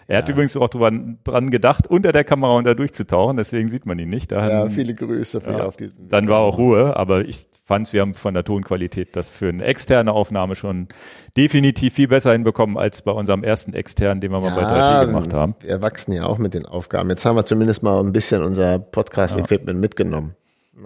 Er 0.06 0.18
hat 0.18 0.28
übrigens 0.28 0.56
auch 0.56 0.68
drüber, 0.68 0.90
dran 1.24 1.50
gedacht, 1.50 1.86
unter 1.86 2.12
der 2.12 2.24
Kamera 2.24 2.56
unter 2.56 2.74
durchzutauchen, 2.74 3.36
deswegen 3.36 3.68
sieht 3.68 3.86
man 3.86 3.98
ihn 3.98 4.08
nicht. 4.08 4.32
Da 4.32 4.48
ja, 4.48 4.68
viele 4.68 4.94
Grüße 4.94 5.40
für 5.40 5.64
auf 5.64 5.76
diesem. 5.76 6.08
dann 6.08 6.28
war 6.28 6.40
auch 6.40 6.58
Ruhe, 6.58 6.96
aber 6.96 7.24
ich 7.24 7.46
fand, 7.52 7.92
wir 7.92 8.00
haben 8.00 8.14
von 8.14 8.34
der 8.34 8.42
Tonqualität 8.42 9.14
das 9.14 9.30
für 9.30 9.48
eine 9.48 9.64
externe 9.64 10.12
Aufnahme 10.12 10.56
schon 10.56 10.88
definitiv 11.36 11.94
viel 11.94 12.08
besser 12.08 12.32
hinbekommen 12.32 12.76
als 12.76 13.02
bei 13.02 13.12
unserem 13.12 13.44
ersten 13.44 13.74
externen, 13.74 14.20
den 14.20 14.32
wir 14.32 14.40
mal 14.40 14.50
bei 14.50 14.62
3T 14.62 15.06
gemacht 15.06 15.32
haben. 15.32 15.54
Wir 15.60 15.80
wachsen 15.80 16.12
ja 16.12 16.26
auch 16.26 16.38
mit 16.38 16.54
den 16.54 16.66
Aufgaben. 16.66 17.08
Jetzt 17.10 17.24
haben 17.24 17.36
wir 17.36 17.44
zumindest 17.44 17.84
mal 17.84 18.00
ein 18.00 18.12
bisschen 18.12 18.42
unser 18.42 18.80
Podcast-Equipment 18.80 19.80
mitgenommen. 19.80 20.34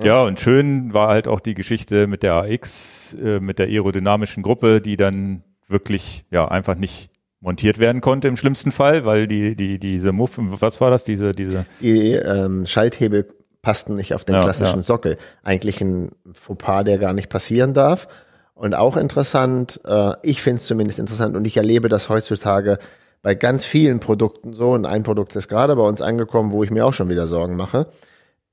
Ja, 0.03 0.23
und 0.23 0.41
schön 0.41 0.93
war 0.93 1.09
halt 1.09 1.29
auch 1.29 1.41
die 1.41 1.55
Geschichte 1.55 2.07
mit 2.07 2.23
der 2.23 2.35
AX, 2.35 3.15
äh, 3.15 3.41
mit 3.41 3.59
der 3.59 3.69
aerodynamischen 3.69 4.43
Gruppe, 4.43 4.81
die 4.81 4.97
dann 4.97 5.43
wirklich 5.69 6.25
ja 6.31 6.49
einfach 6.49 6.75
nicht 6.75 7.11
montiert 7.45 7.79
werden 7.79 8.01
konnte 8.01 8.27
im 8.27 8.37
schlimmsten 8.37 8.73
Fall, 8.73 9.05
weil 9.05 9.29
die 9.29 9.55
die 9.55 9.79
diese 9.79 10.13
Muff, 10.13 10.33
was 10.37 10.81
war 10.81 10.89
das, 10.89 11.05
diese 11.05 11.33
diese 11.33 11.67
Die 11.81 12.13
ähm, 12.13 12.67
Schalthebel 12.67 13.27
passten 13.61 13.95
nicht 13.95 14.15
auf 14.15 14.25
den 14.25 14.37
Ja, 14.37 14.43
klassischen 14.43 14.81
ja. 14.81 14.83
Sockel. 14.83 15.19
Eigentlich 15.43 15.81
ein 15.81 16.13
Fauxpas, 16.33 16.85
der 16.85 16.99
gar 16.99 17.13
nicht 17.13 17.29
passieren 17.29 17.75
darf. 17.75 18.09
Und 18.55 18.75
auch 18.75 18.97
interessant, 18.97 19.81
äh, 19.85 20.13
ich 20.23 20.41
finde 20.43 20.61
es 20.61 20.67
zumindest 20.67 20.99
interessant 20.99 21.37
und 21.37 21.47
ich 21.47 21.57
erlebe 21.57 21.89
das 21.89 22.09
heutzutage 22.09 22.79
bei 23.21 23.35
ganz 23.35 23.65
vielen 23.65 24.01
Produkten 24.01 24.55
so. 24.55 24.71
Und 24.71 24.87
ein 24.87 25.03
Produkt 25.03 25.37
ist 25.37 25.49
gerade 25.49 25.77
bei 25.77 25.83
uns 25.83 26.01
angekommen, 26.01 26.51
wo 26.51 26.65
ich 26.65 26.71
mir 26.71 26.87
auch 26.87 26.95
schon 26.95 27.11
wieder 27.11 27.27
Sorgen 27.27 27.57
mache. 27.57 27.89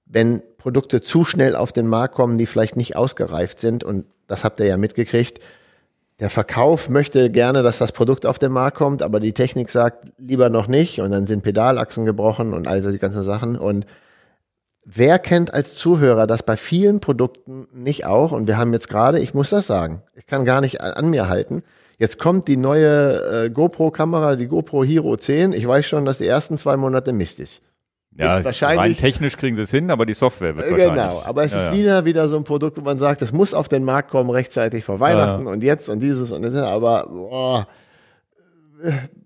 Wenn 0.05 0.41
Produkte 0.57 1.01
zu 1.01 1.23
schnell 1.23 1.55
auf 1.55 1.71
den 1.71 1.87
Markt 1.87 2.15
kommen, 2.15 2.37
die 2.37 2.45
vielleicht 2.45 2.75
nicht 2.75 2.97
ausgereift 2.97 3.59
sind, 3.59 3.83
und 3.85 4.05
das 4.27 4.43
habt 4.43 4.59
ihr 4.59 4.65
ja 4.65 4.77
mitgekriegt, 4.77 5.39
der 6.21 6.29
Verkauf 6.29 6.87
möchte 6.87 7.31
gerne, 7.31 7.63
dass 7.63 7.79
das 7.79 7.91
Produkt 7.91 8.27
auf 8.27 8.37
den 8.37 8.51
Markt 8.51 8.77
kommt, 8.77 9.01
aber 9.01 9.19
die 9.19 9.33
Technik 9.33 9.71
sagt 9.71 10.05
lieber 10.19 10.49
noch 10.49 10.67
nicht 10.67 11.01
und 11.01 11.09
dann 11.09 11.25
sind 11.25 11.41
Pedalachsen 11.41 12.05
gebrochen 12.05 12.53
und 12.53 12.67
all 12.67 12.83
so 12.83 12.91
die 12.91 12.99
ganzen 12.99 13.23
Sachen. 13.23 13.57
Und 13.57 13.87
wer 14.85 15.17
kennt 15.17 15.51
als 15.51 15.73
Zuhörer 15.73 16.27
das 16.27 16.43
bei 16.43 16.57
vielen 16.57 16.99
Produkten 16.99 17.67
nicht 17.73 18.05
auch? 18.05 18.33
Und 18.33 18.47
wir 18.47 18.59
haben 18.59 18.71
jetzt 18.71 18.87
gerade, 18.87 19.19
ich 19.19 19.33
muss 19.33 19.49
das 19.49 19.65
sagen, 19.65 20.03
ich 20.13 20.27
kann 20.27 20.45
gar 20.45 20.61
nicht 20.61 20.79
an 20.79 21.09
mir 21.09 21.27
halten. 21.27 21.63
Jetzt 21.97 22.19
kommt 22.19 22.47
die 22.47 22.57
neue 22.57 23.45
äh, 23.45 23.49
GoPro-Kamera, 23.49 24.35
die 24.35 24.47
GoPro 24.47 24.83
Hero 24.83 25.17
10. 25.17 25.53
Ich 25.53 25.67
weiß 25.67 25.87
schon, 25.87 26.05
dass 26.05 26.19
die 26.19 26.27
ersten 26.27 26.55
zwei 26.55 26.77
Monate 26.77 27.13
Mist 27.13 27.39
ist. 27.39 27.63
Ja 28.17 28.43
wahrscheinlich- 28.43 28.79
rein 28.79 28.97
technisch 28.97 29.37
kriegen 29.37 29.55
sie 29.55 29.61
es 29.63 29.71
hin, 29.71 29.89
aber 29.91 30.05
die 30.05 30.13
Software 30.13 30.55
wird 30.55 30.67
Äh, 30.67 30.71
wahrscheinlich. 30.71 31.03
Genau, 31.03 31.21
aber 31.25 31.43
es 31.43 31.53
ja, 31.53 31.59
ist 31.59 31.65
ja. 31.67 31.73
wieder 31.73 32.05
wieder 32.05 32.27
so 32.27 32.37
ein 32.37 32.43
Produkt, 32.43 32.77
wo 32.77 32.81
man 32.81 32.99
sagt, 32.99 33.21
es 33.21 33.31
muss 33.31 33.53
auf 33.53 33.67
den 33.69 33.83
Markt 33.83 34.11
kommen 34.11 34.29
rechtzeitig 34.29 34.83
vor 34.83 34.99
Weihnachten 34.99 35.47
und 35.47 35.63
jetzt 35.63 35.89
und 35.89 35.99
dieses 35.99 36.31
und 36.31 36.41
das, 36.43 36.53
aber 36.55 37.07
boah, 37.07 37.67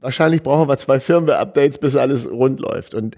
wahrscheinlich 0.02 0.44
brauchen 0.44 0.68
wir 0.68 0.78
zwei 0.78 1.00
Firmware-Updates, 1.00 1.78
bis 1.78 1.96
alles 1.96 2.30
rund 2.30 2.60
läuft. 2.60 2.94
Und 2.94 3.16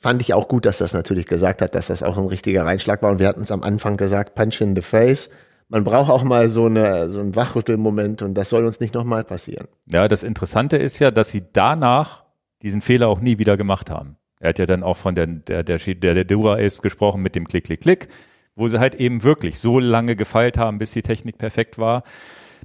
fand 0.00 0.22
ich 0.22 0.34
auch 0.34 0.48
gut, 0.48 0.66
dass 0.66 0.78
das 0.78 0.92
natürlich 0.94 1.26
gesagt 1.26 1.62
hat, 1.62 1.74
dass 1.74 1.88
das 1.88 2.02
auch 2.02 2.18
ein 2.18 2.26
richtiger 2.26 2.64
Reinschlag 2.64 3.02
war. 3.02 3.10
Und 3.10 3.18
wir 3.18 3.28
hatten 3.28 3.40
es 3.42 3.50
am 3.50 3.62
Anfang 3.62 3.96
gesagt, 3.96 4.34
Punch 4.34 4.60
in 4.60 4.74
the 4.74 4.82
Face. 4.82 5.30
Man 5.68 5.84
braucht 5.84 6.10
auch 6.10 6.22
mal 6.24 6.48
so 6.48 6.64
eine 6.64 7.10
so 7.10 7.20
einen 7.20 7.36
Wachrüttelmoment 7.36 8.22
und 8.22 8.34
das 8.34 8.48
soll 8.48 8.64
uns 8.64 8.80
nicht 8.80 8.94
nochmal 8.94 9.22
passieren. 9.24 9.68
Ja, 9.90 10.08
das 10.08 10.22
Interessante 10.22 10.76
ist 10.78 10.98
ja, 10.98 11.10
dass 11.10 11.28
sie 11.28 11.44
danach 11.52 12.24
diesen 12.62 12.80
Fehler 12.80 13.08
auch 13.08 13.20
nie 13.20 13.38
wieder 13.38 13.56
gemacht 13.56 13.90
haben. 13.90 14.16
Er 14.40 14.50
hat 14.50 14.58
ja 14.58 14.66
dann 14.66 14.82
auch 14.82 14.96
von 14.96 15.14
der, 15.14 15.26
der, 15.26 15.62
der, 15.62 15.78
der, 15.78 16.14
der 16.14 16.24
Dura 16.24 16.56
Ace 16.56 16.80
gesprochen 16.80 17.22
mit 17.22 17.34
dem 17.34 17.46
Klick, 17.46 17.64
Klick, 17.64 17.80
Klick, 17.80 18.08
wo 18.54 18.68
sie 18.68 18.78
halt 18.78 18.94
eben 18.96 19.22
wirklich 19.22 19.58
so 19.58 19.78
lange 19.78 20.16
gefeilt 20.16 20.58
haben, 20.58 20.78
bis 20.78 20.92
die 20.92 21.02
Technik 21.02 21.38
perfekt 21.38 21.78
war. 21.78 22.02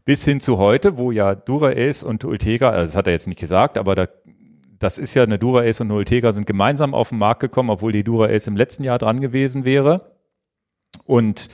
Bis 0.06 0.26
hin 0.26 0.40
zu 0.40 0.58
heute, 0.58 0.98
wo 0.98 1.12
ja 1.12 1.34
Dura 1.34 1.70
Ace 1.70 2.04
und 2.04 2.26
Ultegra, 2.26 2.70
also 2.70 2.91
das 2.91 2.98
hat 2.98 3.08
er 3.08 3.14
jetzt 3.14 3.28
nicht 3.28 3.40
gesagt, 3.40 3.78
aber 3.78 3.95
da, 3.95 4.08
das 4.80 4.98
ist 4.98 5.14
ja 5.14 5.24
eine 5.24 5.40
Dura 5.40 5.62
Ace 5.62 5.82
und 5.82 5.88
eine 5.88 5.98
Ultegra 5.98 6.34
sind 6.34 6.45
gemeinsam 6.45 6.94
auf 6.94 7.10
den 7.10 7.20
Markt 7.20 7.40
gekommen, 7.40 7.70
obwohl 7.70 7.91
die 7.91 8.04
Dura 8.04 8.28
Ace 8.28 8.48
im 8.48 8.58
letzten 8.58 8.84
Jahr 8.84 8.98
dran 8.98 9.22
gewesen 9.22 9.66
wäre. 9.66 10.12
Und 11.06 11.50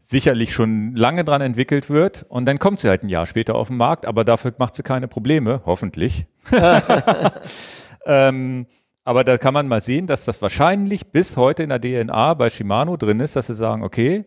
sicherlich 0.00 0.52
schon 0.52 0.96
lange 0.96 1.24
dran 1.24 1.42
entwickelt 1.42 1.90
wird 1.90 2.24
und 2.28 2.46
dann 2.46 2.58
kommt 2.58 2.80
sie 2.80 2.88
halt 2.88 3.02
ein 3.02 3.08
Jahr 3.08 3.26
später 3.26 3.54
auf 3.54 3.68
den 3.68 3.76
Markt, 3.76 4.06
aber 4.06 4.24
dafür 4.24 4.52
macht 4.58 4.74
sie 4.74 4.82
keine 4.82 5.08
Probleme, 5.08 5.60
hoffentlich. 5.66 6.26
ähm, 8.06 8.66
Aber 9.04 9.24
da 9.24 9.38
kann 9.38 9.54
man 9.54 9.66
mal 9.66 9.80
sehen, 9.80 10.06
dass 10.06 10.24
das 10.24 10.42
wahrscheinlich 10.42 11.10
bis 11.10 11.36
heute 11.36 11.62
in 11.62 11.70
der 11.70 11.80
DNA 11.80 12.34
bei 12.34 12.50
Shimano 12.50 12.96
drin 12.96 13.20
ist, 13.20 13.36
dass 13.36 13.46
sie 13.46 13.54
sagen, 13.54 13.82
okay, 13.82 14.24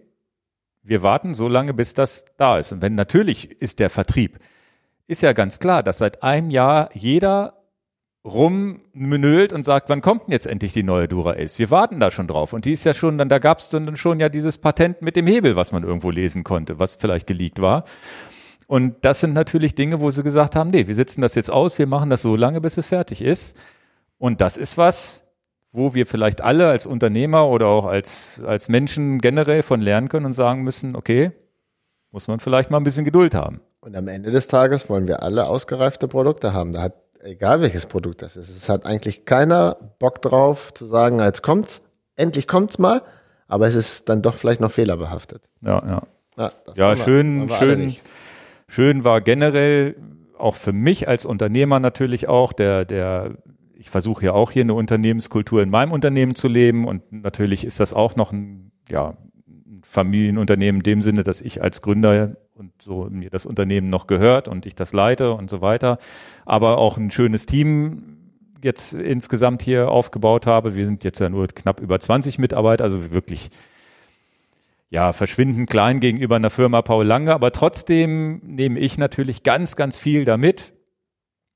wir 0.81 1.01
warten 1.01 1.33
so 1.33 1.47
lange, 1.47 1.73
bis 1.73 1.93
das 1.93 2.25
da 2.37 2.57
ist. 2.57 2.73
Und 2.73 2.81
wenn 2.81 2.95
natürlich 2.95 3.51
ist 3.61 3.79
der 3.79 3.89
Vertrieb, 3.89 4.39
ist 5.07 5.21
ja 5.21 5.33
ganz 5.33 5.59
klar, 5.59 5.83
dass 5.83 5.99
seit 5.99 6.23
einem 6.23 6.49
Jahr 6.49 6.89
jeder 6.93 7.63
rummenölt 8.25 9.51
und 9.51 9.63
sagt, 9.63 9.89
wann 9.89 10.01
kommt 10.01 10.23
denn 10.23 10.31
jetzt 10.31 10.47
endlich 10.47 10.73
die 10.73 10.83
neue 10.83 11.07
Dura 11.07 11.33
Ace? 11.33 11.59
Wir 11.59 11.69
warten 11.71 11.99
da 11.99 12.09
schon 12.09 12.27
drauf. 12.27 12.53
Und 12.53 12.65
die 12.65 12.71
ist 12.71 12.85
ja 12.85 12.93
schon, 12.93 13.17
dann 13.17 13.29
da 13.29 13.39
gab 13.39 13.59
es 13.59 13.69
dann 13.69 13.95
schon 13.95 14.19
ja 14.19 14.29
dieses 14.29 14.57
Patent 14.57 15.01
mit 15.01 15.15
dem 15.15 15.27
Hebel, 15.27 15.55
was 15.55 15.71
man 15.71 15.83
irgendwo 15.83 16.09
lesen 16.09 16.43
konnte, 16.43 16.79
was 16.79 16.95
vielleicht 16.95 17.27
geleakt 17.27 17.61
war. 17.61 17.83
Und 18.67 18.95
das 19.03 19.19
sind 19.19 19.33
natürlich 19.33 19.75
Dinge, 19.75 19.99
wo 19.99 20.09
sie 20.09 20.23
gesagt 20.23 20.55
haben, 20.55 20.69
nee, 20.69 20.87
wir 20.87 20.95
sitzen 20.95 21.21
das 21.21 21.35
jetzt 21.35 21.51
aus, 21.51 21.77
wir 21.77 21.87
machen 21.87 22.09
das 22.09 22.21
so 22.21 22.35
lange, 22.35 22.61
bis 22.61 22.77
es 22.77 22.87
fertig 22.87 23.21
ist. 23.21 23.57
Und 24.23 24.39
das 24.39 24.55
ist 24.55 24.77
was, 24.77 25.25
wo 25.73 25.93
wir 25.93 26.05
vielleicht 26.05 26.39
alle 26.39 26.69
als 26.69 26.85
Unternehmer 26.85 27.49
oder 27.49 27.67
auch 27.67 27.83
als, 27.83 28.41
als 28.45 28.69
Menschen 28.69 29.19
generell 29.19 29.63
von 29.63 29.81
lernen 29.81 30.07
können 30.07 30.25
und 30.25 30.31
sagen 30.31 30.63
müssen, 30.63 30.95
okay, 30.95 31.33
muss 32.09 32.29
man 32.29 32.39
vielleicht 32.39 32.71
mal 32.71 32.77
ein 32.77 32.85
bisschen 32.85 33.03
Geduld 33.03 33.35
haben. 33.35 33.57
Und 33.81 33.97
am 33.97 34.07
Ende 34.07 34.31
des 34.31 34.47
Tages 34.47 34.89
wollen 34.89 35.09
wir 35.09 35.23
alle 35.23 35.45
ausgereifte 35.45 36.07
Produkte 36.07 36.53
haben. 36.53 36.71
Da 36.71 36.83
hat, 36.83 36.93
egal 37.21 37.59
welches 37.59 37.85
Produkt 37.85 38.21
das 38.21 38.37
ist, 38.37 38.47
es 38.47 38.69
hat 38.69 38.85
eigentlich 38.85 39.25
keiner 39.25 39.75
Bock 39.99 40.21
drauf 40.21 40.73
zu 40.73 40.85
sagen, 40.85 41.19
jetzt 41.19 41.41
kommt's, 41.41 41.81
endlich 42.15 42.47
kommt's 42.47 42.79
mal, 42.79 43.01
aber 43.49 43.67
es 43.67 43.75
ist 43.75 44.07
dann 44.07 44.21
doch 44.21 44.35
vielleicht 44.35 44.61
noch 44.61 44.71
fehlerbehaftet. 44.71 45.43
Ja, 45.59 45.83
ja. 45.85 46.01
Ja, 46.37 46.51
ja 46.75 46.95
schön, 46.95 47.49
schön, 47.49 47.97
schön 48.69 49.03
war 49.03 49.19
generell 49.19 49.97
auch 50.37 50.55
für 50.55 50.71
mich 50.71 51.09
als 51.09 51.25
Unternehmer 51.25 51.81
natürlich 51.81 52.29
auch 52.29 52.53
der, 52.53 52.85
der 52.85 53.35
ich 53.83 53.89
versuche 53.89 54.27
ja 54.27 54.31
auch 54.31 54.51
hier 54.51 54.61
eine 54.61 54.75
Unternehmenskultur 54.75 55.61
in 55.61 55.69
meinem 55.69 55.91
Unternehmen 55.91 56.35
zu 56.35 56.47
leben 56.47 56.87
und 56.87 57.11
natürlich 57.11 57.65
ist 57.65 57.81
das 57.81 57.93
auch 57.93 58.15
noch 58.15 58.31
ein, 58.31 58.71
ja, 58.89 59.17
ein 59.45 59.81
Familienunternehmen 59.83 60.79
in 60.79 60.83
dem 60.83 61.01
Sinne, 61.01 61.23
dass 61.23 61.41
ich 61.41 61.61
als 61.61 61.81
Gründer 61.81 62.37
und 62.55 62.81
so 62.81 63.09
mir 63.11 63.29
das 63.29 63.45
Unternehmen 63.45 63.89
noch 63.89 64.07
gehört 64.07 64.47
und 64.47 64.65
ich 64.65 64.73
das 64.73 64.93
leite 64.93 65.33
und 65.33 65.49
so 65.49 65.59
weiter, 65.59 65.97
aber 66.45 66.77
auch 66.77 66.95
ein 66.95 67.11
schönes 67.11 67.45
Team 67.45 68.31
jetzt 68.61 68.93
insgesamt 68.93 69.61
hier 69.61 69.89
aufgebaut 69.89 70.47
habe. 70.47 70.77
Wir 70.77 70.87
sind 70.87 71.03
jetzt 71.03 71.19
ja 71.19 71.27
nur 71.27 71.47
knapp 71.47 71.81
über 71.81 71.99
20 71.99 72.39
Mitarbeiter, 72.39 72.85
also 72.85 73.11
wirklich 73.11 73.49
ja, 74.89 75.11
verschwindend 75.11 75.69
klein 75.69 75.99
gegenüber 75.99 76.37
einer 76.37 76.51
Firma 76.51 76.81
Paul 76.83 77.05
Lange, 77.05 77.33
aber 77.33 77.51
trotzdem 77.51 78.39
nehme 78.45 78.79
ich 78.79 78.97
natürlich 78.97 79.43
ganz, 79.43 79.75
ganz 79.75 79.97
viel 79.97 80.23
damit 80.23 80.71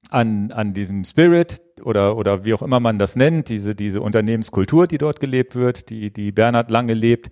an, 0.09 0.51
an 0.51 0.73
diesem 0.73 1.05
Spirit 1.05 1.61
oder, 1.81 2.17
oder 2.17 2.45
wie 2.45 2.53
auch 2.53 2.61
immer 2.61 2.79
man 2.79 2.99
das 2.99 3.15
nennt, 3.15 3.49
diese, 3.49 3.75
diese 3.75 4.01
Unternehmenskultur, 4.01 4.87
die 4.87 4.97
dort 4.97 5.19
gelebt 5.19 5.55
wird, 5.55 5.89
die, 5.89 6.11
die 6.11 6.31
Bernhard 6.31 6.71
lange 6.71 6.93
lebt, 6.93 7.29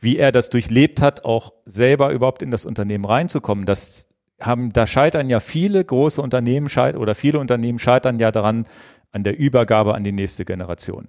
wie 0.00 0.16
er 0.16 0.32
das 0.32 0.50
durchlebt 0.50 1.00
hat, 1.00 1.24
auch 1.24 1.52
selber 1.64 2.12
überhaupt 2.12 2.42
in 2.42 2.50
das 2.50 2.64
Unternehmen 2.64 3.04
reinzukommen. 3.04 3.66
Das 3.66 4.08
haben, 4.40 4.72
da 4.72 4.86
scheitern 4.86 5.30
ja 5.30 5.40
viele 5.40 5.84
große 5.84 6.20
Unternehmen 6.20 6.68
scheitern 6.68 7.00
oder 7.00 7.14
viele 7.14 7.38
Unternehmen 7.38 7.78
scheitern 7.78 8.18
ja 8.18 8.30
daran, 8.30 8.66
an 9.12 9.24
der 9.24 9.38
Übergabe 9.38 9.94
an 9.94 10.04
die 10.04 10.12
nächste 10.12 10.44
Generation. 10.44 11.08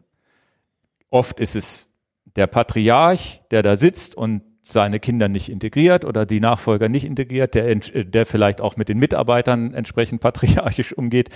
Oft 1.09 1.39
ist 1.39 1.55
es 1.55 1.93
der 2.35 2.47
Patriarch, 2.47 3.41
der 3.51 3.63
da 3.63 3.75
sitzt 3.75 4.15
und 4.15 4.43
seine 4.61 4.99
Kinder 4.99 5.29
nicht 5.29 5.49
integriert 5.49 6.05
oder 6.05 6.25
die 6.25 6.39
Nachfolger 6.39 6.89
nicht 6.89 7.05
integriert, 7.05 7.55
der, 7.55 7.73
der 7.75 8.25
vielleicht 8.25 8.61
auch 8.61 8.75
mit 8.75 8.89
den 8.89 8.99
Mitarbeitern 8.99 9.73
entsprechend 9.73 10.21
patriarchisch 10.21 10.93
umgeht. 10.93 11.29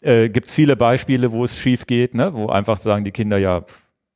Äh, 0.00 0.28
Gibt 0.28 0.46
es 0.46 0.54
viele 0.54 0.76
Beispiele, 0.76 1.32
wo 1.32 1.44
es 1.44 1.58
schief 1.58 1.86
geht, 1.86 2.14
ne? 2.14 2.32
wo 2.34 2.48
einfach 2.48 2.78
sagen 2.78 3.04
die 3.04 3.10
Kinder 3.10 3.38
ja, 3.38 3.64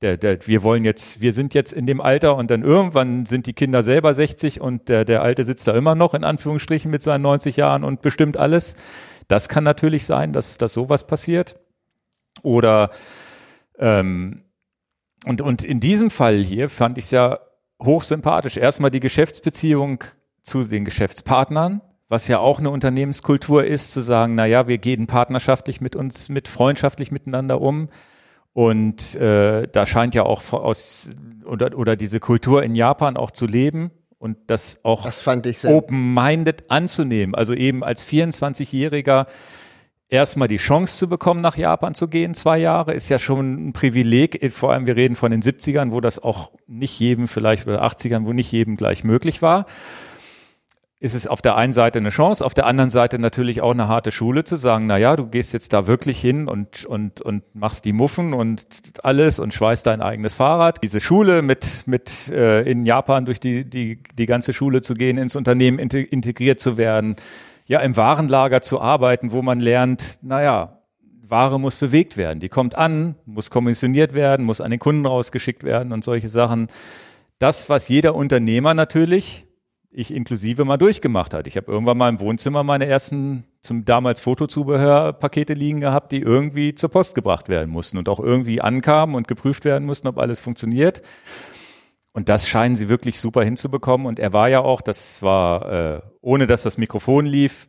der, 0.02 0.16
der, 0.16 0.46
wir 0.46 0.62
wollen 0.62 0.84
jetzt, 0.84 1.20
wir 1.20 1.32
sind 1.32 1.54
jetzt 1.54 1.72
in 1.72 1.86
dem 1.86 2.00
Alter 2.00 2.36
und 2.36 2.50
dann 2.50 2.62
irgendwann 2.62 3.24
sind 3.24 3.46
die 3.46 3.52
Kinder 3.52 3.82
selber 3.82 4.12
60 4.12 4.60
und 4.60 4.88
der, 4.88 5.04
der 5.04 5.22
Alte 5.22 5.44
sitzt 5.44 5.66
da 5.66 5.72
immer 5.72 5.94
noch 5.94 6.14
in 6.14 6.24
Anführungsstrichen 6.24 6.90
mit 6.90 7.02
seinen 7.02 7.22
90 7.22 7.56
Jahren 7.56 7.84
und 7.84 8.02
bestimmt 8.02 8.36
alles. 8.36 8.76
Das 9.28 9.48
kann 9.48 9.64
natürlich 9.64 10.04
sein, 10.04 10.32
dass, 10.32 10.58
dass 10.58 10.74
sowas 10.74 11.06
passiert. 11.06 11.58
Oder 12.42 12.90
ähm, 13.78 14.42
und, 15.24 15.40
und 15.40 15.62
in 15.62 15.80
diesem 15.80 16.10
Fall 16.10 16.38
hier 16.38 16.68
fand 16.68 16.98
ich 16.98 17.04
es 17.04 17.10
ja 17.12 17.38
hochsympathisch. 17.82 18.56
Erstmal 18.56 18.90
die 18.90 19.00
Geschäftsbeziehung 19.00 20.02
zu 20.42 20.64
den 20.64 20.84
Geschäftspartnern, 20.84 21.80
was 22.12 22.28
ja 22.28 22.40
auch 22.40 22.58
eine 22.58 22.68
Unternehmenskultur 22.68 23.64
ist, 23.64 23.92
zu 23.92 24.02
sagen, 24.02 24.34
na 24.34 24.44
ja, 24.44 24.68
wir 24.68 24.76
gehen 24.76 25.06
partnerschaftlich 25.06 25.80
mit 25.80 25.96
uns, 25.96 26.28
mit 26.28 26.46
freundschaftlich 26.46 27.10
miteinander 27.10 27.58
um. 27.58 27.88
Und 28.52 29.14
äh, 29.16 29.66
da 29.66 29.86
scheint 29.86 30.14
ja 30.14 30.24
auch 30.24 30.52
aus 30.52 31.08
oder, 31.46 31.74
oder 31.74 31.96
diese 31.96 32.20
Kultur 32.20 32.62
in 32.62 32.74
Japan 32.74 33.16
auch 33.16 33.30
zu 33.30 33.46
leben 33.46 33.92
und 34.18 34.36
das 34.48 34.84
auch 34.84 35.06
open-minded 35.64 36.70
anzunehmen. 36.70 37.34
Also 37.34 37.54
eben 37.54 37.82
als 37.82 38.06
24-Jähriger 38.06 39.24
erstmal 40.10 40.48
die 40.48 40.58
Chance 40.58 40.98
zu 40.98 41.08
bekommen, 41.08 41.40
nach 41.40 41.56
Japan 41.56 41.94
zu 41.94 42.08
gehen, 42.08 42.34
zwei 42.34 42.58
Jahre, 42.58 42.92
ist 42.92 43.08
ja 43.08 43.18
schon 43.18 43.68
ein 43.68 43.72
Privileg. 43.72 44.52
Vor 44.52 44.70
allem, 44.70 44.86
wir 44.86 44.96
reden 44.96 45.16
von 45.16 45.30
den 45.30 45.40
70ern, 45.40 45.92
wo 45.92 46.02
das 46.02 46.22
auch 46.22 46.50
nicht 46.66 47.00
jedem 47.00 47.26
vielleicht 47.26 47.66
oder 47.66 47.82
80ern, 47.82 48.26
wo 48.26 48.34
nicht 48.34 48.52
jedem 48.52 48.76
gleich 48.76 49.02
möglich 49.02 49.40
war. 49.40 49.64
Ist 51.02 51.16
es 51.16 51.26
auf 51.26 51.42
der 51.42 51.56
einen 51.56 51.72
Seite 51.72 51.98
eine 51.98 52.10
Chance, 52.10 52.46
auf 52.46 52.54
der 52.54 52.64
anderen 52.64 52.88
Seite 52.88 53.18
natürlich 53.18 53.60
auch 53.60 53.72
eine 53.72 53.88
harte 53.88 54.12
Schule 54.12 54.44
zu 54.44 54.54
sagen, 54.54 54.86
na 54.86 54.98
ja, 54.98 55.16
du 55.16 55.26
gehst 55.26 55.52
jetzt 55.52 55.72
da 55.72 55.88
wirklich 55.88 56.20
hin 56.20 56.46
und, 56.46 56.84
und, 56.84 57.20
und 57.20 57.42
machst 57.56 57.84
die 57.86 57.92
Muffen 57.92 58.32
und 58.32 58.64
alles 59.02 59.40
und 59.40 59.52
schweißt 59.52 59.84
dein 59.84 60.00
eigenes 60.00 60.34
Fahrrad. 60.34 60.80
Diese 60.80 61.00
Schule 61.00 61.42
mit, 61.42 61.66
mit 61.86 62.28
äh, 62.28 62.62
in 62.70 62.86
Japan 62.86 63.24
durch 63.24 63.40
die, 63.40 63.68
die, 63.68 64.00
die 64.16 64.26
ganze 64.26 64.52
Schule 64.52 64.80
zu 64.80 64.94
gehen, 64.94 65.18
ins 65.18 65.34
Unternehmen 65.34 65.80
integriert 65.80 66.60
zu 66.60 66.76
werden, 66.76 67.16
ja 67.66 67.80
im 67.80 67.96
Warenlager 67.96 68.62
zu 68.62 68.80
arbeiten, 68.80 69.32
wo 69.32 69.42
man 69.42 69.58
lernt, 69.58 70.20
naja, 70.22 70.78
Ware 71.20 71.58
muss 71.58 71.78
bewegt 71.78 72.16
werden. 72.16 72.38
Die 72.38 72.48
kommt 72.48 72.76
an, 72.76 73.16
muss 73.26 73.50
kommissioniert 73.50 74.14
werden, 74.14 74.46
muss 74.46 74.60
an 74.60 74.70
den 74.70 74.78
Kunden 74.78 75.04
rausgeschickt 75.04 75.64
werden 75.64 75.92
und 75.92 76.04
solche 76.04 76.28
Sachen. 76.28 76.68
Das, 77.40 77.68
was 77.68 77.88
jeder 77.88 78.14
Unternehmer 78.14 78.72
natürlich, 78.74 79.48
ich 79.92 80.12
inklusive 80.12 80.64
mal 80.64 80.78
durchgemacht 80.78 81.34
hat. 81.34 81.46
Ich 81.46 81.56
habe 81.56 81.70
irgendwann 81.70 81.98
mal 81.98 82.08
im 82.08 82.20
Wohnzimmer 82.20 82.62
meine 82.62 82.86
ersten 82.86 83.44
zum 83.60 83.84
damals 83.84 84.20
Fotozubehörpakete 84.20 85.52
liegen 85.52 85.80
gehabt, 85.80 86.12
die 86.12 86.20
irgendwie 86.20 86.74
zur 86.74 86.90
Post 86.90 87.14
gebracht 87.14 87.48
werden 87.48 87.70
mussten 87.70 87.98
und 87.98 88.08
auch 88.08 88.18
irgendwie 88.18 88.60
ankamen 88.60 89.14
und 89.14 89.28
geprüft 89.28 89.64
werden 89.64 89.84
mussten, 89.84 90.08
ob 90.08 90.18
alles 90.18 90.40
funktioniert. 90.40 91.02
Und 92.12 92.28
das 92.28 92.48
scheinen 92.48 92.76
sie 92.76 92.88
wirklich 92.88 93.20
super 93.20 93.44
hinzubekommen. 93.44 94.06
Und 94.06 94.18
er 94.18 94.32
war 94.32 94.48
ja 94.48 94.60
auch, 94.60 94.80
das 94.80 95.22
war, 95.22 95.70
äh, 95.70 96.00
ohne 96.20 96.46
dass 96.46 96.62
das 96.62 96.78
Mikrofon 96.78 97.26
lief, 97.26 97.68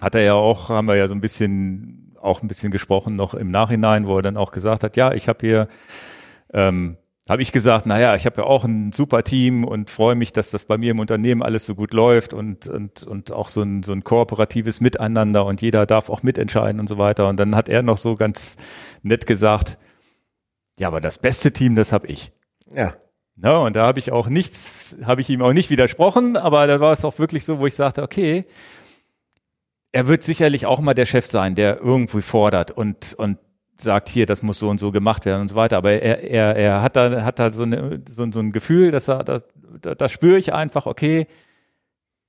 hat 0.00 0.14
er 0.14 0.22
ja 0.22 0.34
auch, 0.34 0.68
haben 0.68 0.86
wir 0.86 0.96
ja 0.96 1.08
so 1.08 1.14
ein 1.14 1.20
bisschen, 1.20 2.16
auch 2.20 2.42
ein 2.42 2.48
bisschen 2.48 2.70
gesprochen 2.70 3.16
noch 3.16 3.34
im 3.34 3.50
Nachhinein, 3.50 4.06
wo 4.06 4.16
er 4.16 4.22
dann 4.22 4.36
auch 4.36 4.50
gesagt 4.50 4.84
hat, 4.84 4.96
ja, 4.96 5.12
ich 5.12 5.28
habe 5.28 5.38
hier, 5.40 5.68
ähm, 6.52 6.96
habe 7.28 7.42
ich 7.42 7.52
gesagt, 7.52 7.84
naja, 7.84 8.14
ich 8.14 8.24
habe 8.24 8.40
ja 8.40 8.46
auch 8.46 8.64
ein 8.64 8.92
super 8.92 9.22
Team 9.22 9.64
und 9.64 9.90
freue 9.90 10.14
mich, 10.14 10.32
dass 10.32 10.50
das 10.50 10.64
bei 10.64 10.78
mir 10.78 10.92
im 10.92 10.98
Unternehmen 10.98 11.42
alles 11.42 11.66
so 11.66 11.74
gut 11.74 11.92
läuft 11.92 12.32
und, 12.32 12.66
und, 12.68 13.02
und 13.02 13.32
auch 13.32 13.50
so 13.50 13.62
ein, 13.62 13.82
so 13.82 13.92
ein 13.92 14.02
kooperatives 14.02 14.80
Miteinander 14.80 15.44
und 15.44 15.60
jeder 15.60 15.84
darf 15.84 16.08
auch 16.08 16.22
mitentscheiden 16.22 16.80
und 16.80 16.88
so 16.88 16.96
weiter. 16.96 17.28
Und 17.28 17.38
dann 17.38 17.54
hat 17.54 17.68
er 17.68 17.82
noch 17.82 17.98
so 17.98 18.14
ganz 18.14 18.56
nett 19.02 19.26
gesagt, 19.26 19.78
ja, 20.78 20.88
aber 20.88 21.00
das 21.00 21.18
beste 21.18 21.52
Team, 21.52 21.74
das 21.74 21.92
habe 21.92 22.06
ich. 22.06 22.32
Ja. 22.74 22.94
Ne, 23.36 23.56
und 23.56 23.76
da 23.76 23.86
habe 23.86 24.00
ich 24.00 24.10
auch 24.10 24.28
nichts, 24.28 24.96
habe 25.04 25.20
ich 25.20 25.30
ihm 25.30 25.42
auch 25.42 25.52
nicht 25.52 25.70
widersprochen, 25.70 26.36
aber 26.36 26.66
da 26.66 26.80
war 26.80 26.92
es 26.92 27.04
auch 27.04 27.20
wirklich 27.20 27.44
so, 27.44 27.60
wo 27.60 27.66
ich 27.66 27.74
sagte, 27.74 28.02
okay, 28.02 28.46
er 29.92 30.08
wird 30.08 30.24
sicherlich 30.24 30.66
auch 30.66 30.80
mal 30.80 30.94
der 30.94 31.04
Chef 31.04 31.24
sein, 31.24 31.54
der 31.54 31.78
irgendwie 31.80 32.20
fordert 32.20 32.72
und, 32.72 33.14
und 33.14 33.38
sagt, 33.80 34.08
hier, 34.08 34.26
das 34.26 34.42
muss 34.42 34.58
so 34.58 34.68
und 34.68 34.78
so 34.78 34.92
gemacht 34.92 35.24
werden 35.24 35.42
und 35.42 35.48
so 35.48 35.56
weiter. 35.56 35.76
Aber 35.76 35.92
er, 35.92 36.22
er, 36.22 36.56
er 36.56 36.82
hat 36.82 36.96
da, 36.96 37.22
hat 37.24 37.38
da 37.38 37.52
so, 37.52 37.62
eine, 37.62 38.02
so, 38.08 38.30
so 38.30 38.40
ein 38.40 38.52
Gefühl, 38.52 38.90
dass 38.90 39.08
er, 39.08 39.24
das, 39.24 39.44
das 39.80 40.12
spüre 40.12 40.38
ich 40.38 40.52
einfach, 40.52 40.86
okay, 40.86 41.26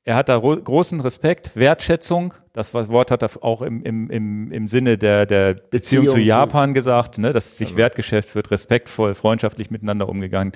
er 0.06 0.16
hat 0.16 0.30
da 0.30 0.40
großen 0.40 1.02
Respekt, 1.02 1.56
Wertschätzung. 1.56 2.34
Das 2.54 2.74
Wort 2.74 3.12
hat 3.12 3.22
er 3.22 3.30
auch 3.44 3.62
im, 3.62 3.84
im, 3.84 4.10
im, 4.10 4.52
im 4.52 4.68
Sinne 4.68 4.98
der, 4.98 5.28
der 5.28 5.54
Beziehung, 5.54 6.06
Beziehung 6.06 6.08
zu 6.08 6.20
Japan 6.20 6.70
zu 6.70 6.74
gesagt, 6.74 7.18
ne, 7.20 7.32
dass 7.32 7.58
sich 7.58 7.70
also. 7.70 7.78
wertgeschätzt 7.78 8.34
wird, 8.34 8.50
respektvoll, 8.50 9.14
freundschaftlich 9.14 9.70
miteinander 9.70 10.10
umgegangen 10.10 10.54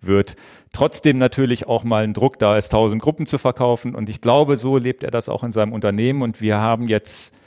wird. 0.00 0.34
Trotzdem 0.72 1.18
natürlich 1.18 1.68
auch 1.68 1.84
mal 1.84 2.02
ein 2.02 2.14
Druck 2.14 2.38
da 2.38 2.56
ist, 2.56 2.70
tausend 2.70 3.00
Gruppen 3.00 3.26
zu 3.26 3.38
verkaufen. 3.38 3.94
Und 3.94 4.08
ich 4.08 4.20
glaube, 4.20 4.56
so 4.56 4.76
lebt 4.76 5.04
er 5.04 5.10
das 5.10 5.28
auch 5.28 5.44
in 5.44 5.52
seinem 5.52 5.72
Unternehmen. 5.72 6.22
Und 6.22 6.40
wir 6.40 6.56
haben 6.56 6.88
jetzt, 6.88 7.38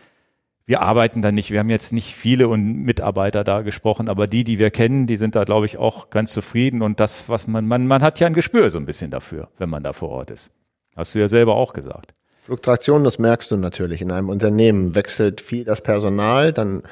wir 0.70 0.84
arbeiten 0.84 1.24
da 1.24 1.32
nicht, 1.32 1.50
wir 1.50 1.58
haben 1.58 1.72
jetzt 1.72 1.94
nicht 1.94 2.14
viele 2.14 2.48
und 2.48 2.84
Mitarbeiter 2.84 3.44
da 3.44 3.64
gesprochen, 3.64 4.08
aber 4.08 4.28
die, 4.28 4.44
die 4.44 4.60
wir 4.60 4.70
kennen, 4.70 5.08
die 5.08 5.18
sind 5.18 5.36
da, 5.36 5.44
glaube 5.44 5.66
ich, 5.66 5.80
auch 5.80 6.12
ganz 6.12 6.32
zufrieden. 6.32 6.84
Und 6.84 7.00
das, 7.00 7.28
was 7.28 7.48
man, 7.48 7.68
man, 7.68 7.88
man 7.88 8.04
hat 8.04 8.20
ja 8.20 8.28
ein 8.28 8.36
Gespür 8.36 8.70
so 8.70 8.78
ein 8.78 8.86
bisschen 8.86 9.10
dafür, 9.10 9.50
wenn 9.58 9.68
man 9.68 9.82
da 9.82 9.94
vor 9.94 10.10
Ort 10.10 10.30
ist. 10.30 10.52
Hast 10.96 11.16
du 11.16 11.20
ja 11.20 11.28
selber 11.28 11.56
auch 11.56 11.74
gesagt. 11.74 12.14
Fluktuation, 12.44 13.04
das 13.04 13.18
merkst 13.18 13.50
du 13.50 13.58
natürlich. 13.58 14.04
In 14.04 14.12
einem 14.12 14.30
Unternehmen 14.30 14.94
wechselt 14.94 15.42
viel 15.42 15.64
das 15.64 15.82
Personal, 15.82 16.54
dann 16.54 16.84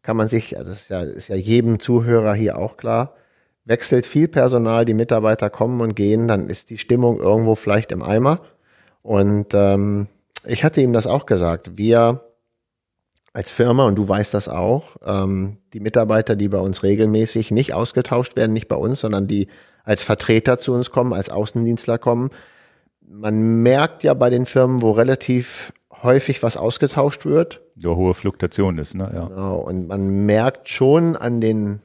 kann 0.00 0.16
man 0.16 0.28
sich, 0.28 0.56
das 0.58 0.66
ist 0.66 0.88
ja, 0.88 1.02
ist 1.02 1.28
ja 1.28 1.36
jedem 1.36 1.80
Zuhörer 1.80 2.32
hier 2.32 2.56
auch 2.56 2.78
klar, 2.78 3.14
wechselt 3.66 4.06
viel 4.06 4.28
Personal, 4.28 4.86
die 4.86 4.94
Mitarbeiter 4.94 5.50
kommen 5.50 5.82
und 5.82 5.94
gehen, 5.94 6.28
dann 6.28 6.48
ist 6.48 6.70
die 6.70 6.78
Stimmung 6.78 7.18
irgendwo 7.18 7.56
vielleicht 7.56 7.92
im 7.92 8.02
Eimer. 8.02 8.40
Und 9.02 9.48
ähm, 9.52 10.06
ich 10.46 10.64
hatte 10.64 10.80
ihm 10.80 10.94
das 10.94 11.06
auch 11.06 11.26
gesagt. 11.26 11.76
Wir 11.76 12.22
als 13.38 13.52
Firma, 13.52 13.86
und 13.86 13.94
du 13.94 14.08
weißt 14.08 14.34
das 14.34 14.48
auch, 14.48 14.96
ähm, 15.06 15.58
die 15.72 15.78
Mitarbeiter, 15.78 16.34
die 16.34 16.48
bei 16.48 16.58
uns 16.58 16.82
regelmäßig 16.82 17.52
nicht 17.52 17.72
ausgetauscht 17.72 18.34
werden, 18.34 18.52
nicht 18.52 18.66
bei 18.66 18.74
uns, 18.74 18.98
sondern 18.98 19.28
die 19.28 19.46
als 19.84 20.02
Vertreter 20.02 20.58
zu 20.58 20.72
uns 20.72 20.90
kommen, 20.90 21.12
als 21.12 21.30
Außendienstler 21.30 21.98
kommen. 21.98 22.30
Man 23.00 23.62
merkt 23.62 24.02
ja 24.02 24.14
bei 24.14 24.28
den 24.28 24.44
Firmen, 24.44 24.82
wo 24.82 24.90
relativ 24.90 25.72
häufig 26.02 26.42
was 26.42 26.56
ausgetauscht 26.56 27.26
wird. 27.26 27.60
Ja, 27.76 27.90
hohe 27.90 28.12
Fluktuation 28.12 28.76
ist, 28.76 28.96
ne? 28.96 29.08
Ja. 29.14 29.28
Genau. 29.28 29.58
Und 29.60 29.86
man 29.86 30.26
merkt 30.26 30.68
schon 30.68 31.14
an 31.14 31.40
den, 31.40 31.80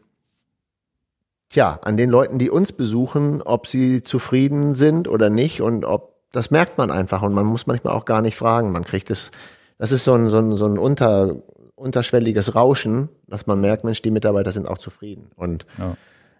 tja, 1.52 1.80
an 1.84 1.98
den 1.98 2.10
Leuten, 2.10 2.40
die 2.40 2.50
uns 2.50 2.72
besuchen, 2.72 3.44
ob 3.44 3.68
sie 3.68 4.02
zufrieden 4.02 4.74
sind 4.74 5.08
oder 5.08 5.30
nicht 5.30 5.62
und 5.62 5.86
ob, 5.86 6.16
das 6.32 6.50
merkt 6.50 6.80
man 6.80 6.90
einfach 6.90 7.22
und 7.22 7.36
man 7.36 7.46
muss 7.46 7.68
manchmal 7.68 7.94
auch 7.94 8.06
gar 8.06 8.24
nicht 8.24 8.38
fragen. 8.38 8.72
Man 8.72 8.86
kriegt 8.86 9.12
es, 9.12 9.30
das 9.78 9.92
ist 9.92 10.04
so 10.04 10.14
ein, 10.14 10.30
so 10.30 10.38
ein, 10.38 10.56
so 10.56 10.66
ein 10.66 10.78
unter, 10.78 11.36
unterschwelliges 11.76 12.56
Rauschen, 12.56 13.10
dass 13.28 13.48
man 13.48 13.62
merkt, 13.62 13.84
Mensch, 13.84 14.02
die 14.02 14.12
Mitarbeiter 14.12 14.52
sind 14.52 14.68
auch 14.68 14.78
zufrieden. 14.78 15.32
Und 15.36 15.66
ja. 15.78 15.96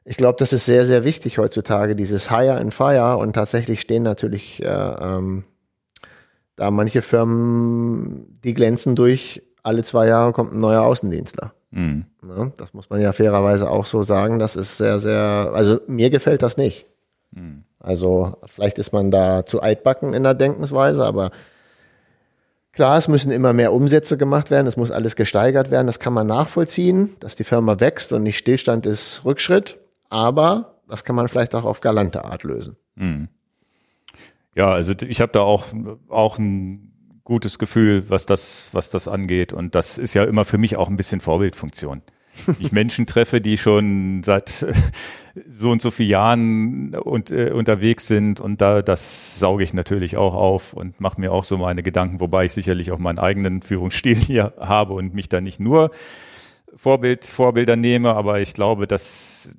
ich 0.06 0.18
glaube, 0.18 0.38
das 0.40 0.54
ist 0.54 0.66
sehr, 0.66 0.86
sehr 0.86 1.04
wichtig 1.04 1.38
heutzutage, 1.38 1.96
dieses 1.96 2.30
Hire 2.30 2.56
and 2.56 2.74
Fire 2.74 3.18
und 3.18 3.34
tatsächlich 3.34 3.82
stehen 3.82 4.04
natürlich 4.04 4.64
äh, 4.64 4.68
ähm, 4.68 5.44
da 6.56 6.72
manche 6.72 7.02
Firmen, 7.02 8.34
die 8.44 8.54
glänzen 8.54 8.96
durch, 8.96 9.42
alle 9.64 9.84
zwei 9.84 10.08
Jahre 10.08 10.34
kommt 10.34 10.54
ein 10.54 10.60
neuer 10.60 10.84
Außendienstler. 10.84 11.54
Mhm. 11.72 12.06
Ja, 12.28 12.52
das 12.58 12.74
muss 12.74 12.90
man 12.90 13.02
ja 13.02 13.12
fairerweise 13.14 13.70
auch 13.70 13.86
so 13.86 14.04
sagen. 14.04 14.38
Das 14.38 14.56
ist 14.56 14.78
sehr, 14.78 15.00
sehr, 15.00 15.52
also 15.54 15.80
mir 15.88 16.10
gefällt 16.10 16.44
das 16.44 16.58
nicht. 16.58 16.86
Mhm. 17.32 17.64
Also 17.80 18.38
vielleicht 18.46 18.78
ist 18.78 18.94
man 18.94 19.12
da 19.12 19.46
zu 19.46 19.62
altbacken 19.62 20.14
in 20.14 20.24
der 20.24 20.36
Denkensweise, 20.36 21.04
aber 21.04 21.32
klar, 22.74 22.98
es 22.98 23.08
müssen 23.08 23.32
immer 23.32 23.54
mehr 23.54 23.74
Umsätze 23.74 24.18
gemacht 24.18 24.52
werden, 24.52 24.68
es 24.68 24.78
muss 24.78 24.92
alles 24.92 25.16
gesteigert 25.16 25.72
werden, 25.72 25.88
das 25.88 26.00
kann 26.00 26.14
man 26.14 26.28
nachvollziehen, 26.28 27.16
dass 27.20 27.36
die 27.36 27.44
Firma 27.44 27.80
wächst 27.80 28.12
und 28.12 28.24
nicht 28.24 28.38
Stillstand 28.38 28.86
ist 28.86 29.22
Rückschritt, 29.24 29.78
aber 30.10 30.82
das 30.90 31.04
kann 31.04 31.16
man 31.16 31.28
vielleicht 31.28 31.56
auch 31.56 31.66
auf 31.66 31.82
galante 31.82 32.26
Art 32.26 32.44
lösen. 32.44 32.76
Mhm. 32.96 33.30
Ja, 34.56 34.72
also 34.72 34.94
ich 35.08 35.22
habe 35.22 35.32
da 35.32 35.40
auch, 35.40 35.68
auch 36.10 36.38
ein 36.38 36.94
gutes 37.24 37.58
Gefühl, 37.58 38.10
was 38.10 38.26
das, 38.26 38.70
was 38.74 38.90
das 38.90 39.08
angeht. 39.08 39.54
Und 39.54 39.76
das 39.76 39.98
ist 39.98 40.14
ja 40.14 40.24
immer 40.24 40.46
für 40.46 40.58
mich 40.58 40.76
auch 40.76 40.90
ein 40.90 40.96
bisschen 40.96 41.20
Vorbildfunktion. 41.20 42.02
ich 42.60 42.72
Menschen 42.72 43.06
treffe, 43.06 43.42
die 43.42 43.58
schon 43.58 44.24
seit 44.24 44.66
so 45.48 45.72
und 45.72 45.82
so 45.82 45.90
vielen 45.90 46.10
Jahren 46.10 46.96
und, 46.96 47.32
äh, 47.32 47.52
unterwegs 47.52 48.08
sind 48.08 48.40
und 48.40 48.62
da 48.62 48.82
das 48.82 49.40
sauge 49.40 49.64
ich 49.64 49.74
natürlich 49.74 50.16
auch 50.16 50.36
auf 50.36 50.74
und 50.74 51.02
mache 51.02 51.20
mir 51.20 51.32
auch 51.32 51.44
so 51.44 51.58
meine 51.58 51.82
Gedanken, 51.82 52.20
wobei 52.20 52.46
ich 52.46 52.54
sicherlich 52.54 52.92
auch 52.92 53.00
meinen 53.00 53.20
eigenen 53.20 53.62
Führungsstil 53.62 54.16
hier 54.16 54.54
habe 54.60 54.94
und 54.94 55.14
mich 55.14 55.30
da 55.30 55.42
nicht 55.42 55.60
nur 55.60 55.92
Vorbild, 56.76 57.26
Vorbilder 57.26 57.76
nehme, 57.76 58.14
aber 58.14 58.42
ich 58.42 58.54
glaube, 58.54 58.88
dass 58.88 59.56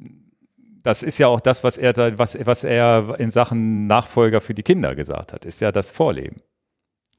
das 0.83 1.03
ist 1.03 1.19
ja 1.19 1.29
auch 1.29 1.41
das, 1.41 1.65
was 1.65 1.79
er, 1.79 2.19
was, 2.19 2.37
was 2.45 2.63
er 2.63 3.17
in 3.19 3.31
Sachen 3.31 3.87
Nachfolger 3.87 4.43
für 4.43 4.53
die 4.55 4.63
Kinder 4.63 4.95
gesagt 4.95 5.33
hat, 5.33 5.47
ist 5.47 5.61
ja 5.61 5.73
das 5.73 5.91
Vorleben. 5.91 6.43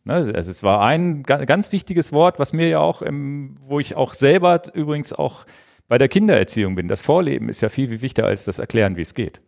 Ne? 0.03 0.31
Also 0.35 0.51
es 0.51 0.61
war 0.61 0.81
ein 0.81 1.23
ganz 1.23 1.71
wichtiges 1.71 2.11
Wort, 2.11 2.37
was 2.37 2.53
mir 2.53 2.69
ja 2.69 2.79
auch, 2.79 3.01
im, 3.01 3.55
wo 3.61 3.79
ich 3.79 3.95
auch 3.95 4.13
selber 4.13 4.61
übrigens 4.73 5.13
auch 5.13 5.45
bei 5.87 5.97
der 5.97 6.07
Kindererziehung 6.07 6.75
bin. 6.75 6.87
Das 6.87 7.01
Vorleben 7.01 7.49
ist 7.49 7.61
ja 7.61 7.69
viel, 7.69 7.89
viel 7.89 8.01
wichtiger 8.01 8.27
als 8.27 8.45
das 8.45 8.59
Erklären, 8.59 8.97
wie 8.97 9.01
es 9.01 9.13
geht. 9.13 9.41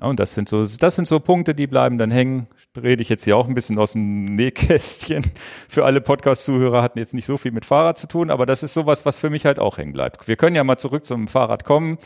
Ja, 0.00 0.06
und 0.06 0.18
das 0.18 0.34
sind 0.34 0.48
so, 0.48 0.64
das 0.64 0.96
sind 0.96 1.06
so 1.06 1.20
Punkte, 1.20 1.54
die 1.54 1.66
bleiben 1.66 1.98
dann 1.98 2.10
hängen. 2.10 2.46
Rede 2.80 3.02
ich 3.02 3.08
jetzt 3.08 3.24
hier 3.24 3.36
auch 3.36 3.48
ein 3.48 3.54
bisschen 3.54 3.78
aus 3.78 3.92
dem 3.92 4.24
Nähkästchen. 4.24 5.24
Für 5.68 5.84
alle 5.84 6.00
Podcast-Zuhörer 6.00 6.82
hatten 6.82 6.98
jetzt 6.98 7.12
nicht 7.12 7.26
so 7.26 7.36
viel 7.36 7.52
mit 7.52 7.64
Fahrrad 7.64 7.98
zu 7.98 8.06
tun, 8.06 8.30
aber 8.30 8.46
das 8.46 8.62
ist 8.62 8.72
sowas, 8.72 9.04
was 9.04 9.18
für 9.18 9.30
mich 9.30 9.44
halt 9.44 9.58
auch 9.58 9.76
hängen 9.78 9.92
bleibt. 9.92 10.26
Wir 10.26 10.36
können 10.36 10.56
ja 10.56 10.64
mal 10.64 10.78
zurück 10.78 11.04
zum 11.04 11.28
Fahrrad 11.28 11.64
kommen. 11.64 11.98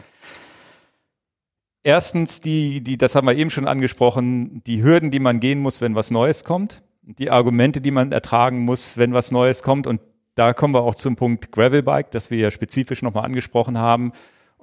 Erstens, 1.84 2.40
die, 2.40 2.82
die, 2.82 2.96
das 2.96 3.14
haben 3.14 3.26
wir 3.26 3.36
eben 3.36 3.50
schon 3.50 3.68
angesprochen, 3.68 4.62
die 4.64 4.82
Hürden, 4.82 5.10
die 5.10 5.20
man 5.20 5.38
gehen 5.38 5.60
muss, 5.60 5.82
wenn 5.82 5.94
was 5.94 6.10
Neues 6.10 6.42
kommt, 6.42 6.82
die 7.02 7.30
Argumente, 7.30 7.82
die 7.82 7.90
man 7.90 8.10
ertragen 8.10 8.60
muss, 8.60 8.96
wenn 8.96 9.12
was 9.12 9.30
Neues 9.30 9.62
kommt. 9.62 9.86
Und 9.86 10.00
da 10.34 10.52
kommen 10.52 10.74
wir 10.74 10.82
auch 10.82 10.94
zum 10.94 11.16
Punkt 11.16 11.52
Gravelbike, 11.52 12.10
das 12.10 12.30
wir 12.30 12.38
ja 12.38 12.50
spezifisch 12.50 13.02
nochmal 13.02 13.24
angesprochen 13.24 13.78
haben. 13.78 14.12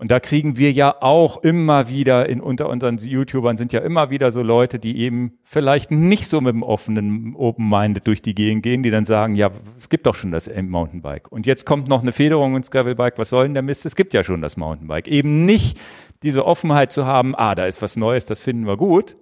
Und 0.01 0.09
da 0.09 0.19
kriegen 0.19 0.57
wir 0.57 0.71
ja 0.71 0.95
auch 0.99 1.43
immer 1.43 1.87
wieder 1.87 2.27
in 2.27 2.41
unter 2.41 2.69
unseren 2.69 2.97
YouTubern 2.97 3.55
sind 3.55 3.71
ja 3.71 3.81
immer 3.81 4.09
wieder 4.09 4.31
so 4.31 4.41
Leute, 4.41 4.79
die 4.79 4.97
eben 4.97 5.37
vielleicht 5.43 5.91
nicht 5.91 6.27
so 6.27 6.41
mit 6.41 6.55
dem 6.55 6.63
offenen 6.63 7.35
Open 7.35 7.69
Minded 7.69 8.07
durch 8.07 8.23
die 8.23 8.33
Gegend 8.33 8.63
gehen, 8.63 8.81
die 8.81 8.89
dann 8.89 9.05
sagen, 9.05 9.35
ja, 9.35 9.51
es 9.77 9.89
gibt 9.89 10.07
doch 10.07 10.15
schon 10.15 10.31
das 10.31 10.49
Mountainbike. 10.49 11.31
Und 11.31 11.45
jetzt 11.45 11.67
kommt 11.67 11.87
noch 11.87 12.01
eine 12.01 12.13
Federung 12.13 12.55
ins 12.55 12.71
Gravelbike. 12.71 13.19
Was 13.19 13.29
soll 13.29 13.43
denn 13.45 13.53
der 13.53 13.61
Mist? 13.61 13.85
Es 13.85 13.95
gibt 13.95 14.15
ja 14.15 14.23
schon 14.23 14.41
das 14.41 14.57
Mountainbike. 14.57 15.07
Eben 15.07 15.45
nicht 15.45 15.79
diese 16.23 16.47
Offenheit 16.47 16.91
zu 16.91 17.05
haben, 17.05 17.35
ah, 17.35 17.53
da 17.53 17.67
ist 17.67 17.83
was 17.83 17.95
Neues, 17.95 18.25
das 18.25 18.41
finden 18.41 18.65
wir 18.65 18.77
gut. 18.77 19.15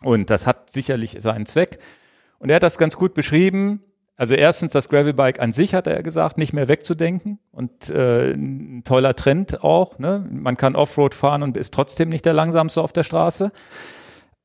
Und 0.00 0.30
das 0.30 0.46
hat 0.46 0.70
sicherlich 0.70 1.16
seinen 1.18 1.44
Zweck. 1.44 1.78
Und 2.38 2.48
er 2.48 2.56
hat 2.56 2.62
das 2.62 2.78
ganz 2.78 2.96
gut 2.96 3.12
beschrieben. 3.12 3.82
Also 4.16 4.34
erstens, 4.34 4.72
das 4.72 4.88
Gravelbike 4.88 5.40
an 5.40 5.52
sich, 5.52 5.74
hat 5.74 5.86
er 5.86 6.02
gesagt, 6.02 6.38
nicht 6.38 6.52
mehr 6.52 6.68
wegzudenken. 6.68 7.38
Und 7.50 7.90
äh, 7.90 8.32
ein 8.32 8.82
toller 8.84 9.16
Trend 9.16 9.64
auch. 9.64 9.98
Ne? 9.98 10.26
Man 10.30 10.56
kann 10.56 10.76
Offroad 10.76 11.14
fahren 11.14 11.42
und 11.42 11.56
ist 11.56 11.72
trotzdem 11.72 12.10
nicht 12.10 12.26
der 12.26 12.34
langsamste 12.34 12.82
auf 12.82 12.92
der 12.92 13.02
Straße. 13.02 13.52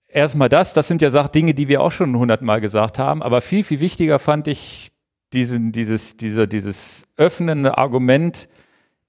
Erstmal 0.07 0.49
das, 0.49 0.73
das 0.73 0.87
sind 0.87 1.01
ja 1.01 1.09
Sachen, 1.09 1.33
Dinge, 1.33 1.53
die 1.53 1.67
wir 1.67 1.81
auch 1.81 1.91
schon 1.91 2.17
hundertmal 2.17 2.61
gesagt 2.61 2.97
haben. 2.97 3.21
Aber 3.21 3.41
viel, 3.41 3.63
viel 3.63 3.81
wichtiger 3.81 4.19
fand 4.19 4.47
ich 4.47 4.89
diesen, 5.33 5.73
dieses, 5.73 6.15
dieser, 6.15 6.47
dieses 6.47 7.09
öffnende 7.17 7.77
Argument, 7.77 8.47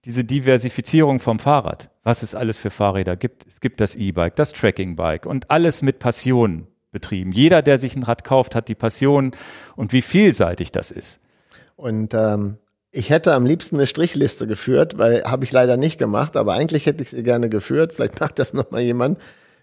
diese 0.05 0.25
Diversifizierung 0.25 1.21
vom 1.21 1.39
Fahrrad, 1.39 1.91
was 2.03 2.23
es 2.23 2.35
alles 2.35 2.59
für 2.59 2.71
Fahrräder 2.71 3.17
gibt. 3.17 3.47
Es 3.47 3.61
gibt 3.61 3.81
das 3.81 3.95
E-Bike, 3.95 4.35
das 4.35 4.53
Tracking-Bike 4.53 5.27
und 5.27 5.51
alles 5.51 5.83
mit 5.83 6.01
Passion 6.01 6.67
betrieben. 6.91 7.33
Jeder, 7.33 7.63
der 7.63 7.79
sich 7.79 7.97
ein 7.97 8.03
Rad 8.03 8.25
kauft, 8.25 8.55
hat 8.55 8.69
die 8.69 8.75
Passion 8.75 9.33
und 9.77 9.93
wie 9.93 10.03
vielseitig 10.03 10.73
das 10.73 10.91
ist. 10.91 11.21
Und 11.77 12.15
ähm, 12.15 12.59
ich 12.91 13.11
hätte 13.11 13.35
am 13.35 13.47
liebsten 13.47 13.77
eine 13.77 13.87
Strichliste 13.87 14.47
geführt, 14.47 14.99
weil 14.99 15.25
habe 15.25 15.45
ich 15.45 15.53
leider 15.53 15.77
nicht 15.77 15.99
gemacht, 15.99 16.37
aber 16.37 16.55
eigentlich 16.55 16.87
hätte 16.87 17.03
ich 17.03 17.11
sie 17.11 17.23
gerne 17.23 17.49
geführt. 17.49 17.93
Vielleicht 17.93 18.21
macht 18.21 18.39
das 18.39 18.55
noch 18.55 18.71
mal 18.71 18.81
jemand. 18.81 19.21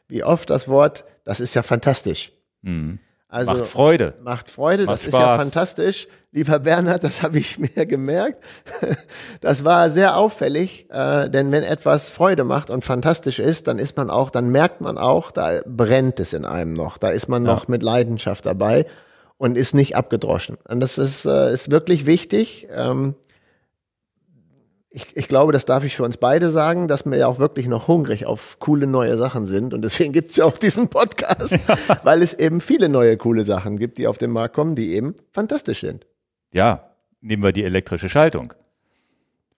Wie 0.07 0.23
oft 0.23 0.49
das 0.49 0.68
Wort, 0.68 1.03
das 1.23 1.39
ist 1.39 1.56
ja 1.56 1.64
fantastisch. 1.64 2.31
Mhm. 2.61 2.99
Also, 3.27 3.53
macht 3.53 3.68
Freude. 3.68 4.14
Macht 4.22 4.49
Freude, 4.49 4.85
macht 4.85 4.93
das 4.95 5.02
Spaß. 5.03 5.14
ist 5.14 5.19
ja 5.19 5.38
fantastisch. 5.38 6.07
Lieber 6.31 6.60
Bernhard, 6.60 7.03
das 7.03 7.23
habe 7.23 7.39
ich 7.39 7.57
mir 7.60 7.85
gemerkt. 7.85 8.43
Das 9.41 9.64
war 9.64 9.91
sehr 9.91 10.18
auffällig, 10.18 10.88
äh, 10.89 11.30
denn 11.30 11.52
wenn 11.52 11.64
etwas 11.64 12.10
Freude 12.10 12.43
macht 12.43 12.69
und 12.69 12.84
fantastisch 12.84 13.38
ist, 13.38 13.68
dann 13.68 13.77
ist 13.77 13.95
man 13.95 14.10
auch, 14.10 14.30
dann 14.30 14.49
merkt 14.49 14.81
man 14.81 14.97
auch, 14.97 15.30
da 15.30 15.60
brennt 15.68 16.19
es 16.19 16.34
in 16.34 16.45
einem 16.45 16.73
noch. 16.73 16.97
Da 16.97 17.10
ist 17.10 17.27
man 17.27 17.45
ja. 17.45 17.53
noch 17.53 17.68
mit 17.68 17.84
Leidenschaft 17.84 18.45
dabei 18.45 18.85
und 19.38 19.57
ist 19.57 19.76
nicht 19.76 19.95
abgedroschen. 19.95 20.57
Und 20.68 20.80
das 20.80 20.97
ist, 20.97 21.26
äh, 21.26 21.53
ist 21.53 21.69
wirklich 21.69 22.06
wichtig. 22.06 22.68
Ähm, 22.72 23.15
ich, 24.95 25.07
ich 25.13 25.27
glaube, 25.27 25.51
das 25.51 25.65
darf 25.65 25.84
ich 25.84 25.97
für 25.97 26.03
uns 26.03 26.15
beide 26.15 26.49
sagen, 26.49 26.88
dass 26.88 27.05
wir 27.05 27.17
ja 27.17 27.27
auch 27.27 27.38
wirklich 27.38 27.67
noch 27.67 27.89
hungrig 27.89 28.26
auf 28.26 28.59
coole 28.59 28.88
neue 28.88 29.17
Sachen 29.17 29.45
sind. 29.45 29.73
Und 29.73 29.81
deswegen 29.81 30.13
gibt's 30.13 30.38
ja 30.38 30.45
auch 30.45 30.55
diesen 30.55 30.88
Podcast, 30.88 31.51
ja. 31.51 31.77
weil 32.03 32.22
es 32.22 32.34
eben 32.34 32.61
viele 32.61 32.88
neue 32.88 33.17
coole 33.17 33.43
Sachen 33.43 33.77
gibt, 33.77 33.97
die 33.97 34.07
auf 34.07 34.17
den 34.17 34.31
Markt 34.31 34.55
kommen, 34.55 34.73
die 34.73 34.93
eben 34.93 35.13
fantastisch 35.31 35.81
sind. 35.81 36.07
Ja, 36.53 36.91
nehmen 37.19 37.43
wir 37.43 37.51
die 37.51 37.65
elektrische 37.65 38.07
Schaltung. 38.07 38.53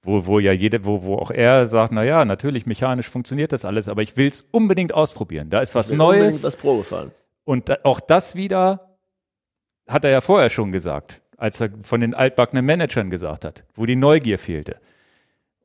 Wo, 0.01 0.26
wo 0.26 0.39
ja 0.39 0.53
jede, 0.53 0.85
wo, 0.85 1.03
wo 1.03 1.18
auch 1.18 1.30
er 1.30 1.68
sagt, 1.68 1.91
na 1.91 2.03
ja, 2.03 2.26
natürlich 2.26 2.65
mechanisch 2.65 3.07
funktioniert 3.07 3.51
das 3.51 3.64
alles, 3.64 3.89
aber 3.89 4.01
ich 4.01 4.18
will's 4.18 4.47
unbedingt 4.49 4.91
ausprobieren. 4.91 5.51
Da 5.51 5.59
ist 5.59 5.76
was 5.76 5.88
ich 5.88 5.91
will 5.91 5.97
Neues. 5.97 6.19
Unbedingt 6.19 6.43
das 6.45 6.55
Probefahren. 6.55 7.11
Und 7.43 7.69
da, 7.69 7.77
auch 7.84 7.99
das 7.99 8.34
wieder 8.34 8.97
hat 9.88 10.03
er 10.03 10.09
ja 10.09 10.22
vorher 10.22 10.49
schon 10.49 10.72
gesagt, 10.72 11.22
als 11.38 11.61
er 11.61 11.69
von 11.84 11.99
den 11.99 12.15
altbackenen 12.15 12.65
Managern 12.65 13.11
gesagt 13.11 13.45
hat, 13.45 13.65
wo 13.76 13.85
die 13.85 13.95
Neugier 13.95 14.39
fehlte. 14.39 14.77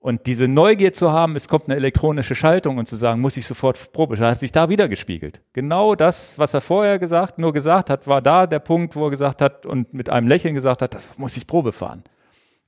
Und 0.03 0.27
diese 0.27 0.49
Neugier 0.49 0.93
zu 0.93 1.13
haben, 1.13 1.37
es 1.37 1.47
kommt 1.47 1.67
eine 1.67 1.77
elektronische 1.77 2.35
Schaltung 2.35 2.79
und 2.79 2.89
zu 2.89 2.97
sagen, 2.97 3.21
muss 3.21 3.37
ich 3.37 3.47
sofort 3.47 3.93
Probe, 3.93 4.19
hat 4.19 4.41
sich 4.41 4.51
da 4.51 4.69
wieder 4.69 4.89
gespiegelt. 4.89 5.43
Genau 5.53 5.95
das, 5.95 6.33
was 6.39 6.55
er 6.55 6.61
vorher 6.61 6.99
gesagt, 6.99 7.39
nur 7.39 7.53
gesagt 7.53 7.89
hat, 7.89 8.09
war 8.09 8.21
da 8.21 8.49
der 8.49 8.59
Punkt, 8.59 8.97
wo 8.97 9.07
er 9.07 9.11
gesagt 9.11 9.41
hat 9.41 9.65
und 9.65 9.95
mit 9.95 10.11
einem 10.11 10.27
Lächeln 10.27 10.57
gesagt 10.57 10.83
hat, 10.83 10.93
das 10.93 11.17
muss 11.19 11.37
ich 11.37 11.47
Probe 11.47 11.71
fahren. 11.71 12.03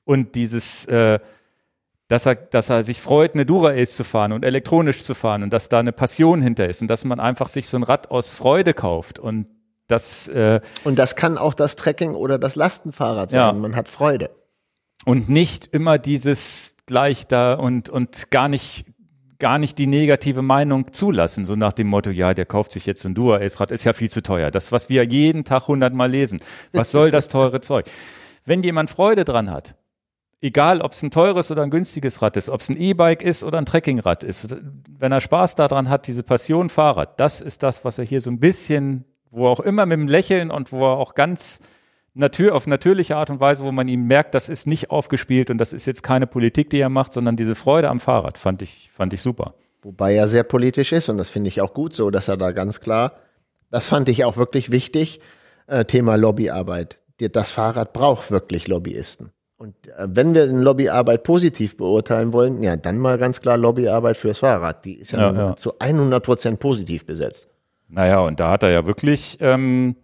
Und 0.05 0.37
dieses, 0.37 0.85
äh, 0.85 1.19
dass 2.07 2.25
er, 2.25 2.37
dass 2.37 2.71
er 2.71 2.85
sich 2.85 3.01
freut, 3.01 3.35
eine 3.35 3.45
Dura-Ace 3.45 3.97
zu 3.97 4.05
fahren 4.05 4.31
und 4.31 4.45
elektronisch 4.45 5.03
zu 5.03 5.15
fahren 5.15 5.43
und 5.43 5.53
dass 5.53 5.69
da 5.69 5.81
eine 5.81 5.91
Passion 5.91 6.41
hinter 6.41 6.69
ist 6.69 6.83
und 6.83 6.89
dass 6.89 7.05
man 7.05 7.19
einfach 7.19 7.49
sich 7.49 7.67
so 7.67 7.77
ein 7.77 7.83
Rad 7.83 8.13
aus 8.13 8.33
Freude 8.33 8.75
kauft 8.75 9.19
und 9.19 9.49
das, 9.89 10.29
äh, 10.29 10.61
und 10.85 11.01
das 11.01 11.17
kann 11.17 11.37
auch 11.37 11.55
das 11.55 11.75
Trekking 11.75 12.15
oder 12.15 12.39
das 12.39 12.55
Lastenfahrrad 12.55 13.31
sein. 13.31 13.41
Ja. 13.41 13.53
Man 13.53 13.75
hat 13.75 13.89
Freude. 13.89 14.31
Und 15.05 15.29
nicht 15.29 15.67
immer 15.67 15.99
dieses 15.99 16.77
gleich 16.87 17.27
da 17.27 17.55
und, 17.55 17.89
und 17.89 18.31
gar 18.31 18.49
nicht 18.49 18.87
gar 19.39 19.59
nicht 19.59 19.79
die 19.79 19.87
negative 19.87 20.43
Meinung 20.43 20.93
zulassen, 20.93 21.45
so 21.45 21.57
nach 21.57 21.73
dem 21.73 21.89
Motto, 21.89 22.11
ja, 22.11 22.33
der 22.33 22.47
kauft 22.47 22.73
sich 22.73 22.87
jetzt 22.87 23.05
ein 23.05 23.15
Dura-Ace-Rad, 23.15 23.73
ist 23.73 23.85
ja 23.85 23.93
viel 23.93 24.11
zu 24.11 24.23
teuer. 24.23 24.51
Das, 24.51 24.73
was 24.73 24.89
wir 24.89 25.05
jeden 25.05 25.45
Tag 25.45 25.69
hundertmal 25.69 26.11
lesen. 26.11 26.41
Was 26.73 26.91
soll 26.91 27.11
das 27.11 27.29
teure 27.29 27.61
Zeug? 27.61 27.87
Wenn 28.47 28.63
jemand 28.63 28.91
Freude 28.91 29.25
dran 29.25 29.51
hat, 29.51 29.75
egal 30.41 30.81
ob 30.81 30.93
es 30.93 31.03
ein 31.03 31.11
teures 31.11 31.51
oder 31.51 31.63
ein 31.63 31.71
günstiges 31.71 32.23
Rad 32.23 32.37
ist, 32.37 32.49
ob 32.49 32.61
es 32.61 32.69
ein 32.69 32.77
E-Bike 32.77 33.23
ist 33.23 33.43
oder 33.45 33.59
ein 33.59 33.67
Trekkingrad 33.67 34.23
ist, 34.23 34.57
wenn 34.99 35.13
er 35.13 35.21
Spaß 35.21 35.57
daran 35.57 35.89
hat, 35.89 36.07
diese 36.07 36.23
Passion 36.23 36.71
Fahrrad, 36.71 37.19
das 37.19 37.41
ist 37.41 37.63
das, 37.63 37.85
was 37.85 37.99
er 37.99 38.05
hier 38.05 38.21
so 38.21 38.31
ein 38.31 38.41
bisschen, 38.41 39.05
wo 39.31 39.49
er 39.49 39.51
auch 39.51 39.61
immer 39.61 39.87
mit 39.87 39.99
dem 39.99 40.09
Lächeln 40.09 40.51
und 40.51 40.71
wo 40.71 40.87
er 40.87 40.97
auch 40.97 41.15
ganz 41.15 41.61
natür 42.15 42.55
auf 42.55 42.67
natürliche 42.67 43.17
Art 43.17 43.31
und 43.31 43.41
Weise, 43.41 43.65
wo 43.65 43.73
man 43.73 43.89
ihm 43.89 44.07
merkt, 44.07 44.35
das 44.35 44.49
ist 44.49 44.67
nicht 44.67 44.91
aufgespielt 44.91 45.51
und 45.51 45.59
das 45.59 45.73
ist 45.73 45.87
jetzt 45.87 46.03
keine 46.03 46.27
Politik, 46.27 46.71
die 46.71 46.79
er 46.79 46.89
macht, 46.89 47.13
sondern 47.13 47.37
diese 47.37 47.55
Freude 47.55 47.91
am 47.91 48.01
Fahrrad, 48.01 48.39
fand 48.39 48.63
ich, 48.63 48.91
fand 48.95 49.13
ich 49.13 49.21
super. 49.21 49.55
Wobei 49.83 50.15
er 50.15 50.29
sehr 50.29 50.45
politisch 50.45 50.93
ist 50.93 51.09
und 51.09 51.19
das 51.19 51.29
finde 51.29 51.49
ich 51.49 51.61
auch 51.61 51.75
gut 51.75 51.95
so, 51.95 52.11
dass 52.11 52.29
er 52.29 52.37
da 52.37 52.53
ganz 52.53 52.81
klar, 52.81 53.13
das 53.71 53.89
fand 53.89 54.09
ich 54.09 54.25
auch 54.25 54.37
wirklich 54.37 54.71
wichtig, 54.71 55.21
äh, 55.67 55.85
Thema 55.85 56.17
Lobbyarbeit. 56.17 56.99
Das 57.19 57.51
Fahrrad 57.51 57.93
braucht 57.93 58.31
wirklich 58.31 58.69
Lobbyisten. 58.69 59.31
Und 59.57 59.75
äh, 59.89 60.07
wenn 60.09 60.35
wir 60.35 60.47
Lobbyarbeit 60.47 61.23
positiv 61.23 61.77
beurteilen 61.77 62.33
wollen, 62.33 62.63
ja, 62.63 62.77
dann 62.77 62.99
mal 62.99 63.19
ganz 63.19 63.41
klar 63.41 63.57
Lobbyarbeit 63.57 64.17
fürs 64.17 64.41
Fahrrad. 64.41 64.85
Die 64.85 64.95
ist 64.95 65.13
ja, 65.13 65.33
ja, 65.33 65.39
ja. 65.39 65.57
zu 65.57 65.79
100 65.79 66.25
Prozent 66.25 66.61
positiv 66.61 67.07
besetzt. 67.07 67.49
Naja, 67.89 68.21
und 68.21 68.41
da 68.41 68.51
hat 68.51 68.63
er 68.63 68.71
ja 68.71 68.87
wirklich 68.87 69.39
ähm, 69.41 69.97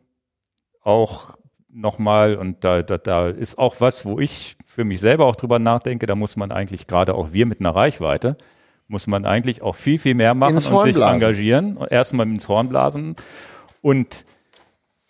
auch 0.83 1.37
nochmal, 1.73 2.37
und 2.37 2.65
da, 2.65 2.83
da, 2.83 2.99
da 2.99 3.29
ist 3.29 3.59
auch 3.59 3.77
was, 3.81 4.05
wo 4.05 4.19
ich 4.19 4.57
für 4.67 4.85
mich 4.85 5.01
selber 5.01 5.27
auch 5.27 5.37
drüber 5.37 5.59
nachdenke, 5.59 6.07
da 6.07 6.15
muss 6.15 6.37
man 6.37 6.53
eigentlich 6.53 6.87
gerade 6.87 7.15
auch 7.15 7.33
wir 7.33 7.47
mit 7.47 7.61
einer 7.61 7.75
Reichweite, 7.75 8.37
muss 8.89 9.07
man 9.07 9.25
eigentlich 9.25 9.63
auch 9.63 9.77
viel, 9.77 9.99
viel 9.99 10.15
mehr 10.15 10.35
machen 10.35 10.57
und 10.57 10.83
sich 10.83 10.97
engagieren. 10.97 11.79
Erstmal 11.91 12.27
ins 12.27 12.49
Horn 12.49 12.69
blasen. 12.69 13.15
Und 13.83 14.27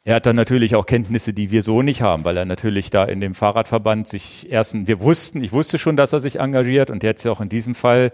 er 0.05 0.17
hat 0.17 0.27
dann 0.27 0.37
natürlich 0.37 0.75
auch 0.75 0.87
Kenntnisse, 0.87 1.33
die 1.33 1.51
wir 1.51 1.63
so 1.63 1.83
nicht 1.83 2.03
haben, 2.03 2.25
weil 2.25 2.37
er 2.37 2.45
natürlich 2.45 2.91
da 2.91 3.05
in 3.05 3.21
dem 3.21 3.35
Fahrradverband 3.35 4.07
sich 4.07 4.51
erst, 4.51 4.87
wir 4.87 5.01
wussten, 5.01 5.43
ich 5.43 5.53
wusste 5.53 5.79
schon, 5.79 5.97
dass 5.97 6.13
er 6.13 6.21
sich 6.21 6.41
engagiert 6.41 6.91
und 6.91 7.03
jetzt 7.03 7.25
ja 7.25 7.33
auch 7.33 7.41
in 7.41 7.49
diesem 7.49 7.75
Fall, 7.75 8.13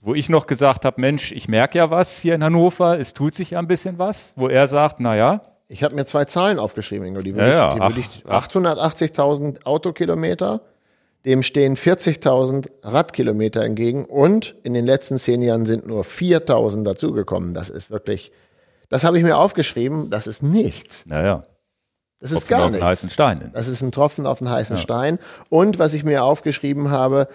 wo 0.00 0.14
ich 0.14 0.28
noch 0.28 0.46
gesagt 0.46 0.84
habe, 0.84 1.00
Mensch, 1.00 1.32
ich 1.32 1.48
merke 1.48 1.78
ja 1.78 1.90
was 1.90 2.20
hier 2.20 2.34
in 2.34 2.44
Hannover, 2.44 2.98
es 2.98 3.12
tut 3.12 3.34
sich 3.34 3.50
ja 3.50 3.58
ein 3.58 3.66
bisschen 3.66 3.98
was, 3.98 4.34
wo 4.36 4.48
er 4.48 4.68
sagt, 4.68 5.00
na 5.00 5.16
ja, 5.16 5.42
ich 5.68 5.82
habe 5.82 5.94
mir 5.94 6.04
zwei 6.04 6.24
Zahlen 6.24 6.58
aufgeschrieben, 6.58 7.06
Ingo. 7.06 7.20
Die 7.20 7.34
würde 7.34 7.50
ja, 7.50 7.76
ja. 7.76 7.88
ich, 7.88 7.98
ich 7.98 8.24
880.000 8.24 9.64
Autokilometer, 9.64 10.60
dem 11.24 11.42
stehen 11.42 11.76
40.000 11.76 12.70
Radkilometer 12.82 13.62
entgegen 13.62 14.04
und 14.04 14.54
in 14.62 14.74
den 14.74 14.86
letzten 14.86 15.18
zehn 15.18 15.42
Jahren 15.42 15.66
sind 15.66 15.86
nur 15.86 16.04
4.000 16.04 16.84
dazugekommen. 16.84 17.52
Das 17.52 17.68
ist 17.68 17.90
wirklich, 17.90 18.30
das 18.88 19.02
habe 19.02 19.18
ich 19.18 19.24
mir 19.24 19.36
aufgeschrieben, 19.36 20.08
das 20.10 20.26
ist 20.26 20.42
nichts. 20.42 21.04
Naja. 21.06 21.42
Das 22.20 22.30
ist 22.32 22.48
Tropfen 22.48 22.58
gar 22.58 22.70
nichts. 22.70 22.86
heißen 22.86 23.10
Stein. 23.10 23.50
Das 23.52 23.68
ist 23.68 23.82
ein 23.82 23.92
Tropfen 23.92 24.24
auf 24.24 24.38
den 24.38 24.48
heißen 24.48 24.76
ja. 24.76 24.82
Stein. 24.82 25.18
Und 25.50 25.78
was 25.78 25.92
ich 25.92 26.04
mir 26.04 26.24
aufgeschrieben 26.24 26.90
habe, 26.90 27.28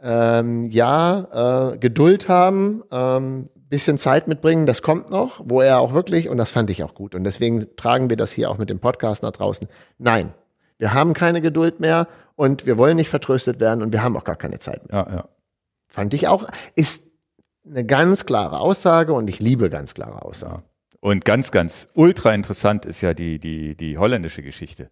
ähm, 0.00 0.66
ja, 0.66 1.72
äh, 1.72 1.78
Geduld 1.78 2.28
haben, 2.28 2.82
ähm, 2.92 3.48
bisschen 3.70 3.98
Zeit 3.98 4.28
mitbringen, 4.28 4.66
das 4.66 4.82
kommt 4.82 5.10
noch, 5.10 5.40
wo 5.44 5.62
er 5.62 5.78
auch 5.78 5.94
wirklich, 5.94 6.28
und 6.28 6.36
das 6.36 6.50
fand 6.50 6.68
ich 6.68 6.84
auch 6.84 6.94
gut, 6.94 7.14
und 7.14 7.24
deswegen 7.24 7.66
tragen 7.76 8.10
wir 8.10 8.16
das 8.16 8.32
hier 8.32 8.50
auch 8.50 8.58
mit 8.58 8.68
dem 8.68 8.80
Podcast 8.80 9.22
nach 9.22 9.32
draußen. 9.32 9.68
Nein, 9.96 10.34
wir 10.76 10.92
haben 10.92 11.14
keine 11.14 11.40
Geduld 11.40 11.80
mehr 11.80 12.08
und 12.36 12.66
wir 12.66 12.76
wollen 12.76 12.96
nicht 12.96 13.08
vertröstet 13.08 13.60
werden 13.60 13.82
und 13.82 13.92
wir 13.92 14.02
haben 14.02 14.16
auch 14.16 14.24
gar 14.24 14.36
keine 14.36 14.58
Zeit 14.58 14.90
mehr. 14.90 15.06
Ja, 15.06 15.14
ja. 15.14 15.28
Fand 15.88 16.12
ich 16.14 16.28
auch, 16.28 16.46
ist 16.74 17.10
eine 17.64 17.84
ganz 17.84 18.26
klare 18.26 18.58
Aussage 18.60 19.12
und 19.12 19.30
ich 19.30 19.40
liebe 19.40 19.70
ganz 19.70 19.94
klare 19.94 20.22
Aussagen. 20.22 20.64
Und 21.00 21.24
ganz, 21.24 21.50
ganz 21.50 21.88
ultra 21.94 22.34
interessant 22.34 22.84
ist 22.84 23.00
ja 23.00 23.14
die, 23.14 23.38
die, 23.38 23.74
die 23.74 23.96
holländische 23.96 24.42
Geschichte. 24.42 24.90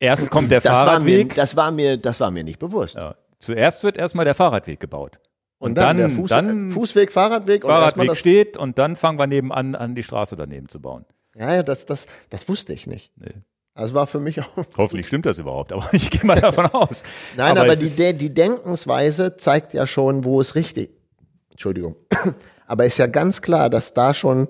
Erst 0.00 0.30
kommt 0.30 0.50
der 0.50 0.60
das 0.60 0.72
Fahrradweg. 0.72 1.30
War 1.30 1.34
mir, 1.34 1.34
das 1.34 1.56
war 1.56 1.70
mir, 1.70 1.96
das 1.96 2.20
war 2.20 2.30
mir 2.30 2.44
nicht 2.44 2.58
bewusst. 2.58 2.96
Ja. 2.96 3.14
Zuerst 3.38 3.84
wird 3.84 3.96
erstmal 3.96 4.24
der 4.24 4.34
Fahrradweg 4.34 4.80
gebaut. 4.80 5.20
Und, 5.58 5.70
und 5.70 5.74
dann, 5.74 5.98
dann, 5.98 6.10
Fuß, 6.12 6.28
dann 6.30 6.70
Fußweg, 6.70 7.10
Fahrradweg. 7.10 7.62
Fahrradweg 7.62 8.16
steht 8.16 8.56
und 8.56 8.78
dann 8.78 8.94
fangen 8.94 9.18
wir 9.18 9.26
nebenan 9.26 9.74
an, 9.74 9.94
die 9.94 10.02
Straße 10.02 10.36
daneben 10.36 10.68
zu 10.68 10.80
bauen. 10.80 11.04
Ja, 11.34 11.54
ja, 11.54 11.62
das, 11.62 11.86
das, 11.86 12.06
das 12.30 12.48
wusste 12.48 12.72
ich 12.72 12.86
nicht. 12.86 13.12
Nee. 13.16 13.34
Das 13.74 13.94
war 13.94 14.08
für 14.08 14.18
mich 14.18 14.40
auch. 14.40 14.48
Hoffentlich 14.76 15.06
stimmt 15.06 15.26
das 15.26 15.38
überhaupt, 15.38 15.72
aber 15.72 15.86
ich 15.92 16.10
gehe 16.10 16.24
mal 16.24 16.40
davon 16.40 16.66
aus. 16.66 17.02
Nein, 17.36 17.52
aber, 17.52 17.72
aber 17.72 17.76
die, 17.76 18.14
die 18.14 18.34
Denkensweise 18.34 19.36
zeigt 19.36 19.74
ja 19.74 19.86
schon, 19.86 20.24
wo 20.24 20.40
es 20.40 20.54
richtig. 20.54 20.90
Entschuldigung. 21.50 21.96
Aber 22.68 22.84
ist 22.84 22.98
ja 22.98 23.06
ganz 23.06 23.40
klar, 23.40 23.70
dass 23.70 23.94
da 23.94 24.12
schon 24.12 24.48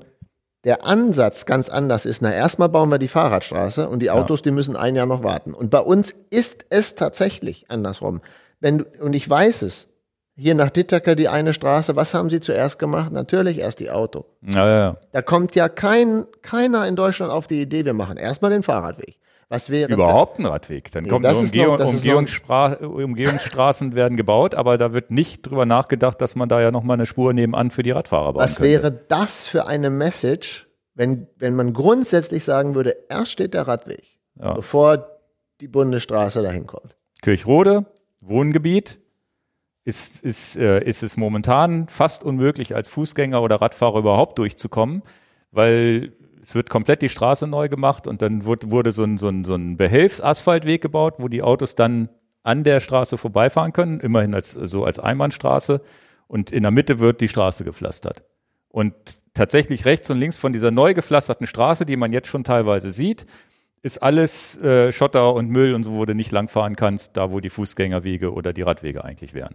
der 0.64 0.84
Ansatz 0.84 1.46
ganz 1.46 1.70
anders 1.70 2.04
ist. 2.04 2.20
Na, 2.20 2.32
erstmal 2.32 2.68
bauen 2.68 2.90
wir 2.90 2.98
die 2.98 3.08
Fahrradstraße 3.08 3.88
und 3.88 4.00
die 4.00 4.10
Autos, 4.10 4.40
ja. 4.40 4.44
die 4.44 4.50
müssen 4.50 4.76
ein 4.76 4.96
Jahr 4.96 5.06
noch 5.06 5.22
warten. 5.22 5.54
Und 5.54 5.70
bei 5.70 5.78
uns 5.78 6.10
ist 6.30 6.64
es 6.68 6.96
tatsächlich 6.96 7.70
andersrum. 7.70 8.20
Wenn, 8.60 8.82
und 8.82 9.14
ich 9.14 9.28
weiß 9.28 9.62
es, 9.62 9.88
hier 10.38 10.54
nach 10.54 10.70
Dittaker 10.70 11.16
die 11.16 11.28
eine 11.28 11.52
Straße, 11.52 11.96
was 11.96 12.14
haben 12.14 12.30
sie 12.30 12.40
zuerst 12.40 12.78
gemacht? 12.78 13.12
Natürlich 13.12 13.58
erst 13.58 13.80
die 13.80 13.90
Auto. 13.90 14.24
Ja, 14.42 14.68
ja. 14.68 14.96
Da 15.12 15.20
kommt 15.20 15.56
ja 15.56 15.68
kein, 15.68 16.26
keiner 16.42 16.86
in 16.86 16.94
Deutschland 16.94 17.32
auf 17.32 17.48
die 17.48 17.60
Idee, 17.60 17.84
wir 17.84 17.92
machen 17.92 18.16
erstmal 18.16 18.52
den 18.52 18.62
Fahrradweg. 18.62 19.18
Was 19.48 19.70
wäre 19.70 19.90
Überhaupt 19.90 20.38
ein 20.38 20.46
Radweg. 20.46 20.92
Dann 20.92 21.04
nee, 21.04 21.10
kommt 21.10 21.24
Umgehung, 21.24 21.78
noch, 21.78 21.86
Umgehungsstra 21.86 22.74
Umgehungsstraßen 22.74 23.94
werden 23.94 24.16
gebaut, 24.16 24.54
aber 24.54 24.76
da 24.76 24.92
wird 24.92 25.10
nicht 25.10 25.42
drüber 25.42 25.64
nachgedacht, 25.64 26.20
dass 26.20 26.36
man 26.36 26.50
da 26.50 26.60
ja 26.60 26.70
nochmal 26.70 26.94
eine 26.94 27.06
Spur 27.06 27.32
nebenan 27.32 27.70
für 27.70 27.82
die 27.82 27.90
Radfahrer 27.90 28.34
bauen 28.34 28.42
Was 28.42 28.56
könnte. 28.56 28.70
wäre 28.70 28.92
das 28.92 29.48
für 29.48 29.66
eine 29.66 29.88
Message, 29.88 30.68
wenn, 30.94 31.28
wenn 31.36 31.56
man 31.56 31.72
grundsätzlich 31.72 32.44
sagen 32.44 32.74
würde, 32.74 32.94
erst 33.08 33.32
steht 33.32 33.54
der 33.54 33.66
Radweg, 33.66 34.18
ja. 34.38 34.52
bevor 34.52 35.18
die 35.62 35.68
Bundesstraße 35.68 36.42
dahin 36.42 36.66
kommt? 36.66 36.96
Kirchrode, 37.22 37.86
Wohngebiet, 38.22 39.00
ist, 39.88 40.22
ist, 40.22 40.56
äh, 40.58 40.84
ist 40.84 41.02
es 41.02 41.16
momentan 41.16 41.88
fast 41.88 42.22
unmöglich, 42.22 42.76
als 42.76 42.90
Fußgänger 42.90 43.40
oder 43.40 43.56
Radfahrer 43.56 43.98
überhaupt 44.00 44.38
durchzukommen, 44.38 45.02
weil 45.50 46.12
es 46.42 46.54
wird 46.54 46.68
komplett 46.68 47.00
die 47.00 47.08
Straße 47.08 47.46
neu 47.46 47.70
gemacht 47.70 48.06
und 48.06 48.20
dann 48.20 48.44
wurde, 48.44 48.70
wurde 48.70 48.92
so, 48.92 49.04
ein, 49.04 49.16
so, 49.16 49.28
ein, 49.28 49.46
so 49.46 49.54
ein 49.54 49.78
Behelfsasphaltweg 49.78 50.82
gebaut, 50.82 51.14
wo 51.16 51.28
die 51.28 51.42
Autos 51.42 51.74
dann 51.74 52.10
an 52.42 52.64
der 52.64 52.80
Straße 52.80 53.16
vorbeifahren 53.16 53.72
können, 53.72 53.98
immerhin 54.00 54.34
als, 54.34 54.52
so 54.52 54.84
als 54.84 54.98
Einbahnstraße. 54.98 55.80
Und 56.26 56.52
in 56.52 56.62
der 56.62 56.70
Mitte 56.70 57.00
wird 57.00 57.22
die 57.22 57.28
Straße 57.28 57.64
gepflastert. 57.64 58.24
Und 58.68 58.94
tatsächlich 59.32 59.86
rechts 59.86 60.10
und 60.10 60.18
links 60.18 60.36
von 60.36 60.52
dieser 60.52 60.70
neu 60.70 60.92
gepflasterten 60.92 61.46
Straße, 61.46 61.86
die 61.86 61.96
man 61.96 62.12
jetzt 62.12 62.28
schon 62.28 62.44
teilweise 62.44 62.92
sieht, 62.92 63.24
ist 63.80 64.02
alles 64.02 64.60
äh, 64.60 64.92
Schotter 64.92 65.32
und 65.32 65.48
Müll 65.48 65.74
und 65.74 65.82
so, 65.82 65.92
wo 65.92 66.04
du 66.04 66.14
nicht 66.14 66.32
langfahren 66.32 66.76
kannst, 66.76 67.16
da 67.16 67.30
wo 67.30 67.40
die 67.40 67.48
Fußgängerwege 67.48 68.34
oder 68.34 68.52
die 68.52 68.62
Radwege 68.62 69.02
eigentlich 69.02 69.32
wären. 69.32 69.54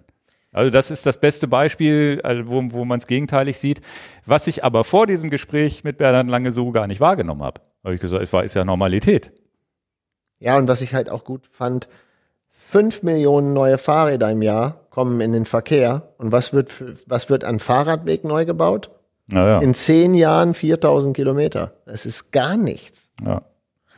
Also 0.54 0.70
das 0.70 0.92
ist 0.92 1.06
das 1.06 1.20
beste 1.20 1.48
Beispiel, 1.48 2.22
äh, 2.24 2.48
wo, 2.48 2.64
wo 2.70 2.86
man 2.86 3.00
es 3.00 3.08
gegenteilig 3.08 3.58
sieht. 3.58 3.82
Was 4.26 4.48
ich 4.48 4.64
aber 4.64 4.84
vor 4.84 5.08
diesem 5.08 5.30
Gespräch 5.30 5.84
mit 5.84 5.98
Bernhard 5.98 6.30
Lange 6.30 6.52
so 6.52 6.72
gar 6.72 6.88
nicht 6.88 7.02
wahrgenommen 7.02 7.44
habe. 7.44 7.62
Habe 7.84 7.96
ich 7.96 8.02
gesagt, 8.02 8.24
es 8.24 8.32
war 8.32 8.44
ist 8.44 8.56
ja 8.56 8.64
Normalität. 8.64 9.34
Ja, 10.40 10.58
und 10.58 10.68
was 10.68 10.82
ich 10.82 10.94
halt 10.94 11.10
auch 11.10 11.24
gut 11.24 11.48
fand, 11.48 11.90
fünf 12.50 13.04
Millionen 13.04 13.54
neue 13.54 13.78
Fahrräder 13.78 14.32
im 14.32 14.42
Jahr 14.42 14.88
kommen 14.90 15.22
in 15.22 15.32
den 15.32 15.46
Verkehr. 15.46 16.14
Und 16.18 16.32
was 16.32 16.54
wird, 16.54 16.70
für, 16.70 16.96
was 17.08 17.30
wird 17.30 17.44
an 17.44 17.60
Fahrradweg 17.60 18.24
neu 18.24 18.46
gebaut? 18.46 18.92
Ja. 19.32 19.60
In 19.60 19.74
zehn 19.74 20.14
Jahren 20.14 20.54
4000 20.54 21.16
Kilometer. 21.16 21.74
Das 21.86 22.06
ist 22.06 22.32
gar 22.32 22.58
nichts. 22.58 23.12
Ja. 23.26 23.44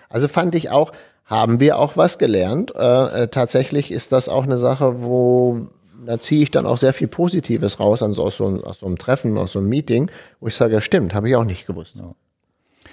Also 0.10 0.28
fand 0.28 0.56
ich 0.56 0.70
auch, 0.70 0.92
haben 1.26 1.60
wir 1.60 1.80
auch 1.80 1.98
was 1.98 2.18
gelernt. 2.18 2.74
Äh, 2.76 3.24
äh, 3.24 3.28
tatsächlich 3.28 3.92
ist 3.92 4.12
das 4.12 4.30
auch 4.30 4.44
eine 4.44 4.60
Sache, 4.60 5.04
wo 5.04 5.68
da 6.06 6.20
ziehe 6.20 6.44
ich 6.44 6.52
dann 6.52 6.66
auch 6.66 6.78
sehr 6.78 6.94
viel 6.94 7.08
Positives 7.08 7.80
raus 7.80 8.02
aus, 8.02 8.16
so, 8.16 8.46
aus 8.46 8.80
so 8.80 8.86
einem 8.86 8.98
Treffen, 8.98 9.38
aus 9.38 9.54
so 9.54 9.60
einem 9.60 9.70
Meeting, 9.70 10.10
wo 10.40 10.48
ich 10.48 10.56
sage, 10.56 10.82
stimmt, 10.82 11.14
habe 11.14 11.30
ich 11.30 11.36
auch 11.36 11.46
nicht 11.46 11.68
gewusst. 11.68 11.98
Ja. 11.98 12.14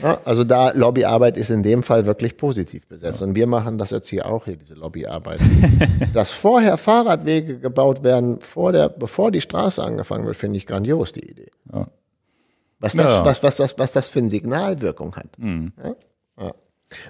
Ja, 0.03 0.21
also 0.25 0.43
da 0.43 0.71
Lobbyarbeit 0.71 1.37
ist 1.37 1.51
in 1.51 1.63
dem 1.63 1.83
Fall 1.83 2.07
wirklich 2.07 2.37
positiv 2.37 2.87
besetzt. 2.87 3.21
Ja. 3.21 3.27
Und 3.27 3.35
wir 3.35 3.47
machen 3.47 3.79
das 3.79 3.91
jetzt 3.91 4.09
hier 4.09 4.27
auch 4.27 4.47
hier, 4.47 4.57
diese 4.57 4.75
Lobbyarbeit. 4.75 5.41
Dass 6.15 6.33
vorher 6.33 6.77
Fahrradwege 6.77 7.59
gebaut 7.59 8.03
werden, 8.03 8.41
vor 8.41 8.73
der, 8.73 8.89
bevor 8.89 9.31
die 9.31 9.41
Straße 9.41 9.83
angefangen 9.83 10.27
wird, 10.27 10.37
finde 10.37 10.57
ich 10.57 10.67
grandios, 10.67 11.13
die 11.13 11.29
Idee. 11.29 11.51
Ja. 11.73 11.89
Was, 12.81 12.95
das, 12.95 13.13
ja. 13.13 13.25
was, 13.25 13.43
was, 13.43 13.61
was, 13.61 13.79
was 13.79 13.93
das 13.93 14.09
für 14.09 14.21
eine 14.21 14.31
Signalwirkung 14.31 15.15
hat. 15.15 15.39
Mhm. 15.39 15.73
Ja? 15.83 15.95
Ja. 16.45 16.55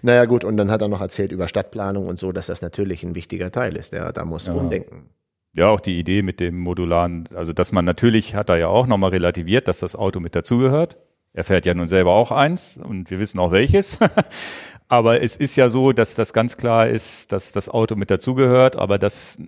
Naja, 0.03 0.25
gut, 0.27 0.45
und 0.45 0.57
dann 0.57 0.71
hat 0.71 0.83
er 0.83 0.89
noch 0.89 1.01
erzählt 1.01 1.33
über 1.33 1.49
Stadtplanung 1.49 2.07
und 2.07 2.21
so, 2.21 2.33
dass 2.33 2.47
das 2.47 2.63
natürlich 2.63 3.03
ein 3.05 3.15
wichtiger 3.15 3.51
Teil 3.51 3.77
ist. 3.77 3.93
Der, 3.93 4.13
da 4.13 4.25
muss 4.25 4.47
ja. 4.47 4.53
umdenken 4.53 5.09
ja, 5.55 5.69
auch 5.69 5.81
die 5.81 5.99
Idee 5.99 6.23
mit 6.23 6.41
dem 6.41 6.59
modularen, 6.59 7.29
also 7.35 7.53
dass 7.53 7.73
man 7.73 7.85
natürlich, 7.85 8.35
hat 8.35 8.49
er 8.49 8.57
ja 8.57 8.69
auch 8.69 8.87
nochmal 8.87 9.11
relativiert, 9.11 9.69
dass 9.69 9.81
das 9.81 9.95
Auto 9.97 10.21
mit 10.21 10.35
dazugehört. 10.35 10.97
Er 11.35 11.45
fährt 11.45 11.67
ja 11.67 11.75
nun 11.75 11.89
selber 11.89 12.13
auch 12.13 12.31
eins 12.31 12.79
und 12.79 13.11
wir 13.11 13.19
wissen 13.19 13.39
auch 13.39 13.53
welches. 13.53 13.99
Aber 14.89 15.23
es 15.23 15.37
ist 15.37 15.57
ja 15.57 15.71
so, 15.71 15.93
dass 15.93 16.15
das 16.15 16.33
ganz 16.35 16.59
klar 16.59 16.89
ist, 16.89 17.33
dass 17.33 17.53
das 17.53 17.71
Auto 17.71 17.97
mit 17.97 18.11
dazugehört, 18.11 18.77
aber 18.77 18.99
dass, 18.99 19.39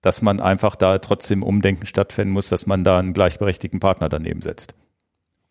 dass 0.00 0.22
man 0.22 0.40
einfach 0.40 0.74
da 0.74 0.98
trotzdem 1.00 1.42
Umdenken 1.42 1.84
stattfinden 1.84 2.32
muss, 2.32 2.48
dass 2.48 2.64
man 2.64 2.82
da 2.82 2.98
einen 2.98 3.12
gleichberechtigten 3.12 3.78
Partner 3.78 4.08
daneben 4.08 4.40
setzt. 4.40 4.74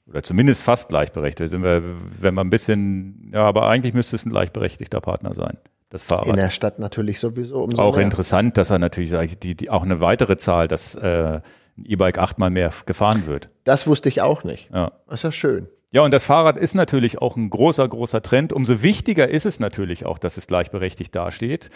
Oder 0.08 0.24
zumindest 0.24 0.64
fast 0.64 0.90
gleichberechtigt. 0.90 1.52
Sind 1.52 1.62
wir, 1.62 1.84
wenn 2.20 2.34
man 2.34 2.48
ein 2.48 2.50
bisschen, 2.50 3.30
ja, 3.36 3.44
aber 3.44 3.68
eigentlich 3.68 3.94
müsste 3.94 4.16
es 4.16 4.26
ein 4.26 4.32
gleichberechtigter 4.32 5.00
Partner 5.00 5.36
sein. 5.36 5.58
Das 5.90 6.04
Fahrrad. 6.04 6.28
In 6.28 6.36
der 6.36 6.50
Stadt 6.50 6.80
natürlich 6.80 7.20
sowieso 7.20 7.64
umso 7.64 7.82
Auch 7.82 7.96
mehr. 7.96 8.06
interessant, 8.06 8.58
dass 8.58 8.70
er 8.70 8.80
natürlich 8.80 9.38
die, 9.40 9.56
die, 9.56 9.70
auch 9.70 9.84
eine 9.84 10.02
weitere 10.02 10.38
Zahl, 10.38 10.68
dass 10.68 10.96
äh, 10.96 11.42
ein 11.78 11.86
E-Bike 11.86 12.18
achtmal 12.18 12.50
mehr 12.50 12.72
gefahren 12.86 13.28
wird. 13.28 13.50
Das 13.64 13.88
wusste 13.88 14.10
ich 14.10 14.22
auch 14.22 14.44
nicht. 14.44 14.70
Ja. 14.74 14.92
Das 15.08 15.20
ist 15.20 15.24
ja 15.24 15.32
schön. 15.32 15.68
Ja, 15.92 16.02
und 16.02 16.14
das 16.14 16.24
Fahrrad 16.24 16.58
ist 16.58 16.76
natürlich 16.76 17.22
auch 17.22 17.38
ein 17.38 17.50
großer, 17.50 17.88
großer 17.88 18.22
Trend. 18.22 18.52
Umso 18.52 18.82
wichtiger 18.82 19.30
ist 19.30 19.46
es 19.46 19.60
natürlich 19.60 20.06
auch, 20.06 20.18
dass 20.18 20.38
es 20.38 20.48
gleichberechtigt 20.48 21.16
dasteht. 21.16 21.70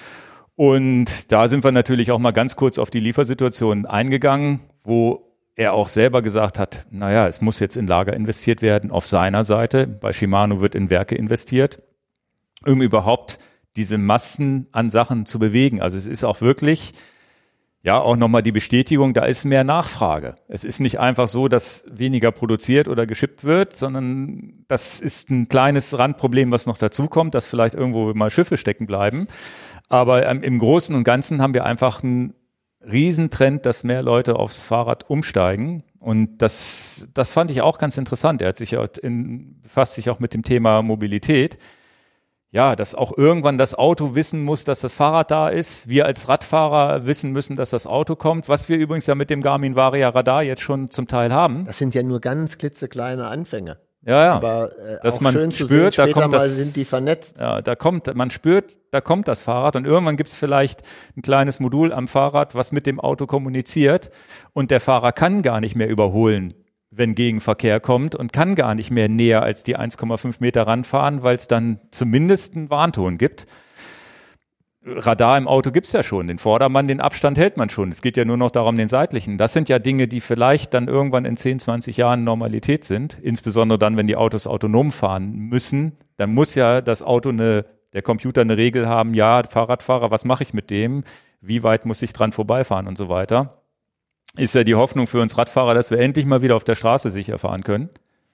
Und 0.56 1.32
da 1.32 1.48
sind 1.48 1.64
wir 1.64 1.72
natürlich 1.72 2.12
auch 2.12 2.20
mal 2.20 2.32
ganz 2.32 2.58
kurz 2.58 2.80
auf 2.80 2.90
die 2.90 3.00
Liefersituation 3.00 3.86
eingegangen, 3.86 4.60
wo 4.84 5.30
er 5.56 5.74
auch 5.74 5.88
selber 5.88 6.22
gesagt 6.22 6.60
hat, 6.60 6.86
naja, 6.90 7.28
es 7.28 7.40
muss 7.40 7.60
jetzt 7.60 7.78
in 7.78 7.88
Lager 7.88 8.14
investiert 8.14 8.62
werden 8.62 8.92
auf 8.92 9.06
seiner 9.06 9.46
Seite. 9.46 9.88
Bei 9.88 10.12
Shimano 10.12 10.60
wird 10.60 10.76
in 10.76 10.90
Werke 10.90 11.16
investiert, 11.16 11.82
um 12.66 12.82
überhaupt 12.82 13.40
diese 13.76 13.98
Massen 13.98 14.68
an 14.72 14.90
Sachen 14.90 15.26
zu 15.26 15.40
bewegen. 15.40 15.82
Also 15.82 15.98
es 15.98 16.08
ist 16.08 16.24
auch 16.24 16.42
wirklich 16.42 16.94
ja, 17.82 18.00
auch 18.00 18.18
nochmal 18.18 18.44
die 18.44 18.52
Bestätigung, 18.52 19.14
da 19.14 19.24
ist 19.24 19.46
mehr 19.46 19.64
Nachfrage. 19.64 20.36
Es 20.50 20.66
ist 20.66 20.82
nicht 20.82 21.00
einfach 21.00 21.30
so, 21.30 21.48
dass 21.48 21.86
weniger 21.90 22.32
produziert 22.32 22.90
oder 22.90 23.06
geschippt 23.06 23.46
wird, 23.46 23.76
sondern 23.76 24.66
das 24.68 25.00
ist 25.00 25.30
ein 25.30 25.48
kleines 25.48 25.98
Randproblem, 25.98 26.52
was 26.52 26.66
noch 26.66 26.78
dazukommt, 26.78 27.36
dass 27.36 27.46
vielleicht 27.46 27.76
irgendwo 27.76 28.14
mal 28.14 28.30
Schiffe 28.30 28.58
stecken 28.58 28.86
bleiben. 28.86 29.28
Aber 29.88 30.28
ähm, 30.28 30.44
im 30.44 30.60
Großen 30.60 30.94
und 30.94 31.06
Ganzen 31.06 31.42
haben 31.42 31.54
wir 31.54 31.66
einfach 31.66 32.04
einen 32.04 32.34
Riesentrend, 32.82 33.66
dass 33.66 33.86
mehr 33.86 34.04
Leute 34.04 34.36
aufs 34.36 34.62
Fahrrad 34.62 35.10
umsteigen. 35.10 35.84
Und 36.00 36.40
das, 36.40 37.08
das 37.14 37.32
fand 37.32 37.50
ich 37.50 37.62
auch 37.62 37.78
ganz 37.78 37.98
interessant. 37.98 38.42
Er 38.42 38.50
hat 38.50 38.58
sich 38.58 38.72
ja 38.72 38.86
in, 39.02 39.62
befasst 39.62 39.96
sich 39.96 40.10
auch 40.10 40.20
mit 40.20 40.34
dem 40.34 40.44
Thema 40.44 40.82
Mobilität 40.82 41.58
ja, 42.52 42.76
dass 42.76 42.96
auch 42.96 43.16
irgendwann 43.16 43.58
das 43.58 43.76
Auto 43.76 44.16
wissen 44.16 44.44
muss, 44.44 44.64
dass 44.64 44.80
das 44.82 44.94
Fahrrad 44.94 45.30
da 45.30 45.50
ist. 45.50 45.88
Wir 45.88 46.06
als 46.06 46.28
Radfahrer 46.28 47.06
wissen 47.06 47.32
müssen, 47.32 47.56
dass 47.56 47.70
das 47.70 47.86
Auto 47.86 48.16
kommt, 48.16 48.50
was 48.50 48.70
wir 48.70 48.78
übrigens 48.78 49.06
ja 49.06 49.16
mit 49.16 49.30
dem 49.30 49.42
Garmin 49.42 49.76
Varia 49.76 50.10
Radar 50.10 50.44
jetzt 50.44 50.62
schon 50.62 50.90
zum 50.90 51.08
Teil 51.08 51.32
haben. 51.32 51.66
Das 51.66 51.78
sind 51.78 51.94
ja 51.94 52.02
nur 52.02 52.20
ganz 52.20 52.58
klitzekleine 52.58 53.28
Anfänge. 53.28 53.78
Ja, 54.06 54.24
ja. 54.24 54.34
Aber 54.34 54.72
äh, 54.80 54.98
dass 55.04 55.20
man 55.20 55.34
schön 55.34 55.52
spürt, 55.52 55.96
sehen, 55.96 56.08
da 56.08 56.12
kommt 56.12 56.34
das, 56.34 56.56
sind 56.56 56.76
die 56.76 56.86
vernetzt. 56.86 57.38
Ja, 57.38 57.62
da 57.62 57.76
kommt, 57.76 58.16
man 58.16 58.32
spürt, 58.32 58.78
da 58.92 59.02
kommt 59.02 59.28
das 59.28 59.42
Fahrrad 59.42 59.76
und 59.76 59.86
irgendwann 59.86 60.18
gibt's 60.18 60.34
vielleicht 60.34 60.82
ein 61.18 61.22
kleines 61.22 61.60
Modul 61.60 61.92
am 61.92 62.08
Fahrrad, 62.08 62.56
was 62.56 62.72
mit 62.72 62.88
dem 62.88 63.00
Auto 63.00 63.28
kommuniziert 63.28 64.10
und 64.54 64.72
der 64.72 64.80
Fahrer 64.80 65.12
kann 65.12 65.42
gar 65.42 65.60
nicht 65.60 65.76
mehr 65.76 65.90
überholen 65.90 66.54
wenn 66.92 67.16
Gegenverkehr 67.16 67.80
kommt 67.80 68.16
und 68.16 68.34
kann 68.34 68.56
gar 68.56 68.76
nicht 68.76 68.92
mehr 68.92 69.10
näher 69.10 69.44
als 69.44 69.64
die 69.64 69.78
1,5 69.78 70.38
Meter 70.40 70.66
ranfahren, 70.66 71.24
weil 71.24 71.36
es 71.36 71.48
dann 71.48 71.80
zumindest 71.92 72.56
einen 72.56 72.70
Warnton 72.70 73.18
gibt. 73.18 73.46
Radar 74.86 75.38
im 75.38 75.48
Auto 75.48 75.72
gibt's 75.72 75.92
ja 75.92 76.02
schon. 76.02 76.28
Den 76.28 76.40
Vordermann, 76.40 76.88
den 76.88 77.02
Abstand 77.02 77.38
hält 77.38 77.58
man 77.58 77.70
schon. 77.70 77.92
Es 77.92 78.02
geht 78.02 78.18
ja 78.18 78.26
nur 78.26 78.38
noch 78.38 78.50
darum, 78.50 78.76
den 78.76 78.88
seitlichen. 78.88 79.38
Das 79.38 79.54
sind 79.54 79.70
ja 79.70 79.78
Dinge, 79.78 80.08
die 80.08 80.22
vielleicht 80.22 80.74
dann 80.74 80.88
irgendwann 80.88 81.26
in 81.26 81.38
10, 81.38 81.60
20 81.60 81.98
Jahren 81.98 82.24
Normalität 82.24 82.86
sind. 82.86 83.20
Insbesondere 83.22 83.78
dann, 83.78 83.98
wenn 83.98 84.08
die 84.08 84.16
Autos 84.16 84.48
autonom 84.48 84.92
fahren 84.92 85.34
müssen. 85.34 85.98
Dann 86.18 86.34
muss 86.34 86.56
ja 86.56 86.82
das 86.82 87.04
Auto 87.04 87.30
eine, 87.30 87.66
der 87.94 88.02
Computer 88.02 88.42
eine 88.42 88.58
Regel 88.58 88.88
haben, 88.88 89.14
ja, 89.14 89.44
Fahrradfahrer, 89.44 90.12
was 90.12 90.26
mache 90.26 90.44
ich 90.44 90.54
mit 90.54 90.70
dem? 90.70 91.04
Wie 91.42 91.62
weit 91.62 91.86
muss 91.86 92.02
ich 92.02 92.14
dran 92.14 92.32
vorbeifahren 92.32 92.88
und 92.88 92.98
so 92.98 93.10
weiter 93.10 93.59
ist 94.40 94.56
ja 94.56 94.64
die 94.64 94.76
Hoffnung 94.76 95.08
für 95.08 95.22
uns 95.22 95.38
Radfahrer, 95.38 95.74
dass 95.74 95.92
wir 95.92 96.00
endlich 96.00 96.26
mal 96.26 96.42
wieder 96.42 96.56
auf 96.56 96.64
der 96.64 96.76
Straße 96.76 97.12
sicher 97.12 97.38
fahren 97.38 97.64
können. 97.64 97.90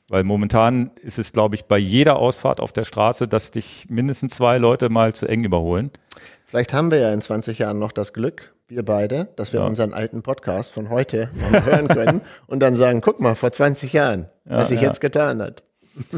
Weil 0.08 0.24
momentan 0.24 0.92
ist 1.02 1.18
es, 1.18 1.34
glaube 1.34 1.56
ich, 1.56 1.66
bei 1.66 1.80
jeder 1.80 2.18
Ausfahrt 2.18 2.60
auf 2.60 2.72
der 2.72 2.84
Straße, 2.84 3.28
dass 3.28 3.52
dich 3.52 3.88
mindestens 3.90 4.36
zwei 4.36 4.60
Leute 4.60 4.90
mal 4.90 5.16
zu 5.16 5.28
eng 5.28 5.44
überholen. 5.44 5.90
Vielleicht 6.46 6.74
haben 6.74 6.92
wir 6.92 7.00
ja 7.00 7.12
in 7.12 7.22
20 7.22 7.58
Jahren 7.58 7.80
noch 7.80 7.92
das 7.92 8.14
Glück, 8.14 8.54
wir 8.68 8.86
beide, 8.86 9.30
dass 9.36 9.52
wir 9.52 9.62
ja. 9.62 9.66
unseren 9.66 9.94
alten 9.94 10.22
Podcast 10.22 10.74
von 10.74 10.92
heute 10.92 11.32
noch 11.52 11.66
hören 11.66 11.88
können 11.88 12.22
und 12.46 12.60
dann 12.60 12.76
sagen, 12.76 13.02
guck 13.02 13.20
mal, 13.20 13.34
vor 13.34 13.52
20 13.52 13.94
Jahren, 13.94 14.28
ja, 14.48 14.58
was 14.58 14.70
sich 14.70 14.82
ja. 14.82 14.88
jetzt 14.88 15.02
getan 15.02 15.42
hat. 15.42 15.64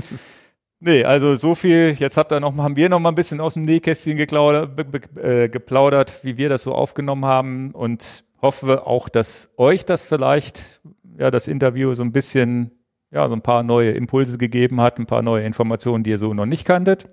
Nee, 0.80 1.04
also 1.04 1.36
so 1.38 1.56
viel, 1.56 1.96
jetzt 1.98 2.18
habt 2.18 2.32
ihr 2.32 2.40
noch, 2.40 2.56
haben 2.56 2.76
wir 2.76 2.88
noch 2.88 3.00
mal 3.00 3.10
ein 3.10 3.16
bisschen 3.16 3.42
aus 3.42 3.56
dem 3.56 3.64
Nähkästchen 3.64 4.16
geplaudert, 4.16 4.80
äh, 5.18 5.50
geplaudert, 5.50 6.20
wie 6.24 6.38
wir 6.38 6.50
das 6.50 6.62
so 6.62 6.72
aufgenommen 6.72 7.26
haben 7.26 7.72
und 7.72 8.24
hoffe 8.42 8.86
auch, 8.86 9.10
dass 9.10 9.50
euch 9.58 9.86
das 9.86 10.06
vielleicht, 10.06 10.82
ja, 11.18 11.32
das 11.32 11.48
Interview 11.48 11.94
so 11.94 12.04
ein 12.04 12.12
bisschen, 12.12 12.72
ja, 13.12 13.28
so 13.28 13.36
ein 13.36 13.42
paar 13.42 13.64
neue 13.64 13.92
Impulse 13.92 14.38
gegeben 14.38 14.82
hat, 14.82 15.00
ein 15.00 15.06
paar 15.06 15.22
neue 15.22 15.46
Informationen, 15.46 16.04
die 16.04 16.12
ihr 16.12 16.18
so 16.18 16.34
noch 16.34 16.46
nicht 16.46 16.66
kanntet. 16.66 17.10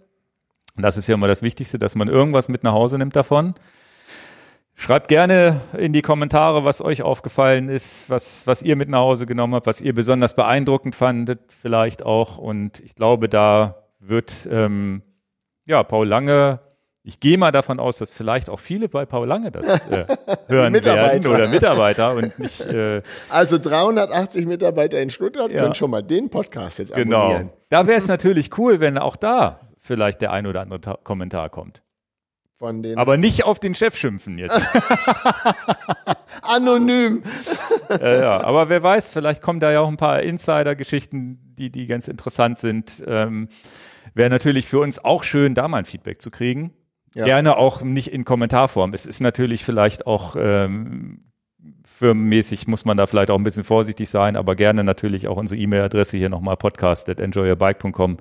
Und 0.76 0.82
das 0.82 0.96
ist 0.96 1.06
ja 1.06 1.14
immer 1.14 1.28
das 1.28 1.42
Wichtigste, 1.42 1.78
dass 1.78 1.94
man 1.94 2.08
irgendwas 2.08 2.48
mit 2.48 2.64
nach 2.64 2.72
Hause 2.72 2.98
nimmt 2.98 3.14
davon. 3.16 3.54
Schreibt 4.76 5.06
gerne 5.06 5.60
in 5.78 5.92
die 5.92 6.02
Kommentare, 6.02 6.64
was 6.64 6.82
euch 6.82 7.02
aufgefallen 7.02 7.68
ist, 7.68 8.10
was, 8.10 8.44
was 8.48 8.60
ihr 8.60 8.74
mit 8.74 8.88
nach 8.88 8.98
Hause 8.98 9.24
genommen 9.24 9.54
habt, 9.54 9.66
was 9.66 9.80
ihr 9.80 9.94
besonders 9.94 10.34
beeindruckend 10.34 10.96
fandet, 10.96 11.52
vielleicht 11.52 12.02
auch. 12.02 12.38
Und 12.38 12.80
ich 12.80 12.96
glaube, 12.96 13.28
da 13.28 13.84
wird 14.00 14.48
ähm, 14.50 15.02
ja 15.64 15.82
Paul 15.84 16.08
Lange 16.08 16.58
ich 17.06 17.20
gehe 17.20 17.36
mal 17.36 17.52
davon 17.52 17.80
aus, 17.80 17.98
dass 17.98 18.10
vielleicht 18.10 18.48
auch 18.48 18.58
viele 18.58 18.88
bei 18.88 19.04
Paul 19.04 19.28
Lange 19.28 19.50
das 19.50 19.66
äh, 19.90 20.06
hören 20.48 20.72
werden 20.72 21.26
oder 21.26 21.48
Mitarbeiter 21.48 22.16
und 22.16 22.38
nicht. 22.38 22.60
Äh, 22.64 23.02
also 23.28 23.58
380 23.58 24.46
Mitarbeiter 24.46 24.98
in 25.00 25.10
Stuttgart 25.10 25.52
ja. 25.52 25.62
können 25.62 25.74
schon 25.74 25.90
mal 25.90 26.02
den 26.02 26.30
Podcast 26.30 26.78
jetzt 26.78 26.94
genau. 26.94 27.18
abonnieren. 27.18 27.48
Genau. 27.48 27.60
Da 27.68 27.86
wäre 27.86 27.98
es 27.98 28.08
natürlich 28.08 28.56
cool, 28.56 28.80
wenn 28.80 28.96
auch 28.96 29.16
da 29.16 29.60
vielleicht 29.80 30.22
der 30.22 30.32
ein 30.32 30.46
oder 30.46 30.62
andere 30.62 30.80
Ta 30.80 30.98
Kommentar 31.04 31.50
kommt. 31.50 31.82
Von 32.58 32.82
den 32.82 32.96
Aber 32.96 33.18
nicht 33.18 33.44
auf 33.44 33.58
den 33.58 33.74
Chef 33.74 33.94
schimpfen 33.98 34.38
jetzt. 34.38 34.66
Anonym. 36.42 37.22
ja, 37.90 38.16
ja, 38.16 38.40
aber 38.44 38.70
wer 38.70 38.82
weiß, 38.82 39.10
vielleicht 39.10 39.42
kommen 39.42 39.60
da 39.60 39.70
ja 39.70 39.80
auch 39.80 39.88
ein 39.88 39.98
paar 39.98 40.22
Insider-Geschichten, 40.22 41.54
die, 41.58 41.68
die 41.68 41.86
ganz 41.86 42.08
interessant 42.08 42.58
sind. 42.58 43.04
Ähm, 43.06 43.48
Wäre 44.14 44.30
natürlich 44.30 44.66
für 44.66 44.78
uns 44.78 45.04
auch 45.04 45.24
schön, 45.24 45.54
da 45.54 45.68
mal 45.68 45.78
ein 45.78 45.84
Feedback 45.84 46.22
zu 46.22 46.30
kriegen. 46.30 46.72
Ja. 47.14 47.24
Gerne 47.24 47.56
auch 47.56 47.82
nicht 47.82 48.12
in 48.12 48.24
Kommentarform. 48.24 48.92
Es 48.92 49.06
ist 49.06 49.20
natürlich 49.20 49.64
vielleicht 49.64 50.06
auch 50.06 50.36
ähm, 50.38 51.24
firmenmäßig 51.84 52.66
muss 52.66 52.84
man 52.84 52.96
da 52.96 53.06
vielleicht 53.06 53.30
auch 53.30 53.38
ein 53.38 53.44
bisschen 53.44 53.64
vorsichtig 53.64 54.08
sein, 54.08 54.36
aber 54.36 54.56
gerne 54.56 54.84
natürlich 54.84 55.28
auch 55.28 55.36
unsere 55.36 55.60
E-Mail-Adresse 55.60 56.16
hier 56.16 56.28
nochmal 56.28 56.56
podcast 56.56 57.08
at 57.08 57.20
enjoyyourbike.com, 57.20 58.16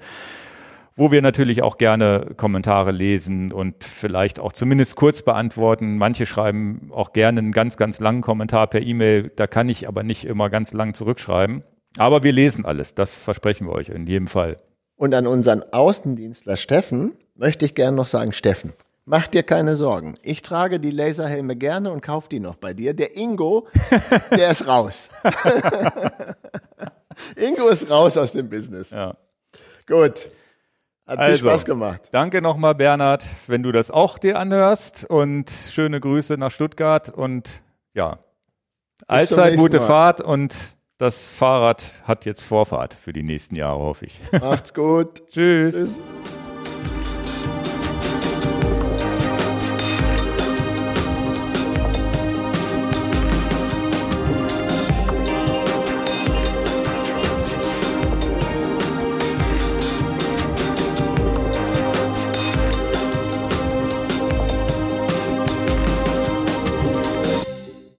wo 0.95 1.11
wir 1.11 1.21
natürlich 1.21 1.63
auch 1.63 1.77
gerne 1.77 2.33
Kommentare 2.37 2.91
lesen 2.91 3.51
und 3.51 3.83
vielleicht 3.83 4.39
auch 4.39 4.53
zumindest 4.53 4.95
kurz 4.95 5.23
beantworten. 5.23 5.97
Manche 5.97 6.25
schreiben 6.25 6.91
auch 6.93 7.13
gerne 7.13 7.39
einen 7.39 7.51
ganz, 7.51 7.77
ganz 7.77 7.99
langen 7.99 8.21
Kommentar 8.21 8.67
per 8.67 8.81
E-Mail. 8.81 9.31
Da 9.35 9.47
kann 9.47 9.69
ich 9.69 9.87
aber 9.87 10.03
nicht 10.03 10.25
immer 10.25 10.49
ganz 10.49 10.73
lang 10.73 10.93
zurückschreiben. 10.93 11.63
Aber 11.97 12.23
wir 12.23 12.31
lesen 12.31 12.65
alles. 12.65 12.95
Das 12.95 13.19
versprechen 13.19 13.67
wir 13.67 13.73
euch 13.73 13.89
in 13.89 14.05
jedem 14.05 14.27
Fall. 14.27 14.57
Und 14.95 15.13
an 15.15 15.25
unseren 15.25 15.63
Außendienstler 15.71 16.57
Steffen 16.57 17.13
möchte 17.35 17.65
ich 17.65 17.73
gerne 17.73 17.97
noch 17.97 18.07
sagen, 18.07 18.31
Steffen, 18.31 18.73
mach 19.05 19.27
dir 19.27 19.43
keine 19.43 19.75
Sorgen. 19.75 20.15
Ich 20.21 20.41
trage 20.41 20.79
die 20.79 20.91
Laserhelme 20.91 21.55
gerne 21.55 21.91
und 21.91 22.01
kauf 22.01 22.27
die 22.27 22.39
noch 22.39 22.55
bei 22.55 22.73
dir. 22.73 22.93
Der 22.93 23.15
Ingo, 23.15 23.67
der 24.31 24.51
ist 24.51 24.67
raus. 24.67 25.09
Ingo 27.35 27.69
ist 27.69 27.89
raus 27.89 28.17
aus 28.17 28.31
dem 28.31 28.49
Business. 28.49 28.91
Ja. 28.91 29.15
Gut. 29.87 30.29
Hat 31.05 31.19
also, 31.19 31.31
viel 31.31 31.49
Spaß 31.49 31.65
gemacht. 31.65 32.01
Danke 32.11 32.41
nochmal, 32.41 32.75
Bernhard, 32.75 33.25
wenn 33.47 33.61
du 33.61 33.73
das 33.73 33.91
auch 33.91 34.17
dir 34.17 34.39
anhörst. 34.39 35.05
Und 35.09 35.49
schöne 35.49 35.99
Grüße 35.99 36.37
nach 36.37 36.51
Stuttgart. 36.51 37.09
Und 37.09 37.61
ja, 37.93 38.19
allzeit 39.07 39.57
gute 39.57 39.79
Mal. 39.79 39.87
Fahrt. 39.87 40.21
Und 40.21 40.55
das 40.97 41.31
Fahrrad 41.31 42.03
hat 42.05 42.25
jetzt 42.25 42.45
Vorfahrt 42.45 42.93
für 42.93 43.11
die 43.11 43.23
nächsten 43.23 43.55
Jahre, 43.55 43.79
hoffe 43.79 44.05
ich. 44.05 44.19
Macht's 44.31 44.73
gut. 44.73 45.27
Tschüss. 45.29 45.75
Tschüss. 45.75 45.99